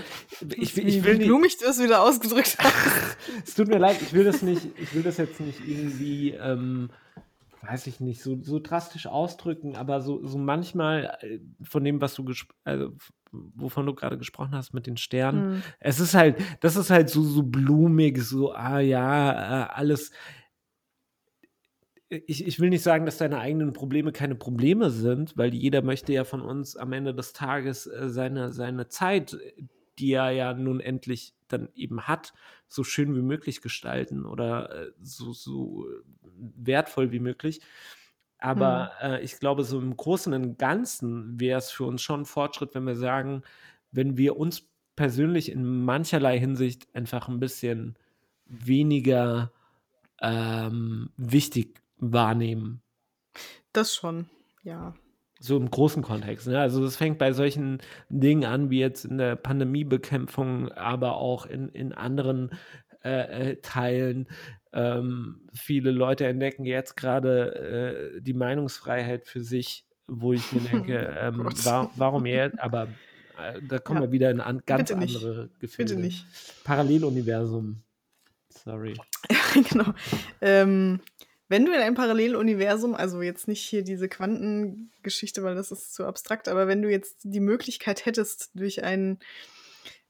ich, 0.56 0.76
ich 0.76 1.04
will 1.04 1.16
nicht. 1.16 1.26
Blumig 1.26 1.56
du 1.56 1.64
es 1.66 1.82
wieder 1.82 2.02
ausgedrückt 2.02 2.56
hast. 2.58 3.16
es 3.44 3.54
tut 3.54 3.68
mir 3.68 3.78
leid, 3.78 4.00
ich 4.02 4.12
will 4.12 4.24
das 4.24 4.42
nicht, 4.42 4.68
ich 4.78 4.94
will 4.94 5.02
das 5.02 5.16
jetzt 5.16 5.40
nicht 5.40 5.60
irgendwie 5.66 6.32
ähm, 6.32 6.90
weiß 7.66 7.86
ich 7.86 8.00
nicht, 8.00 8.22
so, 8.22 8.40
so 8.42 8.58
drastisch 8.58 9.06
ausdrücken, 9.06 9.76
aber 9.76 10.00
so, 10.00 10.24
so 10.26 10.38
manchmal 10.38 11.16
äh, 11.20 11.38
von 11.62 11.84
dem, 11.84 12.00
was 12.00 12.14
du 12.14 12.24
also, 12.64 12.92
wovon 13.30 13.86
du 13.86 13.94
gerade 13.94 14.18
gesprochen 14.18 14.54
hast 14.54 14.74
mit 14.74 14.86
den 14.86 14.96
Sternen, 14.96 15.56
mhm. 15.56 15.62
es 15.80 16.00
ist 16.00 16.14
halt, 16.14 16.36
das 16.60 16.76
ist 16.76 16.90
halt 16.90 17.10
so, 17.10 17.22
so 17.22 17.42
blumig, 17.42 18.18
so, 18.22 18.52
ah 18.52 18.80
ja, 18.80 19.32
äh, 19.32 19.68
alles. 19.72 20.12
Ich, 22.08 22.46
ich 22.46 22.60
will 22.60 22.70
nicht 22.70 22.82
sagen, 22.82 23.06
dass 23.06 23.18
deine 23.18 23.38
eigenen 23.38 23.72
Probleme 23.72 24.12
keine 24.12 24.36
Probleme 24.36 24.90
sind, 24.90 25.36
weil 25.36 25.52
jeder 25.52 25.82
möchte 25.82 26.12
ja 26.12 26.24
von 26.24 26.42
uns 26.42 26.76
am 26.76 26.92
Ende 26.92 27.14
des 27.14 27.32
Tages 27.32 27.86
äh, 27.86 28.08
seine, 28.08 28.52
seine 28.52 28.88
Zeit 28.88 29.36
die 29.98 30.12
er 30.12 30.30
ja 30.30 30.54
nun 30.54 30.80
endlich 30.80 31.34
dann 31.48 31.68
eben 31.74 32.02
hat, 32.02 32.32
so 32.68 32.82
schön 32.84 33.14
wie 33.14 33.22
möglich 33.22 33.60
gestalten 33.60 34.26
oder 34.26 34.70
äh, 34.74 34.92
so, 35.00 35.32
so 35.32 35.86
wertvoll 36.36 37.12
wie 37.12 37.20
möglich. 37.20 37.60
Aber 38.38 38.92
hm. 38.98 39.12
äh, 39.12 39.20
ich 39.20 39.38
glaube, 39.38 39.64
so 39.64 39.78
im 39.78 39.96
Großen 39.96 40.32
und 40.32 40.58
Ganzen 40.58 41.40
wäre 41.40 41.58
es 41.58 41.70
für 41.70 41.84
uns 41.84 42.02
schon 42.02 42.22
ein 42.22 42.26
Fortschritt, 42.26 42.74
wenn 42.74 42.86
wir 42.86 42.96
sagen, 42.96 43.42
wenn 43.90 44.16
wir 44.16 44.36
uns 44.36 44.68
persönlich 44.96 45.50
in 45.50 45.84
mancherlei 45.84 46.38
Hinsicht 46.38 46.86
einfach 46.94 47.28
ein 47.28 47.40
bisschen 47.40 47.96
weniger 48.46 49.50
ähm, 50.20 51.10
wichtig 51.16 51.80
wahrnehmen. 51.98 52.82
Das 53.72 53.94
schon, 53.94 54.28
ja. 54.62 54.94
So 55.40 55.56
im 55.56 55.70
großen 55.70 56.02
Kontext. 56.02 56.46
Ne? 56.46 56.58
Also 56.58 56.82
das 56.82 56.96
fängt 56.96 57.18
bei 57.18 57.32
solchen 57.32 57.78
Dingen 58.08 58.44
an, 58.44 58.70
wie 58.70 58.78
jetzt 58.78 59.04
in 59.04 59.18
der 59.18 59.36
Pandemiebekämpfung, 59.36 60.70
aber 60.72 61.16
auch 61.16 61.46
in, 61.46 61.68
in 61.70 61.92
anderen 61.92 62.50
äh, 63.02 63.50
äh 63.50 63.56
Teilen. 63.60 64.28
Ähm, 64.74 65.40
viele 65.54 65.92
Leute 65.92 66.26
entdecken 66.26 66.64
jetzt 66.64 66.96
gerade 66.96 68.14
äh, 68.16 68.20
die 68.20 68.34
Meinungsfreiheit 68.34 69.24
für 69.24 69.40
sich, 69.40 69.86
wo 70.08 70.32
ich 70.32 70.52
mir 70.52 70.60
denke, 70.60 71.16
ähm, 71.20 71.44
war, 71.64 71.90
warum 71.96 72.26
er, 72.26 72.52
aber 72.58 72.88
äh, 73.38 73.60
da 73.68 73.78
kommen 73.78 74.02
ja. 74.02 74.08
wir 74.08 74.12
wieder 74.12 74.30
in 74.30 74.40
an, 74.40 74.62
ganz 74.66 74.90
andere 74.90 75.48
Gefühle. 75.60 75.88
Bitte 75.88 76.00
nicht. 76.00 76.26
Paralleluniversum. 76.64 77.82
Sorry. 78.48 78.94
genau. 79.70 79.94
Ähm, 80.40 81.00
wenn 81.48 81.66
du 81.66 81.72
in 81.72 81.80
einem 81.80 81.94
Paralleluniversum, 81.94 82.94
also 82.94 83.22
jetzt 83.22 83.48
nicht 83.48 83.60
hier 83.60 83.82
diese 83.82 84.08
Quantengeschichte, 84.08 85.42
weil 85.42 85.54
das 85.54 85.70
ist 85.70 85.94
zu 85.94 86.04
abstrakt, 86.04 86.48
aber 86.48 86.66
wenn 86.66 86.82
du 86.82 86.90
jetzt 86.90 87.18
die 87.22 87.40
Möglichkeit 87.40 88.06
hättest, 88.06 88.50
durch 88.54 88.82
einen, 88.82 89.18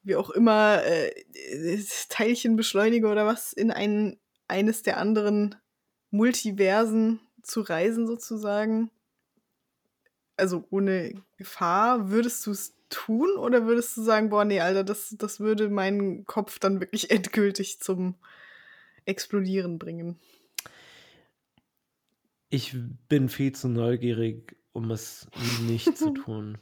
wie 0.03 0.17
auch 0.17 0.31
immer, 0.31 0.83
äh, 0.85 1.13
Teilchenbeschleuniger 2.09 3.11
oder 3.11 3.27
was, 3.27 3.53
in 3.53 3.71
ein, 3.71 4.19
eines 4.49 4.83
der 4.83 4.99
anderen 4.99 5.55
Multiversen 6.11 7.21
zu 7.43 7.61
reisen, 7.61 8.07
sozusagen, 8.07 8.91
also 10.37 10.65
ohne 10.71 11.23
Gefahr, 11.37 12.11
würdest 12.11 12.47
du 12.47 12.53
es 12.53 12.75
tun 12.89 13.37
oder 13.37 13.67
würdest 13.67 13.97
du 13.97 14.03
sagen, 14.03 14.29
boah, 14.29 14.45
nee, 14.45 14.61
Alter, 14.61 14.85
das, 14.85 15.15
das 15.19 15.41
würde 15.41 15.69
meinen 15.69 16.25
Kopf 16.25 16.59
dann 16.59 16.81
wirklich 16.81 17.11
endgültig 17.11 17.81
zum 17.81 18.17
Explodieren 19.05 19.79
bringen? 19.79 20.19
Ich 22.49 22.77
bin 23.09 23.29
viel 23.29 23.53
zu 23.53 23.69
neugierig, 23.69 24.57
um 24.73 24.91
es 24.91 25.27
nicht 25.67 25.99
zu 25.99 26.11
tun. 26.15 26.59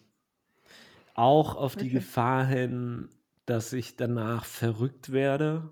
Auch 1.15 1.55
auf 1.55 1.77
die 1.77 1.87
okay. 1.87 1.95
Gefahr 1.97 2.47
hin, 2.47 3.11
dass 3.45 3.73
ich 3.75 3.97
danach 3.97 4.47
verrückt 4.47 5.13
werde. 5.13 5.69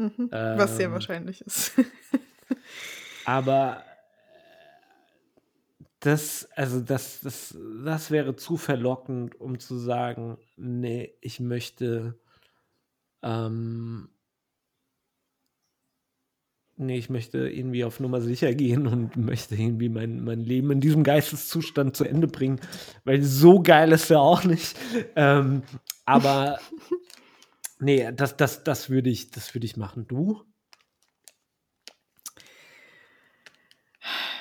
Mhm, 0.00 0.30
was 0.30 0.78
sehr 0.78 0.86
ähm, 0.86 0.92
wahrscheinlich 0.92 1.42
ist. 1.42 1.72
aber 3.26 3.84
das, 6.00 6.48
also 6.56 6.80
das, 6.80 7.20
das, 7.20 7.54
das 7.84 8.10
wäre 8.10 8.34
zu 8.34 8.56
verlockend, 8.56 9.38
um 9.38 9.58
zu 9.58 9.76
sagen, 9.76 10.38
nee, 10.56 11.12
ich 11.20 11.38
möchte, 11.38 12.18
ähm, 13.22 14.08
nee, 16.76 16.96
ich 16.96 17.10
möchte 17.10 17.50
irgendwie 17.50 17.84
auf 17.84 18.00
Nummer 18.00 18.22
sicher 18.22 18.54
gehen 18.54 18.86
und 18.86 19.18
möchte 19.18 19.54
irgendwie 19.54 19.90
mein, 19.90 20.24
mein 20.24 20.40
Leben 20.40 20.70
in 20.70 20.80
diesem 20.80 21.04
Geisteszustand 21.04 21.94
zu 21.94 22.04
Ende 22.04 22.26
bringen, 22.26 22.58
weil 23.04 23.22
so 23.22 23.60
geil 23.62 23.92
ist 23.92 24.10
er 24.10 24.22
auch 24.22 24.44
nicht. 24.44 24.78
Ähm, 25.14 25.62
aber 26.06 26.58
nee, 27.80 28.10
das, 28.12 28.36
das, 28.36 28.64
das 28.64 28.90
würde 28.90 29.10
ich, 29.10 29.30
das 29.30 29.54
würde 29.54 29.66
ich 29.66 29.76
machen. 29.76 30.06
Du? 30.06 30.44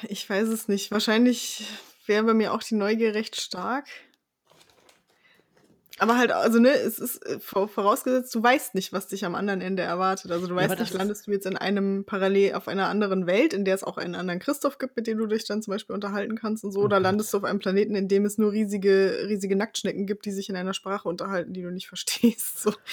Ich 0.07 0.30
weiß 0.30 0.48
es 0.48 0.68
nicht. 0.68 0.91
Wahrscheinlich 0.91 1.66
wäre 2.06 2.24
bei 2.24 2.34
mir 2.34 2.53
auch 2.53 2.64
die 2.64 2.76
Neugier 2.76 3.14
recht 3.14 3.40
stark. 3.40 3.88
Aber 5.99 6.17
halt, 6.17 6.31
also 6.31 6.59
ne, 6.59 6.71
es 6.71 6.97
ist 6.97 7.26
äh, 7.26 7.39
vorausgesetzt, 7.39 8.34
du 8.34 8.41
weißt 8.41 8.73
nicht, 8.73 8.93
was 8.93 9.07
dich 9.07 9.26
am 9.26 9.35
anderen 9.35 9.59
Ende 9.59 9.84
erwartet. 9.84 10.31
Also 10.31 10.47
du 10.47 10.55
weißt 10.55 10.73
ja, 10.73 10.80
nicht, 10.80 10.93
landest 10.93 11.27
du 11.27 11.31
jetzt 11.31 11.45
in 11.45 11.57
einem 11.57 12.05
parallel 12.05 12.53
auf 12.53 12.67
einer 12.67 12.88
anderen 12.88 13.27
Welt, 13.27 13.53
in 13.53 13.65
der 13.65 13.76
es 13.76 13.84
auch 13.84 13.97
einen 13.97 14.15
anderen 14.15 14.39
Christoph 14.39 14.77
gibt, 14.77 14.95
mit 14.95 15.07
dem 15.07 15.17
du 15.17 15.27
dich 15.27 15.45
dann 15.45 15.61
zum 15.61 15.73
Beispiel 15.73 15.93
unterhalten 15.93 16.35
kannst 16.35 16.63
und 16.63 16.71
so, 16.71 16.80
mhm. 16.80 16.85
oder 16.85 16.99
landest 16.99 17.34
du 17.34 17.38
auf 17.38 17.43
einem 17.43 17.59
Planeten, 17.59 17.95
in 17.95 18.07
dem 18.07 18.26
es 18.26 18.38
nur 18.38 18.53
riesige, 18.53 19.26
riesige 19.27 19.55
Nacktschnecken 19.55 20.05
gibt, 20.05 20.26
die 20.26 20.31
sich 20.31 20.49
in 20.49 20.55
einer 20.55 20.73
Sprache 20.73 21.09
unterhalten, 21.09 21.53
die 21.53 21.61
du 21.61 21.71
nicht 21.71 21.88
verstehst. 21.89 22.61
So. 22.61 22.73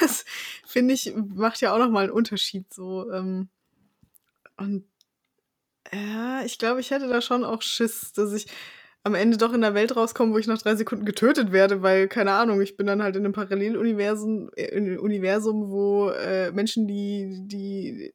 Das 0.00 0.24
finde 0.66 0.94
ich, 0.94 1.14
macht 1.14 1.60
ja 1.60 1.74
auch 1.74 1.78
nochmal 1.78 2.04
einen 2.04 2.12
Unterschied. 2.12 2.72
So. 2.72 3.10
Ähm. 3.12 3.48
Und 4.56 4.86
ja, 5.92 6.42
ich 6.44 6.58
glaube, 6.58 6.80
ich 6.80 6.90
hätte 6.90 7.08
da 7.08 7.20
schon 7.20 7.44
auch 7.44 7.60
Schiss, 7.60 8.12
dass 8.12 8.32
ich 8.32 8.46
am 9.02 9.14
Ende 9.14 9.38
doch 9.38 9.52
in 9.52 9.62
der 9.62 9.74
Welt 9.74 9.96
rauskomme, 9.96 10.34
wo 10.34 10.38
ich 10.38 10.46
nach 10.46 10.60
drei 10.60 10.74
Sekunden 10.74 11.06
getötet 11.06 11.52
werde, 11.52 11.82
weil, 11.82 12.06
keine 12.06 12.32
Ahnung, 12.32 12.60
ich 12.60 12.76
bin 12.76 12.86
dann 12.86 13.02
halt 13.02 13.16
in 13.16 13.24
einem 13.24 13.32
Paralleluniversum, 13.32 14.50
äh, 14.56 14.64
in 14.66 14.86
einem 14.86 15.00
Universum, 15.00 15.70
wo 15.70 16.10
äh, 16.10 16.52
Menschen, 16.52 16.86
die, 16.86 17.40
die 17.46 18.12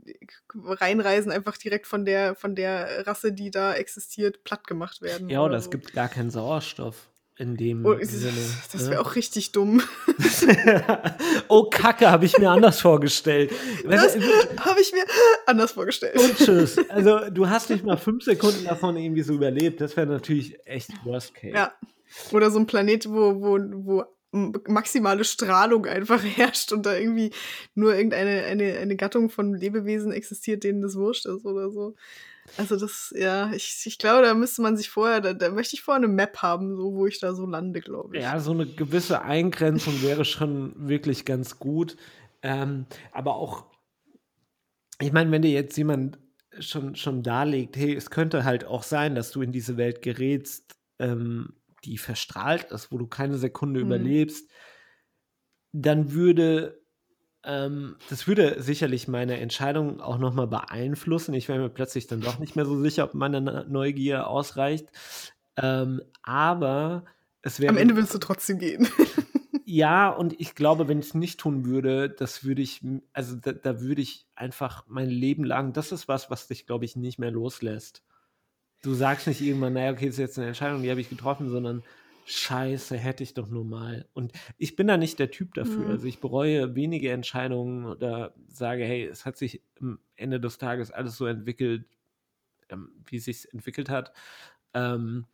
reinreisen, 0.54 1.32
einfach 1.32 1.58
direkt 1.58 1.88
von 1.88 2.06
der, 2.06 2.36
von 2.36 2.56
der 2.56 3.08
Rasse, 3.08 3.34
die 3.34 3.50
da 3.50 3.74
existiert, 3.74 4.44
platt 4.44 4.68
gemacht 4.68 5.02
werden. 5.02 5.30
Ja, 5.30 5.40
oder, 5.40 5.52
oder 5.52 5.60
so. 5.60 5.66
es 5.66 5.72
gibt 5.72 5.94
gar 5.94 6.08
keinen 6.08 6.30
Sauerstoff 6.30 7.10
in 7.38 7.58
dem 7.58 7.86
oh, 7.86 7.98
Sinne. 8.02 8.34
Das 8.72 8.84
wäre 8.84 8.96
ne? 8.96 9.02
auch 9.02 9.16
richtig 9.16 9.52
dumm. 9.52 9.82
oh, 11.50 11.70
Kacke, 11.70 12.10
habe 12.10 12.26
ich 12.26 12.38
mir 12.38 12.50
anders 12.50 12.80
vorgestellt. 12.80 13.52
Das 13.84 14.16
habe 14.16 14.82
ich 14.82 14.94
mir 14.94 15.06
anders 15.46 15.74
vorgestellt. 15.74 16.18
Und 16.18 16.38
tschüss. 16.38 16.78
Also, 16.90 17.30
du 17.30 17.50
hast 17.50 17.70
nicht 17.70 17.84
mal 17.84 17.98
fünf 17.98 18.24
Sekunden 18.24 18.64
davon 18.64 18.96
irgendwie 18.96 19.22
so 19.22 19.34
überlebt. 19.34 19.82
Das 19.82 19.98
wäre 19.98 20.08
natürlich 20.08 20.58
echt 20.66 20.92
worst 21.04 21.36
case. 21.36 21.54
Ja. 21.54 21.74
Oder 22.32 22.52
so 22.52 22.60
ein 22.60 22.68
Planet, 22.68 23.10
wo, 23.10 23.42
wo, 23.42 23.60
wo 23.60 24.04
maximale 24.68 25.24
Strahlung 25.24 25.86
einfach 25.86 26.24
herrscht 26.38 26.72
und 26.72 26.86
da 26.86 26.96
irgendwie 26.96 27.32
nur 27.74 27.96
irgendeine 27.96 28.44
eine, 28.44 28.78
eine 28.78 28.96
Gattung 28.96 29.30
von 29.30 29.54
Lebewesen 29.54 30.12
existiert, 30.12 30.64
denen 30.64 30.82
das 30.82 30.96
wurscht 30.96 31.26
ist 31.26 31.46
oder 31.46 31.70
so. 31.72 31.96
Also 32.58 32.78
das, 32.78 33.14
ja, 33.16 33.52
ich, 33.54 33.84
ich 33.86 33.98
glaube, 33.98 34.24
da 34.24 34.34
müsste 34.34 34.62
man 34.62 34.78
sich 34.78 34.90
vorher, 34.90 35.22
da, 35.22 35.34
da 35.34 35.50
möchte 35.52 35.76
ich 35.76 35.82
vorher 35.82 36.04
eine 36.04 36.12
Map 36.12 36.38
haben, 36.38 36.76
so 36.76 36.94
wo 36.94 37.06
ich 37.06 37.20
da 37.20 37.34
so 37.34 37.46
lande, 37.46 37.82
glaube 37.82 38.16
ich. 38.16 38.24
Ja, 38.24 38.40
so 38.40 38.52
eine 38.52 38.66
gewisse 38.66 39.22
Eingrenzung 39.22 40.02
wäre 40.02 40.26
schon 40.26 40.74
wirklich 40.88 41.26
ganz 41.26 41.60
gut. 41.60 41.98
Ähm, 42.42 42.86
aber 43.12 43.36
auch, 43.36 43.66
ich 45.02 45.12
meine, 45.12 45.32
wenn 45.32 45.42
dir 45.42 45.52
jetzt 45.52 45.78
jemand 45.78 46.20
schon, 46.60 46.96
schon 46.96 47.24
darlegt, 47.24 47.76
hey, 47.76 47.94
es 47.94 48.10
könnte 48.10 48.44
halt 48.44 48.66
auch 48.66 48.84
sein, 48.84 49.16
dass 49.16 49.32
du 49.32 49.42
in 49.42 49.52
diese 49.52 49.78
Welt 49.78 50.02
gerätst, 50.02 50.76
ähm, 51.00 51.56
die 51.84 51.98
verstrahlt 51.98 52.72
ist, 52.72 52.92
wo 52.92 52.98
du 52.98 53.08
keine 53.08 53.38
Sekunde 53.38 53.82
mhm. 53.82 53.88
überlebst, 53.88 54.50
dann 55.74 56.14
würde 56.14 56.85
ähm, 57.46 57.96
das 58.10 58.28
würde 58.28 58.62
sicherlich 58.62 59.08
meine 59.08 59.40
Entscheidung 59.40 60.02
auch 60.02 60.18
nochmal 60.18 60.48
beeinflussen. 60.48 61.34
Ich 61.34 61.48
wäre 61.48 61.60
mir 61.60 61.70
plötzlich 61.70 62.08
dann 62.08 62.22
doch 62.22 62.40
nicht 62.40 62.56
mehr 62.56 62.66
so 62.66 62.82
sicher, 62.82 63.04
ob 63.04 63.14
meine 63.14 63.66
Neugier 63.70 64.28
ausreicht. 64.28 64.88
Ähm, 65.58 66.02
aber 66.24 67.06
es 67.42 67.60
wäre. 67.60 67.70
Am 67.72 67.78
Ende 67.78 67.96
willst 67.96 68.14
du 68.14 68.18
trotzdem 68.18 68.60
gehen. 68.60 68.88
ja, 69.66 70.10
und 70.10 70.40
ich 70.40 70.56
glaube, 70.56 70.88
wenn 70.88 71.00
ich 71.00 71.08
es 71.08 71.14
nicht 71.14 71.40
tun 71.40 71.66
würde, 71.66 72.10
das 72.10 72.44
würde 72.44 72.62
ich, 72.62 72.82
also 73.14 73.36
da, 73.36 73.54
da 73.54 73.80
würde 73.80 74.02
ich 74.02 74.26
einfach 74.36 74.84
mein 74.88 75.10
Leben 75.10 75.44
lang, 75.44 75.72
das 75.72 75.92
ist 75.92 76.08
was, 76.08 76.32
was 76.32 76.48
dich, 76.48 76.66
glaube 76.66 76.86
ich, 76.86 76.96
nicht 76.96 77.20
mehr 77.20 77.32
loslässt. 77.32 78.04
Du 78.82 78.94
sagst 78.94 79.28
nicht 79.28 79.42
irgendwann, 79.42 79.74
naja, 79.74 79.92
okay, 79.92 80.08
das 80.08 80.16
ist 80.16 80.20
jetzt 80.20 80.38
eine 80.38 80.48
Entscheidung, 80.48 80.82
die 80.82 80.90
habe 80.92 81.02
ich 81.02 81.10
getroffen, 81.10 81.50
sondern 81.50 81.84
Scheiße, 82.28 82.98
hätte 82.98 83.24
ich 83.24 83.36
doch 83.36 83.48
nur 83.48 83.64
mal. 83.66 84.08
Und 84.14 84.34
ich 84.58 84.76
bin 84.76 84.88
da 84.88 84.98
nicht 84.98 85.20
der 85.20 85.30
Typ 85.30 85.54
dafür. 85.54 85.86
Mhm. 85.86 85.92
Also 85.92 86.08
ich 86.08 86.20
bereue 86.20 86.76
wenige 86.76 87.12
Entscheidungen 87.12 87.86
oder 87.86 88.34
sage, 88.48 88.84
hey, 88.84 89.06
es 89.06 89.26
hat 89.26 89.38
sich 89.38 89.62
am 89.80 90.00
Ende 90.16 90.40
des 90.40 90.58
Tages 90.58 90.92
alles 90.92 91.18
so 91.18 91.28
entwickelt, 91.28 91.86
ähm, 92.70 92.90
wie 93.06 93.18
es 93.18 93.26
sich 93.26 93.54
entwickelt 93.54 93.90
hat. 93.90 94.12
Ähm, 94.74 95.26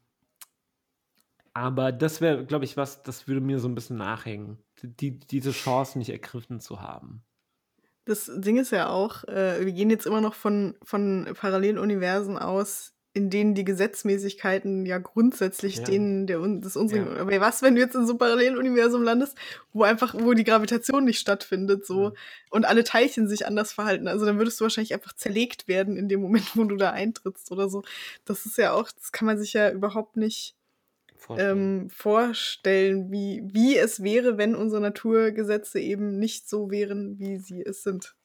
aber 1.53 1.93
das 1.93 2.19
wäre, 2.19 2.45
glaube 2.45 2.65
ich, 2.65 2.75
was, 2.75 3.03
das 3.03 3.27
würde 3.27 3.41
mir 3.41 3.59
so 3.59 3.69
ein 3.69 3.75
bisschen 3.75 3.97
nachhängen, 3.97 4.57
die, 4.83 5.17
diese 5.17 5.51
Chance 5.51 5.97
nicht 5.97 6.09
ergriffen 6.09 6.59
zu 6.59 6.81
haben. 6.81 7.23
Das 8.05 8.31
Ding 8.35 8.57
ist 8.57 8.71
ja 8.71 8.89
auch, 8.89 9.23
äh, 9.25 9.65
wir 9.65 9.71
gehen 9.71 9.89
jetzt 9.89 10.07
immer 10.07 10.21
noch 10.21 10.33
von, 10.33 10.75
von 10.83 11.29
Paralleluniversen 11.35 12.37
aus, 12.37 12.93
in 13.13 13.29
denen 13.29 13.55
die 13.55 13.65
Gesetzmäßigkeiten 13.65 14.85
ja 14.85 14.97
grundsätzlich 14.97 15.77
ja. 15.77 15.83
denen 15.83 16.27
der, 16.27 16.39
des 16.39 16.77
unseren. 16.77 17.07
Ja. 17.07 17.21
Aber 17.21 17.39
was, 17.41 17.61
wenn 17.61 17.75
du 17.75 17.81
jetzt 17.81 17.95
in 17.95 18.05
so 18.05 18.13
einem 18.13 18.19
Paralleluniversum 18.19 19.03
landest, 19.03 19.37
wo 19.73 19.83
einfach, 19.83 20.15
wo 20.17 20.33
die 20.33 20.45
Gravitation 20.45 21.03
nicht 21.03 21.19
stattfindet, 21.19 21.85
so 21.85 22.05
ja. 22.05 22.13
und 22.51 22.65
alle 22.65 22.85
Teilchen 22.85 23.27
sich 23.27 23.45
anders 23.45 23.73
verhalten? 23.73 24.07
Also 24.07 24.25
dann 24.25 24.37
würdest 24.37 24.59
du 24.59 24.63
wahrscheinlich 24.63 24.93
einfach 24.93 25.13
zerlegt 25.13 25.67
werden 25.67 25.97
in 25.97 26.07
dem 26.07 26.21
Moment, 26.21 26.55
wo 26.55 26.63
du 26.63 26.77
da 26.77 26.91
eintrittst 26.91 27.51
oder 27.51 27.69
so. 27.69 27.83
Das 28.23 28.45
ist 28.45 28.57
ja 28.57 28.73
auch, 28.73 28.89
das 28.91 29.11
kann 29.11 29.25
man 29.25 29.37
sich 29.37 29.53
ja 29.53 29.69
überhaupt 29.71 30.15
nicht 30.15 30.55
vorstellen, 31.17 31.81
ähm, 31.81 31.89
vorstellen 31.89 33.11
wie, 33.11 33.43
wie 33.51 33.77
es 33.77 34.03
wäre, 34.03 34.37
wenn 34.37 34.55
unsere 34.55 34.81
Naturgesetze 34.81 35.79
eben 35.79 36.17
nicht 36.17 36.49
so 36.49 36.71
wären, 36.71 37.19
wie 37.19 37.37
sie 37.39 37.61
es 37.61 37.83
sind. 37.83 38.15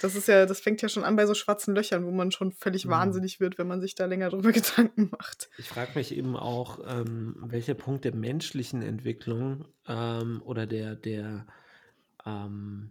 Das 0.00 0.14
ist 0.14 0.28
ja, 0.28 0.46
das 0.46 0.60
fängt 0.60 0.80
ja 0.82 0.88
schon 0.88 1.04
an 1.04 1.16
bei 1.16 1.26
so 1.26 1.34
schwarzen 1.34 1.74
Löchern, 1.74 2.04
wo 2.06 2.10
man 2.10 2.32
schon 2.32 2.52
völlig 2.52 2.86
mhm. 2.86 2.90
wahnsinnig 2.90 3.40
wird, 3.40 3.58
wenn 3.58 3.66
man 3.66 3.80
sich 3.80 3.94
da 3.94 4.06
länger 4.06 4.30
drüber 4.30 4.52
Gedanken 4.52 5.10
macht. 5.10 5.50
Ich 5.58 5.68
frage 5.68 5.92
mich 5.94 6.16
eben 6.16 6.36
auch, 6.36 6.80
ähm, 6.86 7.36
welcher 7.38 7.74
Punkt 7.74 8.04
der 8.04 8.14
menschlichen 8.14 8.82
Entwicklung 8.82 9.66
ähm, 9.86 10.42
oder 10.44 10.66
der, 10.66 10.96
der 10.96 11.46
ähm, 12.24 12.90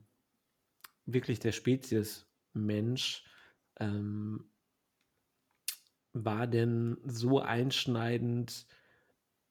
wirklich 1.06 1.40
der 1.40 1.52
Spezies 1.52 2.28
Mensch 2.53 3.23
ähm, 3.80 4.45
war 6.14 6.48
denn 6.48 6.98
so 7.06 7.40
einschneidend, 7.40 8.68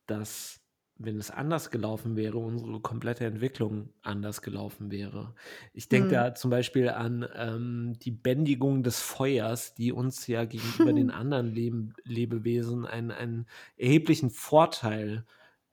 dass 0.06 0.59
wenn 1.02 1.16
es 1.16 1.30
anders 1.30 1.70
gelaufen 1.70 2.14
wäre, 2.14 2.36
unsere 2.36 2.78
komplette 2.80 3.24
Entwicklung 3.24 3.88
anders 4.02 4.42
gelaufen 4.42 4.90
wäre. 4.90 5.34
Ich 5.72 5.88
denke 5.88 6.08
mhm. 6.08 6.12
da 6.12 6.34
zum 6.34 6.50
Beispiel 6.50 6.90
an 6.90 7.26
ähm, 7.34 7.94
die 8.00 8.10
Bändigung 8.10 8.82
des 8.82 9.00
Feuers, 9.00 9.74
die 9.74 9.92
uns 9.92 10.26
ja 10.26 10.44
gegenüber 10.44 10.92
den 10.92 11.10
anderen 11.10 11.54
Leb 11.54 11.94
Lebewesen 12.04 12.84
einen, 12.84 13.10
einen 13.10 13.46
erheblichen 13.78 14.28
Vorteil 14.28 15.24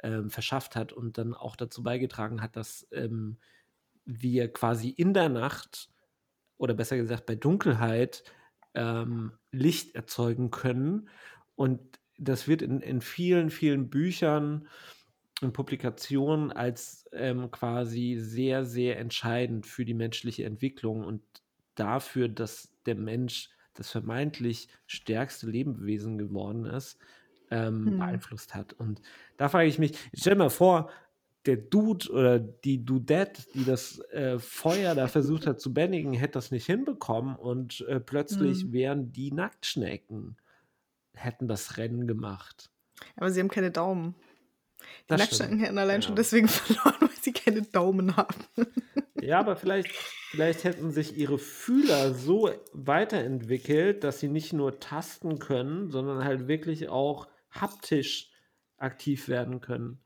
ähm, 0.02 0.30
verschafft 0.30 0.78
hat 0.78 0.94
und 0.94 1.18
dann 1.18 1.34
auch 1.34 1.58
dazu 1.58 1.84
beigetragen 1.84 2.42
hat, 2.42 2.56
dass 2.56 2.88
ähm, 2.92 3.38
wir 4.06 4.52
quasi 4.54 4.90
in 4.90 5.14
der 5.14 5.28
Nacht 5.28 5.90
oder 6.58 6.74
besser 6.74 6.96
gesagt 6.96 7.26
bei 7.26 7.36
Dunkelheit 7.36 8.24
ähm, 8.76 9.34
Licht 9.52 9.94
erzeugen 9.94 10.52
können. 10.52 11.10
Und 11.56 11.82
das 12.18 12.48
wird 12.48 12.62
in, 12.62 12.80
in 12.80 13.02
vielen, 13.02 13.50
vielen 13.50 13.90
Büchern 13.90 14.68
und 15.42 15.54
Publikationen 15.54 16.52
als 16.52 17.08
ähm, 17.12 17.52
quasi 17.52 18.18
sehr, 18.20 18.66
sehr 18.66 18.98
entscheidend 19.00 19.66
für 19.66 19.86
die 19.86 19.94
menschliche 19.94 20.46
Entwicklung 20.46 21.04
und 21.04 21.22
dafür, 21.76 22.28
dass 22.28 22.70
der 22.86 22.96
Mensch 22.96 23.50
das 23.74 23.92
vermeintlich 23.92 24.68
stärkste 24.88 25.48
Lebewesen 25.48 26.18
geworden 26.18 26.66
ist, 26.66 26.98
ähm, 27.52 27.86
hm. 27.86 27.98
beeinflusst 27.98 28.56
hat. 28.56 28.74
Und 28.74 29.02
da 29.38 29.50
frage 29.50 29.68
ich 29.68 29.78
mich, 29.78 29.98
stell 30.14 30.34
dir 30.34 30.40
mal 30.40 30.50
vor, 30.50 30.90
der 31.46 31.58
Dude 31.58 32.12
oder 32.12 32.40
die 32.40 32.84
Dudette, 32.84 33.44
die 33.54 33.64
das 33.64 34.00
äh, 34.12 34.38
Feuer 34.38 34.96
da 34.96 35.08
versucht 35.08 35.48
hat 35.48 35.62
zu 35.62 35.74
bändigen, 35.74 36.14
hätte 36.14 36.34
das 36.34 36.52
nicht 36.52 36.66
hinbekommen 36.66 37.36
und 37.36 37.86
äh, 37.88 38.00
plötzlich 38.00 38.64
hm. 38.64 38.74
wären 38.74 39.12
die 39.14 39.32
Nacktschnecken, 39.32 40.36
hätten 41.14 41.48
das 41.48 41.78
Rennen 41.78 42.08
gemacht. 42.08 42.70
Aber 43.16 43.32
sie 43.32 43.40
haben 43.40 43.48
keine 43.48 43.72
Daumen. 43.72 44.16
Die 45.10 45.14
Nacktschnecken 45.14 45.60
hätten 45.60 45.78
allein 45.78 46.02
ja. 46.02 46.08
schon 46.08 46.16
deswegen 46.16 46.48
verloren, 46.48 46.96
weil 47.00 47.10
sie 47.22 47.34
keine 47.34 47.62
Daumen 47.62 48.16
haben. 48.18 48.36
Ja, 49.22 49.40
aber 49.40 49.56
vielleicht, 49.56 49.90
vielleicht 50.32 50.64
hätten 50.64 50.92
sich 50.92 51.18
ihre 51.18 51.40
Fühler 51.40 52.14
so 52.14 52.50
weiterentwickelt, 52.74 54.04
dass 54.04 54.20
sie 54.20 54.28
nicht 54.28 54.54
nur 54.54 54.80
tasten 54.80 55.40
können, 55.40 55.90
sondern 55.90 56.24
halt 56.24 56.48
wirklich 56.48 56.90
auch 56.90 57.28
haptisch 57.52 58.32
aktiv 58.78 59.28
werden 59.28 59.60
können. 59.60 60.00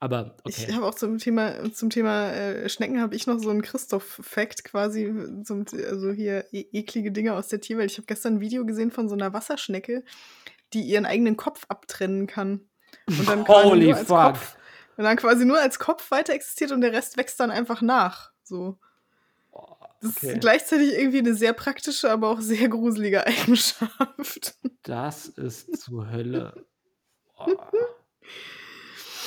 Aber 0.00 0.36
okay. 0.44 0.66
Ich 0.68 0.74
habe 0.74 0.86
auch 0.86 0.94
zum 0.94 1.18
Thema, 1.18 1.72
zum 1.72 1.90
Thema 1.90 2.30
äh, 2.30 2.68
Schnecken 2.68 3.00
habe 3.00 3.16
ich 3.16 3.26
noch 3.26 3.38
so 3.40 3.50
einen 3.50 3.62
Christoph-Fact 3.62 4.62
quasi, 4.62 5.12
zum, 5.42 5.64
also 5.90 6.12
hier 6.12 6.44
e 6.52 6.66
eklige 6.72 7.10
Dinge 7.10 7.34
aus 7.34 7.48
der 7.48 7.60
Tierwelt. 7.60 7.90
Ich 7.90 7.98
habe 7.98 8.06
gestern 8.06 8.34
ein 8.34 8.40
Video 8.40 8.64
gesehen 8.64 8.92
von 8.92 9.08
so 9.08 9.16
einer 9.16 9.32
Wasserschnecke, 9.32 10.04
die 10.72 10.82
ihren 10.82 11.04
eigenen 11.04 11.36
Kopf 11.36 11.64
abtrennen 11.68 12.28
kann. 12.28 12.67
Und 13.08 13.28
dann 13.28 13.46
Holy 13.46 13.94
fuck. 13.94 14.06
Kopf, 14.06 14.56
und 14.96 15.04
dann 15.04 15.16
quasi 15.16 15.44
nur 15.44 15.60
als 15.60 15.78
Kopf 15.78 16.10
weiter 16.10 16.32
existiert 16.34 16.72
und 16.72 16.80
der 16.80 16.92
Rest 16.92 17.16
wächst 17.16 17.40
dann 17.40 17.50
einfach 17.50 17.82
nach. 17.82 18.32
So. 18.42 18.78
Das 20.00 20.16
okay. 20.16 20.32
ist 20.32 20.40
gleichzeitig 20.40 20.92
irgendwie 20.92 21.18
eine 21.18 21.34
sehr 21.34 21.52
praktische, 21.52 22.10
aber 22.10 22.30
auch 22.30 22.40
sehr 22.40 22.68
gruselige 22.68 23.26
Eigenschaft. 23.26 24.56
Das 24.82 25.26
ist 25.26 25.80
zur 25.80 26.10
Hölle. 26.10 26.66
Oh. 27.36 27.46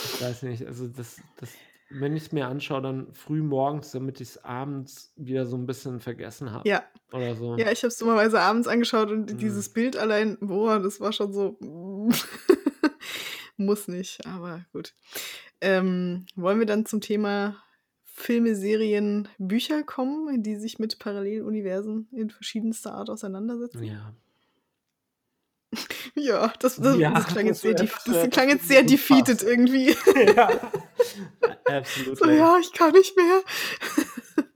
Ich 0.04 0.22
weiß 0.22 0.44
nicht, 0.44 0.66
also 0.66 0.88
das, 0.88 1.18
das 1.38 1.50
wenn 1.94 2.16
ich 2.16 2.24
es 2.24 2.32
mir 2.32 2.48
anschaue, 2.48 2.82
dann 2.82 3.14
früh 3.14 3.42
morgens, 3.42 3.92
damit 3.92 4.22
ich 4.22 4.30
es 4.30 4.44
abends 4.44 5.12
wieder 5.16 5.46
so 5.46 5.58
ein 5.58 5.66
bisschen 5.66 6.00
vergessen 6.00 6.52
habe. 6.52 6.68
Ja. 6.68 6.84
Oder 7.12 7.36
so. 7.36 7.58
Ja, 7.58 7.72
ich 7.72 7.80
habe 7.80 7.90
es 7.90 7.98
dummerweise 7.98 8.40
abends 8.40 8.68
angeschaut 8.68 9.12
und 9.12 9.32
mhm. 9.32 9.38
dieses 9.38 9.70
Bild 9.70 9.98
allein, 9.98 10.38
boah, 10.40 10.80
das 10.80 11.00
war 11.00 11.12
schon 11.12 11.34
so. 11.34 11.58
Muss 13.66 13.88
nicht, 13.88 14.26
aber 14.26 14.66
gut. 14.74 14.94
Ähm, 15.62 16.26
wollen 16.36 16.60
wir 16.60 16.66
dann 16.66 16.86
zum 16.86 17.02
Thema 17.02 17.64
Filme, 18.04 18.56
Serien, 18.56 19.28
Bücher 19.38 19.84
kommen, 19.84 20.44
die 20.44 20.56
sich 20.56 20.80
mit 20.80 21.00
Paralleluniversen 21.00 22.08
in 22.12 22.30
verschiedenster 22.30 22.94
Art 22.94 23.10
auseinandersetzen? 23.10 23.84
Ja. 23.84 24.14
Ja, 26.14 26.52
das, 26.60 26.76
das, 26.76 26.98
ja, 26.98 27.14
das 27.14 27.28
klang 27.28 27.46
jetzt 27.46 27.62
sehr, 27.62 27.74
das 27.74 28.30
klang 28.32 28.50
jetzt 28.50 28.68
sehr 28.68 28.84
defeated 28.84 29.42
irgendwie. 29.44 29.96
Ja, 30.36 30.50
absolut. 31.78 32.18
So, 32.18 32.30
ja, 32.30 32.58
ich 32.60 32.74
kann 32.74 32.92
nicht 32.92 33.16
mehr. 33.16 33.42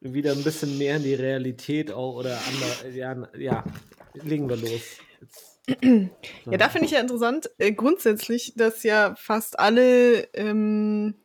Wieder 0.02 0.34
ein 0.34 0.44
bisschen 0.44 0.78
mehr 0.78 0.98
in 0.98 1.04
die 1.04 1.14
Realität 1.14 1.94
auch 1.94 2.18
oder 2.18 2.38
andere. 2.38 2.98
Ja, 2.98 3.28
ja 3.38 3.64
legen 4.16 4.50
wir 4.50 4.58
los. 4.58 4.82
Ja, 5.68 6.58
da 6.58 6.70
finde 6.70 6.86
ich 6.86 6.92
ja 6.92 7.00
interessant, 7.00 7.50
äh, 7.58 7.72
grundsätzlich, 7.72 8.54
dass 8.56 8.84
ja 8.84 9.16
fast 9.16 9.60
alle 9.60 10.28
ähm, 10.34 11.16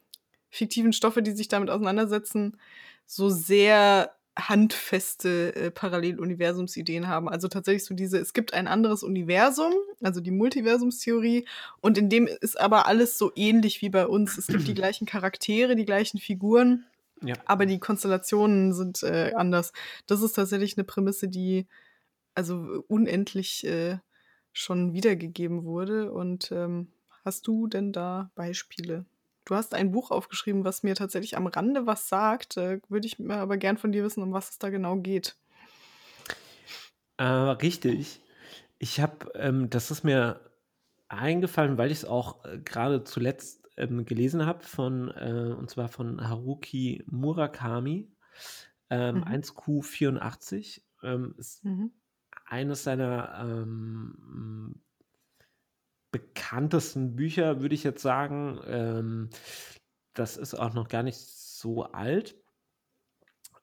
fiktiven 0.48 0.92
Stoffe, 0.92 1.22
die 1.22 1.32
sich 1.32 1.48
damit 1.48 1.70
auseinandersetzen, 1.70 2.56
so 3.06 3.28
sehr 3.28 4.14
handfeste 4.38 5.54
äh, 5.54 5.70
Paralleluniversumsideen 5.70 7.08
haben. 7.08 7.28
Also 7.28 7.48
tatsächlich 7.48 7.84
so 7.84 7.94
diese, 7.94 8.18
es 8.18 8.32
gibt 8.32 8.54
ein 8.54 8.68
anderes 8.68 9.02
Universum, 9.02 9.72
also 10.02 10.20
die 10.20 10.30
Multiversumstheorie, 10.30 11.46
und 11.80 11.98
in 11.98 12.08
dem 12.08 12.26
ist 12.26 12.58
aber 12.58 12.86
alles 12.86 13.18
so 13.18 13.32
ähnlich 13.34 13.82
wie 13.82 13.90
bei 13.90 14.06
uns. 14.06 14.38
Es 14.38 14.46
gibt 14.46 14.66
die 14.66 14.74
gleichen 14.74 15.06
Charaktere, 15.06 15.76
die 15.76 15.84
gleichen 15.84 16.18
Figuren, 16.18 16.86
ja. 17.22 17.34
aber 17.46 17.66
die 17.66 17.80
Konstellationen 17.80 18.72
sind 18.72 19.02
äh, 19.02 19.32
anders. 19.34 19.72
Das 20.06 20.22
ist 20.22 20.32
tatsächlich 20.32 20.76
eine 20.76 20.84
Prämisse, 20.84 21.28
die 21.28 21.66
also 22.34 22.84
unendlich 22.88 23.66
äh, 23.66 23.98
schon 24.52 24.92
wiedergegeben 24.92 25.64
wurde. 25.64 26.12
Und 26.12 26.52
ähm, 26.52 26.88
hast 27.24 27.46
du 27.46 27.66
denn 27.66 27.92
da 27.92 28.30
Beispiele? 28.34 29.04
Du 29.44 29.54
hast 29.54 29.74
ein 29.74 29.92
Buch 29.92 30.10
aufgeschrieben, 30.10 30.64
was 30.64 30.82
mir 30.82 30.94
tatsächlich 30.94 31.36
am 31.36 31.46
Rande 31.46 31.86
was 31.86 32.08
sagt. 32.08 32.56
Äh, 32.56 32.80
Würde 32.88 33.06
ich 33.06 33.18
mir 33.18 33.36
aber 33.36 33.56
gern 33.56 33.78
von 33.78 33.92
dir 33.92 34.04
wissen, 34.04 34.22
um 34.22 34.32
was 34.32 34.50
es 34.50 34.58
da 34.58 34.70
genau 34.70 34.96
geht. 34.96 35.36
Äh, 37.16 37.24
richtig. 37.24 38.20
Ich 38.78 39.00
habe, 39.00 39.30
ähm, 39.34 39.68
das 39.68 39.90
ist 39.90 40.04
mir 40.04 40.40
eingefallen, 41.08 41.76
weil 41.78 41.90
ich 41.90 41.98
es 41.98 42.04
auch 42.04 42.44
äh, 42.44 42.58
gerade 42.58 43.04
zuletzt 43.04 43.68
ähm, 43.76 44.04
gelesen 44.04 44.46
habe, 44.46 44.62
von, 44.62 45.08
äh, 45.10 45.54
und 45.56 45.68
zwar 45.68 45.88
von 45.88 46.26
Haruki 46.26 47.02
Murakami, 47.06 48.10
ähm, 48.88 49.16
mhm. 49.16 49.24
1Q84. 49.24 50.82
Ähm, 51.02 51.34
ist 51.38 51.64
mhm. 51.64 51.92
Eines 52.50 52.84
seiner 52.84 53.40
ähm, 53.42 54.82
bekanntesten 56.10 57.16
Bücher, 57.16 57.60
würde 57.60 57.74
ich 57.74 57.84
jetzt 57.84 58.02
sagen. 58.02 58.60
Ähm, 58.66 59.30
das 60.14 60.36
ist 60.36 60.54
auch 60.54 60.74
noch 60.74 60.88
gar 60.88 61.02
nicht 61.02 61.18
so 61.18 61.84
alt. 61.84 62.36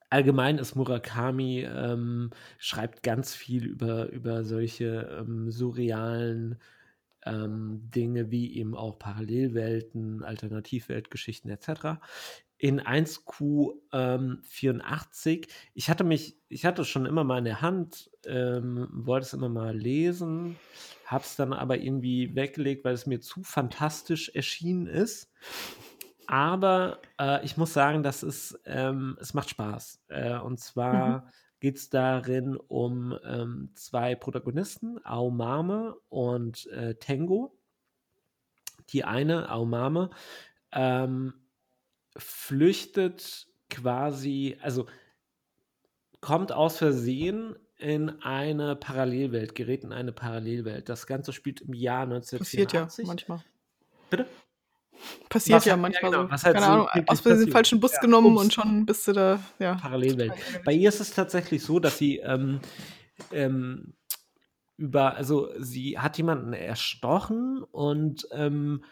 Allgemein 0.10 0.58
ist 0.58 0.76
Murakami, 0.76 1.68
ähm, 1.70 2.30
schreibt 2.58 3.04
ganz 3.04 3.36
viel 3.36 3.66
über, 3.66 4.10
über 4.10 4.46
solche 4.46 5.18
ähm, 5.20 5.52
surrealen 5.52 6.62
ähm, 7.26 7.90
Dinge 7.94 8.32
wie 8.32 8.56
eben 8.56 8.74
auch 8.74 8.98
Parallelwelten, 9.00 10.24
Alternativweltgeschichten 10.24 11.52
etc. 11.52 12.00
In 12.60 12.82
1Q84, 12.82 15.30
ähm, 15.30 15.42
ich 15.76 15.90
hatte 15.90 16.04
mich, 16.04 16.40
ich 16.50 16.66
hatte 16.66 16.82
es 16.82 16.88
schon 16.88 17.06
immer 17.06 17.24
mal 17.24 17.38
in 17.38 17.46
der 17.46 17.62
Hand, 17.62 18.10
ähm, 18.26 18.88
wollte 18.92 19.28
es 19.28 19.34
immer 19.34 19.50
mal 19.50 19.78
lesen, 19.78 20.56
habe 21.06 21.24
es 21.24 21.36
dann 21.36 21.54
aber 21.54 21.78
irgendwie 21.78 22.36
weggelegt, 22.36 22.84
weil 22.84 22.96
es 22.96 23.06
mir 23.06 23.22
zu 23.22 23.44
fantastisch 23.44 24.30
erschienen 24.30 24.88
ist. 24.88 25.32
Aber 26.28 27.00
äh, 27.20 27.44
ich 27.46 27.56
muss 27.56 27.74
sagen, 27.74 28.04
dass 28.04 28.22
es, 28.22 28.60
ähm, 28.66 29.18
es 29.22 29.34
macht 29.34 29.50
Spaß. 29.50 30.04
Äh, 30.10 30.38
und 30.38 30.60
zwar 30.60 31.20
mhm. 31.20 31.24
geht 31.62 31.78
es 31.78 31.90
darin 31.90 32.58
um 32.58 33.18
ähm, 33.24 33.72
zwei 33.76 34.14
Protagonisten, 34.16 35.00
Aomame 35.06 35.96
und 36.10 36.68
äh, 36.68 36.96
Tengo. 36.96 37.58
Die 38.90 39.06
eine, 39.06 39.50
Aomame, 39.50 40.10
ähm, 40.72 41.34
flüchtet 42.18 43.48
quasi, 43.70 44.58
also 44.62 44.88
kommt 46.22 46.52
aus 46.52 46.78
Versehen 46.78 47.56
in 47.78 48.22
eine 48.22 48.76
Parallelwelt, 48.76 49.56
gerät 49.56 49.84
in 49.84 49.94
eine 49.94 50.12
Parallelwelt. 50.12 50.90
Das 50.90 51.06
Ganze 51.06 51.32
spielt 51.32 51.62
im 51.62 51.74
Jahr 51.74 52.04
1984. 52.04 52.40
Passiert 52.40 52.74
ja 52.74 53.08
manchmal. 53.08 53.44
Bitte? 54.10 54.26
Passiert 55.30 55.66
ja 55.66 55.78
manchmal 55.78 56.12
ja, 56.12 56.22
genau, 56.22 56.38
so. 56.38 56.44
Halt 56.44 56.56
Keine 56.56 56.66
so 56.66 56.72
Ahnung, 56.72 57.08
aus 57.08 57.22
den 57.22 57.52
falschen 57.52 57.80
Bus 57.80 57.94
ja, 57.94 58.00
genommen 58.00 58.34
ups. 58.34 58.44
und 58.44 58.54
schon 58.54 58.86
bist 58.86 59.08
du 59.08 59.14
da, 59.14 59.40
ja. 59.60 59.76
Parallelwelt. 59.76 60.34
Bei 60.66 60.74
ihr 60.74 60.90
ist 60.90 61.00
es 61.00 61.14
tatsächlich 61.14 61.64
so, 61.64 61.80
dass 61.80 62.00
sie 62.00 62.18
ähm, 62.18 62.60
ähm, 63.32 63.94
über, 64.78 65.16
also 65.16 65.50
sie 65.60 66.00
hat 66.00 66.18
jemanden 66.18 66.54
erstochen 66.54 67.64
und 67.64 68.28
ähm, 68.32 68.84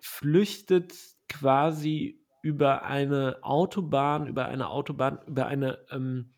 flüchtet 0.00 0.94
quasi 1.28 2.20
über 2.46 2.84
eine 2.84 3.38
Autobahn, 3.42 4.28
über 4.28 4.46
eine 4.46 4.68
Autobahn, 4.70 5.18
über 5.26 5.46
eine, 5.46 5.80
ähm, 5.90 6.30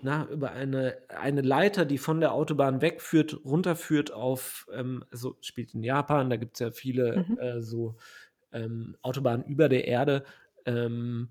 na, 0.00 0.28
über 0.28 0.52
eine, 0.52 0.96
eine 1.08 1.40
Leiter, 1.40 1.84
die 1.84 1.98
von 1.98 2.20
der 2.20 2.32
Autobahn 2.32 2.80
wegführt, 2.80 3.44
runterführt 3.44 4.12
auf, 4.12 4.68
ähm, 4.72 5.04
also 5.10 5.36
spielt 5.40 5.74
in 5.74 5.82
Japan, 5.82 6.30
da 6.30 6.36
gibt 6.36 6.54
es 6.54 6.60
ja 6.60 6.70
viele 6.70 7.26
mhm. 7.28 7.38
äh, 7.38 7.60
so 7.60 7.96
ähm, 8.52 8.96
Autobahnen 9.02 9.44
über 9.44 9.68
der 9.68 9.88
Erde, 9.88 10.22
ähm, 10.66 11.30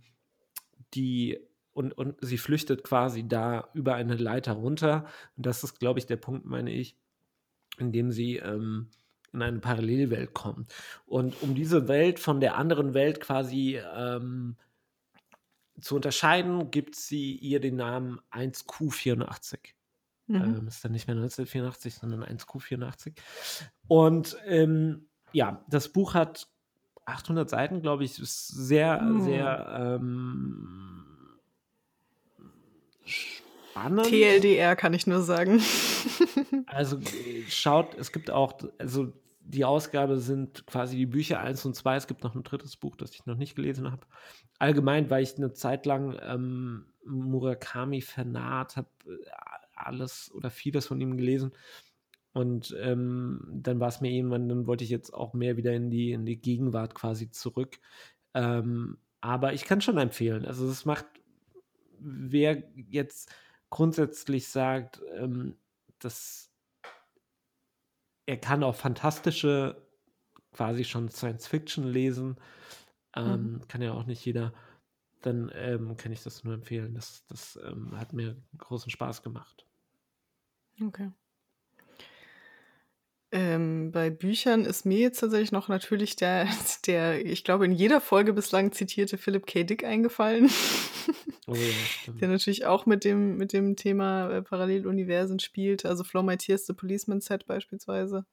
die 0.94 1.40
und, 1.72 1.98
und 1.98 2.18
sie 2.20 2.38
flüchtet 2.38 2.84
quasi 2.84 3.26
da 3.26 3.70
über 3.74 3.96
eine 3.96 4.16
Leiter 4.16 4.52
runter. 4.52 5.06
Und 5.38 5.46
das 5.46 5.64
ist, 5.64 5.80
glaube 5.80 6.00
ich, 6.00 6.08
der 6.08 6.18
Punkt, 6.18 6.46
meine 6.46 6.72
ich, 6.72 6.98
in 7.78 7.94
dem 7.94 8.12
sie 8.12 8.36
ähm, 8.36 8.90
in 9.38 9.44
eine 9.44 9.60
Parallelwelt 9.60 10.34
kommt. 10.34 10.74
Und 11.06 11.42
um 11.42 11.56
diese 11.56 11.88
Welt 11.88 12.20
von 12.20 12.40
der 12.40 12.58
anderen 12.58 12.94
Welt 12.94 13.20
quasi 13.20 13.80
ähm, 13.96 14.56
zu 15.80 15.96
unterscheiden, 15.96 16.72
gibt 16.72 16.96
sie 16.96 17.36
ihr 17.36 17.60
den 17.60 17.76
Namen 17.76 18.20
1Q84. 18.32 19.58
Mhm. 20.28 20.36
Ähm, 20.36 20.68
ist 20.68 20.84
dann 20.84 20.92
nicht 20.92 21.08
mehr 21.08 21.16
1984, 21.16 21.96
sondern 21.96 22.24
1Q84. 22.24 23.14
Und 23.88 24.38
ähm, 24.46 25.08
ja, 25.32 25.64
das 25.70 25.90
Buch 25.90 26.14
hat 26.14 26.48
800 27.06 27.50
Seiten, 27.50 27.82
glaube 27.82 28.04
ich, 28.04 28.20
ist 28.20 28.48
sehr, 28.48 29.02
mhm. 29.02 29.24
sehr 29.24 30.00
ähm, 30.00 31.06
spannend. 33.06 34.08
TLDR 34.08 34.76
kann 34.76 34.94
ich 34.94 35.08
nur 35.08 35.22
sagen. 35.22 35.62
also 36.66 37.00
schaut, 37.48 37.96
es 37.96 38.12
gibt 38.12 38.30
auch, 38.30 38.54
also 38.78 39.14
die 39.48 39.66
Ausgabe 39.66 40.18
sind 40.18 40.68
quasi 40.68 40.98
die 40.98 41.06
Bücher 41.06 41.40
1 41.40 41.66
und 41.66 41.76
2. 41.76 41.96
Es 41.96 42.08
gibt 42.08 42.24
noch 42.24 42.36
ein 42.36 42.44
drittes 42.44 42.76
Buch, 42.76 42.96
das 42.96 43.12
ich 43.12 43.26
noch 43.26 43.38
nicht 43.38 43.56
gelesen 43.56 43.92
habe. 43.92 44.06
Allgemein, 44.60 45.10
weil 45.10 45.24
ich 45.24 45.38
eine 45.38 45.54
Zeit 45.54 45.86
lang 45.86 46.18
ähm, 46.22 46.86
Murakami 47.06 48.02
vernaht 48.02 48.76
habe, 48.76 48.90
äh, 49.06 49.30
alles 49.76 50.32
oder 50.34 50.50
vieles 50.50 50.88
von 50.88 51.00
ihm 51.00 51.18
gelesen. 51.18 51.54
Und 52.34 52.76
ähm, 52.80 53.42
dann 53.50 53.80
war 53.80 53.88
es 53.88 54.02
mir 54.02 54.12
irgendwann, 54.12 54.50
dann 54.50 54.68
wollte 54.68 54.84
ich 54.84 54.90
jetzt 54.90 55.14
auch 55.14 55.34
mehr 55.34 55.58
wieder 55.58 55.74
in 55.74 55.90
die, 55.90 56.12
in 56.12 56.26
die 56.26 56.40
Gegenwart 56.40 56.94
quasi 56.94 57.32
zurück. 57.32 57.80
Ähm, 58.34 58.98
aber 59.22 59.54
ich 59.54 59.66
kann 59.66 59.82
schon 59.82 59.98
empfehlen. 59.98 60.46
Also 60.46 60.68
es 60.68 60.86
macht 60.86 61.06
wer 62.00 62.64
jetzt 62.76 63.32
grundsätzlich 63.70 64.48
sagt, 64.48 65.02
ähm, 65.16 65.58
dass 66.00 66.47
er 68.28 68.38
kann 68.38 68.64
auch 68.64 68.76
fantastische, 68.76 69.82
quasi 70.54 70.84
schon 70.84 71.10
Science 71.10 71.48
Fiction 71.48 71.86
lesen, 71.86 72.38
ähm, 73.16 73.54
mhm. 73.54 73.68
kann 73.68 73.82
ja 73.82 73.94
auch 73.94 74.06
nicht 74.06 74.24
jeder, 74.24 74.54
dann 75.22 75.52
ähm, 75.56 75.98
kann 75.98 76.12
ich 76.12 76.22
das 76.22 76.44
nur 76.44 76.54
empfehlen. 76.54 76.94
Das, 76.94 77.26
das 77.28 77.60
ähm, 77.66 77.98
hat 77.98 78.14
mir 78.14 78.36
großen 78.58 78.92
Spaß 78.92 79.24
gemacht. 79.24 79.66
Okay. 80.80 81.12
Ähm, 83.32 83.92
bei 83.92 84.10
Büchern 84.10 84.64
ist 84.64 84.86
mir 84.86 85.00
jetzt 85.00 85.20
tatsächlich 85.20 85.52
noch 85.52 85.68
natürlich 85.68 86.16
der, 86.16 86.48
der, 86.88 87.26
ich 87.26 87.44
glaube, 87.44 87.66
in 87.66 87.74
jeder 87.74 88.00
Folge 88.00 88.34
bislang 88.34 88.72
zitierte 88.72 89.18
Philip 89.18 89.46
K. 89.46 89.64
Dick 89.64 89.84
eingefallen. 89.84 90.50
Oh 91.50 91.56
ja, 91.56 92.14
der 92.20 92.28
natürlich 92.28 92.66
auch 92.66 92.86
mit 92.86 93.06
dem, 93.06 93.38
mit 93.38 93.54
dem 93.54 93.78
Thema 93.78 94.30
äh, 94.30 94.42
Paralleluniversen 94.42 95.40
spielt. 95.40 95.86
Also 95.86 96.04
Flo 96.04 96.22
My 96.22 96.38
Tears, 96.38 96.66
The 96.66 96.74
Policeman 96.74 97.22
Set 97.22 97.46
beispielsweise, 97.48 98.26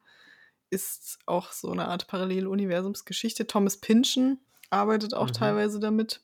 ist 0.71 1.19
auch 1.27 1.53
so 1.53 1.71
eine 1.71 1.87
Art 1.87 2.09
Paralleluniversumsgeschichte. 2.09 3.47
Thomas 3.47 3.77
Pynchon 3.77 4.39
arbeitet 4.71 5.15
auch 5.15 5.29
mhm. 5.29 5.33
teilweise 5.33 5.79
damit. 5.79 6.23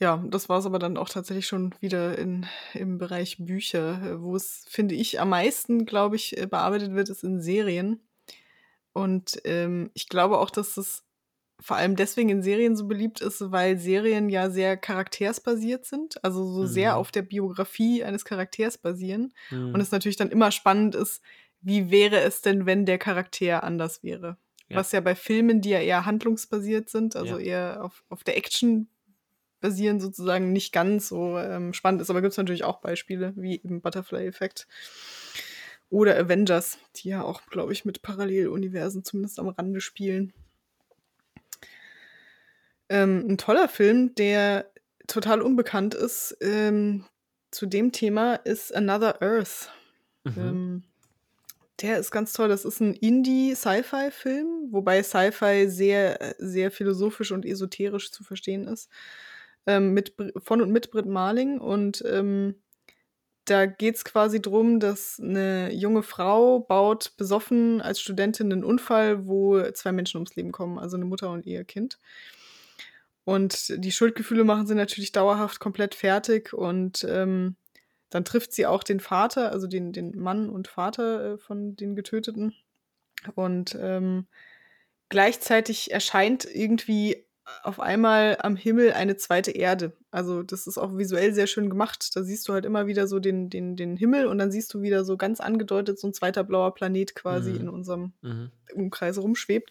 Ja, 0.00 0.24
das 0.26 0.48
war 0.48 0.58
es 0.58 0.66
aber 0.66 0.78
dann 0.78 0.96
auch 0.96 1.10
tatsächlich 1.10 1.46
schon 1.46 1.74
wieder 1.80 2.18
in, 2.18 2.46
im 2.72 2.96
Bereich 2.96 3.36
Bücher, 3.38 4.18
wo 4.22 4.34
es, 4.34 4.64
finde 4.66 4.94
ich, 4.94 5.20
am 5.20 5.28
meisten, 5.28 5.84
glaube 5.84 6.16
ich, 6.16 6.38
äh, 6.38 6.46
bearbeitet 6.46 6.94
wird, 6.94 7.10
ist 7.10 7.22
in 7.22 7.42
Serien. 7.42 8.00
Und 8.94 9.40
ähm, 9.44 9.90
ich 9.92 10.08
glaube 10.08 10.38
auch, 10.38 10.50
dass 10.50 10.78
es 10.78 11.04
vor 11.60 11.76
allem 11.76 11.96
deswegen 11.96 12.30
in 12.30 12.42
Serien 12.42 12.76
so 12.76 12.86
beliebt 12.86 13.20
ist, 13.20 13.50
weil 13.50 13.78
Serien 13.78 14.30
ja 14.30 14.48
sehr 14.48 14.78
charaktersbasiert 14.78 15.84
sind, 15.84 16.24
also 16.24 16.46
so 16.46 16.62
mhm. 16.62 16.66
sehr 16.66 16.96
auf 16.96 17.12
der 17.12 17.20
Biografie 17.20 18.02
eines 18.02 18.24
Charakters 18.24 18.78
basieren. 18.78 19.34
Mhm. 19.50 19.74
Und 19.74 19.80
es 19.82 19.90
natürlich 19.90 20.16
dann 20.16 20.30
immer 20.30 20.50
spannend 20.50 20.94
ist, 20.94 21.20
wie 21.60 21.90
wäre 21.90 22.20
es 22.20 22.40
denn, 22.40 22.64
wenn 22.64 22.86
der 22.86 22.96
Charakter 22.96 23.62
anders 23.62 24.02
wäre? 24.02 24.38
Ja. 24.68 24.78
Was 24.78 24.92
ja 24.92 25.00
bei 25.00 25.14
Filmen, 25.14 25.60
die 25.60 25.70
ja 25.70 25.80
eher 25.80 26.06
handlungsbasiert 26.06 26.88
sind, 26.88 27.16
also 27.16 27.38
ja. 27.38 27.44
eher 27.44 27.84
auf, 27.84 28.02
auf 28.08 28.24
der 28.24 28.38
Action 28.38 28.88
basieren 29.60 30.00
sozusagen 30.00 30.52
nicht 30.52 30.72
ganz 30.72 31.08
so 31.08 31.38
ähm, 31.38 31.72
spannend 31.72 32.02
ist. 32.02 32.10
Aber 32.10 32.20
gibt 32.20 32.32
es 32.32 32.38
natürlich 32.38 32.64
auch 32.64 32.80
Beispiele, 32.80 33.32
wie 33.36 33.54
eben 33.54 33.80
Butterfly-Effekt. 33.80 34.66
Oder 35.90 36.16
Avengers, 36.16 36.78
die 36.96 37.08
ja 37.08 37.22
auch, 37.22 37.46
glaube 37.46 37.72
ich, 37.72 37.84
mit 37.84 38.02
Paralleluniversen 38.02 39.04
zumindest 39.04 39.38
am 39.38 39.48
Rande 39.48 39.80
spielen. 39.80 40.32
Ähm, 42.88 43.24
ein 43.28 43.38
toller 43.38 43.68
Film, 43.68 44.14
der 44.14 44.70
total 45.06 45.42
unbekannt 45.42 45.94
ist 45.94 46.36
ähm, 46.40 47.04
zu 47.50 47.66
dem 47.66 47.92
Thema, 47.92 48.36
ist 48.36 48.74
Another 48.74 49.20
Earth. 49.20 49.72
Mhm. 50.24 50.34
Ähm, 50.36 50.82
der 51.82 51.98
ist 51.98 52.10
ganz 52.10 52.32
toll. 52.32 52.48
Das 52.48 52.64
ist 52.64 52.80
ein 52.80 52.94
Indie-Sci-Fi-Film, 52.94 54.68
wobei 54.70 55.02
Sci-Fi 55.02 55.68
sehr, 55.68 56.34
sehr 56.38 56.70
philosophisch 56.70 57.32
und 57.32 57.44
esoterisch 57.44 58.12
zu 58.12 58.22
verstehen 58.22 58.66
ist 58.66 58.88
ähm, 59.66 59.92
mit, 59.92 60.14
von 60.38 60.62
und 60.62 60.70
mit 60.70 60.90
Britt 60.90 61.06
Marling. 61.06 61.60
Und 61.60 62.04
ähm, 62.06 62.56
da 63.44 63.66
geht 63.66 63.96
es 63.96 64.04
quasi 64.04 64.40
darum, 64.40 64.80
dass 64.80 65.18
eine 65.20 65.72
junge 65.72 66.02
Frau 66.02 66.60
baut 66.60 67.12
besoffen 67.16 67.80
als 67.80 68.00
Studentin 68.00 68.52
einen 68.52 68.64
Unfall, 68.64 69.26
wo 69.26 69.62
zwei 69.72 69.92
Menschen 69.92 70.18
ums 70.18 70.36
Leben 70.36 70.52
kommen, 70.52 70.78
also 70.78 70.96
eine 70.96 71.06
Mutter 71.06 71.30
und 71.30 71.46
ihr 71.46 71.64
Kind. 71.64 71.98
Und 73.24 73.74
die 73.84 73.92
Schuldgefühle 73.92 74.44
machen 74.44 74.66
sie 74.66 74.74
natürlich 74.74 75.12
dauerhaft 75.12 75.60
komplett 75.60 75.94
fertig 75.94 76.52
und 76.52 77.04
ähm, 77.08 77.56
dann 78.08 78.24
trifft 78.24 78.52
sie 78.52 78.66
auch 78.66 78.82
den 78.82 79.00
Vater, 79.00 79.52
also 79.52 79.66
den, 79.66 79.92
den 79.92 80.18
Mann 80.18 80.50
und 80.50 80.68
Vater 80.68 81.34
äh, 81.34 81.38
von 81.38 81.76
den 81.76 81.94
Getöteten. 81.94 82.54
Und 83.34 83.76
ähm, 83.80 84.26
gleichzeitig 85.08 85.92
erscheint 85.92 86.44
irgendwie 86.44 87.24
auf 87.62 87.80
einmal 87.80 88.38
am 88.40 88.56
Himmel 88.56 88.92
eine 88.92 89.16
zweite 89.16 89.50
Erde. 89.50 89.92
Also 90.10 90.42
das 90.42 90.66
ist 90.66 90.78
auch 90.78 90.96
visuell 90.96 91.34
sehr 91.34 91.46
schön 91.46 91.68
gemacht. 91.68 92.10
Da 92.14 92.22
siehst 92.22 92.48
du 92.48 92.52
halt 92.52 92.64
immer 92.64 92.86
wieder 92.86 93.06
so 93.06 93.18
den, 93.18 93.50
den, 93.50 93.76
den 93.76 93.96
Himmel 93.96 94.26
und 94.26 94.38
dann 94.38 94.50
siehst 94.50 94.72
du 94.74 94.82
wieder 94.82 95.04
so 95.04 95.16
ganz 95.16 95.40
angedeutet 95.40 95.98
so 95.98 96.08
ein 96.08 96.14
zweiter 96.14 96.44
blauer 96.44 96.74
Planet 96.74 97.14
quasi 97.14 97.50
mhm. 97.50 97.60
in 97.60 97.68
unserem 97.68 98.12
mhm. 98.22 98.50
Umkreis 98.74 99.18
rumschwebt. 99.18 99.70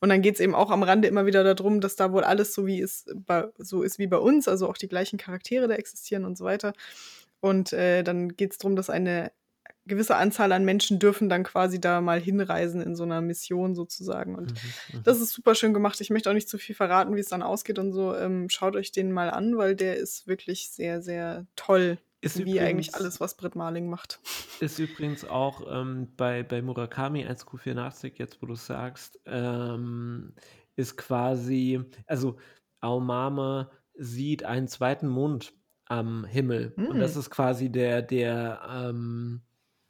Und 0.00 0.10
dann 0.10 0.22
geht 0.22 0.34
es 0.34 0.40
eben 0.40 0.54
auch 0.54 0.70
am 0.70 0.82
Rande 0.82 1.08
immer 1.08 1.26
wieder 1.26 1.42
darum, 1.42 1.80
dass 1.80 1.96
da 1.96 2.12
wohl 2.12 2.22
alles 2.22 2.54
so 2.54 2.66
wie 2.66 2.80
ist, 2.80 3.10
so 3.58 3.82
ist 3.82 3.98
wie 3.98 4.06
bei 4.06 4.18
uns, 4.18 4.46
also 4.46 4.68
auch 4.68 4.76
die 4.76 4.88
gleichen 4.88 5.18
Charaktere 5.18 5.66
da 5.66 5.74
existieren 5.74 6.24
und 6.24 6.38
so 6.38 6.44
weiter. 6.44 6.72
Und 7.40 7.72
äh, 7.72 8.02
dann 8.02 8.36
geht 8.36 8.52
es 8.52 8.58
darum, 8.58 8.76
dass 8.76 8.90
eine 8.90 9.32
gewisse 9.88 10.16
Anzahl 10.16 10.52
an 10.52 10.64
Menschen 10.64 10.98
dürfen 10.98 11.28
dann 11.28 11.42
quasi 11.42 11.80
da 11.80 12.00
mal 12.00 12.20
hinreisen 12.20 12.80
in 12.80 12.94
so 12.94 13.02
einer 13.02 13.20
Mission 13.20 13.74
sozusagen. 13.74 14.36
Und 14.36 14.52
mhm, 14.52 14.98
mhm, 14.98 15.02
das 15.02 15.20
ist 15.20 15.32
super 15.32 15.54
schön 15.54 15.74
gemacht. 15.74 16.00
Ich 16.00 16.10
möchte 16.10 16.30
auch 16.30 16.34
nicht 16.34 16.48
zu 16.48 16.58
viel 16.58 16.74
verraten, 16.74 17.16
wie 17.16 17.20
es 17.20 17.28
dann 17.28 17.42
ausgeht 17.42 17.78
und 17.78 17.92
so. 17.92 18.14
Ähm, 18.14 18.48
schaut 18.48 18.76
euch 18.76 18.92
den 18.92 19.10
mal 19.10 19.30
an, 19.30 19.56
weil 19.56 19.74
der 19.74 19.96
ist 19.96 20.26
wirklich 20.26 20.70
sehr, 20.70 21.02
sehr 21.02 21.46
toll. 21.56 21.98
Ist 22.20 22.38
wie 22.38 22.42
übrigens, 22.42 22.60
eigentlich 22.62 22.94
alles, 22.94 23.20
was 23.20 23.36
Britt 23.36 23.54
Marling 23.54 23.88
macht. 23.88 24.20
Ist 24.60 24.78
übrigens 24.78 25.24
auch 25.24 25.62
ähm, 25.70 26.08
bei, 26.16 26.42
bei 26.42 26.62
Murakami 26.62 27.24
1Q84, 27.24 28.12
jetzt 28.16 28.42
wo 28.42 28.46
du 28.46 28.56
sagst, 28.56 29.20
ähm, 29.24 30.34
ist 30.74 30.96
quasi, 30.96 31.80
also 32.06 32.36
Aomame 32.80 33.70
sieht 33.94 34.44
einen 34.44 34.66
zweiten 34.66 35.08
Mond 35.08 35.52
am 35.86 36.24
Himmel. 36.24 36.72
Mm. 36.76 36.86
Und 36.86 36.98
das 37.00 37.14
hm. 37.14 37.20
ist 37.20 37.30
quasi 37.30 37.70
der, 37.70 38.02
der, 38.02 38.60
ähm, 38.68 39.42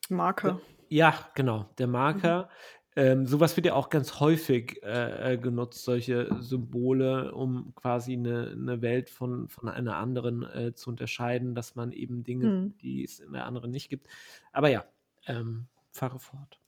Marker. 0.08 0.60
Ja, 0.88 1.14
genau, 1.34 1.68
der 1.78 1.86
Marker. 1.86 2.44
Mhm. 2.44 2.48
Ähm, 2.96 3.26
sowas 3.26 3.56
wird 3.56 3.66
ja 3.66 3.74
auch 3.74 3.90
ganz 3.90 4.18
häufig 4.18 4.82
äh, 4.82 5.34
äh, 5.34 5.38
genutzt, 5.38 5.84
solche 5.84 6.28
Symbole, 6.40 7.32
um 7.32 7.72
quasi 7.76 8.14
eine, 8.14 8.50
eine 8.50 8.82
Welt 8.82 9.08
von, 9.08 9.48
von 9.48 9.68
einer 9.68 9.96
anderen 9.96 10.42
äh, 10.42 10.74
zu 10.74 10.90
unterscheiden, 10.90 11.54
dass 11.54 11.76
man 11.76 11.92
eben 11.92 12.24
Dinge, 12.24 12.46
mhm. 12.46 12.78
die 12.78 13.04
es 13.04 13.20
in 13.20 13.32
der 13.32 13.46
anderen 13.46 13.70
nicht 13.70 13.88
gibt. 13.88 14.08
Aber 14.52 14.68
ja, 14.68 14.84
ähm, 15.26 15.68
fahre 15.92 16.18
fort. 16.18 16.60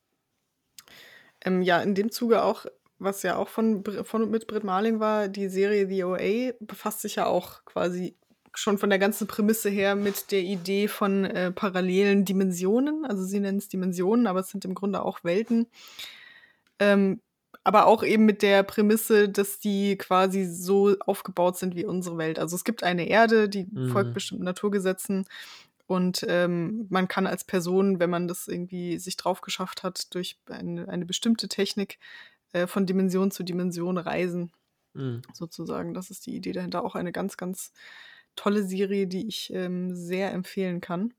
Ähm, 1.44 1.62
ja, 1.62 1.80
in 1.82 1.94
dem 1.94 2.12
Zuge 2.12 2.44
auch 2.44 2.66
was 3.00 3.22
ja 3.22 3.36
auch 3.36 3.48
von, 3.48 3.82
von 4.04 4.30
mit 4.30 4.46
Britt 4.46 4.62
Marling 4.62 5.00
war, 5.00 5.28
die 5.28 5.48
Serie 5.48 5.88
The 5.88 6.04
OA 6.04 6.52
befasst 6.60 7.00
sich 7.00 7.16
ja 7.16 7.26
auch 7.26 7.64
quasi 7.64 8.14
schon 8.54 8.78
von 8.78 8.90
der 8.90 8.98
ganzen 8.98 9.26
Prämisse 9.26 9.70
her 9.70 9.94
mit 9.94 10.32
der 10.32 10.40
Idee 10.40 10.88
von 10.88 11.24
äh, 11.24 11.52
parallelen 11.52 12.24
Dimensionen. 12.24 13.04
Also 13.04 13.24
sie 13.24 13.40
nennen 13.40 13.58
es 13.58 13.68
Dimensionen, 13.68 14.26
aber 14.26 14.40
es 14.40 14.48
sind 14.48 14.64
im 14.64 14.74
Grunde 14.74 15.04
auch 15.04 15.24
Welten. 15.24 15.66
Ähm, 16.78 17.20
aber 17.62 17.86
auch 17.86 18.02
eben 18.02 18.24
mit 18.24 18.42
der 18.42 18.62
Prämisse, 18.62 19.28
dass 19.28 19.58
die 19.58 19.96
quasi 19.96 20.44
so 20.46 20.96
aufgebaut 21.00 21.58
sind 21.58 21.76
wie 21.76 21.84
unsere 21.84 22.16
Welt. 22.18 22.38
Also 22.38 22.56
es 22.56 22.64
gibt 22.64 22.82
eine 22.82 23.08
Erde, 23.08 23.48
die 23.48 23.66
mhm. 23.70 23.90
folgt 23.90 24.14
bestimmten 24.14 24.44
Naturgesetzen 24.44 25.26
und 25.90 26.24
ähm, 26.28 26.86
man 26.88 27.08
kann 27.08 27.26
als 27.26 27.42
Person, 27.42 27.98
wenn 27.98 28.10
man 28.10 28.28
das 28.28 28.46
irgendwie 28.46 28.98
sich 28.98 29.16
drauf 29.16 29.40
geschafft 29.40 29.82
hat, 29.82 30.14
durch 30.14 30.38
eine, 30.48 30.88
eine 30.88 31.04
bestimmte 31.04 31.48
Technik 31.48 31.98
äh, 32.52 32.68
von 32.68 32.86
Dimension 32.86 33.32
zu 33.32 33.42
Dimension 33.42 33.98
reisen. 33.98 34.52
Mhm. 34.94 35.22
Sozusagen. 35.32 35.92
Das 35.92 36.10
ist 36.10 36.26
die 36.26 36.36
Idee 36.36 36.52
dahinter. 36.52 36.84
Auch 36.84 36.94
eine 36.94 37.10
ganz, 37.10 37.36
ganz 37.36 37.72
tolle 38.36 38.62
Serie, 38.62 39.06
die 39.06 39.26
ich 39.26 39.52
ähm, 39.52 39.94
sehr 39.94 40.32
empfehlen 40.32 40.80
kann. 40.80 41.14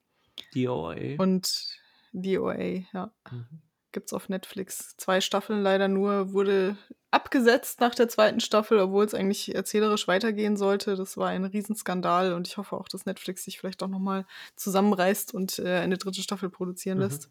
DOA. 0.54 1.16
Und 1.18 1.78
DOA, 2.14 2.84
ja. 2.94 3.12
Mhm. 3.30 3.62
Gibt's 3.92 4.14
auf 4.14 4.30
Netflix. 4.30 4.96
Zwei 4.98 5.20
Staffeln 5.20 5.62
leider 5.62 5.90
nur, 5.90 6.32
wurde 6.32 6.78
abgesetzt 7.12 7.82
nach 7.82 7.94
der 7.94 8.08
zweiten 8.08 8.40
Staffel, 8.40 8.80
obwohl 8.80 9.04
es 9.04 9.14
eigentlich 9.14 9.54
erzählerisch 9.54 10.08
weitergehen 10.08 10.56
sollte. 10.56 10.96
Das 10.96 11.18
war 11.18 11.28
ein 11.28 11.44
Riesenskandal 11.44 12.34
und 12.34 12.48
ich 12.48 12.56
hoffe 12.56 12.78
auch, 12.78 12.88
dass 12.88 13.06
Netflix 13.06 13.44
sich 13.44 13.60
vielleicht 13.60 13.84
auch 13.84 13.90
nochmal 13.90 14.26
zusammenreißt 14.56 15.34
und 15.34 15.60
äh, 15.60 15.80
eine 15.80 15.98
dritte 15.98 16.22
Staffel 16.22 16.50
produzieren 16.50 17.00
mhm. 17.00 17.04
lässt. 17.04 17.30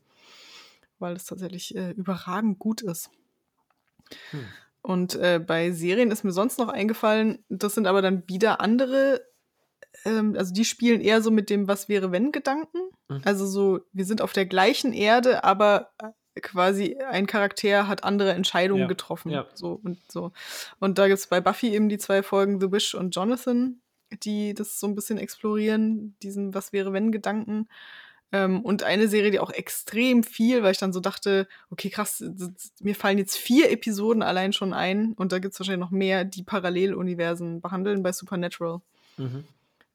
Weil 0.98 1.16
es 1.16 1.24
tatsächlich 1.24 1.74
äh, 1.74 1.93
überragend 1.93 2.59
gut 2.59 2.82
ist. 2.82 3.11
Hm. 4.32 4.44
Und 4.82 5.15
äh, 5.15 5.39
bei 5.39 5.73
Serien 5.73 6.11
ist 6.11 6.24
mir 6.24 6.32
sonst 6.32 6.59
noch 6.59 6.69
eingefallen, 6.69 7.44
das 7.48 7.74
sind 7.74 7.86
aber 7.86 8.02
dann 8.02 8.27
wieder 8.28 8.61
andere 8.61 9.23
ähm, 10.04 10.34
also 10.36 10.52
die 10.52 10.64
spielen 10.64 11.00
eher 11.00 11.22
so 11.22 11.30
mit 11.30 11.50
dem 11.50 11.68
Was 11.68 11.88
wäre 11.88 12.12
wenn 12.12 12.32
Gedanken. 12.32 12.78
Mhm. 13.08 13.22
Also 13.24 13.46
so, 13.46 13.80
wir 13.92 14.04
sind 14.04 14.22
auf 14.22 14.32
der 14.32 14.46
gleichen 14.46 14.92
Erde, 14.92 15.44
aber 15.44 15.90
äh, 15.98 16.40
quasi 16.40 16.96
ein 16.96 17.26
Charakter 17.26 17.88
hat 17.88 18.04
andere 18.04 18.32
Entscheidungen 18.32 18.82
ja. 18.82 18.88
getroffen. 18.88 19.30
Ja. 19.30 19.46
So 19.54 19.80
und 19.82 19.98
so. 20.10 20.32
Und 20.78 20.98
da 20.98 21.08
gibt 21.08 21.18
es 21.18 21.26
bei 21.26 21.40
Buffy 21.40 21.74
eben 21.74 21.88
die 21.88 21.98
zwei 21.98 22.22
Folgen 22.22 22.60
The 22.60 22.72
Wish 22.72 22.94
und 22.94 23.14
Jonathan, 23.14 23.80
die 24.22 24.54
das 24.54 24.80
so 24.80 24.86
ein 24.86 24.94
bisschen 24.94 25.18
explorieren, 25.18 26.16
diesen 26.22 26.54
Was 26.54 26.72
wäre 26.72 26.92
wenn 26.92 27.12
Gedanken. 27.12 27.68
Ähm, 28.32 28.60
und 28.60 28.84
eine 28.84 29.08
Serie, 29.08 29.32
die 29.32 29.40
auch 29.40 29.50
extrem 29.50 30.22
viel, 30.22 30.62
weil 30.62 30.70
ich 30.70 30.78
dann 30.78 30.92
so 30.92 31.00
dachte, 31.00 31.48
okay, 31.70 31.90
krass, 31.90 32.24
mir 32.80 32.94
fallen 32.94 33.18
jetzt 33.18 33.36
vier 33.36 33.72
Episoden 33.72 34.22
allein 34.22 34.52
schon 34.52 34.72
ein 34.72 35.14
und 35.14 35.32
da 35.32 35.40
gibt 35.40 35.52
es 35.54 35.60
wahrscheinlich 35.60 35.84
noch 35.84 35.90
mehr, 35.90 36.24
die 36.24 36.44
Paralleluniversen 36.44 37.60
behandeln 37.60 38.04
bei 38.04 38.12
Supernatural. 38.12 38.80
Mhm. 39.16 39.44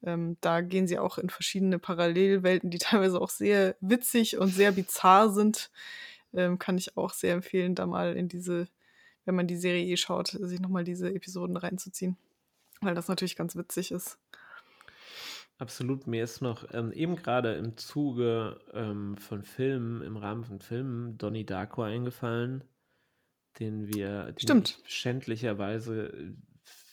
Ähm, 0.06 0.38
da 0.42 0.62
gehen 0.62 0.88
sie 0.88 1.00
auch 1.00 1.18
in 1.18 1.30
verschiedene 1.30 1.80
Parallelwelten, 1.80 2.70
die 2.70 2.78
teilweise 2.80 3.20
auch 3.20 3.30
sehr 3.30 3.76
witzig 3.82 4.38
und 4.38 4.50
sehr 4.50 4.72
bizarr 4.72 5.30
sind. 5.30 5.72
Ähm, 6.34 6.60
kann 6.60 6.78
ich 6.78 6.96
auch 6.98 7.14
sehr 7.14 7.34
empfehlen, 7.34 7.76
da 7.76 7.86
mal 7.86 8.16
in 8.16 8.28
diese, 8.28 8.68
wenn 9.26 9.36
man 9.36 9.48
die 9.48 9.58
Serie 9.58 9.86
eh 9.86 9.98
schaut, 9.98 10.28
sich 10.28 10.60
nochmal 10.60 10.84
diese 10.84 11.14
Episoden 11.14 11.58
reinzuziehen. 11.58 12.18
Weil 12.82 12.94
das 12.94 13.08
natürlich 13.08 13.36
ganz 13.36 13.56
witzig 13.56 13.92
ist. 13.92 14.20
Absolut. 15.58 16.06
Mir 16.06 16.24
ist 16.24 16.42
noch 16.42 16.66
ähm, 16.74 16.92
eben 16.92 17.16
gerade 17.16 17.54
im 17.54 17.78
Zuge 17.78 18.60
ähm, 18.74 19.18
von 19.18 19.44
Filmen, 19.44 20.02
im 20.02 20.18
Rahmen 20.18 20.44
von 20.44 20.60
Filmen, 20.60 21.18
Donnie 21.18 21.46
Darko 21.46 21.84
eingefallen, 21.84 22.66
den 23.60 23.88
wir 23.88 24.34
den 24.34 24.64
schändlicherweise 24.84 26.08
äh, 26.08 26.34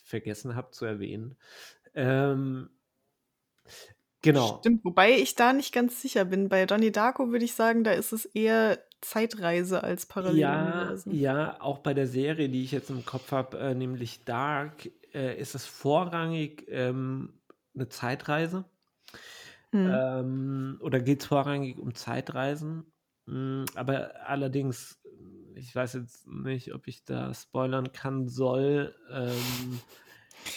vergessen 0.05 0.55
habe 0.55 0.71
zu 0.71 0.85
erwähnen. 0.85 1.35
Ähm, 1.93 2.69
Genau. 4.21 4.59
Stimmt, 4.59 4.85
wobei 4.85 5.11
ich 5.11 5.35
da 5.35 5.51
nicht 5.51 5.73
ganz 5.73 6.01
sicher 6.01 6.23
bin. 6.23 6.47
Bei 6.47 6.65
Donnie 6.65 6.91
Darko 6.91 7.29
würde 7.29 7.43
ich 7.43 7.53
sagen, 7.53 7.83
da 7.83 7.91
ist 7.91 8.13
es 8.13 8.25
eher 8.25 8.79
Zeitreise 9.01 9.83
als 9.83 10.05
Paralleluniversen. 10.05 11.13
Ja, 11.13 11.37
ja, 11.37 11.61
auch 11.61 11.79
bei 11.79 11.93
der 11.93 12.07
Serie, 12.07 12.47
die 12.47 12.63
ich 12.63 12.71
jetzt 12.71 12.89
im 12.89 13.05
Kopf 13.05 13.31
habe, 13.33 13.59
äh, 13.59 13.75
nämlich 13.75 14.23
Dark, 14.23 14.89
äh, 15.13 15.37
ist 15.37 15.55
es 15.55 15.65
vorrangig 15.65 16.65
ähm, 16.69 17.33
eine 17.75 17.89
Zeitreise. 17.89 18.63
Hm. 19.71 19.91
Ähm, 19.93 20.77
oder 20.79 21.01
geht 21.01 21.21
es 21.21 21.27
vorrangig 21.27 21.77
um 21.77 21.93
Zeitreisen? 21.93 22.85
Hm, 23.27 23.65
aber 23.75 24.11
allerdings, 24.25 25.01
ich 25.55 25.75
weiß 25.75 25.93
jetzt 25.93 26.27
nicht, 26.27 26.73
ob 26.73 26.87
ich 26.87 27.03
da 27.03 27.33
spoilern 27.33 27.91
kann, 27.91 28.29
soll. 28.29 28.95
Ähm, 29.11 29.81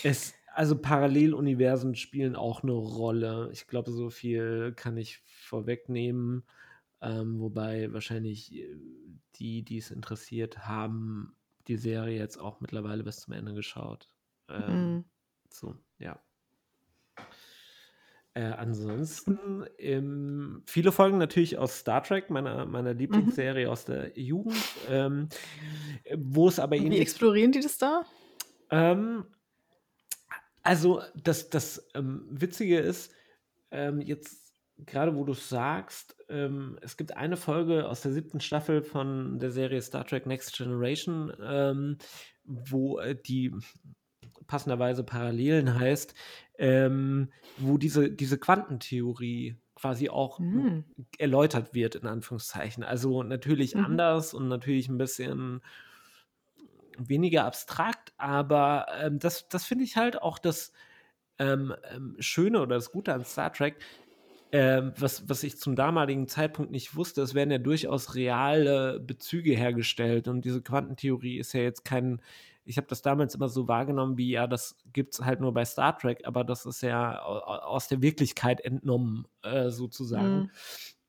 es 0.05 0.35
also 0.57 0.77
Paralleluniversen 0.77 1.95
spielen 1.95 2.35
auch 2.35 2.63
eine 2.63 2.73
Rolle. 2.73 3.51
Ich 3.53 3.67
glaube, 3.67 3.91
so 3.91 4.09
viel 4.09 4.73
kann 4.75 4.97
ich 4.97 5.19
vorwegnehmen. 5.19 6.45
Ähm, 7.03 7.39
wobei 7.41 7.93
wahrscheinlich 7.93 8.55
äh, 8.55 8.77
die, 9.37 9.63
die 9.63 9.77
es 9.77 9.91
interessiert, 9.91 10.67
haben 10.67 11.37
die 11.69 11.77
Serie 11.77 12.19
jetzt 12.19 12.39
auch 12.39 12.61
mittlerweile 12.61 13.05
bis 13.05 13.21
zum 13.21 13.35
Ende 13.35 13.53
geschaut. 13.53 14.09
Ähm, 14.49 14.95
mhm. 14.95 15.05
So, 15.51 15.75
ja. 15.99 16.19
Äh, 18.33 18.53
ansonsten 18.53 19.65
ähm, 19.79 20.63
viele 20.65 20.91
Folgen 20.91 21.19
natürlich 21.19 21.59
aus 21.59 21.81
Star 21.81 22.03
Trek, 22.03 22.31
meiner, 22.31 22.65
meiner 22.65 22.95
mhm. 22.95 22.99
Lieblingsserie 22.99 23.67
mhm. 23.67 23.73
aus 23.73 23.85
der 23.85 24.19
Jugend. 24.19 24.57
Ähm, 24.89 25.29
wo 26.17 26.49
es 26.49 26.59
aber 26.59 26.77
Wie 26.77 26.99
explorieren 26.99 27.53
die 27.53 27.61
das 27.61 27.77
da? 27.77 28.05
Ähm, 28.71 29.27
also, 30.67 31.03
das, 31.15 31.51
das 31.51 31.89
ähm, 31.95 32.27
Witzige 32.31 32.79
ist, 32.79 33.13
ähm, 33.71 34.01
jetzt 34.01 34.47
gerade 34.79 35.17
wo 35.17 35.25
du 35.25 35.33
es 35.33 35.49
sagst, 35.49 36.17
ähm, 36.29 36.79
es 36.83 36.97
gibt 36.97 37.17
eine 37.17 37.37
Folge 37.37 37.89
aus 37.89 38.03
der 38.03 38.13
siebten 38.13 38.41
Staffel 38.41 38.83
von 38.83 39.39
der 39.39 39.51
Serie 39.51 39.81
Star 39.81 40.07
Trek 40.07 40.27
Next 40.27 40.57
Generation, 40.57 41.33
ähm, 41.43 41.99
wo 42.45 42.99
äh, 42.99 43.17
die 43.17 43.55
passenderweise 44.47 45.03
Parallelen 45.03 45.79
heißt, 45.79 46.15
ähm, 46.59 47.33
wo 47.59 47.79
diese, 47.79 48.11
diese 48.11 48.39
Quantentheorie 48.39 49.57
quasi 49.75 50.09
auch 50.09 50.39
mhm. 50.39 50.85
erläutert 51.19 51.75
wird, 51.75 51.95
in 51.97 52.07
Anführungszeichen. 52.07 52.83
Also 52.83 53.23
natürlich 53.23 53.75
mhm. 53.75 53.85
anders 53.85 54.35
und 54.35 54.49
natürlich 54.49 54.89
ein 54.89 54.99
bisschen 54.99 55.61
weniger 56.99 57.45
abstrakt, 57.45 58.13
aber 58.17 58.87
ähm, 59.01 59.19
das, 59.19 59.49
das 59.49 59.65
finde 59.65 59.85
ich 59.85 59.97
halt 59.97 60.21
auch 60.23 60.39
das 60.39 60.73
ähm, 61.39 61.75
ähm, 61.95 62.17
Schöne 62.19 62.61
oder 62.61 62.77
das 62.77 62.91
Gute 62.91 63.13
an 63.13 63.25
Star 63.25 63.53
Trek, 63.53 63.77
ähm, 64.53 64.93
was, 64.97 65.29
was 65.29 65.43
ich 65.43 65.59
zum 65.59 65.75
damaligen 65.75 66.29
Zeitpunkt 66.29 66.71
nicht 66.71 66.95
wusste, 66.95 67.21
es 67.23 67.35
werden 67.35 67.51
ja 67.51 67.59
durchaus 67.59 68.15
reale 68.15 69.01
Bezüge 69.01 69.55
hergestellt 69.55 70.29
und 70.29 70.45
diese 70.45 70.63
Quantentheorie 70.63 71.39
ist 71.39 71.53
ja 71.53 71.61
jetzt 71.61 71.85
kein, 71.85 72.23
ich 72.65 72.77
habe 72.77 72.87
das 72.87 73.03
damals 73.03 73.35
immer 73.35 73.49
so 73.49 73.69
wahrgenommen, 73.69 74.17
wie 74.17 74.31
ja, 74.31 74.47
das 74.47 74.77
gibt 74.93 75.15
es 75.15 75.25
halt 75.25 75.41
nur 75.41 75.53
bei 75.53 75.65
Star 75.65 75.99
Trek, 75.99 76.23
aber 76.25 76.45
das 76.45 76.65
ist 76.65 76.81
ja 76.83 77.19
aus 77.21 77.89
der 77.89 78.03
Wirklichkeit 78.03 78.61
entnommen, 78.61 79.27
äh, 79.43 79.71
sozusagen. 79.71 80.39
Mhm. 80.39 80.51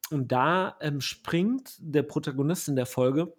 Und 0.09 0.31
da 0.31 0.76
ähm, 0.81 1.01
springt 1.01 1.76
der 1.80 2.03
Protagonist 2.03 2.69
in 2.69 2.76
der 2.76 2.85
Folge, 2.85 3.34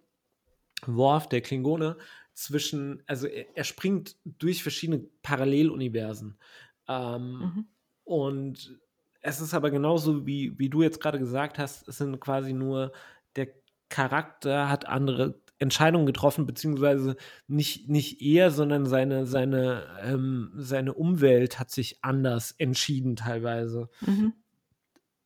Worf, 0.86 1.28
der 1.28 1.40
Klingone, 1.40 1.96
zwischen, 2.38 3.02
also 3.06 3.26
er, 3.26 3.46
er 3.56 3.64
springt 3.64 4.16
durch 4.24 4.62
verschiedene 4.62 5.00
Paralleluniversen. 5.22 6.38
Ähm, 6.86 7.38
mhm. 7.38 7.66
Und 8.04 8.78
es 9.20 9.40
ist 9.40 9.54
aber 9.54 9.72
genauso, 9.72 10.24
wie, 10.24 10.56
wie 10.56 10.70
du 10.70 10.82
jetzt 10.82 11.00
gerade 11.00 11.18
gesagt 11.18 11.58
hast, 11.58 11.88
es 11.88 11.98
sind 11.98 12.20
quasi 12.20 12.52
nur, 12.52 12.92
der 13.34 13.48
Charakter 13.88 14.68
hat 14.68 14.86
andere 14.86 15.40
Entscheidungen 15.58 16.06
getroffen, 16.06 16.46
beziehungsweise 16.46 17.16
nicht, 17.48 17.88
nicht 17.88 18.22
er, 18.22 18.52
sondern 18.52 18.86
seine, 18.86 19.26
seine, 19.26 19.86
ähm, 20.02 20.52
seine 20.54 20.94
Umwelt 20.94 21.58
hat 21.58 21.72
sich 21.72 21.98
anders 22.02 22.52
entschieden 22.52 23.16
teilweise. 23.16 23.90
Mhm. 24.06 24.34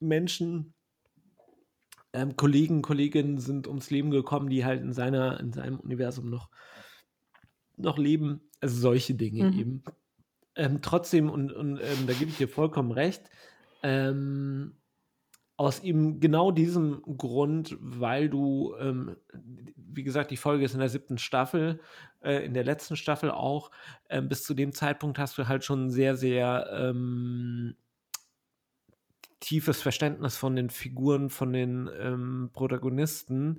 Menschen, 0.00 0.72
ähm, 2.14 2.36
Kollegen, 2.36 2.80
Kolleginnen 2.80 3.36
sind 3.36 3.68
ums 3.68 3.90
Leben 3.90 4.10
gekommen, 4.10 4.48
die 4.48 4.64
halt 4.64 4.80
in 4.80 4.94
seiner, 4.94 5.38
in 5.40 5.52
seinem 5.52 5.78
Universum 5.78 6.30
noch 6.30 6.48
noch 7.76 7.98
leben. 7.98 8.40
Also 8.60 8.80
solche 8.80 9.14
Dinge 9.14 9.50
mhm. 9.50 9.58
eben. 9.58 9.82
Ähm, 10.54 10.80
trotzdem, 10.82 11.30
und, 11.30 11.52
und 11.52 11.78
ähm, 11.78 12.06
da 12.06 12.12
gebe 12.12 12.30
ich 12.30 12.36
dir 12.36 12.48
vollkommen 12.48 12.92
recht, 12.92 13.22
ähm, 13.82 14.74
aus 15.56 15.80
eben 15.80 16.20
genau 16.20 16.50
diesem 16.50 17.02
Grund, 17.02 17.76
weil 17.80 18.28
du, 18.28 18.74
ähm, 18.78 19.16
wie 19.76 20.02
gesagt, 20.02 20.30
die 20.30 20.36
Folge 20.36 20.64
ist 20.64 20.74
in 20.74 20.80
der 20.80 20.88
siebten 20.88 21.18
Staffel, 21.18 21.80
äh, 22.20 22.44
in 22.44 22.54
der 22.54 22.64
letzten 22.64 22.96
Staffel 22.96 23.30
auch, 23.30 23.70
äh, 24.08 24.20
bis 24.20 24.44
zu 24.44 24.54
dem 24.54 24.72
Zeitpunkt 24.72 25.18
hast 25.18 25.38
du 25.38 25.48
halt 25.48 25.64
schon 25.64 25.90
sehr, 25.90 26.16
sehr 26.16 26.68
ähm, 26.72 27.76
tiefes 29.40 29.82
Verständnis 29.82 30.36
von 30.36 30.56
den 30.56 30.70
Figuren, 30.70 31.28
von 31.28 31.52
den 31.52 31.90
ähm, 31.98 32.50
Protagonisten. 32.52 33.58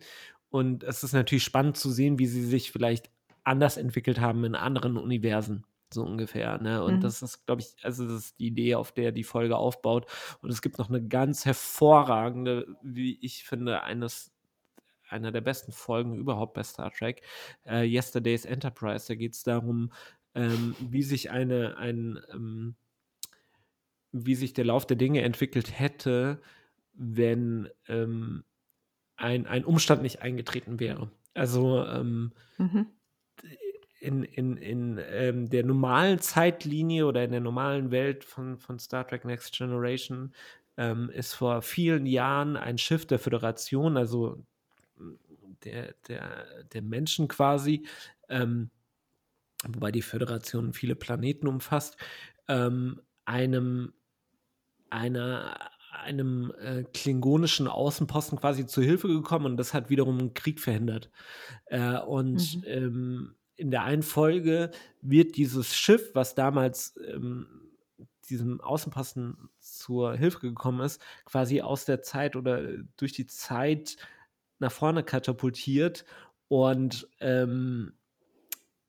Und 0.50 0.84
es 0.84 1.04
ist 1.04 1.14
natürlich 1.14 1.44
spannend 1.44 1.78
zu 1.78 1.90
sehen, 1.92 2.20
wie 2.20 2.28
sie 2.28 2.46
sich 2.46 2.72
vielleicht 2.72 3.12
anders 3.44 3.78
entwickelt 3.78 4.20
haben 4.20 4.44
in 4.46 4.56
anderen 4.56 4.98
Universen 4.98 5.66
so 5.94 6.04
ungefähr. 6.04 6.60
Ne? 6.62 6.84
Und 6.84 6.96
mhm. 6.96 7.02
das 7.02 7.22
ist, 7.22 7.46
glaube 7.46 7.62
ich, 7.62 7.76
also 7.84 8.06
das 8.06 8.26
ist 8.26 8.40
die 8.40 8.48
Idee, 8.48 8.76
auf 8.76 8.92
der 8.92 9.12
die 9.12 9.24
Folge 9.24 9.56
aufbaut. 9.56 10.08
Und 10.42 10.50
es 10.50 10.62
gibt 10.62 10.78
noch 10.78 10.90
eine 10.90 11.06
ganz 11.06 11.46
hervorragende, 11.46 12.76
wie 12.82 13.18
ich 13.22 13.44
finde, 13.44 13.84
eines 13.84 14.32
einer 15.08 15.32
der 15.32 15.42
besten 15.42 15.72
Folgen 15.72 16.18
überhaupt 16.18 16.56
bei 16.56 16.64
Star 16.64 16.92
Trek, 16.92 17.22
äh, 17.68 17.86
Yesterday's 17.86 18.46
Enterprise. 18.46 19.08
Da 19.08 19.16
geht 19.16 19.34
es 19.34 19.44
darum, 19.44 19.92
ähm, 20.34 20.76
wie 20.80 21.04
sich 21.04 21.30
eine, 21.30 21.78
ein, 21.78 22.20
ähm, 22.32 22.76
wie 24.12 24.36
sich 24.36 24.54
der 24.54 24.66
Lauf 24.66 24.88
der 24.88 24.98
Dinge 24.98 25.22
entwickelt 25.22 25.80
hätte, 25.80 26.42
wenn 26.94 27.70
ähm, 27.88 28.44
ein, 29.16 29.46
ein 29.46 29.66
Umstand 29.66 30.02
nicht 30.02 30.22
eingetreten 30.22 30.80
wäre. 30.80 31.12
Also 31.36 31.86
ähm, 31.86 32.32
mhm 32.58 32.88
in, 34.04 34.24
in, 34.24 34.58
in 34.58 35.00
ähm, 35.12 35.50
der 35.50 35.64
normalen 35.64 36.20
Zeitlinie 36.20 37.06
oder 37.06 37.24
in 37.24 37.32
der 37.32 37.40
normalen 37.40 37.90
Welt 37.90 38.26
von, 38.26 38.58
von 38.58 38.78
Star 38.78 39.08
Trek 39.08 39.24
Next 39.24 39.58
Generation 39.58 40.34
ähm, 40.76 41.10
ist 41.10 41.34
vor 41.34 41.62
vielen 41.62 42.06
Jahren 42.06 42.58
ein 42.58 42.78
Schiff 42.78 43.06
der 43.06 43.20
Föderation, 43.20 43.96
also 43.96 44.44
der, 45.64 45.96
der, 46.08 46.46
der 46.74 46.82
Menschen 46.82 47.30
quasi, 47.30 47.86
ähm, 48.28 48.70
wobei 49.66 49.92
die 49.92 50.02
Föderation 50.02 50.74
viele 50.74 50.96
Planeten 50.96 51.48
umfasst, 51.48 51.96
ähm, 52.50 53.00
einem, 53.24 53.94
einer, 54.90 55.58
einem 55.94 56.54
äh, 56.60 56.84
klingonischen 56.94 57.70
Außenposten 57.70 58.38
quasi 58.38 58.66
zu 58.66 58.82
Hilfe 58.82 59.08
gekommen 59.08 59.46
und 59.46 59.58
das 59.58 59.74
hat 59.74 59.90
wiederum 59.90 60.20
einen 60.20 60.34
Krieg 60.34 60.60
verhindert. 60.60 61.10
Äh, 61.68 62.00
und 62.00 62.58
mhm. 62.58 62.64
ähm, 62.66 63.36
in 63.64 63.72
der 63.72 63.84
einen 63.84 64.04
Folge 64.04 64.72
wird 65.02 65.38
dieses 65.38 65.74
Schiff, 65.74 66.12
was 66.14 66.36
damals 66.36 67.00
ähm, 67.08 67.48
diesem 68.30 68.60
Außenposten 68.60 69.50
zur 69.60 70.16
Hilfe 70.16 70.42
gekommen 70.42 70.82
ist, 70.82 71.02
quasi 71.24 71.62
aus 71.62 71.86
der 71.86 72.02
Zeit 72.02 72.36
oder 72.36 72.62
durch 72.98 73.14
die 73.14 73.26
Zeit 73.26 73.96
nach 74.60 74.72
vorne 74.72 75.04
katapultiert 75.04 76.04
und 76.50 77.08
ähm, 77.22 77.94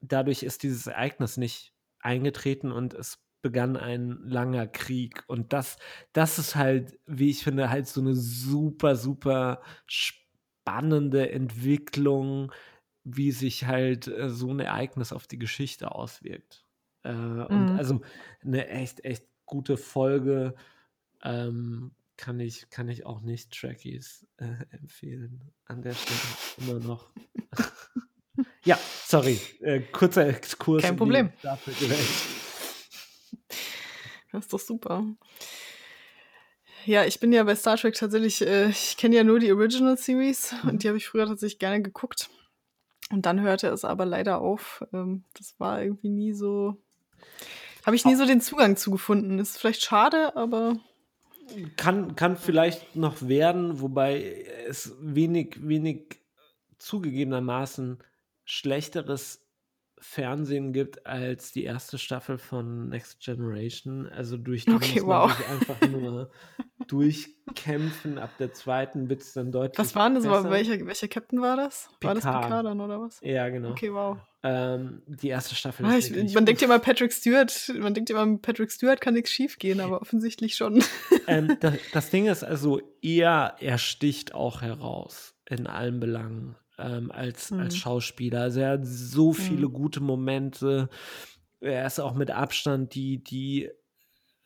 dadurch 0.01 0.43
ist 0.43 0.65
dieses 0.65 0.89
Ereignis 0.89 1.37
nicht 1.37 1.73
eingetreten 2.01 2.73
und 2.73 2.95
es 2.95 3.21
begann 3.43 3.77
ein 3.77 4.19
langer 4.25 4.67
Krieg. 4.67 5.23
Und 5.29 5.53
das, 5.53 5.77
das 6.13 6.41
ist 6.41 6.57
halt, 6.57 6.99
wie 7.07 7.31
ich 7.31 7.45
finde, 7.45 7.71
halt 7.71 7.87
so 7.87 8.01
eine 8.01 8.15
super, 8.15 8.97
super 8.97 9.63
spannende 9.87 11.31
Entwicklung, 11.31 12.51
wie 13.05 13.33
sich 13.33 13.67
halt 13.67 14.09
äh, 14.09 14.31
so 14.31 14.51
ein 14.51 14.61
Ereignis 14.61 15.13
auf 15.13 15.27
die 15.27 15.39
Geschichte 15.39 15.93
auswirkt. 15.93 16.65
Äh, 17.05 17.13
mhm. 17.13 17.47
Und 17.47 17.79
also 17.79 18.01
eine 18.43 18.69
echt, 18.69 19.05
echt 19.05 19.25
gute 19.47 19.77
Folge 19.77 20.55
ähm, 21.23 21.93
kann, 22.17 22.41
ich, 22.41 22.71
kann 22.71 22.89
ich 22.89 23.05
auch 23.07 23.21
nicht 23.21 23.53
Trackies 23.53 24.27
äh, 24.39 24.57
empfehlen. 24.71 25.53
An 25.67 25.83
der 25.83 25.95
Stelle 25.95 26.19
immer 26.59 26.81
noch. 26.81 27.13
ja, 28.65 28.79
sorry, 29.05 29.39
äh, 29.61 29.81
kurzer 29.81 30.27
Exkurs. 30.27 30.83
Kein 30.83 30.97
Problem. 30.97 31.33
Das 34.33 34.45
ist 34.45 34.53
doch 34.53 34.61
super. 34.61 35.05
Ja, 36.87 37.05
ich 37.05 37.19
bin 37.19 37.33
ja 37.33 37.45
bei 37.45 37.55
Star 37.55 37.77
Trek 37.79 37.95
tatsächlich, 37.95 38.43
äh, 38.43 38.69
ich 38.69 38.97
kenne 38.97 39.17
ja 39.17 39.25
nur 39.25 39.41
die 39.41 39.53
Original 39.53 39.97
Series 39.97 40.53
mhm. 40.63 40.71
und 40.71 40.83
die 40.83 40.89
habe 40.89 40.99
ich 40.99 41.07
früher 41.07 41.27
tatsächlich 41.27 41.59
gerne 41.59 41.83
geguckt. 41.83 42.29
Und 43.15 43.27
dann 43.27 43.41
hörte 43.41 43.69
es 43.69 43.85
aber 43.85 44.05
leider 44.07 44.41
auf. 44.41 44.85
Ähm, 44.93 45.23
das 45.39 45.55
war 45.59 45.81
irgendwie 45.81 46.09
nie 46.09 46.33
so. 46.33 46.77
Habe 47.87 47.95
ich 47.95 48.05
nie 48.05 48.17
so 48.17 48.27
den 48.27 48.41
Zugang 48.41 48.77
zu 48.77 48.91
gefunden. 48.91 49.39
Ist 49.39 49.57
vielleicht 49.57 49.83
schade, 49.83 50.35
aber. 50.35 50.81
Kann, 51.77 52.17
kann 52.17 52.37
vielleicht 52.37 52.97
noch 52.97 53.23
werden, 53.23 53.81
wobei 53.81 54.47
es 54.67 54.97
wenig, 55.01 55.59
wenig 55.61 56.17
zugegebenermaßen 56.79 57.99
schlechteres 58.45 59.44
Fernsehen 59.99 60.73
gibt 60.73 61.07
als 61.07 61.53
die 61.53 61.65
erste 61.65 61.99
Staffel 61.99 62.39
von 62.39 62.89
Next 62.89 63.21
Generation. 63.21 64.07
Also 64.07 64.37
durch 64.37 64.65
die 64.65 64.73
okay, 64.73 65.01
muss 65.01 65.07
man 65.07 65.23
wow. 65.23 65.37
sich 65.37 65.49
einfach 65.49 65.89
nur 65.89 66.31
durchkämpfen. 66.89 68.19
Ab 68.19 68.31
der 68.39 68.53
zweiten 68.53 69.09
wird 69.09 69.23
es 69.23 69.33
dann 69.33 69.53
deutlich 69.53 69.79
Was 69.79 69.95
waren 69.95 70.15
das? 70.15 70.25
Besser. 70.25 70.51
Welcher, 70.51 70.87
welcher 70.87 71.09
Captain 71.09 71.41
war 71.41 71.57
das? 71.57 71.89
Picard. 72.01 72.03
War 72.03 72.15
das 72.15 72.43
Picard 72.45 72.67
dann 72.67 72.81
oder 72.81 73.01
was? 73.01 73.21
Ja, 73.23 73.49
genau. 73.49 73.71
Okay, 73.71 73.93
wow. 73.93 74.19
Ähm, 74.47 75.03
die 75.07 75.29
erste 75.29 75.55
Staffel 75.55 75.87
ah, 75.87 75.97
ich, 75.97 76.11
Man 76.35 76.45
denkt 76.45 76.61
ja 76.61 76.67
immer, 76.67 76.79
Patrick 76.79 77.15
Stewart, 77.15 77.73
man 77.79 77.95
denkt 77.95 78.11
immer, 78.11 78.27
Patrick 78.37 78.71
Stewart 78.71 79.01
kann 79.01 79.15
nichts 79.15 79.31
schief 79.31 79.59
gehen, 79.59 79.81
aber 79.81 80.03
offensichtlich 80.03 80.55
schon. 80.55 80.85
ähm, 81.27 81.57
das, 81.61 81.75
das 81.95 82.11
Ding 82.11 82.27
ist 82.27 82.45
also 82.45 82.83
eher, 83.01 83.57
er 83.61 83.79
sticht 83.79 84.35
auch 84.35 84.61
heraus 84.61 85.35
in 85.49 85.67
allen 85.67 85.99
Belangen 85.99 86.57
ähm, 86.79 87.11
als, 87.11 87.51
mhm. 87.51 87.61
als 87.61 87.77
Schauspieler. 87.77 88.43
Also 88.43 88.61
er 88.61 88.71
hat 88.73 88.87
so 88.87 89.33
viele 89.33 89.69
mhm. 89.69 89.73
gute 89.73 90.01
Momente. 90.01 90.89
Er 91.61 91.87
ist 91.87 92.01
auch 92.01 92.15
mit 92.15 92.31
Abstand 92.31 92.95
die, 92.95 93.23
die 93.23 93.71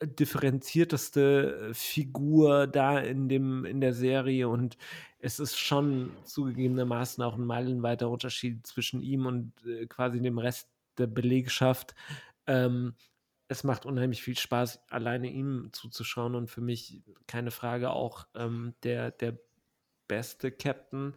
differenzierteste 0.03 1.71
Figur 1.73 2.67
da 2.67 2.99
in 2.99 3.29
dem 3.29 3.65
in 3.65 3.81
der 3.81 3.93
Serie 3.93 4.49
und 4.49 4.77
es 5.19 5.41
ist 5.41 5.59
schon 5.59 6.13
zugegebenermaßen 6.23 7.23
auch 7.25 7.37
ein 7.37 7.45
meilenweiter 7.45 8.09
Unterschied 8.09 8.65
zwischen 8.67 9.03
ihm 9.03 9.27
und 9.27 9.53
äh, 9.67 9.87
quasi 9.87 10.21
dem 10.21 10.39
Rest 10.39 10.69
der 10.97 11.09
Belegschaft. 11.09 11.95
Ähm, 12.47 12.95
es 13.49 13.65
macht 13.65 13.87
unheimlich 13.87 14.23
viel 14.23 14.37
Spaß, 14.39 14.81
alleine 14.89 15.29
ihm 15.29 15.71
zuzuschauen 15.73 16.35
und 16.35 16.49
für 16.49 16.61
mich 16.61 17.03
keine 17.27 17.51
Frage 17.51 17.91
auch 17.91 18.27
ähm, 18.35 18.75
der, 18.85 19.11
der 19.11 19.39
beste 20.07 20.53
Captain. 20.53 21.15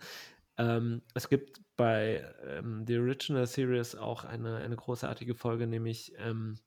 Ähm, 0.58 1.02
es 1.14 1.30
gibt 1.30 1.62
bei 1.78 2.24
ähm, 2.46 2.86
The 2.86 2.98
Original 2.98 3.48
Series 3.48 3.96
auch 3.96 4.24
eine, 4.24 4.58
eine 4.58 4.76
großartige 4.76 5.36
Folge, 5.36 5.68
nämlich 5.68 6.14
ähm, 6.18 6.58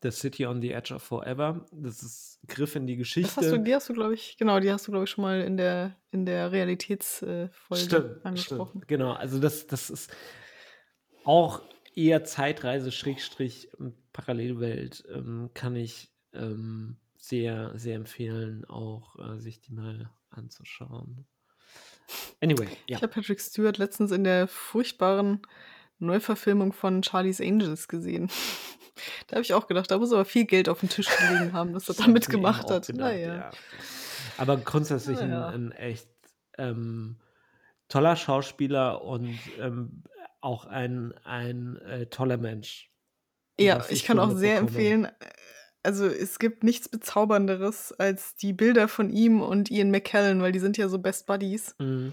The 0.00 0.10
City 0.10 0.46
on 0.46 0.62
the 0.62 0.72
Edge 0.72 0.94
of 0.94 1.02
Forever. 1.02 1.66
Das 1.72 2.02
ist 2.02 2.40
Griff 2.48 2.76
in 2.76 2.86
die 2.86 2.96
Geschichte. 2.96 3.36
Hast 3.36 3.50
du, 3.50 3.58
die 3.58 3.74
hast 3.74 3.88
du, 3.88 3.92
glaube 3.92 4.14
ich, 4.14 4.36
genau, 4.38 4.60
die 4.60 4.70
hast 4.70 4.86
du, 4.86 4.92
glaube 4.92 5.04
ich, 5.04 5.10
schon 5.10 5.22
mal 5.22 5.40
in 5.42 5.56
der, 5.56 5.96
in 6.10 6.24
der 6.24 6.52
Realitätsfolge 6.52 7.50
stimmt, 7.74 8.24
angesprochen. 8.24 8.70
Stimmt, 8.70 8.88
genau, 8.88 9.12
also 9.12 9.38
das, 9.38 9.66
das 9.66 9.90
ist 9.90 10.14
auch 11.24 11.62
eher 11.94 12.24
Zeitreise, 12.24 12.92
Schrägstrich, 12.92 13.68
ähm, 13.78 13.94
Parallelwelt, 14.12 15.04
ähm, 15.12 15.50
kann 15.54 15.76
ich 15.76 16.10
ähm, 16.32 16.96
sehr, 17.16 17.72
sehr 17.78 17.96
empfehlen, 17.96 18.64
auch 18.64 19.18
äh, 19.18 19.38
sich 19.38 19.60
die 19.60 19.72
mal 19.72 20.10
anzuschauen. 20.30 21.26
Anyway, 22.40 22.68
ja. 22.86 22.96
Ich 22.96 23.02
habe 23.02 23.08
Patrick 23.08 23.40
Stewart 23.40 23.78
letztens 23.78 24.10
in 24.10 24.24
der 24.24 24.48
furchtbaren 24.48 25.42
Neuverfilmung 25.98 26.72
von 26.72 27.02
Charlie's 27.02 27.40
Angels 27.40 27.88
gesehen. 27.88 28.30
da 29.28 29.36
habe 29.36 29.42
ich 29.42 29.54
auch 29.54 29.66
gedacht, 29.66 29.90
da 29.90 29.98
muss 29.98 30.12
aber 30.12 30.24
viel 30.24 30.44
Geld 30.44 30.68
auf 30.68 30.80
dem 30.80 30.88
Tisch 30.88 31.08
gelegen 31.16 31.52
haben, 31.52 31.72
dass 31.72 31.88
er 31.88 31.94
da 31.94 32.06
mitgemacht 32.08 32.70
hat. 32.70 32.86
Gedacht, 32.86 33.12
naja. 33.12 33.34
Ja. 33.36 33.50
Aber 34.38 34.56
grundsätzlich 34.56 35.18
naja. 35.18 35.48
ein, 35.48 35.68
ein, 35.68 35.72
echt 35.72 36.08
ähm, 36.58 37.16
toller 37.88 38.16
Schauspieler 38.16 39.02
und 39.02 39.38
ähm, 39.58 40.02
auch 40.40 40.64
ein, 40.66 41.14
ein 41.24 41.76
äh, 41.82 42.06
toller 42.06 42.36
Mensch. 42.36 42.90
Ja, 43.58 43.84
ich, 43.84 43.92
ich 43.92 44.04
kann 44.04 44.18
auch 44.18 44.30
sehr 44.30 44.58
empfehlen, 44.58 45.08
also 45.82 46.06
es 46.06 46.38
gibt 46.38 46.64
nichts 46.64 46.88
Bezaubernderes 46.88 47.92
als 47.92 48.36
die 48.36 48.52
Bilder 48.52 48.88
von 48.88 49.10
ihm 49.10 49.40
und 49.40 49.70
Ian 49.70 49.90
McKellen, 49.90 50.42
weil 50.42 50.52
die 50.52 50.60
sind 50.60 50.76
ja 50.76 50.88
so 50.88 50.98
Best 50.98 51.26
Buddies. 51.26 51.74
Mhm. 51.78 52.12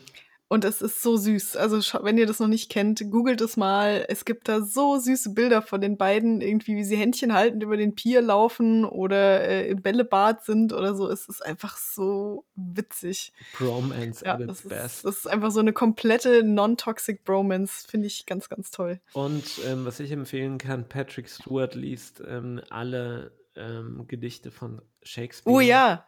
Und 0.51 0.65
es 0.65 0.81
ist 0.81 1.03
so 1.03 1.15
süß. 1.15 1.57
Also 1.57 1.77
wenn 2.03 2.17
ihr 2.17 2.25
das 2.25 2.39
noch 2.39 2.47
nicht 2.47 2.71
kennt, 2.71 2.99
googelt 3.11 3.39
es 3.39 3.55
mal. 3.55 4.03
Es 4.09 4.25
gibt 4.25 4.47
da 4.47 4.61
so 4.61 4.97
süße 4.97 5.35
Bilder 5.35 5.61
von 5.61 5.79
den 5.79 5.95
beiden, 5.95 6.41
irgendwie 6.41 6.75
wie 6.75 6.83
sie 6.83 6.95
Händchen 6.95 7.33
haltend 7.33 7.61
über 7.61 7.77
den 7.77 7.93
Pier 7.93 8.23
laufen 8.23 8.83
oder 8.83 9.41
äh, 9.47 9.69
im 9.69 9.83
Bällebad 9.83 10.43
sind 10.43 10.73
oder 10.73 10.95
so. 10.95 11.07
Es 11.07 11.27
ist 11.27 11.45
einfach 11.45 11.77
so 11.77 12.45
witzig. 12.55 13.31
Bromance 13.59 14.25
ja, 14.25 14.33
at 14.33 14.41
its 14.41 14.63
best. 14.63 15.05
das 15.05 15.17
ist 15.17 15.27
einfach 15.27 15.51
so 15.51 15.59
eine 15.59 15.71
komplette 15.71 16.43
non-toxic 16.43 17.23
Bromance. 17.23 17.87
Finde 17.87 18.07
ich 18.07 18.25
ganz, 18.25 18.49
ganz 18.49 18.71
toll. 18.71 18.99
Und 19.13 19.43
ähm, 19.67 19.85
was 19.85 19.99
ich 19.99 20.11
empfehlen 20.11 20.57
kann, 20.57 20.89
Patrick 20.89 21.29
Stewart 21.29 21.75
liest 21.75 22.23
ähm, 22.27 22.59
alle 22.71 23.33
ähm, 23.59 24.05
Gedichte 24.07 24.51
von 24.51 24.81
Shakespeare. 25.03 25.55
Oh 25.55 25.59
ja, 25.59 26.05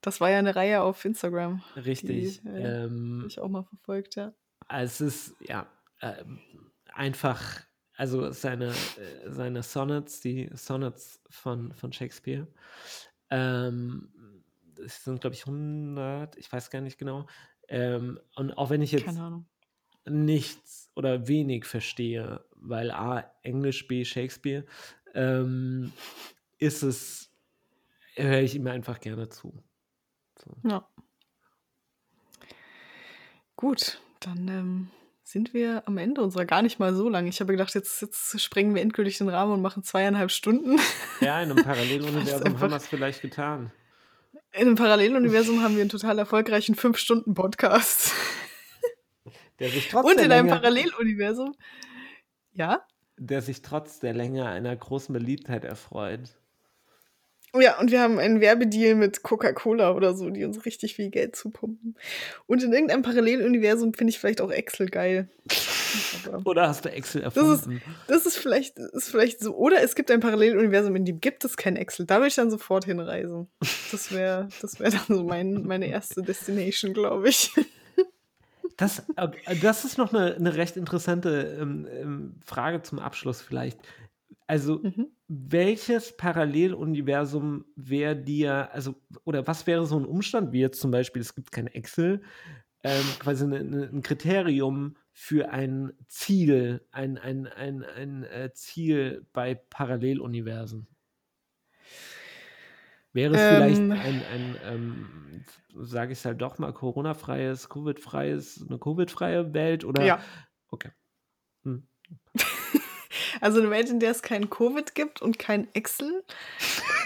das 0.00 0.20
war 0.20 0.30
ja 0.30 0.38
eine 0.38 0.54
Reihe 0.54 0.82
auf 0.82 1.04
Instagram. 1.04 1.62
Richtig. 1.76 2.40
Die, 2.42 2.48
äh, 2.48 2.84
ähm, 2.84 3.24
ich 3.26 3.40
auch 3.40 3.48
mal 3.48 3.64
verfolgt, 3.64 4.16
ja. 4.16 4.32
Es 4.68 5.00
ist, 5.00 5.34
ja, 5.40 5.66
äh, 6.00 6.24
einfach, 6.92 7.60
also 7.96 8.30
seine, 8.30 8.68
äh, 8.68 9.30
seine 9.30 9.62
Sonnets, 9.62 10.20
die 10.20 10.50
Sonnets 10.54 11.20
von, 11.28 11.74
von 11.74 11.92
Shakespeare, 11.92 12.46
ähm, 13.30 14.12
das 14.74 15.04
sind, 15.04 15.20
glaube 15.20 15.34
ich, 15.34 15.46
100, 15.46 16.36
ich 16.36 16.50
weiß 16.50 16.70
gar 16.70 16.80
nicht 16.80 16.98
genau. 16.98 17.26
Ähm, 17.68 18.18
und 18.34 18.52
auch 18.52 18.70
wenn 18.70 18.82
ich 18.82 18.92
jetzt. 18.92 19.18
Nichts 20.08 20.90
oder 20.96 21.28
wenig 21.28 21.66
verstehe, 21.66 22.42
weil 22.56 22.90
A, 22.90 23.30
Englisch, 23.42 23.86
B, 23.86 24.04
Shakespeare, 24.06 24.64
ähm, 25.14 25.92
ist 26.60 26.82
es, 26.82 27.30
höre 28.14 28.42
ich 28.42 28.54
ihm 28.54 28.66
einfach 28.68 29.00
gerne 29.00 29.28
zu. 29.28 29.52
So. 30.38 30.56
Ja. 30.68 30.88
Gut, 33.56 34.00
dann 34.20 34.48
ähm, 34.48 34.90
sind 35.22 35.52
wir 35.52 35.82
am 35.86 35.98
Ende 35.98 36.22
unserer 36.22 36.44
gar 36.44 36.62
nicht 36.62 36.78
mal 36.78 36.94
so 36.94 37.08
lang. 37.08 37.26
Ich 37.26 37.40
habe 37.40 37.52
gedacht, 37.52 37.74
jetzt, 37.74 38.00
jetzt 38.00 38.40
sprengen 38.40 38.74
wir 38.74 38.82
endgültig 38.82 39.18
den 39.18 39.28
Rahmen 39.28 39.52
und 39.52 39.62
machen 39.62 39.82
zweieinhalb 39.82 40.30
Stunden. 40.30 40.78
Ja, 41.20 41.42
in 41.42 41.50
einem 41.50 41.62
Paralleluniversum 41.62 42.58
haben 42.60 42.70
wir 42.70 42.76
es 42.78 42.86
vielleicht 42.86 43.20
getan. 43.20 43.70
In 44.52 44.62
einem 44.62 44.74
Paralleluniversum 44.74 45.62
haben 45.62 45.74
wir 45.74 45.82
einen 45.82 45.90
total 45.90 46.18
erfolgreichen 46.18 46.74
5-Stunden-Podcast. 46.74 48.14
Der 49.58 49.68
sich 49.68 49.90
trotz 49.90 50.06
Und 50.06 50.12
in 50.12 50.32
einem 50.32 50.46
Länge, 50.46 50.60
Paralleluniversum. 50.60 51.54
Ja? 52.52 52.86
der 53.20 53.42
sich 53.42 53.60
trotz 53.60 54.00
der 54.00 54.14
Länge 54.14 54.48
einer 54.48 54.74
großen 54.74 55.12
Beliebtheit 55.12 55.64
erfreut. 55.64 56.39
Ja, 57.58 57.80
und 57.80 57.90
wir 57.90 58.00
haben 58.00 58.18
einen 58.18 58.40
Werbedeal 58.40 58.94
mit 58.94 59.22
Coca-Cola 59.22 59.92
oder 59.92 60.14
so, 60.14 60.30
die 60.30 60.44
uns 60.44 60.64
richtig 60.64 60.94
viel 60.94 61.10
Geld 61.10 61.34
zupumpen. 61.34 61.96
Und 62.46 62.62
in 62.62 62.72
irgendeinem 62.72 63.02
Paralleluniversum 63.02 63.92
finde 63.92 64.12
ich 64.12 64.20
vielleicht 64.20 64.40
auch 64.40 64.50
Excel 64.50 64.88
geil. 64.88 65.28
Oder 66.44 66.68
hast 66.68 66.84
du 66.84 66.92
Excel 66.92 67.22
das 67.22 67.34
ist, 67.34 67.42
erfunden? 67.42 67.82
das 68.06 68.24
ist 68.24 68.36
vielleicht, 68.36 68.78
ist 68.78 69.10
vielleicht 69.10 69.40
so. 69.40 69.56
Oder 69.56 69.82
es 69.82 69.96
gibt 69.96 70.10
ein 70.12 70.20
Paralleluniversum, 70.20 70.94
in 70.94 71.04
dem 71.04 71.20
gibt 71.20 71.44
es 71.44 71.56
kein 71.56 71.74
Excel. 71.74 72.06
Da 72.06 72.16
würde 72.16 72.28
ich 72.28 72.36
dann 72.36 72.50
sofort 72.50 72.84
hinreisen. 72.84 73.48
Das 73.90 74.12
wäre 74.12 74.48
das 74.60 74.78
wär 74.78 74.90
dann 74.90 75.04
so 75.08 75.24
mein, 75.24 75.64
meine 75.64 75.88
erste 75.88 76.22
Destination, 76.22 76.92
glaube 76.92 77.28
ich. 77.28 77.52
Das, 78.76 79.02
äh, 79.16 79.28
das 79.60 79.84
ist 79.84 79.98
noch 79.98 80.14
eine, 80.14 80.36
eine 80.36 80.54
recht 80.54 80.76
interessante 80.76 81.58
ähm, 81.60 81.86
ähm, 81.92 82.34
Frage 82.44 82.82
zum 82.82 82.98
Abschluss 82.98 83.42
vielleicht. 83.42 83.78
Also, 84.50 84.82
Mhm. 84.82 85.06
welches 85.28 86.16
Paralleluniversum 86.16 87.66
wäre 87.76 88.16
dir, 88.16 88.72
also, 88.72 88.96
oder 89.22 89.46
was 89.46 89.64
wäre 89.68 89.86
so 89.86 89.96
ein 89.96 90.04
Umstand, 90.04 90.50
wie 90.52 90.58
jetzt 90.58 90.80
zum 90.80 90.90
Beispiel, 90.90 91.22
es 91.22 91.36
gibt 91.36 91.52
kein 91.52 91.68
Excel, 91.68 92.22
ähm, 92.82 93.16
quasi 93.20 93.44
eine, 93.44 93.58
eine, 93.60 93.84
ein 93.84 94.02
Kriterium 94.02 94.96
für 95.12 95.50
ein 95.50 95.92
Ziel, 96.08 96.84
ein, 96.90 97.16
ein, 97.16 97.46
ein, 97.46 97.84
ein 97.84 98.24
äh, 98.24 98.50
Ziel 98.52 99.24
bei 99.32 99.54
Paralleluniversen? 99.54 100.88
Wäre 103.12 103.34
es 103.34 103.44
vielleicht 103.44 103.82
Ähm, 103.82 103.94
ein, 103.96 104.22
ein 104.22 104.56
ähm, 104.62 105.44
sage 105.74 106.12
ich 106.12 106.18
es 106.20 106.24
halt 106.24 106.40
doch 106.40 106.58
mal, 106.58 106.72
Corona-freies, 106.72 107.68
Covid-freies, 107.68 108.66
eine 108.68 108.78
Covid-freie 108.78 109.52
Welt 109.52 109.84
oder? 109.84 110.06
ja. 110.06 110.20
Okay. 110.70 110.90
Hm. 111.64 111.88
Also 113.40 113.60
eine 113.60 113.70
Welt, 113.70 113.88
in 113.90 114.00
der 114.00 114.10
es 114.10 114.22
kein 114.22 114.50
Covid 114.50 114.94
gibt 114.94 115.22
und 115.22 115.38
kein 115.38 115.68
Excel. 115.74 116.22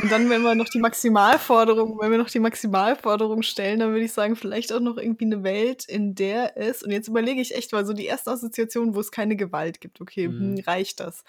Und 0.03 0.11
dann, 0.11 0.29
wenn 0.31 0.43
wir 0.43 0.55
noch 0.55 0.69
die 0.69 0.79
Maximalforderung, 0.81 1.99
wenn 2.01 2.11
wir 2.11 2.19
noch 2.19 2.31
die 2.31 2.39
Maximalforderung 2.41 3.43
stellen, 3.43 3.81
dann 3.81 3.91
würde 3.91 4.05
ich 4.05 4.13
sagen, 4.13 4.37
vielleicht 4.37 4.73
auch 4.73 4.81
noch 4.81 4.97
irgendwie 4.99 5.27
eine 5.27 5.43
Welt, 5.45 5.85
in 5.87 6.15
der 6.15 6.57
es, 6.57 6.83
und 6.83 6.91
jetzt 6.91 7.09
überlege 7.09 7.41
ich 7.41 7.55
echt, 7.55 7.73
weil 7.73 7.87
so 7.87 7.93
die 7.93 8.07
erste 8.07 8.31
Assoziation, 8.31 8.95
wo 8.95 9.01
es 9.01 9.11
keine 9.11 9.37
Gewalt 9.37 9.81
gibt, 9.81 10.01
okay, 10.01 10.27
hm, 10.27 10.55
Mhm. 10.55 10.61
reicht 10.67 11.01
das. 11.01 11.25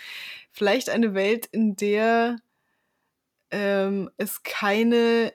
Vielleicht 0.52 0.90
eine 0.90 1.14
Welt, 1.14 1.48
in 1.48 1.76
der 1.76 2.38
ähm, 3.52 4.10
es 4.18 4.44
keine 4.44 5.34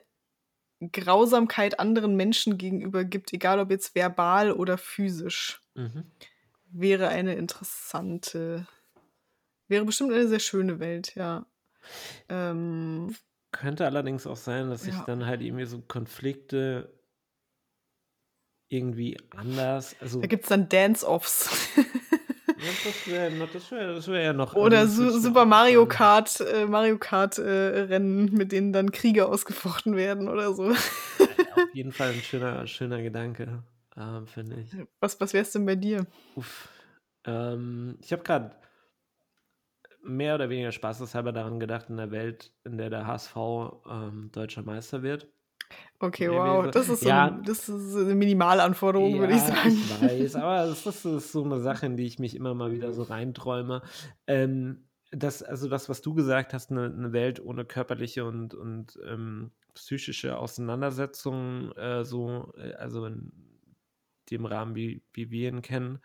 Grausamkeit 0.91 1.79
anderen 1.79 2.15
Menschen 2.15 2.57
gegenüber 2.57 3.03
gibt, 3.05 3.33
egal 3.33 3.59
ob 3.59 3.69
jetzt 3.71 3.95
verbal 3.95 4.51
oder 4.51 4.77
physisch, 4.77 5.61
Mhm. 5.75 6.05
wäre 6.71 7.09
eine 7.09 7.35
interessante, 7.35 8.67
wäre 9.71 9.85
bestimmt 9.85 10.13
eine 10.13 10.27
sehr 10.27 10.39
schöne 10.39 10.79
Welt, 10.79 11.15
ja. 11.15 11.47
Ähm, 12.29 13.15
Könnte 13.51 13.85
allerdings 13.85 14.27
auch 14.27 14.37
sein, 14.37 14.69
dass 14.69 14.83
sich 14.83 14.93
ja. 14.93 15.03
dann 15.07 15.25
halt 15.25 15.41
irgendwie 15.41 15.65
so 15.65 15.81
Konflikte 15.81 16.93
irgendwie 18.69 19.17
anders, 19.35 19.95
also 19.99 20.21
Da 20.21 20.27
gibt 20.27 20.43
es 20.43 20.49
dann 20.49 20.69
Dance-Offs. 20.69 21.49
das 22.83 23.07
wäre 23.07 24.07
wär, 24.07 24.21
ja 24.21 24.33
noch 24.33 24.55
Oder 24.55 24.87
Su 24.87 25.09
Super 25.09 25.45
Mario. 25.45 25.85
Kart, 25.85 26.39
äh, 26.39 26.65
Mario 26.65 26.97
Kart 26.97 27.37
äh, 27.37 27.41
Rennen, 27.41 28.31
mit 28.33 28.53
denen 28.53 28.71
dann 28.71 28.91
Kriege 28.91 29.27
ausgefochten 29.27 29.97
werden 29.97 30.29
oder 30.29 30.53
so. 30.53 30.71
Auf 31.55 31.73
jeden 31.73 31.91
Fall 31.91 32.11
ein 32.11 32.21
schöner, 32.21 32.65
schöner 32.65 33.01
Gedanke, 33.01 33.63
ähm, 33.97 34.25
finde 34.27 34.61
ich. 34.61 34.73
Was, 35.01 35.19
was 35.19 35.33
wär's 35.33 35.51
denn 35.51 35.65
bei 35.65 35.75
dir? 35.75 36.05
Uff. 36.35 36.69
Ähm, 37.25 37.97
ich 38.01 38.13
habe 38.13 38.23
gerade 38.23 38.55
mehr 40.03 40.35
oder 40.35 40.49
weniger 40.49 40.71
spaßeshalber 40.71 41.31
daran 41.31 41.59
gedacht, 41.59 41.89
in 41.89 41.97
der 41.97 42.11
Welt, 42.11 42.53
in 42.63 42.77
der 42.77 42.89
der 42.89 43.07
HSV 43.07 43.35
ähm, 43.89 44.29
deutscher 44.31 44.63
Meister 44.63 45.03
wird. 45.03 45.31
Okay, 45.99 46.29
wow. 46.29 46.67
Das 46.69 46.89
ist, 46.89 47.03
so 47.03 47.09
ja, 47.09 47.25
ein, 47.25 47.43
das 47.43 47.69
ist 47.69 47.95
eine 47.95 48.15
Minimalanforderung, 48.15 49.19
würde 49.19 49.33
ich 49.33 49.41
Ja, 49.41 49.47
sagen. 49.47 49.77
ich 49.77 49.89
weiß, 49.89 50.35
aber 50.35 50.65
das 50.67 50.85
ist, 50.85 50.85
das 50.85 51.05
ist 51.05 51.31
so 51.31 51.43
eine 51.43 51.59
Sache, 51.59 51.85
in 51.85 51.95
die 51.95 52.05
ich 52.05 52.19
mich 52.19 52.35
immer 52.35 52.53
mal 52.53 52.71
wieder 52.71 52.91
so 52.93 53.03
reinträume. 53.03 53.81
Ähm, 54.27 54.87
das, 55.11 55.43
also 55.43 55.67
das, 55.69 55.89
was 55.89 56.01
du 56.01 56.13
gesagt 56.13 56.53
hast, 56.53 56.71
eine, 56.71 56.85
eine 56.85 57.13
Welt 57.13 57.39
ohne 57.43 57.65
körperliche 57.65 58.25
und, 58.25 58.53
und 58.53 58.97
ähm, 59.05 59.51
psychische 59.75 60.37
Auseinandersetzungen, 60.37 61.71
äh, 61.73 62.03
so, 62.03 62.53
äh, 62.57 62.73
also 62.73 63.05
in 63.05 63.31
dem 64.29 64.45
Rahmen, 64.45 64.75
wie, 64.75 65.03
wie 65.13 65.29
wir 65.31 65.49
ihn 65.49 65.61
kennen, 65.61 65.99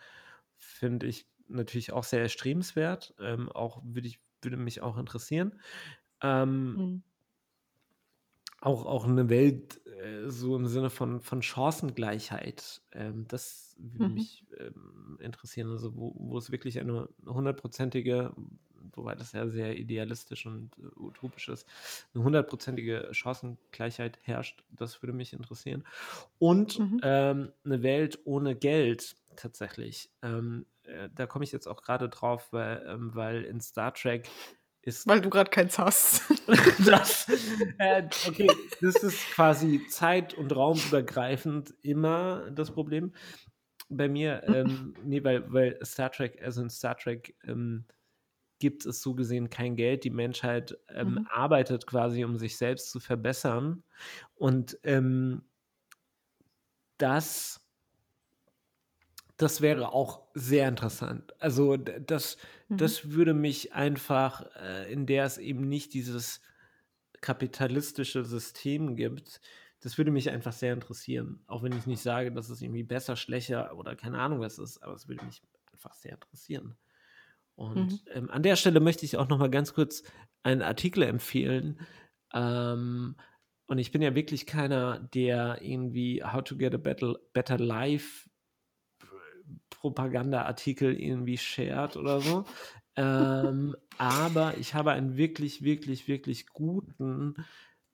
finde 0.56 1.06
ich 1.06 1.28
natürlich 1.48 1.92
auch 1.92 2.04
sehr 2.04 2.20
erstrebenswert. 2.22 3.14
Ähm, 3.20 3.50
auch 3.50 3.82
würde 3.84 4.08
ich, 4.08 4.20
würde 4.42 4.56
mich 4.56 4.82
auch 4.82 4.98
interessieren. 4.98 5.60
Ähm, 6.22 6.82
Hm. 6.82 6.98
auch, 8.60 8.86
auch 8.86 9.04
eine 9.06 9.28
Welt 9.28 9.86
äh, 9.86 10.28
so 10.30 10.56
im 10.56 10.66
Sinne 10.66 10.90
von, 10.90 11.20
von 11.20 11.42
Chancengleichheit. 11.42 12.82
Ähm, 12.92 13.26
das 13.28 13.76
würde 13.78 14.08
Mhm. 14.08 14.08
mich 14.08 14.46
ähm, 14.58 15.18
interessieren. 15.20 15.70
Also 15.70 15.94
wo, 15.94 16.14
wo 16.16 16.38
es 16.38 16.50
wirklich 16.50 16.80
eine 16.80 17.08
hundertprozentige, 17.26 18.34
wobei 18.94 19.14
das 19.14 19.32
ja 19.32 19.46
sehr 19.48 19.76
idealistisch 19.78 20.46
und 20.46 20.78
äh, 20.78 20.82
utopisch 20.98 21.48
ist, 21.48 21.68
eine 22.14 22.24
hundertprozentige 22.24 23.10
Chancengleichheit 23.12 24.18
herrscht. 24.22 24.64
Das 24.70 25.02
würde 25.02 25.12
mich 25.12 25.32
interessieren. 25.34 25.84
Und 26.38 26.78
Mhm. 26.78 27.00
ähm, 27.02 27.52
eine 27.64 27.82
Welt 27.82 28.20
ohne 28.24 28.56
Geld 28.56 29.16
tatsächlich. 29.36 30.10
Ähm, 30.22 30.66
äh, 30.86 31.08
da 31.14 31.26
komme 31.26 31.44
ich 31.44 31.52
jetzt 31.52 31.66
auch 31.66 31.82
gerade 31.82 32.08
drauf, 32.08 32.52
weil, 32.52 32.84
ähm, 32.88 33.14
weil 33.14 33.44
in 33.44 33.60
Star 33.60 33.92
Trek 33.94 34.28
ist 34.82 35.06
Weil 35.06 35.20
du 35.20 35.30
gerade 35.30 35.50
keins 35.50 35.78
hast. 35.78 36.22
das, 36.86 37.28
äh, 37.78 38.04
okay, 38.26 38.48
das 38.80 39.02
ist 39.02 39.18
quasi 39.32 39.84
zeit- 39.88 40.34
und 40.34 40.54
raumübergreifend 40.54 41.74
immer 41.82 42.50
das 42.52 42.70
Problem. 42.70 43.12
Bei 43.88 44.08
mir, 44.08 44.42
ähm, 44.44 44.94
nee, 45.04 45.22
weil, 45.24 45.52
weil 45.52 45.78
Star 45.84 46.10
Trek, 46.10 46.40
also 46.42 46.62
in 46.62 46.70
Star 46.70 46.96
Trek 46.96 47.36
ähm, 47.44 47.84
gibt 48.58 48.86
es 48.86 49.02
so 49.02 49.14
gesehen 49.14 49.50
kein 49.50 49.76
Geld. 49.76 50.04
Die 50.04 50.10
Menschheit 50.10 50.78
ähm, 50.88 51.20
Mhm. 51.20 51.26
arbeitet 51.30 51.86
quasi, 51.86 52.24
um 52.24 52.36
sich 52.36 52.56
selbst 52.56 52.90
zu 52.90 53.00
verbessern. 53.00 53.84
Und 54.34 54.78
ähm, 54.82 55.42
das, 56.98 57.65
das 59.36 59.60
wäre 59.60 59.92
auch 59.92 60.28
sehr 60.34 60.68
interessant. 60.68 61.34
Also 61.40 61.76
das, 61.76 62.38
Mhm. 62.68 62.76
das 62.76 63.10
würde 63.10 63.34
mich 63.34 63.72
einfach, 63.74 64.46
äh, 64.56 64.90
in 64.92 65.06
der 65.06 65.24
es 65.24 65.38
eben 65.38 65.68
nicht 65.68 65.94
dieses 65.94 66.40
kapitalistische 67.20 68.24
System 68.24 68.96
gibt, 68.96 69.40
das 69.80 69.98
würde 69.98 70.10
mich 70.10 70.30
einfach 70.30 70.52
sehr 70.52 70.72
interessieren. 70.74 71.44
Auch 71.46 71.62
wenn 71.62 71.74
ich 71.76 71.86
nicht 71.86 72.02
sage, 72.02 72.32
dass 72.32 72.50
es 72.50 72.62
irgendwie 72.62 72.82
besser, 72.82 73.16
schlechter 73.16 73.76
oder 73.76 73.96
keine 73.96 74.18
Ahnung 74.20 74.40
was 74.40 74.58
ist, 74.58 74.78
aber 74.82 74.94
es 74.94 75.08
würde 75.08 75.24
mich 75.24 75.42
einfach 75.72 75.94
sehr 75.94 76.14
interessieren. 76.14 76.76
Und 77.54 77.92
Mhm. 77.92 78.06
ähm, 78.12 78.30
an 78.30 78.42
der 78.42 78.56
Stelle 78.56 78.80
möchte 78.80 79.04
ich 79.06 79.16
auch 79.16 79.28
noch 79.28 79.38
mal 79.38 79.50
ganz 79.50 79.74
kurz 79.74 80.02
einen 80.42 80.62
Artikel 80.62 81.02
empfehlen. 81.02 81.80
Ähm, 82.34 83.16
und 83.66 83.78
ich 83.78 83.92
bin 83.92 84.02
ja 84.02 84.14
wirklich 84.14 84.46
keiner, 84.46 85.00
der 85.00 85.60
irgendwie 85.62 86.22
How 86.22 86.42
to 86.44 86.56
Get 86.56 86.74
a 86.74 86.78
Better, 86.78 87.16
better 87.32 87.58
Life 87.58 88.28
Propaganda-Artikel 89.70 90.98
irgendwie 91.00 91.38
shared 91.38 91.96
oder 91.96 92.20
so. 92.20 92.46
Ähm, 92.96 93.76
aber 93.98 94.58
ich 94.58 94.74
habe 94.74 94.92
einen 94.92 95.16
wirklich, 95.16 95.62
wirklich, 95.62 96.08
wirklich 96.08 96.48
guten 96.48 97.34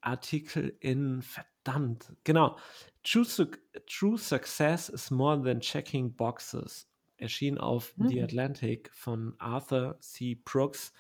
Artikel 0.01 0.77
in 0.81 1.23
verdammt, 1.23 2.15
genau. 2.25 2.57
True, 3.05 3.25
Suc- 3.25 3.61
True 3.87 4.19
Success 4.19 4.89
is 4.89 5.11
more 5.11 5.41
than 5.43 5.61
checking 5.61 6.15
boxes. 6.15 6.89
Erschien 7.17 7.59
auf 7.59 7.95
The 7.97 8.21
Mhm. 8.21 8.25
Atlantic 8.25 8.91
von 8.93 9.35
Arthur 9.39 9.97
C. 10.01 10.35
Brooks. 10.35 10.93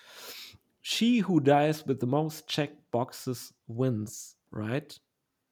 She 0.80 1.20
who 1.26 1.40
dies 1.40 1.86
with 1.86 1.98
the 2.00 2.06
most 2.06 2.48
checked 2.48 2.90
boxes 2.90 3.54
wins, 3.66 4.36
right? 4.50 5.00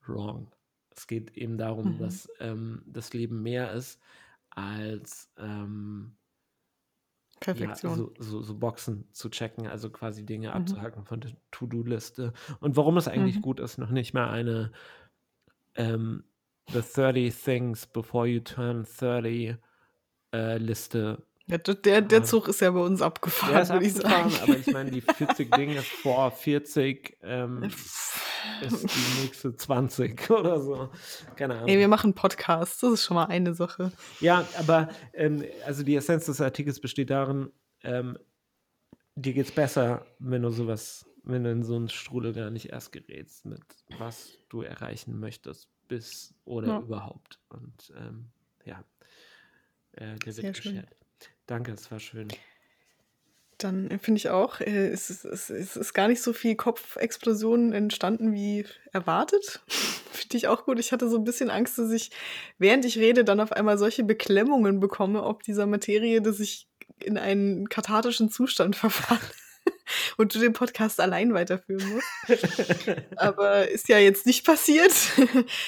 Wrong. 0.07 0.53
Es 0.97 1.07
geht 1.07 1.37
eben 1.37 1.57
darum, 1.57 1.97
Mhm. 1.97 1.99
dass 1.99 2.29
ähm, 2.41 2.83
das 2.87 3.13
Leben 3.15 3.43
mehr 3.43 3.73
ist 3.73 4.01
als 4.61 5.31
ähm, 5.39 6.17
Perfektion. 7.41 7.93
Ja, 7.93 7.97
so, 7.97 8.15
so, 8.19 8.43
so, 8.43 8.55
Boxen 8.55 9.09
zu 9.13 9.31
checken, 9.31 9.67
also 9.67 9.91
quasi 9.91 10.25
Dinge 10.27 10.49
Mhm. 10.49 10.55
abzuhaken 10.55 11.05
von 11.05 11.21
der 11.21 11.33
To-Do-Liste. 11.51 12.33
Und 12.61 12.77
warum 12.77 12.97
es 12.99 13.09
eigentlich 13.09 13.37
Mhm. 13.37 13.43
gut 13.43 13.61
ist, 13.61 13.79
noch 13.79 13.91
nicht 13.91 14.13
mal 14.13 14.29
eine 14.29 14.73
ähm, 15.75 16.25
The 16.73 16.83
30 16.83 17.35
Things 17.35 17.87
Before 17.87 18.27
You 18.27 18.41
Turn 18.41 18.85
30 18.85 19.57
äh, 20.35 20.59
Liste. 20.59 21.27
Ja, 21.47 21.59
der, 21.59 22.01
der 22.03 22.21
Ah. 22.21 22.25
Zug 22.25 22.47
ist 22.49 22.61
ja 22.61 22.71
bei 22.71 22.81
uns 22.81 22.99
Der 22.99 23.07
abgefahren, 23.09 23.61
ist 23.63 23.71
würde 23.73 23.87
ich 23.87 23.95
sagen. 23.95 24.33
aber 24.43 24.57
ich 24.57 24.67
meine, 24.69 24.91
die 24.91 25.01
40 25.01 25.51
Dinge 25.53 25.83
vor 25.83 26.31
40 26.31 27.19
ähm, 27.23 27.65
ist 27.65 28.85
die 28.95 29.21
nächste 29.23 29.57
20 29.57 30.31
oder 30.31 30.61
so. 30.61 30.91
Keine 31.37 31.55
Ahnung. 31.57 31.69
Ey, 31.69 31.79
wir 31.79 31.89
machen 31.89 32.15
Podcasts, 32.15 32.81
das 32.81 32.93
ist 32.93 33.05
schon 33.05 33.17
mal 33.17 33.25
eine 33.27 33.55
Sache. 33.55 33.91
Ja, 34.21 34.49
aber 34.59 34.91
ähm, 35.13 35.45
also 35.65 35.83
die 35.83 35.97
Essenz 35.97 36.27
des 36.27 36.41
Artikels 36.41 36.79
besteht 36.81 37.11
darin, 37.11 37.51
ähm, 37.83 38.17
dir 39.17 39.33
geht's 39.33 39.51
besser, 39.53 40.07
wenn 40.21 40.43
du 40.43 40.51
sowas, 40.51 41.05
wenn 41.25 41.43
du 41.45 41.51
in 41.51 41.63
so 41.65 41.75
einen 41.75 41.89
Strudel 41.89 42.33
gar 42.33 42.51
nicht 42.51 42.67
erst 42.71 42.93
gerätst, 42.93 43.45
mit 43.45 43.61
was 43.99 44.39
du 44.51 44.63
erreichen 44.63 45.19
möchtest, 45.19 45.69
bis 45.89 46.33
oder 46.45 46.69
Ja. 46.69 46.79
überhaupt. 46.79 47.41
Und 47.49 47.93
ähm, 47.97 48.31
ja, 48.65 48.85
äh, 49.93 50.17
der 50.19 50.33
Sehr 50.33 50.45
wird 50.45 50.57
geschert. 50.63 50.97
Danke, 51.51 51.73
es 51.73 51.91
war 51.91 51.99
schön. 51.99 52.29
Dann 53.59 53.91
äh, 53.91 53.99
finde 53.99 54.19
ich 54.19 54.31
auch, 54.31 54.61
äh, 54.61 54.87
es, 54.87 55.11
ist, 55.11 55.25
es, 55.25 55.51
ist 55.77 55.95
gar 55.95 56.07
nicht 56.07 56.23
so 56.23 56.33
viel 56.33 56.55
Kopfexplosion 56.55 57.73
entstanden 57.73 58.33
wie 58.33 58.67
erwartet. 58.93 59.61
finde 60.13 60.37
ich 60.37 60.47
auch 60.47 60.65
gut. 60.65 60.79
Ich 60.79 60.93
hatte 60.93 61.09
so 61.09 61.17
ein 61.17 61.25
bisschen 61.25 61.51
Angst, 61.51 61.77
dass 61.77 61.91
ich, 61.91 62.13
während 62.59 62.85
ich 62.85 62.99
rede, 62.99 63.25
dann 63.25 63.41
auf 63.41 63.51
einmal 63.51 63.79
solche 63.79 64.05
Beklemmungen 64.05 64.79
bekomme, 64.79 65.25
ob 65.25 65.43
dieser 65.43 65.67
Materie, 65.67 66.23
dass 66.23 66.39
ich 66.39 66.69
in 67.01 67.19
einen 67.19 67.69
kathartischen 67.69 68.31
Zustand 68.31 68.77
verfalle 68.77 69.19
und 70.19 70.33
du 70.33 70.39
den 70.39 70.53
Podcast 70.53 71.01
allein 71.01 71.35
weiterführen 71.35 71.95
musst. 71.95 72.07
Aber 73.17 73.67
ist 73.69 73.89
ja 73.89 73.99
jetzt 73.99 74.25
nicht 74.25 74.47
passiert. 74.47 74.93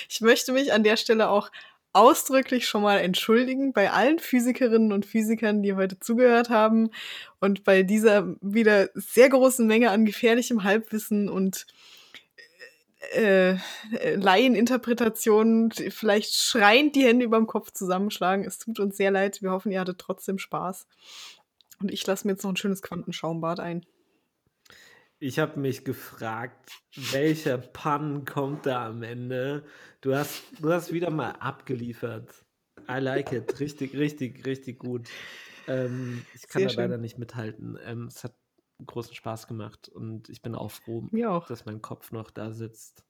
Ich 0.08 0.20
möchte 0.20 0.52
mich 0.52 0.72
an 0.72 0.84
der 0.84 0.96
Stelle 0.96 1.28
auch 1.28 1.50
ausdrücklich 1.92 2.66
schon 2.66 2.82
mal 2.82 2.98
entschuldigen 2.98 3.72
bei 3.72 3.90
allen 3.90 4.18
Physikerinnen 4.18 4.92
und 4.92 5.06
Physikern, 5.06 5.62
die 5.62 5.74
heute 5.74 5.98
zugehört 5.98 6.48
haben 6.48 6.90
und 7.40 7.64
bei 7.64 7.82
dieser 7.82 8.34
wieder 8.40 8.88
sehr 8.94 9.28
großen 9.28 9.66
Menge 9.66 9.90
an 9.90 10.04
gefährlichem 10.04 10.64
Halbwissen 10.64 11.28
und 11.28 11.66
äh, 13.14 13.52
äh, 13.52 14.14
Laieninterpretationen 14.14 15.70
vielleicht 15.72 16.34
schreiend 16.34 16.94
die 16.94 17.04
Hände 17.04 17.24
überm 17.24 17.46
Kopf 17.46 17.72
zusammenschlagen. 17.72 18.44
Es 18.44 18.58
tut 18.58 18.78
uns 18.78 18.96
sehr 18.96 19.10
leid. 19.10 19.42
Wir 19.42 19.50
hoffen, 19.50 19.72
ihr 19.72 19.80
hattet 19.80 19.98
trotzdem 19.98 20.38
Spaß. 20.38 20.86
Und 21.80 21.90
ich 21.90 22.06
lasse 22.06 22.26
mir 22.26 22.34
jetzt 22.34 22.44
noch 22.44 22.52
ein 22.52 22.56
schönes 22.56 22.80
Quantenschaumbad 22.80 23.58
ein. 23.60 23.84
Ich 25.24 25.38
habe 25.38 25.60
mich 25.60 25.84
gefragt, 25.84 26.72
welcher 27.12 27.56
Pun 27.56 28.24
kommt 28.24 28.66
da 28.66 28.88
am 28.88 29.04
Ende? 29.04 29.64
Du 30.00 30.16
hast, 30.16 30.42
du 30.58 30.72
hast 30.72 30.92
wieder 30.92 31.10
mal 31.10 31.30
abgeliefert. 31.30 32.44
I 32.90 32.94
like 32.98 33.30
it. 33.30 33.60
Richtig, 33.60 33.94
richtig, 33.94 34.44
richtig 34.44 34.80
gut. 34.80 35.08
Ähm, 35.68 36.26
ich 36.34 36.48
kann 36.48 36.62
Sehr 36.62 36.70
da 36.70 36.74
schön. 36.74 36.84
leider 36.86 36.98
nicht 36.98 37.18
mithalten. 37.18 37.78
Ähm, 37.84 38.08
es 38.08 38.24
hat 38.24 38.34
großen 38.84 39.14
Spaß 39.14 39.46
gemacht 39.46 39.88
und 39.88 40.28
ich 40.28 40.42
bin 40.42 40.56
auch 40.56 40.72
froh, 40.72 41.08
auch. 41.28 41.46
dass 41.46 41.66
mein 41.66 41.80
Kopf 41.80 42.10
noch 42.10 42.32
da 42.32 42.50
sitzt, 42.50 43.04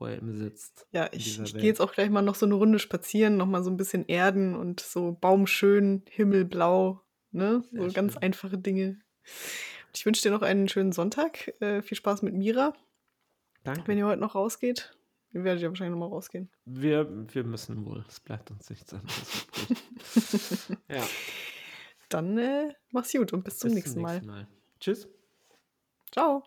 wo 0.00 0.06
er 0.06 0.16
eben 0.16 0.34
sitzt. 0.36 0.88
Ja, 0.90 1.08
ich, 1.12 1.40
ich 1.40 1.54
gehe 1.54 1.66
jetzt 1.66 1.80
auch 1.80 1.92
gleich 1.92 2.10
mal 2.10 2.22
noch 2.22 2.34
so 2.34 2.46
eine 2.46 2.56
Runde 2.56 2.80
spazieren, 2.80 3.36
noch 3.36 3.46
mal 3.46 3.62
so 3.62 3.70
ein 3.70 3.76
bisschen 3.76 4.06
erden 4.06 4.56
und 4.56 4.80
so 4.80 5.12
baumschön, 5.12 6.02
himmelblau, 6.10 7.00
ne? 7.30 7.62
Sehr 7.70 7.80
So 7.80 7.92
ganz 7.92 8.14
schön. 8.14 8.22
einfache 8.24 8.58
Dinge. 8.58 8.98
Ich 9.94 10.04
wünsche 10.04 10.22
dir 10.22 10.30
noch 10.30 10.42
einen 10.42 10.68
schönen 10.68 10.92
Sonntag. 10.92 11.54
Äh, 11.60 11.82
viel 11.82 11.96
Spaß 11.96 12.22
mit 12.22 12.34
Mira, 12.34 12.74
Danke. 13.62 13.86
wenn 13.86 13.98
ihr 13.98 14.06
heute 14.06 14.20
noch 14.20 14.34
rausgeht. 14.34 14.96
Ihr 15.32 15.42
werdet 15.44 15.62
ja 15.62 15.68
wahrscheinlich 15.68 15.98
noch 15.98 16.08
mal 16.08 16.14
rausgehen. 16.14 16.50
Wir, 16.64 17.08
wir 17.32 17.44
müssen 17.44 17.84
wohl. 17.86 18.04
Es 18.08 18.20
bleibt 18.20 18.50
uns 18.50 18.70
nichts 18.70 18.92
anderes 18.92 19.46
übrig. 19.46 20.78
ja, 20.88 21.04
Dann 22.08 22.38
äh, 22.38 22.74
mach's 22.90 23.12
gut 23.12 23.32
und 23.32 23.44
bis 23.44 23.58
zum 23.58 23.70
bis 23.70 23.76
nächsten 23.76 24.00
Mal. 24.00 24.22
Mal. 24.22 24.46
Tschüss. 24.78 25.08
Ciao. 26.12 26.44